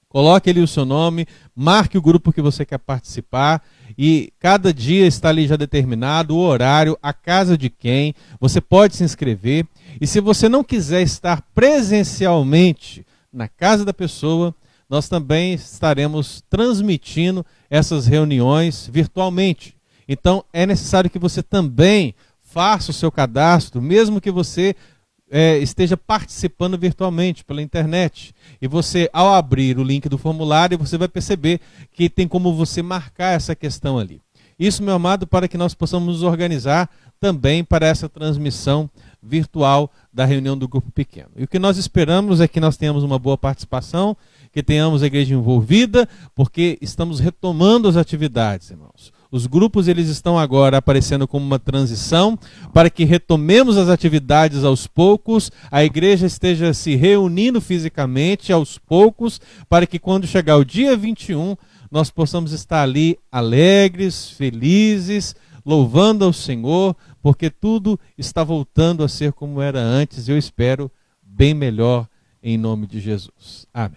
Coloque 0.08 0.48
ali 0.48 0.60
o 0.60 0.66
seu 0.66 0.86
nome, 0.86 1.26
marque 1.54 1.98
o 1.98 2.02
grupo 2.02 2.32
que 2.32 2.40
você 2.40 2.64
quer 2.64 2.78
participar 2.78 3.62
e 3.98 4.32
cada 4.38 4.72
dia 4.72 5.06
está 5.06 5.28
ali 5.28 5.46
já 5.46 5.56
determinado 5.56 6.34
o 6.34 6.40
horário, 6.40 6.98
a 7.02 7.12
casa 7.12 7.56
de 7.56 7.68
quem. 7.68 8.14
Você 8.40 8.62
pode 8.62 8.96
se 8.96 9.04
inscrever. 9.04 9.66
E 10.00 10.06
se 10.06 10.20
você 10.20 10.48
não 10.48 10.64
quiser 10.64 11.02
estar 11.02 11.42
presencialmente 11.54 13.06
na 13.30 13.46
casa 13.46 13.84
da 13.84 13.92
pessoa, 13.92 14.54
nós 14.88 15.06
também 15.06 15.52
estaremos 15.52 16.42
transmitindo 16.48 17.44
essas 17.68 18.06
reuniões 18.06 18.88
virtualmente. 18.90 19.76
Então 20.08 20.42
é 20.50 20.64
necessário 20.64 21.10
que 21.10 21.18
você 21.18 21.42
também 21.42 22.14
faça 22.40 22.90
o 22.90 22.94
seu 22.94 23.12
cadastro, 23.12 23.82
mesmo 23.82 24.18
que 24.18 24.30
você 24.30 24.74
é, 25.34 25.56
esteja 25.56 25.96
participando 25.96 26.76
virtualmente 26.78 27.42
pela 27.42 27.62
internet. 27.62 28.34
E 28.60 28.68
você, 28.68 29.08
ao 29.14 29.32
abrir 29.32 29.78
o 29.78 29.82
link 29.82 30.06
do 30.06 30.18
formulário, 30.18 30.76
você 30.76 30.98
vai 30.98 31.08
perceber 31.08 31.58
que 31.90 32.10
tem 32.10 32.28
como 32.28 32.54
você 32.54 32.82
marcar 32.82 33.34
essa 33.34 33.56
questão 33.56 33.98
ali. 33.98 34.20
Isso, 34.58 34.82
meu 34.82 34.94
amado, 34.94 35.26
para 35.26 35.48
que 35.48 35.56
nós 35.56 35.74
possamos 35.74 36.06
nos 36.06 36.22
organizar 36.22 36.90
também 37.18 37.64
para 37.64 37.86
essa 37.86 38.10
transmissão 38.10 38.90
virtual 39.22 39.90
da 40.12 40.26
reunião 40.26 40.58
do 40.58 40.68
grupo 40.68 40.90
pequeno. 40.92 41.30
E 41.34 41.44
o 41.44 41.48
que 41.48 41.58
nós 41.58 41.78
esperamos 41.78 42.40
é 42.40 42.46
que 42.46 42.60
nós 42.60 42.76
tenhamos 42.76 43.02
uma 43.02 43.18
boa 43.18 43.38
participação, 43.38 44.14
que 44.52 44.62
tenhamos 44.62 45.02
a 45.02 45.06
igreja 45.06 45.34
envolvida, 45.34 46.06
porque 46.34 46.76
estamos 46.82 47.20
retomando 47.20 47.88
as 47.88 47.96
atividades, 47.96 48.70
irmãos. 48.70 49.12
Os 49.32 49.46
grupos 49.46 49.88
eles 49.88 50.08
estão 50.08 50.38
agora 50.38 50.76
aparecendo 50.76 51.26
como 51.26 51.46
uma 51.46 51.58
transição 51.58 52.38
para 52.70 52.90
que 52.90 53.02
retomemos 53.02 53.78
as 53.78 53.88
atividades 53.88 54.62
aos 54.62 54.86
poucos, 54.86 55.50
a 55.70 55.82
igreja 55.82 56.26
esteja 56.26 56.74
se 56.74 56.96
reunindo 56.96 57.58
fisicamente 57.58 58.52
aos 58.52 58.76
poucos, 58.76 59.40
para 59.70 59.86
que 59.86 59.98
quando 59.98 60.26
chegar 60.26 60.58
o 60.58 60.66
dia 60.66 60.94
21, 60.94 61.56
nós 61.90 62.10
possamos 62.10 62.52
estar 62.52 62.82
ali 62.82 63.18
alegres, 63.30 64.28
felizes, 64.28 65.34
louvando 65.64 66.26
ao 66.26 66.32
Senhor, 66.34 66.94
porque 67.22 67.48
tudo 67.48 67.98
está 68.18 68.44
voltando 68.44 69.02
a 69.02 69.08
ser 69.08 69.32
como 69.32 69.62
era 69.62 69.80
antes, 69.80 70.28
eu 70.28 70.36
espero 70.36 70.92
bem 71.22 71.54
melhor 71.54 72.06
em 72.42 72.58
nome 72.58 72.86
de 72.86 73.00
Jesus. 73.00 73.66
Amém. 73.72 73.96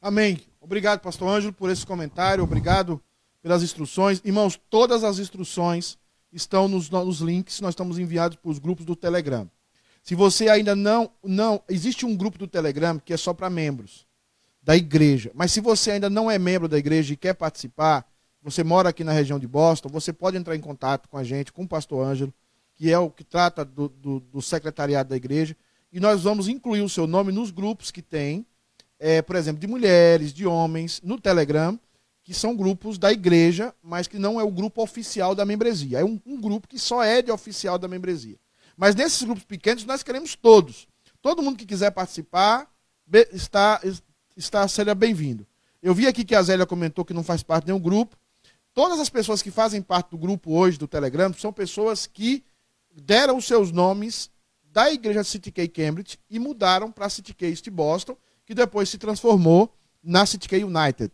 Amém. 0.00 0.38
Obrigado, 0.60 1.00
pastor 1.00 1.28
Ângelo, 1.28 1.52
por 1.52 1.70
esse 1.70 1.84
comentário. 1.84 2.44
Obrigado 2.44 3.02
pelas 3.42 3.62
instruções. 3.62 4.20
Irmãos, 4.24 4.60
todas 4.68 5.04
as 5.04 5.18
instruções 5.18 5.98
estão 6.32 6.68
nos, 6.68 6.90
nos 6.90 7.20
links, 7.20 7.60
nós 7.60 7.72
estamos 7.72 7.98
enviados 7.98 8.36
para 8.36 8.50
os 8.50 8.58
grupos 8.58 8.84
do 8.84 8.94
Telegram. 8.94 9.50
Se 10.02 10.14
você 10.14 10.48
ainda 10.48 10.74
não, 10.74 11.10
não, 11.22 11.62
existe 11.68 12.06
um 12.06 12.16
grupo 12.16 12.38
do 12.38 12.46
Telegram 12.46 12.98
que 12.98 13.12
é 13.12 13.16
só 13.16 13.34
para 13.34 13.50
membros 13.50 14.06
da 14.62 14.76
igreja. 14.76 15.30
Mas 15.34 15.52
se 15.52 15.60
você 15.60 15.92
ainda 15.92 16.08
não 16.08 16.30
é 16.30 16.38
membro 16.38 16.68
da 16.68 16.78
igreja 16.78 17.12
e 17.12 17.16
quer 17.16 17.34
participar, 17.34 18.06
você 18.42 18.64
mora 18.64 18.88
aqui 18.88 19.04
na 19.04 19.12
região 19.12 19.38
de 19.38 19.46
Boston, 19.46 19.88
você 19.88 20.12
pode 20.12 20.36
entrar 20.36 20.56
em 20.56 20.60
contato 20.60 21.08
com 21.08 21.18
a 21.18 21.24
gente, 21.24 21.52
com 21.52 21.64
o 21.64 21.68
pastor 21.68 22.06
Ângelo, 22.06 22.32
que 22.74 22.90
é 22.90 22.98
o 22.98 23.10
que 23.10 23.24
trata 23.24 23.64
do, 23.64 23.88
do, 23.88 24.20
do 24.20 24.40
secretariado 24.40 25.10
da 25.10 25.16
igreja, 25.16 25.54
e 25.92 26.00
nós 26.00 26.22
vamos 26.22 26.48
incluir 26.48 26.80
o 26.80 26.88
seu 26.88 27.06
nome 27.06 27.32
nos 27.32 27.50
grupos 27.50 27.90
que 27.90 28.00
tem, 28.00 28.46
é, 28.98 29.20
por 29.20 29.36
exemplo, 29.36 29.60
de 29.60 29.66
mulheres, 29.66 30.32
de 30.32 30.46
homens, 30.46 31.00
no 31.04 31.20
Telegram, 31.20 31.78
que 32.30 32.34
são 32.34 32.54
grupos 32.54 32.96
da 32.96 33.10
igreja, 33.10 33.74
mas 33.82 34.06
que 34.06 34.16
não 34.16 34.40
é 34.40 34.44
o 34.44 34.52
grupo 34.52 34.80
oficial 34.80 35.34
da 35.34 35.44
membresia. 35.44 35.98
É 35.98 36.04
um, 36.04 36.20
um 36.24 36.40
grupo 36.40 36.68
que 36.68 36.78
só 36.78 37.02
é 37.02 37.20
de 37.20 37.32
oficial 37.32 37.76
da 37.76 37.88
membresia. 37.88 38.38
Mas 38.76 38.94
nesses 38.94 39.24
grupos 39.24 39.42
pequenos 39.42 39.84
nós 39.84 40.04
queremos 40.04 40.36
todos. 40.36 40.86
Todo 41.20 41.42
mundo 41.42 41.58
que 41.58 41.66
quiser 41.66 41.90
participar 41.90 42.70
está, 43.32 43.80
está 44.36 44.68
seja 44.68 44.94
bem-vindo. 44.94 45.44
Eu 45.82 45.92
vi 45.92 46.06
aqui 46.06 46.24
que 46.24 46.36
a 46.36 46.40
Zélia 46.40 46.64
comentou 46.64 47.04
que 47.04 47.12
não 47.12 47.24
faz 47.24 47.42
parte 47.42 47.64
de 47.64 47.72
nenhum 47.72 47.82
grupo. 47.82 48.16
Todas 48.72 49.00
as 49.00 49.10
pessoas 49.10 49.42
que 49.42 49.50
fazem 49.50 49.82
parte 49.82 50.12
do 50.12 50.16
grupo 50.16 50.52
hoje 50.52 50.78
do 50.78 50.86
Telegram 50.86 51.34
são 51.34 51.52
pessoas 51.52 52.06
que 52.06 52.44
deram 52.94 53.38
os 53.38 53.44
seus 53.44 53.72
nomes 53.72 54.30
da 54.72 54.88
igreja 54.88 55.24
City 55.24 55.50
K 55.50 55.66
Cambridge 55.66 56.16
e 56.30 56.38
mudaram 56.38 56.92
para 56.92 57.08
City 57.08 57.34
K 57.34 57.48
East 57.48 57.68
Boston, 57.70 58.16
que 58.46 58.54
depois 58.54 58.88
se 58.88 58.98
transformou 58.98 59.74
na 60.00 60.24
City 60.24 60.48
K 60.48 60.62
United. 60.62 61.10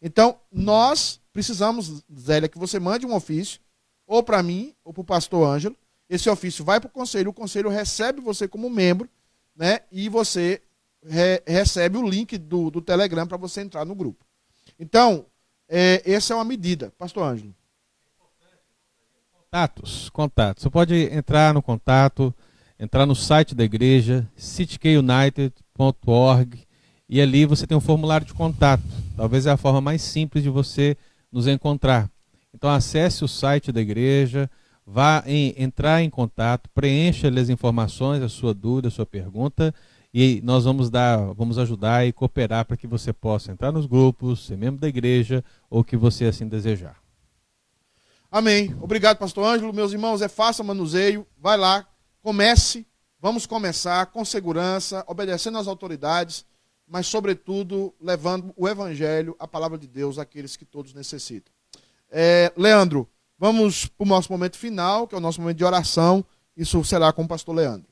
Então, 0.00 0.38
nós 0.50 1.20
precisamos, 1.32 2.02
Zélia, 2.16 2.48
que 2.48 2.58
você 2.58 2.78
mande 2.78 3.06
um 3.06 3.14
ofício, 3.14 3.60
ou 4.06 4.22
para 4.22 4.42
mim, 4.42 4.74
ou 4.84 4.92
para 4.92 5.02
o 5.02 5.04
pastor 5.04 5.46
Ângelo. 5.46 5.76
Esse 6.08 6.30
ofício 6.30 6.64
vai 6.64 6.80
para 6.80 6.88
o 6.88 6.92
conselho, 6.92 7.30
o 7.30 7.34
conselho 7.34 7.68
recebe 7.68 8.20
você 8.20 8.48
como 8.48 8.70
membro, 8.70 9.08
né? 9.54 9.80
E 9.92 10.08
você 10.08 10.62
re 11.04 11.42
recebe 11.46 11.98
o 11.98 12.08
link 12.08 12.38
do, 12.38 12.70
do 12.70 12.80
Telegram 12.80 13.26
para 13.26 13.36
você 13.36 13.60
entrar 13.60 13.84
no 13.84 13.94
grupo. 13.94 14.24
Então, 14.78 15.26
é, 15.68 16.02
essa 16.10 16.32
é 16.32 16.36
uma 16.36 16.44
medida. 16.44 16.92
Pastor 16.96 17.24
Ângelo. 17.24 17.54
Contatos, 19.32 20.08
contatos. 20.10 20.62
Você 20.62 20.70
pode 20.70 20.94
entrar 20.94 21.52
no 21.52 21.62
contato, 21.62 22.34
entrar 22.78 23.06
no 23.06 23.14
site 23.14 23.54
da 23.54 23.64
igreja, 23.64 24.26
cityunited.org, 24.36 26.67
e 27.08 27.20
ali 27.20 27.46
você 27.46 27.66
tem 27.66 27.76
um 27.76 27.80
formulário 27.80 28.26
de 28.26 28.34
contato. 28.34 28.82
Talvez 29.16 29.46
é 29.46 29.50
a 29.50 29.56
forma 29.56 29.80
mais 29.80 30.02
simples 30.02 30.42
de 30.44 30.50
você 30.50 30.96
nos 31.32 31.46
encontrar. 31.46 32.10
Então 32.52 32.70
acesse 32.70 33.24
o 33.24 33.28
site 33.28 33.72
da 33.72 33.80
igreja, 33.80 34.50
vá 34.86 35.22
em, 35.26 35.54
entrar 35.56 36.02
em 36.02 36.10
contato, 36.10 36.68
preencha 36.74 37.28
as 37.28 37.48
informações, 37.48 38.22
a 38.22 38.28
sua 38.28 38.52
dúvida, 38.52 38.88
a 38.88 38.90
sua 38.90 39.06
pergunta, 39.06 39.74
e 40.12 40.40
nós 40.42 40.64
vamos 40.64 40.90
dar, 40.90 41.18
vamos 41.34 41.58
ajudar 41.58 42.06
e 42.06 42.12
cooperar 42.12 42.64
para 42.64 42.76
que 42.76 42.86
você 42.86 43.12
possa 43.12 43.52
entrar 43.52 43.70
nos 43.70 43.86
grupos, 43.86 44.46
ser 44.46 44.56
membro 44.56 44.80
da 44.80 44.88
igreja 44.88 45.44
ou 45.68 45.84
que 45.84 45.96
você 45.96 46.24
assim 46.24 46.48
desejar. 46.48 46.96
Amém. 48.30 48.74
Obrigado, 48.80 49.18
pastor 49.18 49.46
Ângelo. 49.46 49.72
Meus 49.72 49.92
irmãos, 49.92 50.20
é 50.20 50.28
fácil 50.28 50.64
manuseio. 50.64 51.26
Vai 51.38 51.56
lá, 51.56 51.86
comece. 52.22 52.86
Vamos 53.20 53.46
começar 53.46 54.06
com 54.06 54.24
segurança, 54.24 55.02
obedecendo 55.06 55.58
às 55.58 55.66
autoridades, 55.66 56.44
mas, 56.88 57.06
sobretudo, 57.06 57.94
levando 58.00 58.52
o 58.56 58.68
evangelho, 58.68 59.36
a 59.38 59.46
palavra 59.46 59.76
de 59.76 59.86
Deus, 59.86 60.18
àqueles 60.18 60.56
que 60.56 60.64
todos 60.64 60.94
necessitam. 60.94 61.52
É, 62.10 62.52
Leandro, 62.56 63.08
vamos 63.38 63.86
para 63.86 64.04
o 64.04 64.08
nosso 64.08 64.32
momento 64.32 64.56
final, 64.56 65.06
que 65.06 65.14
é 65.14 65.18
o 65.18 65.20
nosso 65.20 65.40
momento 65.40 65.58
de 65.58 65.64
oração. 65.64 66.24
Isso 66.56 66.82
será 66.84 67.12
com 67.12 67.22
o 67.22 67.28
pastor 67.28 67.54
Leandro. 67.54 67.88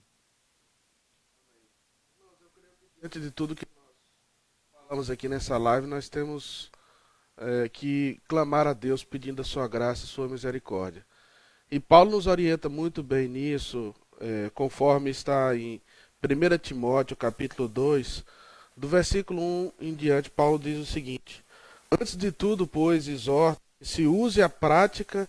Diante 2.99 3.21
de 3.21 3.31
tudo 3.31 3.55
que 3.55 3.67
nós 3.67 4.89
falamos 4.89 5.11
aqui 5.11 5.29
nessa 5.29 5.59
live, 5.59 5.87
nós 5.87 6.09
temos 6.09 6.71
é, 7.37 7.69
que 7.69 8.21
clamar 8.27 8.67
a 8.67 8.73
Deus 8.73 9.05
pedindo 9.05 9.43
a 9.43 9.45
sua 9.45 9.69
graça, 9.69 10.05
a 10.05 10.09
sua 10.09 10.29
misericórdia. 10.29 11.05
E 11.71 11.79
Paulo 11.79 12.13
nos 12.13 12.27
orienta 12.27 12.69
muito 12.69 13.03
bem 13.03 13.29
nisso, 13.29 13.95
é, 14.21 14.51
conforme 14.55 15.11
está 15.11 15.55
em 15.55 15.83
1 16.23 16.59
Timóteo 16.59 17.17
capítulo 17.17 17.69
2, 17.69 18.25
do 18.77 18.87
versículo 18.87 19.41
1 19.41 19.73
em 19.81 19.95
diante, 19.95 20.31
Paulo 20.31 20.59
diz 20.59 20.79
o 20.79 20.85
seguinte: 20.85 21.43
Antes 21.91 22.17
de 22.17 22.31
tudo, 22.31 22.67
pois, 22.67 23.09
exorta 23.09 23.61
que 23.79 23.87
se 23.87 24.07
use 24.07 24.43
a 24.43 24.49
prática 24.49 25.29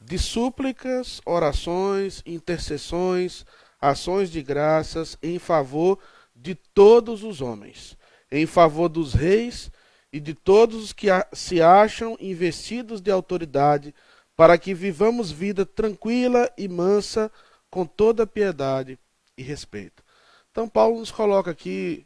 de 0.00 0.18
súplicas, 0.18 1.20
orações, 1.24 2.22
intercessões, 2.24 3.44
ações 3.80 4.30
de 4.30 4.42
graças 4.42 5.18
em 5.22 5.38
favor 5.38 5.98
de 6.34 6.54
todos 6.54 7.22
os 7.22 7.40
homens, 7.40 7.96
em 8.30 8.46
favor 8.46 8.88
dos 8.88 9.14
reis 9.14 9.70
e 10.12 10.20
de 10.20 10.34
todos 10.34 10.84
os 10.84 10.92
que 10.92 11.08
se 11.32 11.60
acham 11.60 12.16
investidos 12.20 13.00
de 13.00 13.10
autoridade, 13.10 13.94
para 14.36 14.58
que 14.58 14.74
vivamos 14.74 15.30
vida 15.30 15.64
tranquila 15.64 16.50
e 16.56 16.68
mansa, 16.68 17.30
com 17.70 17.84
toda 17.84 18.26
piedade 18.26 18.98
e 19.36 19.42
respeito. 19.42 20.02
Então, 20.50 20.68
Paulo 20.68 21.00
nos 21.00 21.10
coloca 21.10 21.50
aqui 21.50 22.05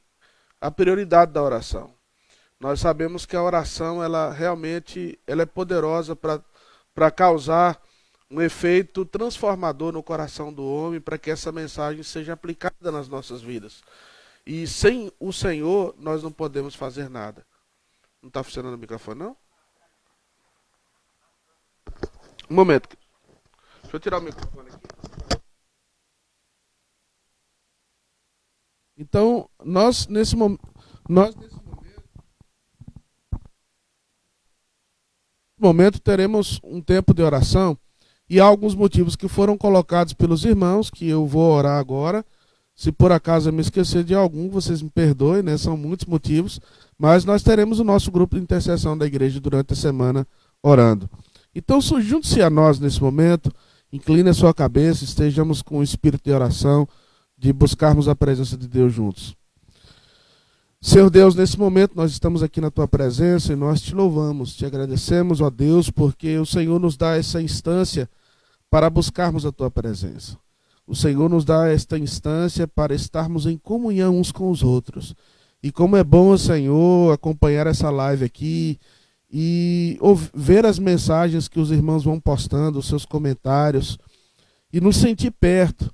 a 0.61 0.71
prioridade 0.71 1.33
da 1.33 1.43
oração. 1.43 1.95
Nós 2.59 2.81
sabemos 2.81 3.25
que 3.25 3.35
a 3.35 3.43
oração, 3.43 4.03
ela 4.03 4.31
realmente 4.31 5.19
ela 5.27 5.43
é 5.43 5.47
poderosa 5.47 6.15
para 6.15 7.11
causar 7.11 7.81
um 8.31 8.41
efeito 8.41 9.05
transformador 9.05 9.93
no 9.93 10.03
coração 10.03 10.53
do 10.53 10.65
homem, 10.65 11.01
para 11.01 11.19
que 11.19 11.31
essa 11.31 11.51
mensagem 11.51 12.03
seja 12.03 12.35
aplicada 12.35 12.93
nas 12.93 13.09
nossas 13.09 13.41
vidas. 13.41 13.83
E 14.47 14.67
sem 14.67 15.11
o 15.19 15.33
Senhor, 15.33 15.95
nós 15.99 16.23
não 16.23 16.31
podemos 16.31 16.75
fazer 16.75 17.09
nada. 17.09 17.45
Não 18.23 18.29
está 18.29 18.43
funcionando 18.43 18.75
o 18.75 18.79
microfone, 18.79 19.21
não? 19.21 19.37
Um 22.49 22.55
momento. 22.55 22.97
Deixa 23.83 23.97
eu 23.97 24.01
tirar 24.01 24.19
o 24.19 24.23
microfone 24.23 24.69
aqui. 24.69 24.90
Então, 29.11 29.47
nós 29.63 30.09
nesse, 30.09 30.35
nós, 30.37 31.35
nesse 31.35 31.55
momento, 31.55 32.01
momento 35.59 36.01
teremos 36.01 36.59
um 36.65 36.81
tempo 36.81 37.13
de 37.13 37.23
oração 37.23 37.77
e 38.31 38.41
há 38.41 38.45
alguns 38.45 38.75
motivos 38.75 39.17
que 39.17 39.29
foram 39.29 39.59
colocados 39.59 40.15
pelos 40.15 40.47
irmãos, 40.47 40.89
que 40.89 41.07
eu 41.07 41.27
vou 41.27 41.53
orar 41.53 41.79
agora 41.79 42.25
se 42.81 42.91
por 42.91 43.13
acaso 43.13 43.51
eu 43.51 43.53
me 43.53 43.61
esquecer 43.61 44.03
de 44.03 44.15
algum, 44.15 44.49
vocês 44.49 44.81
me 44.81 44.89
perdoem, 44.89 45.43
né? 45.43 45.55
São 45.59 45.77
muitos 45.77 46.07
motivos, 46.07 46.59
mas 46.99 47.27
nós 47.27 47.43
teremos 47.43 47.79
o 47.79 47.85
nosso 47.85 48.11
grupo 48.11 48.37
de 48.37 48.43
intercessão 48.43 48.97
da 48.97 49.05
igreja 49.05 49.39
durante 49.39 49.75
a 49.75 49.77
semana 49.77 50.27
orando. 50.63 51.07
Então, 51.55 51.79
junte-se 51.79 52.41
a 52.41 52.49
nós 52.49 52.81
nesse 52.81 53.03
momento, 53.03 53.53
incline 53.93 54.31
a 54.31 54.33
sua 54.33 54.55
cabeça, 54.55 55.05
estejamos 55.05 55.61
com 55.61 55.81
o 55.81 55.83
espírito 55.83 56.25
de 56.25 56.33
oração, 56.33 56.89
de 57.41 57.55
buscarmos 57.55 58.07
a 58.07 58.15
presença 58.15 58.55
de 58.55 58.69
Deus 58.69 58.93
juntos. 58.93 59.35
Senhor 60.79 61.09
Deus, 61.09 61.35
nesse 61.35 61.59
momento 61.59 61.93
nós 61.97 62.13
estamos 62.13 62.43
aqui 62.43 62.61
na 62.61 62.71
tua 62.71 62.87
presença 62.87 63.55
e 63.55 63.57
nós 63.57 63.81
te 63.81 63.95
louvamos, 63.95 64.55
te 64.55 64.67
agradecemos, 64.67 65.41
ó 65.41 65.49
Deus, 65.49 65.89
porque 65.89 66.37
o 66.37 66.45
Senhor 66.45 66.79
nos 66.79 66.99
dá 66.99 67.17
essa 67.17 67.41
instância 67.41 68.09
para 68.69 68.91
buscarmos 68.91 69.47
a 69.47 69.53
tua 69.53 69.71
presença. 69.71 70.37
O 70.87 70.95
Senhor 70.95 71.31
nos 71.31 71.43
dá 71.43 71.67
esta 71.67 71.99
instância 71.99 72.69
para 72.69 72.95
estarmos 72.95 73.47
em 73.47 73.57
comunhão 73.57 74.19
uns 74.19 74.31
com 74.31 74.51
os 74.51 74.63
outros. 74.63 75.15
E 75.63 75.73
como 75.73 75.97
é 75.97 76.05
bom, 76.05 76.37
Senhor, 76.37 77.13
acompanhar 77.13 77.67
essa 77.67 77.89
live 77.89 78.25
aqui 78.25 78.79
e 79.33 79.99
ver 80.35 80.67
as 80.67 80.79
mensagens 80.79 81.49
que 81.49 81.59
os 81.59 81.71
irmãos 81.71 82.05
vão 82.05 82.21
postando, 82.21 82.79
os 82.79 82.87
seus 82.87 83.07
comentários, 83.07 83.99
e 84.71 84.81
nos 84.81 84.97
sentir 84.97 85.31
perto, 85.31 85.91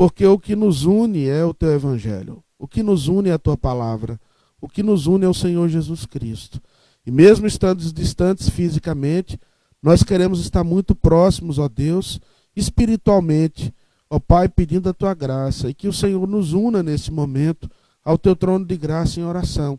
porque 0.00 0.26
o 0.26 0.38
que 0.38 0.56
nos 0.56 0.86
une 0.86 1.28
é 1.28 1.44
o 1.44 1.52
teu 1.52 1.74
evangelho, 1.74 2.42
o 2.58 2.66
que 2.66 2.82
nos 2.82 3.06
une 3.06 3.28
é 3.28 3.32
a 3.32 3.38
tua 3.38 3.54
palavra, 3.54 4.18
o 4.58 4.66
que 4.66 4.82
nos 4.82 5.06
une 5.06 5.26
é 5.26 5.28
o 5.28 5.34
Senhor 5.34 5.68
Jesus 5.68 6.06
Cristo. 6.06 6.58
E 7.04 7.10
mesmo 7.10 7.46
estando 7.46 7.80
distantes 7.92 8.48
fisicamente, 8.48 9.38
nós 9.82 10.02
queremos 10.02 10.40
estar 10.40 10.64
muito 10.64 10.94
próximos, 10.94 11.58
ó 11.58 11.68
Deus, 11.68 12.18
espiritualmente, 12.56 13.74
ó 14.08 14.18
Pai, 14.18 14.48
pedindo 14.48 14.88
a 14.88 14.94
tua 14.94 15.12
graça. 15.12 15.68
E 15.68 15.74
que 15.74 15.86
o 15.86 15.92
Senhor 15.92 16.26
nos 16.26 16.54
una 16.54 16.82
nesse 16.82 17.10
momento 17.10 17.70
ao 18.02 18.16
teu 18.16 18.34
trono 18.34 18.64
de 18.64 18.78
graça 18.78 19.20
em 19.20 19.24
oração, 19.24 19.78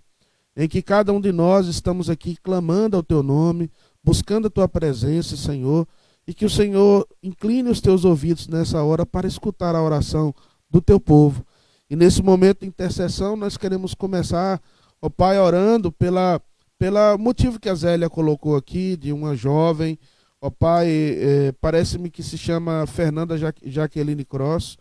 em 0.56 0.70
que 0.70 0.84
cada 0.84 1.12
um 1.12 1.20
de 1.20 1.32
nós 1.32 1.66
estamos 1.66 2.12
aqui 2.12 2.38
clamando 2.44 2.96
ao 2.96 3.02
teu 3.02 3.24
nome, 3.24 3.72
buscando 4.04 4.46
a 4.46 4.52
tua 4.52 4.68
presença, 4.68 5.36
Senhor, 5.36 5.88
e 6.32 6.34
que 6.34 6.46
o 6.46 6.50
Senhor 6.50 7.06
incline 7.22 7.70
os 7.70 7.82
teus 7.82 8.06
ouvidos 8.06 8.48
nessa 8.48 8.82
hora 8.82 9.06
para 9.06 9.28
escutar 9.28 9.76
a 9.76 9.84
oração 9.84 10.34
do 10.70 10.80
teu 10.80 10.98
povo. 10.98 11.46
E 11.90 11.96
nesse 11.96 12.24
momento 12.24 12.62
de 12.62 12.68
intercessão, 12.68 13.36
nós 13.36 13.58
queremos 13.58 13.94
começar, 13.94 14.62
ó 15.02 15.10
Pai, 15.10 15.38
orando 15.38 15.92
pela 15.92 16.42
pelo 16.80 17.18
motivo 17.18 17.60
que 17.60 17.68
a 17.68 17.76
Zélia 17.76 18.10
colocou 18.10 18.56
aqui, 18.56 18.96
de 18.96 19.12
uma 19.12 19.36
jovem, 19.36 20.00
ó 20.40 20.50
Pai, 20.50 20.88
é, 20.90 21.52
parece-me 21.60 22.10
que 22.10 22.24
se 22.24 22.38
chama 22.38 22.88
Fernanda 22.88 23.36
Jaqueline 23.66 24.24
Cross, 24.24 24.78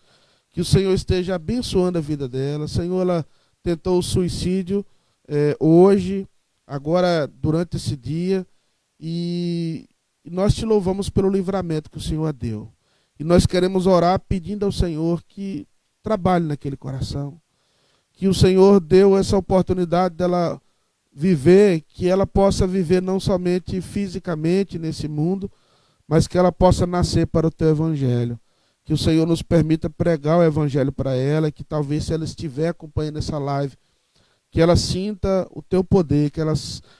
que 0.50 0.60
o 0.60 0.64
Senhor 0.64 0.94
esteja 0.94 1.34
abençoando 1.34 1.98
a 1.98 2.00
vida 2.00 2.28
dela. 2.28 2.68
Senhor, 2.68 3.00
ela 3.00 3.26
tentou 3.60 3.98
o 3.98 4.04
suicídio 4.04 4.86
é, 5.26 5.56
hoje, 5.58 6.28
agora 6.64 7.26
durante 7.26 7.76
esse 7.76 7.96
dia, 7.96 8.46
e, 9.00 9.89
nós 10.30 10.54
te 10.54 10.64
louvamos 10.64 11.10
pelo 11.10 11.28
livramento 11.28 11.90
que 11.90 11.98
o 11.98 12.00
Senhor 12.00 12.32
deu. 12.32 12.72
E 13.18 13.24
nós 13.24 13.46
queremos 13.46 13.86
orar 13.86 14.18
pedindo 14.20 14.64
ao 14.64 14.72
Senhor 14.72 15.22
que 15.26 15.66
trabalhe 16.02 16.46
naquele 16.46 16.76
coração. 16.76 17.38
Que 18.12 18.28
o 18.28 18.34
Senhor 18.34 18.80
deu 18.80 19.16
essa 19.16 19.36
oportunidade 19.36 20.14
dela 20.14 20.60
viver, 21.12 21.82
que 21.88 22.08
ela 22.08 22.26
possa 22.26 22.66
viver 22.66 23.02
não 23.02 23.18
somente 23.18 23.80
fisicamente 23.80 24.78
nesse 24.78 25.08
mundo, 25.08 25.50
mas 26.06 26.26
que 26.26 26.38
ela 26.38 26.52
possa 26.52 26.86
nascer 26.86 27.26
para 27.26 27.46
o 27.46 27.50
teu 27.50 27.68
evangelho. 27.68 28.38
Que 28.84 28.92
o 28.92 28.98
Senhor 28.98 29.26
nos 29.26 29.42
permita 29.42 29.90
pregar 29.90 30.38
o 30.38 30.42
evangelho 30.42 30.92
para 30.92 31.14
ela, 31.14 31.50
que 31.50 31.62
talvez 31.62 32.04
se 32.04 32.14
ela 32.14 32.24
estiver 32.24 32.68
acompanhando 32.68 33.18
essa 33.18 33.38
live, 33.38 33.76
que 34.50 34.60
ela 34.60 34.76
sinta 34.76 35.46
o 35.50 35.62
teu 35.62 35.84
poder, 35.84 36.30
que, 36.30 36.40
ela, 36.40 36.54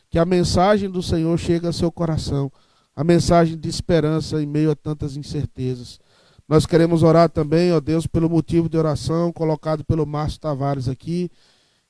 que 0.08 0.18
a 0.18 0.24
mensagem 0.24 0.90
do 0.90 1.02
Senhor 1.02 1.36
chegue 1.38 1.66
ao 1.66 1.72
seu 1.72 1.90
coração, 1.90 2.52
a 3.00 3.04
mensagem 3.04 3.56
de 3.56 3.66
esperança 3.66 4.42
em 4.42 4.46
meio 4.46 4.70
a 4.70 4.76
tantas 4.76 5.16
incertezas. 5.16 5.98
Nós 6.46 6.66
queremos 6.66 7.02
orar 7.02 7.30
também, 7.30 7.72
ó 7.72 7.80
Deus, 7.80 8.06
pelo 8.06 8.28
motivo 8.28 8.68
de 8.68 8.76
oração 8.76 9.32
colocado 9.32 9.82
pelo 9.82 10.04
Márcio 10.04 10.38
Tavares 10.38 10.86
aqui, 10.86 11.30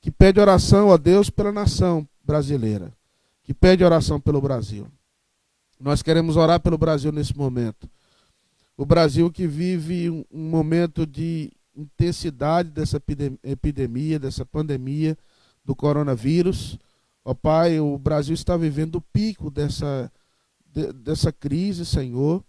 que 0.00 0.08
pede 0.08 0.38
oração, 0.38 0.86
ó 0.86 0.96
Deus, 0.96 1.28
pela 1.28 1.50
nação, 1.50 2.06
brasileira, 2.22 2.92
que 3.42 3.52
pede 3.52 3.82
oração 3.82 4.20
pelo 4.20 4.40
Brasil. 4.40 4.86
Nós 5.80 6.00
queremos 6.00 6.36
orar 6.36 6.60
pelo 6.60 6.78
Brasil 6.78 7.10
nesse 7.10 7.36
momento. 7.36 7.90
O 8.76 8.86
Brasil 8.86 9.32
que 9.32 9.48
vive 9.48 10.10
um, 10.10 10.24
momento 10.30 11.04
de 11.04 11.50
intensidade 11.76 12.70
dessa 12.70 13.02
epidemia, 13.42 14.16
dessa 14.16 14.46
pandemia 14.46 15.18
do 15.64 15.74
coronavírus. 15.74 16.78
Ó 17.24 17.34
Pai, 17.34 17.80
o 17.80 17.98
Brasil 17.98 18.32
está 18.32 18.56
vivendo 18.56 18.94
o 18.94 19.00
pico 19.00 19.50
dessa, 19.50 20.08
de, 20.72 20.92
dessa 20.92 21.32
crise, 21.32 21.84
Senhor, 21.84 22.44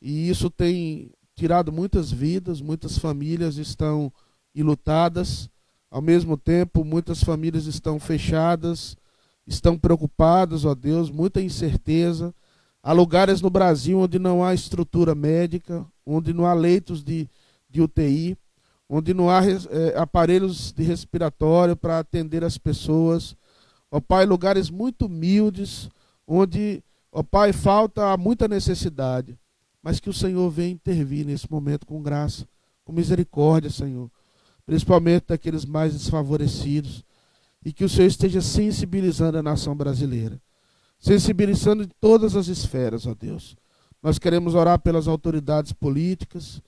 e 0.00 0.28
isso 0.28 0.50
tem 0.50 1.10
tirado 1.34 1.72
muitas 1.72 2.10
vidas, 2.10 2.60
muitas 2.60 2.98
famílias 2.98 3.56
estão 3.56 4.12
ilutadas, 4.54 5.48
ao 5.90 6.00
mesmo 6.00 6.36
tempo, 6.36 6.84
muitas 6.84 7.22
famílias 7.22 7.66
estão 7.66 8.00
fechadas, 8.00 8.96
estão 9.46 9.78
preocupados, 9.78 10.64
ó 10.64 10.74
Deus, 10.74 11.10
muita 11.10 11.40
incerteza. 11.40 12.34
Há 12.82 12.92
lugares 12.92 13.40
no 13.40 13.50
Brasil 13.50 13.98
onde 13.98 14.18
não 14.18 14.42
há 14.42 14.54
estrutura 14.54 15.14
médica, 15.14 15.84
onde 16.04 16.32
não 16.32 16.46
há 16.46 16.54
leitos 16.54 17.02
de, 17.04 17.28
de 17.68 17.80
UTI, 17.80 18.36
onde 18.88 19.14
não 19.14 19.30
há 19.30 19.42
é, 19.44 19.98
aparelhos 19.98 20.72
de 20.72 20.82
respiratório 20.82 21.76
para 21.76 21.98
atender 21.98 22.42
as 22.42 22.58
pessoas. 22.58 23.36
Ó 23.90 24.00
Pai, 24.00 24.24
lugares 24.26 24.70
muito 24.70 25.06
humildes, 25.06 25.88
onde, 26.26 26.82
ó 27.12 27.22
Pai, 27.22 27.52
falta 27.52 28.16
muita 28.16 28.48
necessidade, 28.48 29.38
mas 29.82 30.00
que 30.00 30.08
o 30.08 30.14
Senhor 30.14 30.48
venha 30.50 30.70
intervir 30.70 31.26
nesse 31.26 31.50
momento 31.50 31.86
com 31.86 32.02
graça, 32.02 32.48
com 32.84 32.92
misericórdia, 32.92 33.70
Senhor, 33.70 34.10
principalmente 34.64 35.26
daqueles 35.28 35.64
mais 35.64 35.92
desfavorecidos 35.92 37.04
e 37.64 37.72
que 37.72 37.84
o 37.84 37.88
Senhor 37.88 38.06
esteja 38.06 38.40
sensibilizando 38.40 39.38
a 39.38 39.42
nação 39.42 39.76
brasileira, 39.76 40.40
sensibilizando 40.98 41.82
em 41.82 41.88
todas 42.00 42.34
as 42.34 42.48
esferas, 42.48 43.06
ó 43.06 43.14
Deus. 43.14 43.56
Nós 44.02 44.18
queremos 44.18 44.54
orar 44.54 44.80
pelas 44.80 45.06
autoridades 45.06 45.72
políticas, 45.72 46.60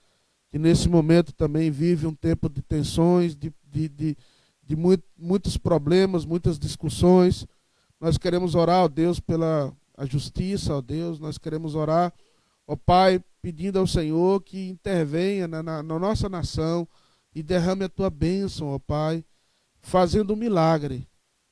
que 0.49 0.57
nesse 0.57 0.87
momento 0.87 1.33
também 1.33 1.69
vive 1.69 2.07
um 2.07 2.15
tempo 2.15 2.47
de 2.47 2.61
tensões, 2.61 3.35
de, 3.35 3.53
de, 3.69 3.89
de, 3.89 4.17
de 4.63 4.75
muito, 4.75 5.03
muitos 5.17 5.57
problemas, 5.57 6.23
muitas 6.23 6.57
discussões. 6.57 7.45
Nós 7.99 8.17
queremos 8.17 8.55
orar, 8.55 8.83
ó 8.83 8.87
Deus, 8.87 9.19
pela 9.19 9.73
a 9.97 10.05
justiça, 10.05 10.75
ó 10.75 10.81
Deus. 10.81 11.19
Nós 11.19 11.37
queremos 11.37 11.75
orar, 11.75 12.13
ó 12.67 12.75
Pai, 12.75 13.21
pedindo 13.41 13.79
ao 13.79 13.87
Senhor 13.87 14.41
que 14.41 14.69
intervenha 14.69 15.47
na, 15.47 15.61
na, 15.61 15.83
na 15.83 15.99
nossa 15.99 16.27
nação 16.27 16.87
e 17.33 17.43
derrame 17.43 17.85
a 17.85 17.89
tua 17.89 18.09
bênção, 18.09 18.67
ó 18.67 18.79
Pai 18.79 19.23
fazendo 19.85 20.33
um 20.33 20.35
milagre. 20.35 21.07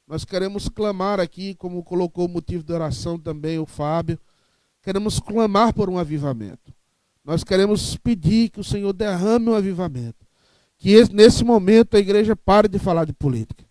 Nós 0.08 0.26
queremos 0.26 0.68
clamar 0.68 1.20
aqui, 1.20 1.54
como 1.54 1.84
colocou 1.84 2.26
o 2.26 2.30
motivo 2.30 2.64
de 2.64 2.74
oração 2.74 3.18
também 3.18 3.60
o 3.60 3.66
Fábio, 3.66 4.20
queremos 4.82 5.20
clamar 5.20 5.72
por 5.72 5.88
um 5.88 6.00
avivamento. 6.00 6.74
Nós 7.24 7.44
queremos 7.44 7.96
pedir 7.96 8.50
que 8.50 8.60
o 8.60 8.64
Senhor 8.64 8.92
derrame 8.92 9.50
um 9.50 9.54
avivamento. 9.54 10.26
Que 10.78 11.08
nesse 11.14 11.44
momento 11.44 11.96
a 11.96 12.00
igreja 12.00 12.36
pare 12.36 12.68
de 12.68 12.80
falar 12.80 13.06
de 13.06 13.14
política. 13.14 13.64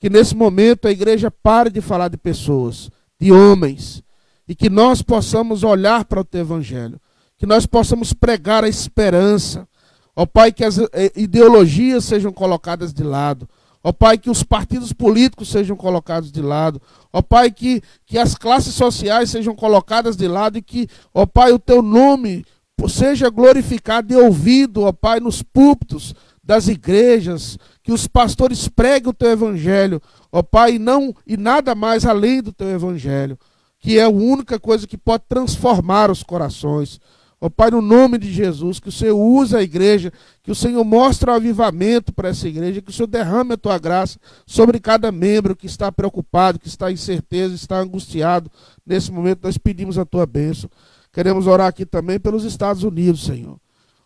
Que 0.00 0.10
nesse 0.10 0.34
momento 0.34 0.88
a 0.88 0.90
igreja 0.90 1.30
pare 1.30 1.70
de 1.70 1.80
falar 1.80 2.08
de 2.08 2.16
pessoas, 2.16 2.90
de 3.22 3.32
homens. 3.32 4.02
E 4.48 4.54
que 4.54 4.68
nós 4.68 5.02
possamos 5.02 5.62
olhar 5.62 6.04
para 6.04 6.20
o 6.20 6.24
teu 6.24 6.40
evangelho. 6.40 7.00
Que 7.38 7.46
nós 7.46 7.66
possamos 7.66 8.12
pregar 8.12 8.64
a 8.64 8.68
esperança. 8.68 9.66
Ó 10.14 10.26
Pai, 10.26 10.52
que 10.52 10.64
as 10.64 10.78
eh, 10.78 11.12
ideologias 11.16 12.04
sejam 12.04 12.32
colocadas 12.32 12.92
de 12.92 13.02
lado 13.02 13.48
Ó 13.84 13.92
Pai, 13.92 14.16
que 14.16 14.30
os 14.30 14.44
partidos 14.44 14.92
políticos 14.92 15.48
sejam 15.48 15.76
colocados 15.76 16.30
de 16.30 16.40
lado. 16.40 16.80
Ó 17.12 17.20
Pai, 17.20 17.50
que, 17.50 17.82
que 18.06 18.16
as 18.16 18.34
classes 18.34 18.74
sociais 18.74 19.30
sejam 19.30 19.54
colocadas 19.54 20.16
de 20.16 20.28
lado 20.28 20.56
e 20.56 20.62
que, 20.62 20.88
ó 21.12 21.26
Pai, 21.26 21.52
o 21.52 21.58
teu 21.58 21.82
nome 21.82 22.44
seja 22.88 23.28
glorificado 23.28 24.12
e 24.12 24.16
ouvido, 24.16 24.82
ó 24.82 24.92
Pai, 24.92 25.18
nos 25.18 25.42
púlpitos 25.42 26.14
das 26.42 26.66
igrejas, 26.66 27.56
que 27.82 27.92
os 27.92 28.06
pastores 28.06 28.66
preguem 28.68 29.10
o 29.10 29.14
teu 29.14 29.30
evangelho, 29.30 30.02
ó 30.30 30.42
Pai, 30.42 30.74
e 30.74 30.78
não 30.78 31.14
e 31.26 31.36
nada 31.36 31.74
mais 31.74 32.04
além 32.04 32.42
do 32.42 32.52
teu 32.52 32.68
evangelho, 32.68 33.38
que 33.78 33.98
é 33.98 34.04
a 34.04 34.08
única 34.08 34.58
coisa 34.58 34.86
que 34.86 34.98
pode 34.98 35.24
transformar 35.28 36.10
os 36.10 36.22
corações. 36.22 37.00
Ó 37.40 37.48
Pai, 37.48 37.70
no 37.70 37.82
nome 37.82 38.18
de 38.18 38.32
Jesus, 38.32 38.78
que 38.78 38.88
o 38.88 38.92
Senhor 38.92 39.16
use 39.16 39.56
a 39.56 39.62
igreja, 39.62 40.12
que 40.42 40.50
o 40.50 40.54
Senhor 40.54 40.84
mostre 40.84 41.28
o 41.28 41.32
avivamento 41.32 42.12
para 42.12 42.28
essa 42.28 42.48
igreja, 42.48 42.80
que 42.80 42.90
o 42.90 42.92
Senhor 42.92 43.08
derrame 43.08 43.54
a 43.54 43.56
tua 43.56 43.78
graça 43.78 44.18
sobre 44.46 44.78
cada 44.78 45.10
membro 45.10 45.56
que 45.56 45.66
está 45.66 45.90
preocupado, 45.90 46.58
que 46.58 46.68
está 46.68 46.90
incerteza, 46.90 47.54
está 47.54 47.80
angustiado. 47.80 48.50
Nesse 48.86 49.10
momento 49.10 49.40
nós 49.42 49.58
pedimos 49.58 49.98
a 49.98 50.04
tua 50.04 50.26
bênção. 50.26 50.70
Queremos 51.12 51.46
orar 51.46 51.66
aqui 51.66 51.84
também 51.84 52.18
pelos 52.18 52.44
Estados 52.44 52.84
Unidos, 52.84 53.24
Senhor. 53.24 53.61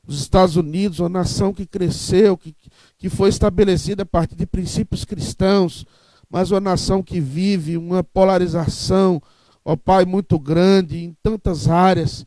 Os 0.06 0.20
Estados 0.20 0.56
Unidos, 0.56 1.00
uma 1.00 1.08
nação 1.08 1.52
que 1.52 1.66
cresceu, 1.66 2.36
que, 2.36 2.54
que 2.96 3.08
foi 3.08 3.28
estabelecida 3.28 4.04
a 4.04 4.06
partir 4.06 4.36
de 4.36 4.46
princípios 4.46 5.04
cristãos, 5.04 5.84
mas 6.30 6.50
uma 6.50 6.60
nação 6.60 7.02
que 7.02 7.20
vive 7.20 7.76
uma 7.76 8.04
polarização, 8.04 9.20
ó 9.64 9.76
Pai, 9.76 10.04
muito 10.04 10.38
grande 10.38 10.98
em 10.98 11.16
tantas 11.22 11.68
áreas 11.68 12.24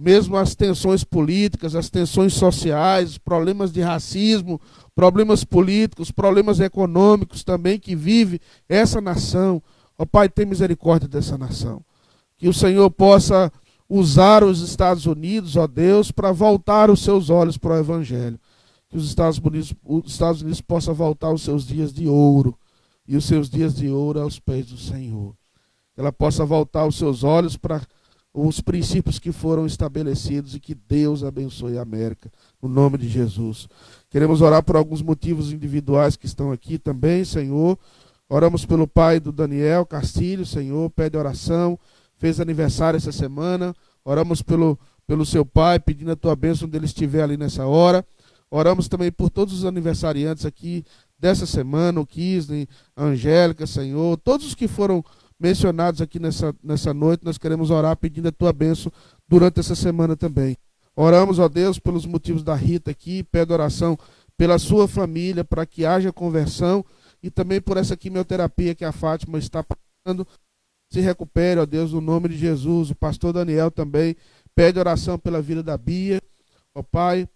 mesmo 0.00 0.34
as 0.36 0.54
tensões 0.54 1.04
políticas, 1.04 1.74
as 1.74 1.90
tensões 1.90 2.32
sociais, 2.32 3.18
problemas 3.18 3.70
de 3.70 3.82
racismo, 3.82 4.58
problemas 4.94 5.44
políticos, 5.44 6.10
problemas 6.10 6.58
econômicos 6.58 7.44
também 7.44 7.78
que 7.78 7.94
vive 7.94 8.40
essa 8.66 8.98
nação. 8.98 9.62
Ó 9.98 10.06
Pai, 10.06 10.30
tem 10.30 10.46
misericórdia 10.46 11.06
dessa 11.06 11.36
nação. 11.36 11.84
Que 12.38 12.48
o 12.48 12.54
Senhor 12.54 12.90
possa 12.90 13.52
usar 13.90 14.44
os 14.44 14.62
Estados 14.62 15.04
Unidos, 15.04 15.56
ó 15.56 15.66
Deus, 15.66 16.12
para 16.12 16.30
voltar 16.30 16.88
os 16.88 17.02
seus 17.02 17.28
olhos 17.28 17.58
para 17.58 17.74
o 17.74 17.78
Evangelho. 17.78 18.38
que 18.88 18.96
os 18.96 19.06
Estados 19.06 19.38
Unidos, 19.38 19.72
os 19.84 20.10
Estados 20.10 20.42
Unidos 20.42 20.60
possa 20.60 20.92
voltar 20.92 21.28
aos 21.28 21.42
seus 21.42 21.64
dias 21.64 21.92
de 21.92 22.08
ouro 22.08 22.56
e 23.06 23.16
os 23.16 23.24
seus 23.24 23.48
dias 23.48 23.74
de 23.74 23.88
ouro 23.88 24.20
aos 24.20 24.40
pés 24.40 24.66
do 24.66 24.76
Senhor. 24.76 25.32
Que 25.94 26.00
ela 26.00 26.12
possa 26.12 26.44
voltar 26.44 26.86
os 26.86 26.96
seus 26.96 27.22
olhos 27.22 27.56
para 27.56 27.80
os 28.34 28.60
princípios 28.60 29.20
que 29.20 29.30
foram 29.30 29.64
estabelecidos 29.64 30.56
e 30.56 30.60
que 30.60 30.74
Deus 30.74 31.22
abençoe 31.22 31.78
a 31.78 31.82
América, 31.82 32.32
no 32.60 32.68
nome 32.68 32.98
de 32.98 33.08
Jesus. 33.08 33.68
Queremos 34.08 34.40
orar 34.40 34.62
por 34.64 34.74
alguns 34.74 35.02
motivos 35.02 35.52
individuais 35.52 36.16
que 36.16 36.26
estão 36.26 36.50
aqui 36.50 36.76
também, 36.76 37.24
Senhor. 37.24 37.78
Oramos 38.28 38.64
pelo 38.64 38.88
pai 38.88 39.20
do 39.20 39.30
Daniel 39.30 39.86
Castilho, 39.86 40.44
Senhor, 40.44 40.90
pede 40.90 41.16
oração, 41.16 41.78
fez 42.20 42.38
aniversário 42.38 42.98
essa 42.98 43.10
semana. 43.10 43.74
Oramos 44.04 44.42
pelo, 44.42 44.78
pelo 45.06 45.24
seu 45.24 45.44
pai, 45.44 45.80
pedindo 45.80 46.12
a 46.12 46.16
tua 46.16 46.36
bênção 46.36 46.68
onde 46.68 46.76
ele 46.76 46.84
estiver 46.84 47.22
ali 47.22 47.36
nessa 47.36 47.66
hora. 47.66 48.06
Oramos 48.50 48.86
também 48.86 49.10
por 49.10 49.30
todos 49.30 49.54
os 49.54 49.64
aniversariantes 49.64 50.44
aqui 50.44 50.84
dessa 51.18 51.46
semana, 51.46 52.00
o 52.00 52.06
Kisney, 52.06 52.68
a 52.94 53.04
Angélica, 53.04 53.66
Senhor, 53.66 54.16
todos 54.18 54.46
os 54.46 54.54
que 54.54 54.68
foram 54.68 55.04
mencionados 55.38 56.00
aqui 56.02 56.18
nessa, 56.18 56.54
nessa 56.62 56.92
noite, 56.92 57.24
nós 57.24 57.38
queremos 57.38 57.70
orar 57.70 57.96
pedindo 57.96 58.28
a 58.28 58.32
tua 58.32 58.52
bênção 58.52 58.92
durante 59.26 59.60
essa 59.60 59.74
semana 59.74 60.14
também. 60.14 60.56
Oramos, 60.94 61.38
ó 61.38 61.48
Deus, 61.48 61.78
pelos 61.78 62.04
motivos 62.04 62.42
da 62.42 62.54
Rita 62.54 62.90
aqui, 62.90 63.22
pede 63.22 63.52
oração 63.52 63.98
pela 64.36 64.58
sua 64.58 64.86
família, 64.86 65.44
para 65.44 65.64
que 65.64 65.86
haja 65.86 66.12
conversão 66.12 66.84
e 67.22 67.30
também 67.30 67.60
por 67.60 67.76
essa 67.76 67.96
quimioterapia 67.96 68.74
que 68.74 68.84
a 68.84 68.92
Fátima 68.92 69.38
está 69.38 69.62
passando. 69.62 70.26
Se 70.90 71.00
recupere, 71.00 71.60
ó 71.60 71.66
Deus, 71.66 71.92
no 71.92 72.00
nome 72.00 72.28
de 72.28 72.36
Jesus. 72.36 72.90
O 72.90 72.94
pastor 72.94 73.32
Daniel 73.32 73.70
também 73.70 74.16
pede 74.54 74.78
oração 74.78 75.18
pela 75.18 75.40
vida 75.40 75.62
da 75.62 75.78
Bia. 75.78 76.20
Ó 76.74 76.82
Pai, 76.82 77.28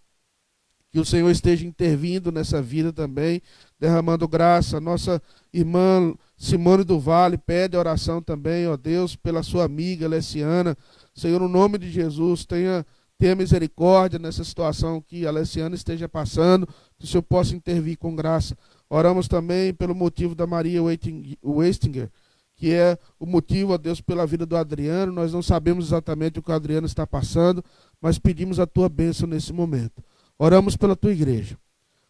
que 0.91 0.99
o 0.99 1.05
Senhor 1.05 1.29
esteja 1.29 1.65
intervindo 1.65 2.31
nessa 2.31 2.61
vida 2.61 2.91
também, 2.93 3.41
derramando 3.79 4.27
graça. 4.27 4.79
Nossa 4.79 5.21
irmã 5.53 6.13
Simone 6.37 6.83
do 6.83 6.99
Vale 6.99 7.37
pede 7.37 7.77
oração 7.77 8.21
também, 8.21 8.67
ó 8.67 8.75
Deus, 8.75 9.15
pela 9.15 9.41
sua 9.41 9.63
amiga 9.65 10.05
Alessiana. 10.05 10.77
Senhor, 11.13 11.39
no 11.39 11.47
nome 11.47 11.77
de 11.77 11.89
Jesus, 11.89 12.45
tenha, 12.45 12.85
tenha 13.17 13.35
misericórdia 13.35 14.19
nessa 14.19 14.43
situação 14.43 15.01
que 15.01 15.25
a 15.25 15.29
Alessiana 15.29 15.75
esteja 15.75 16.09
passando, 16.09 16.67
que 16.97 17.05
o 17.05 17.07
Senhor 17.07 17.23
possa 17.23 17.55
intervir 17.55 17.97
com 17.97 18.15
graça. 18.15 18.57
Oramos 18.89 19.27
também 19.27 19.73
pelo 19.73 19.95
motivo 19.95 20.35
da 20.35 20.45
Maria 20.45 20.81
Westinger, 20.81 22.09
que 22.55 22.73
é 22.73 22.97
o 23.19 23.25
motivo, 23.25 23.73
ó 23.73 23.77
Deus, 23.77 23.99
pela 23.99 24.25
vida 24.25 24.45
do 24.45 24.55
Adriano. 24.55 25.11
Nós 25.11 25.33
não 25.33 25.41
sabemos 25.41 25.87
exatamente 25.87 26.39
o 26.39 26.41
que 26.41 26.51
o 26.51 26.53
Adriano 26.53 26.87
está 26.87 27.05
passando, 27.05 27.63
mas 28.01 28.17
pedimos 28.17 28.59
a 28.59 28.65
tua 28.65 28.87
bênção 28.87 29.27
nesse 29.27 29.51
momento. 29.51 30.03
Oramos 30.39 30.77
pela 30.77 30.95
tua 30.95 31.11
igreja. 31.11 31.57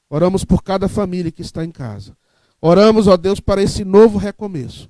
Oramos 0.09 0.45
por 0.45 0.61
cada 0.61 0.88
família 0.88 1.31
que 1.31 1.41
está 1.41 1.65
em 1.65 1.72
casa. 1.72 2.15
Oramos, 2.61 3.07
ó 3.07 3.17
Deus, 3.17 3.39
para 3.39 3.61
esse 3.61 3.84
novo 3.84 4.17
recomeço. 4.17 4.89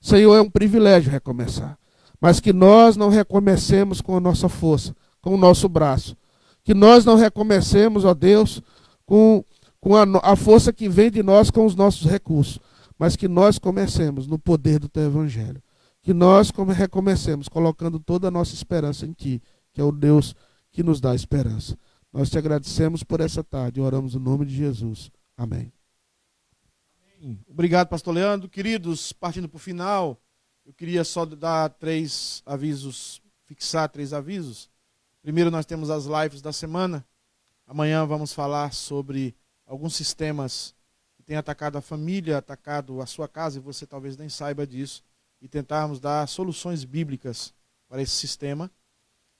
Senhor, 0.00 0.34
é 0.34 0.40
um 0.40 0.50
privilégio 0.50 1.10
recomeçar. 1.10 1.78
Mas 2.20 2.40
que 2.40 2.52
nós 2.52 2.96
não 2.96 3.08
recomecemos 3.08 4.00
com 4.00 4.16
a 4.16 4.20
nossa 4.20 4.48
força, 4.48 4.94
com 5.20 5.34
o 5.34 5.38
nosso 5.38 5.68
braço. 5.68 6.16
Que 6.62 6.74
nós 6.74 7.04
não 7.04 7.16
recomecemos, 7.16 8.04
ó 8.04 8.12
Deus, 8.12 8.62
com, 9.06 9.42
com 9.80 9.96
a, 9.96 10.04
a 10.22 10.36
força 10.36 10.72
que 10.72 10.88
vem 10.88 11.10
de 11.10 11.22
nós 11.22 11.50
com 11.50 11.64
os 11.64 11.74
nossos 11.74 12.08
recursos. 12.10 12.60
Mas 13.00 13.16
que 13.16 13.26
nós 13.26 13.58
comecemos 13.58 14.26
no 14.26 14.38
poder 14.38 14.78
do 14.78 14.86
teu 14.86 15.04
evangelho. 15.04 15.62
Que 16.02 16.12
nós 16.12 16.52
recomecemos 16.76 17.48
colocando 17.48 17.98
toda 17.98 18.28
a 18.28 18.30
nossa 18.30 18.52
esperança 18.52 19.06
em 19.06 19.12
Ti, 19.14 19.42
que 19.72 19.80
é 19.80 19.84
o 19.84 19.90
Deus 19.90 20.34
que 20.70 20.82
nos 20.82 21.00
dá 21.00 21.14
esperança. 21.14 21.78
Nós 22.12 22.28
te 22.28 22.36
agradecemos 22.36 23.02
por 23.02 23.20
essa 23.20 23.42
tarde. 23.42 23.80
Oramos 23.80 24.16
no 24.16 24.20
nome 24.20 24.44
de 24.44 24.54
Jesus. 24.54 25.10
Amém. 25.34 25.72
Obrigado, 27.48 27.88
pastor 27.88 28.12
Leandro. 28.12 28.50
Queridos, 28.50 29.14
partindo 29.14 29.48
para 29.48 29.56
o 29.56 29.60
final, 29.60 30.20
eu 30.66 30.74
queria 30.74 31.02
só 31.02 31.24
dar 31.24 31.70
três 31.70 32.42
avisos, 32.44 33.22
fixar 33.46 33.88
três 33.88 34.12
avisos. 34.12 34.68
Primeiro, 35.22 35.50
nós 35.50 35.64
temos 35.64 35.88
as 35.88 36.04
lives 36.04 36.42
da 36.42 36.52
semana. 36.52 37.02
Amanhã 37.66 38.04
vamos 38.04 38.34
falar 38.34 38.74
sobre 38.74 39.34
alguns 39.64 39.96
sistemas 39.96 40.74
têm 41.30 41.36
atacado 41.36 41.78
a 41.78 41.80
família, 41.80 42.38
atacado 42.38 43.00
a 43.00 43.06
sua 43.06 43.28
casa, 43.28 43.56
e 43.56 43.62
você 43.62 43.86
talvez 43.86 44.16
nem 44.16 44.28
saiba 44.28 44.66
disso, 44.66 45.04
e 45.40 45.46
tentarmos 45.46 46.00
dar 46.00 46.26
soluções 46.26 46.82
bíblicas 46.82 47.54
para 47.88 48.02
esse 48.02 48.16
sistema. 48.16 48.68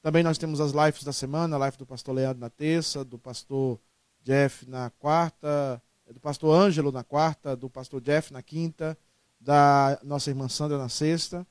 Também 0.01 0.23
nós 0.23 0.39
temos 0.39 0.61
as 0.61 0.71
lives 0.71 1.03
da 1.03 1.13
semana, 1.13 1.57
a 1.57 1.59
live 1.59 1.77
do 1.77 1.85
pastor 1.85 2.15
Leandro 2.15 2.41
na 2.41 2.49
terça, 2.49 3.05
do 3.05 3.19
pastor 3.19 3.81
Jeff 4.23 4.71
na 4.71 4.91
quarta, 5.01 5.83
é 6.07 6.13
do 6.13 6.21
pastor 6.21 6.55
Ângelo 6.55 6.93
na 6.93 7.03
quarta, 7.03 7.57
do 7.57 7.69
pastor 7.69 8.01
Jeff 8.01 8.33
na 8.33 8.41
quinta, 8.41 8.97
da 9.41 9.99
nossa 10.05 10.31
irmã 10.31 10.49
Sandra 10.49 10.79
na 10.79 10.89
sexta. 10.89 11.45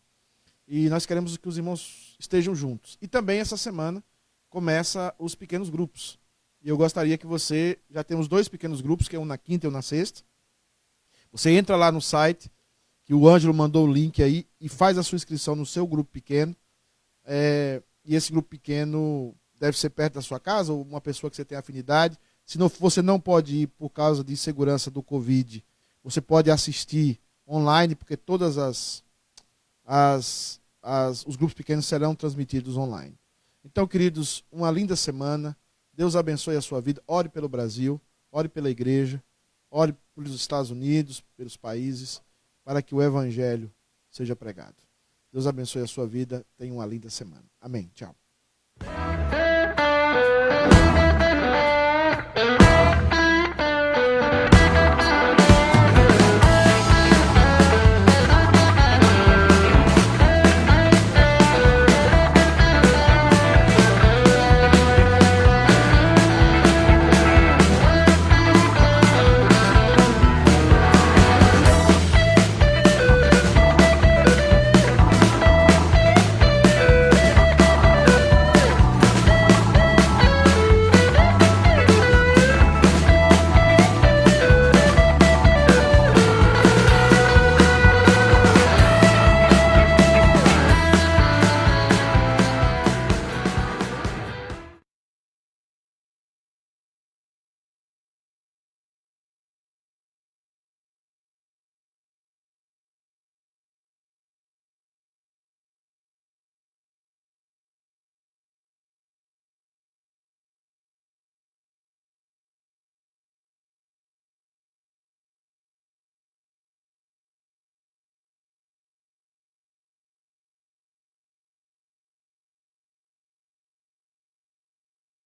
E 0.66 0.88
nós 0.88 1.06
queremos 1.06 1.36
que 1.36 1.49
os 1.49 1.57
irmãos 1.57 2.16
estejam 2.18 2.56
juntos. 2.56 2.98
E 3.02 3.10
também 3.10 3.41
essa 3.41 3.57
semana 3.57 4.02
começa 4.49 5.14
os 5.20 5.36
pequenos 5.36 5.70
grupos. 5.70 6.18
E 6.61 6.70
eu 6.70 6.78
gostaria 6.78 7.18
que 7.18 7.28
você, 7.28 7.78
já 7.90 8.06
temos 8.06 8.30
dois 8.30 8.48
pequenos 8.48 8.80
grupos, 8.80 9.10
que 9.10 9.18
é 9.18 9.20
um 9.20 9.26
na 9.26 9.38
quinta 9.38 9.68
e 9.68 9.70
um 9.70 9.72
na 9.72 9.82
sexta. 9.82 10.28
Você 11.31 11.51
entra 11.51 11.76
lá 11.76 11.91
no 11.91 12.01
site, 12.01 12.51
que 13.06 13.14
o 13.14 13.27
Ângelo 13.27 13.53
mandou 13.53 13.88
o 13.88 13.91
link 13.91 14.22
aí, 14.22 14.47
e 14.60 14.68
faz 14.68 14.97
a 14.97 15.03
sua 15.03 15.15
inscrição 15.15 15.56
no 15.56 15.65
seu 15.65 15.85
grupo 15.85 16.10
pequeno. 16.11 16.56
É, 17.26 17.81
e 18.03 18.15
esse 18.15 18.31
grupo 18.31 18.49
pequeno 18.49 19.35
deve 19.60 19.77
ser 19.77 19.89
perto 19.89 20.15
da 20.15 20.22
sua 20.22 20.39
casa, 20.39 20.73
ou 20.73 20.81
uma 20.81 21.01
pessoa 21.01 21.30
que 21.30 21.35
você 21.35 21.45
tem 21.45 21.57
afinidade. 21.57 22.18
Se 22.45 22.57
não, 22.57 22.68
você 22.68 23.01
não 23.01 23.19
pode 23.19 23.56
ir 23.56 23.68
por 23.68 23.89
causa 23.89 24.23
de 24.23 24.35
segurança 24.35 24.89
do 24.89 25.03
Covid, 25.03 25.64
você 26.03 26.22
pode 26.22 26.49
assistir 26.49 27.19
online, 27.47 27.95
porque 27.95 28.15
todas 28.15 28.57
as, 28.57 29.03
as, 29.85 30.60
as 30.81 31.26
os 31.26 31.35
grupos 31.35 31.53
pequenos 31.53 31.85
serão 31.85 32.15
transmitidos 32.15 32.77
online. 32.77 33.18
Então, 33.64 33.85
queridos, 33.85 34.43
uma 34.51 34.72
linda 34.72 34.95
semana. 34.95 35.56
Deus 35.93 36.15
abençoe 36.15 36.56
a 36.56 36.61
sua 36.61 36.80
vida. 36.80 37.03
Ore 37.06 37.27
pelo 37.27 37.49
Brasil, 37.49 37.99
ore 38.31 38.47
pela 38.47 38.69
igreja, 38.69 39.22
Ore 39.72 39.96
pelos 40.16 40.34
Estados 40.34 40.72
Unidos, 40.72 41.24
pelos 41.38 41.56
países, 41.56 42.22
para 42.64 42.82
que 42.82 42.94
o 42.94 43.02
Evangelho 43.02 43.72
seja 44.10 44.36
pregado. 44.36 44.76
Deus 45.32 45.46
abençoe 45.46 45.84
a 45.84 45.88
sua 45.88 46.08
vida. 46.08 46.46
Tenha 46.58 46.74
uma 46.74 46.86
linda 46.86 47.10
semana. 47.10 47.46
Amém. 47.62 47.90
Tchau. 47.94 48.16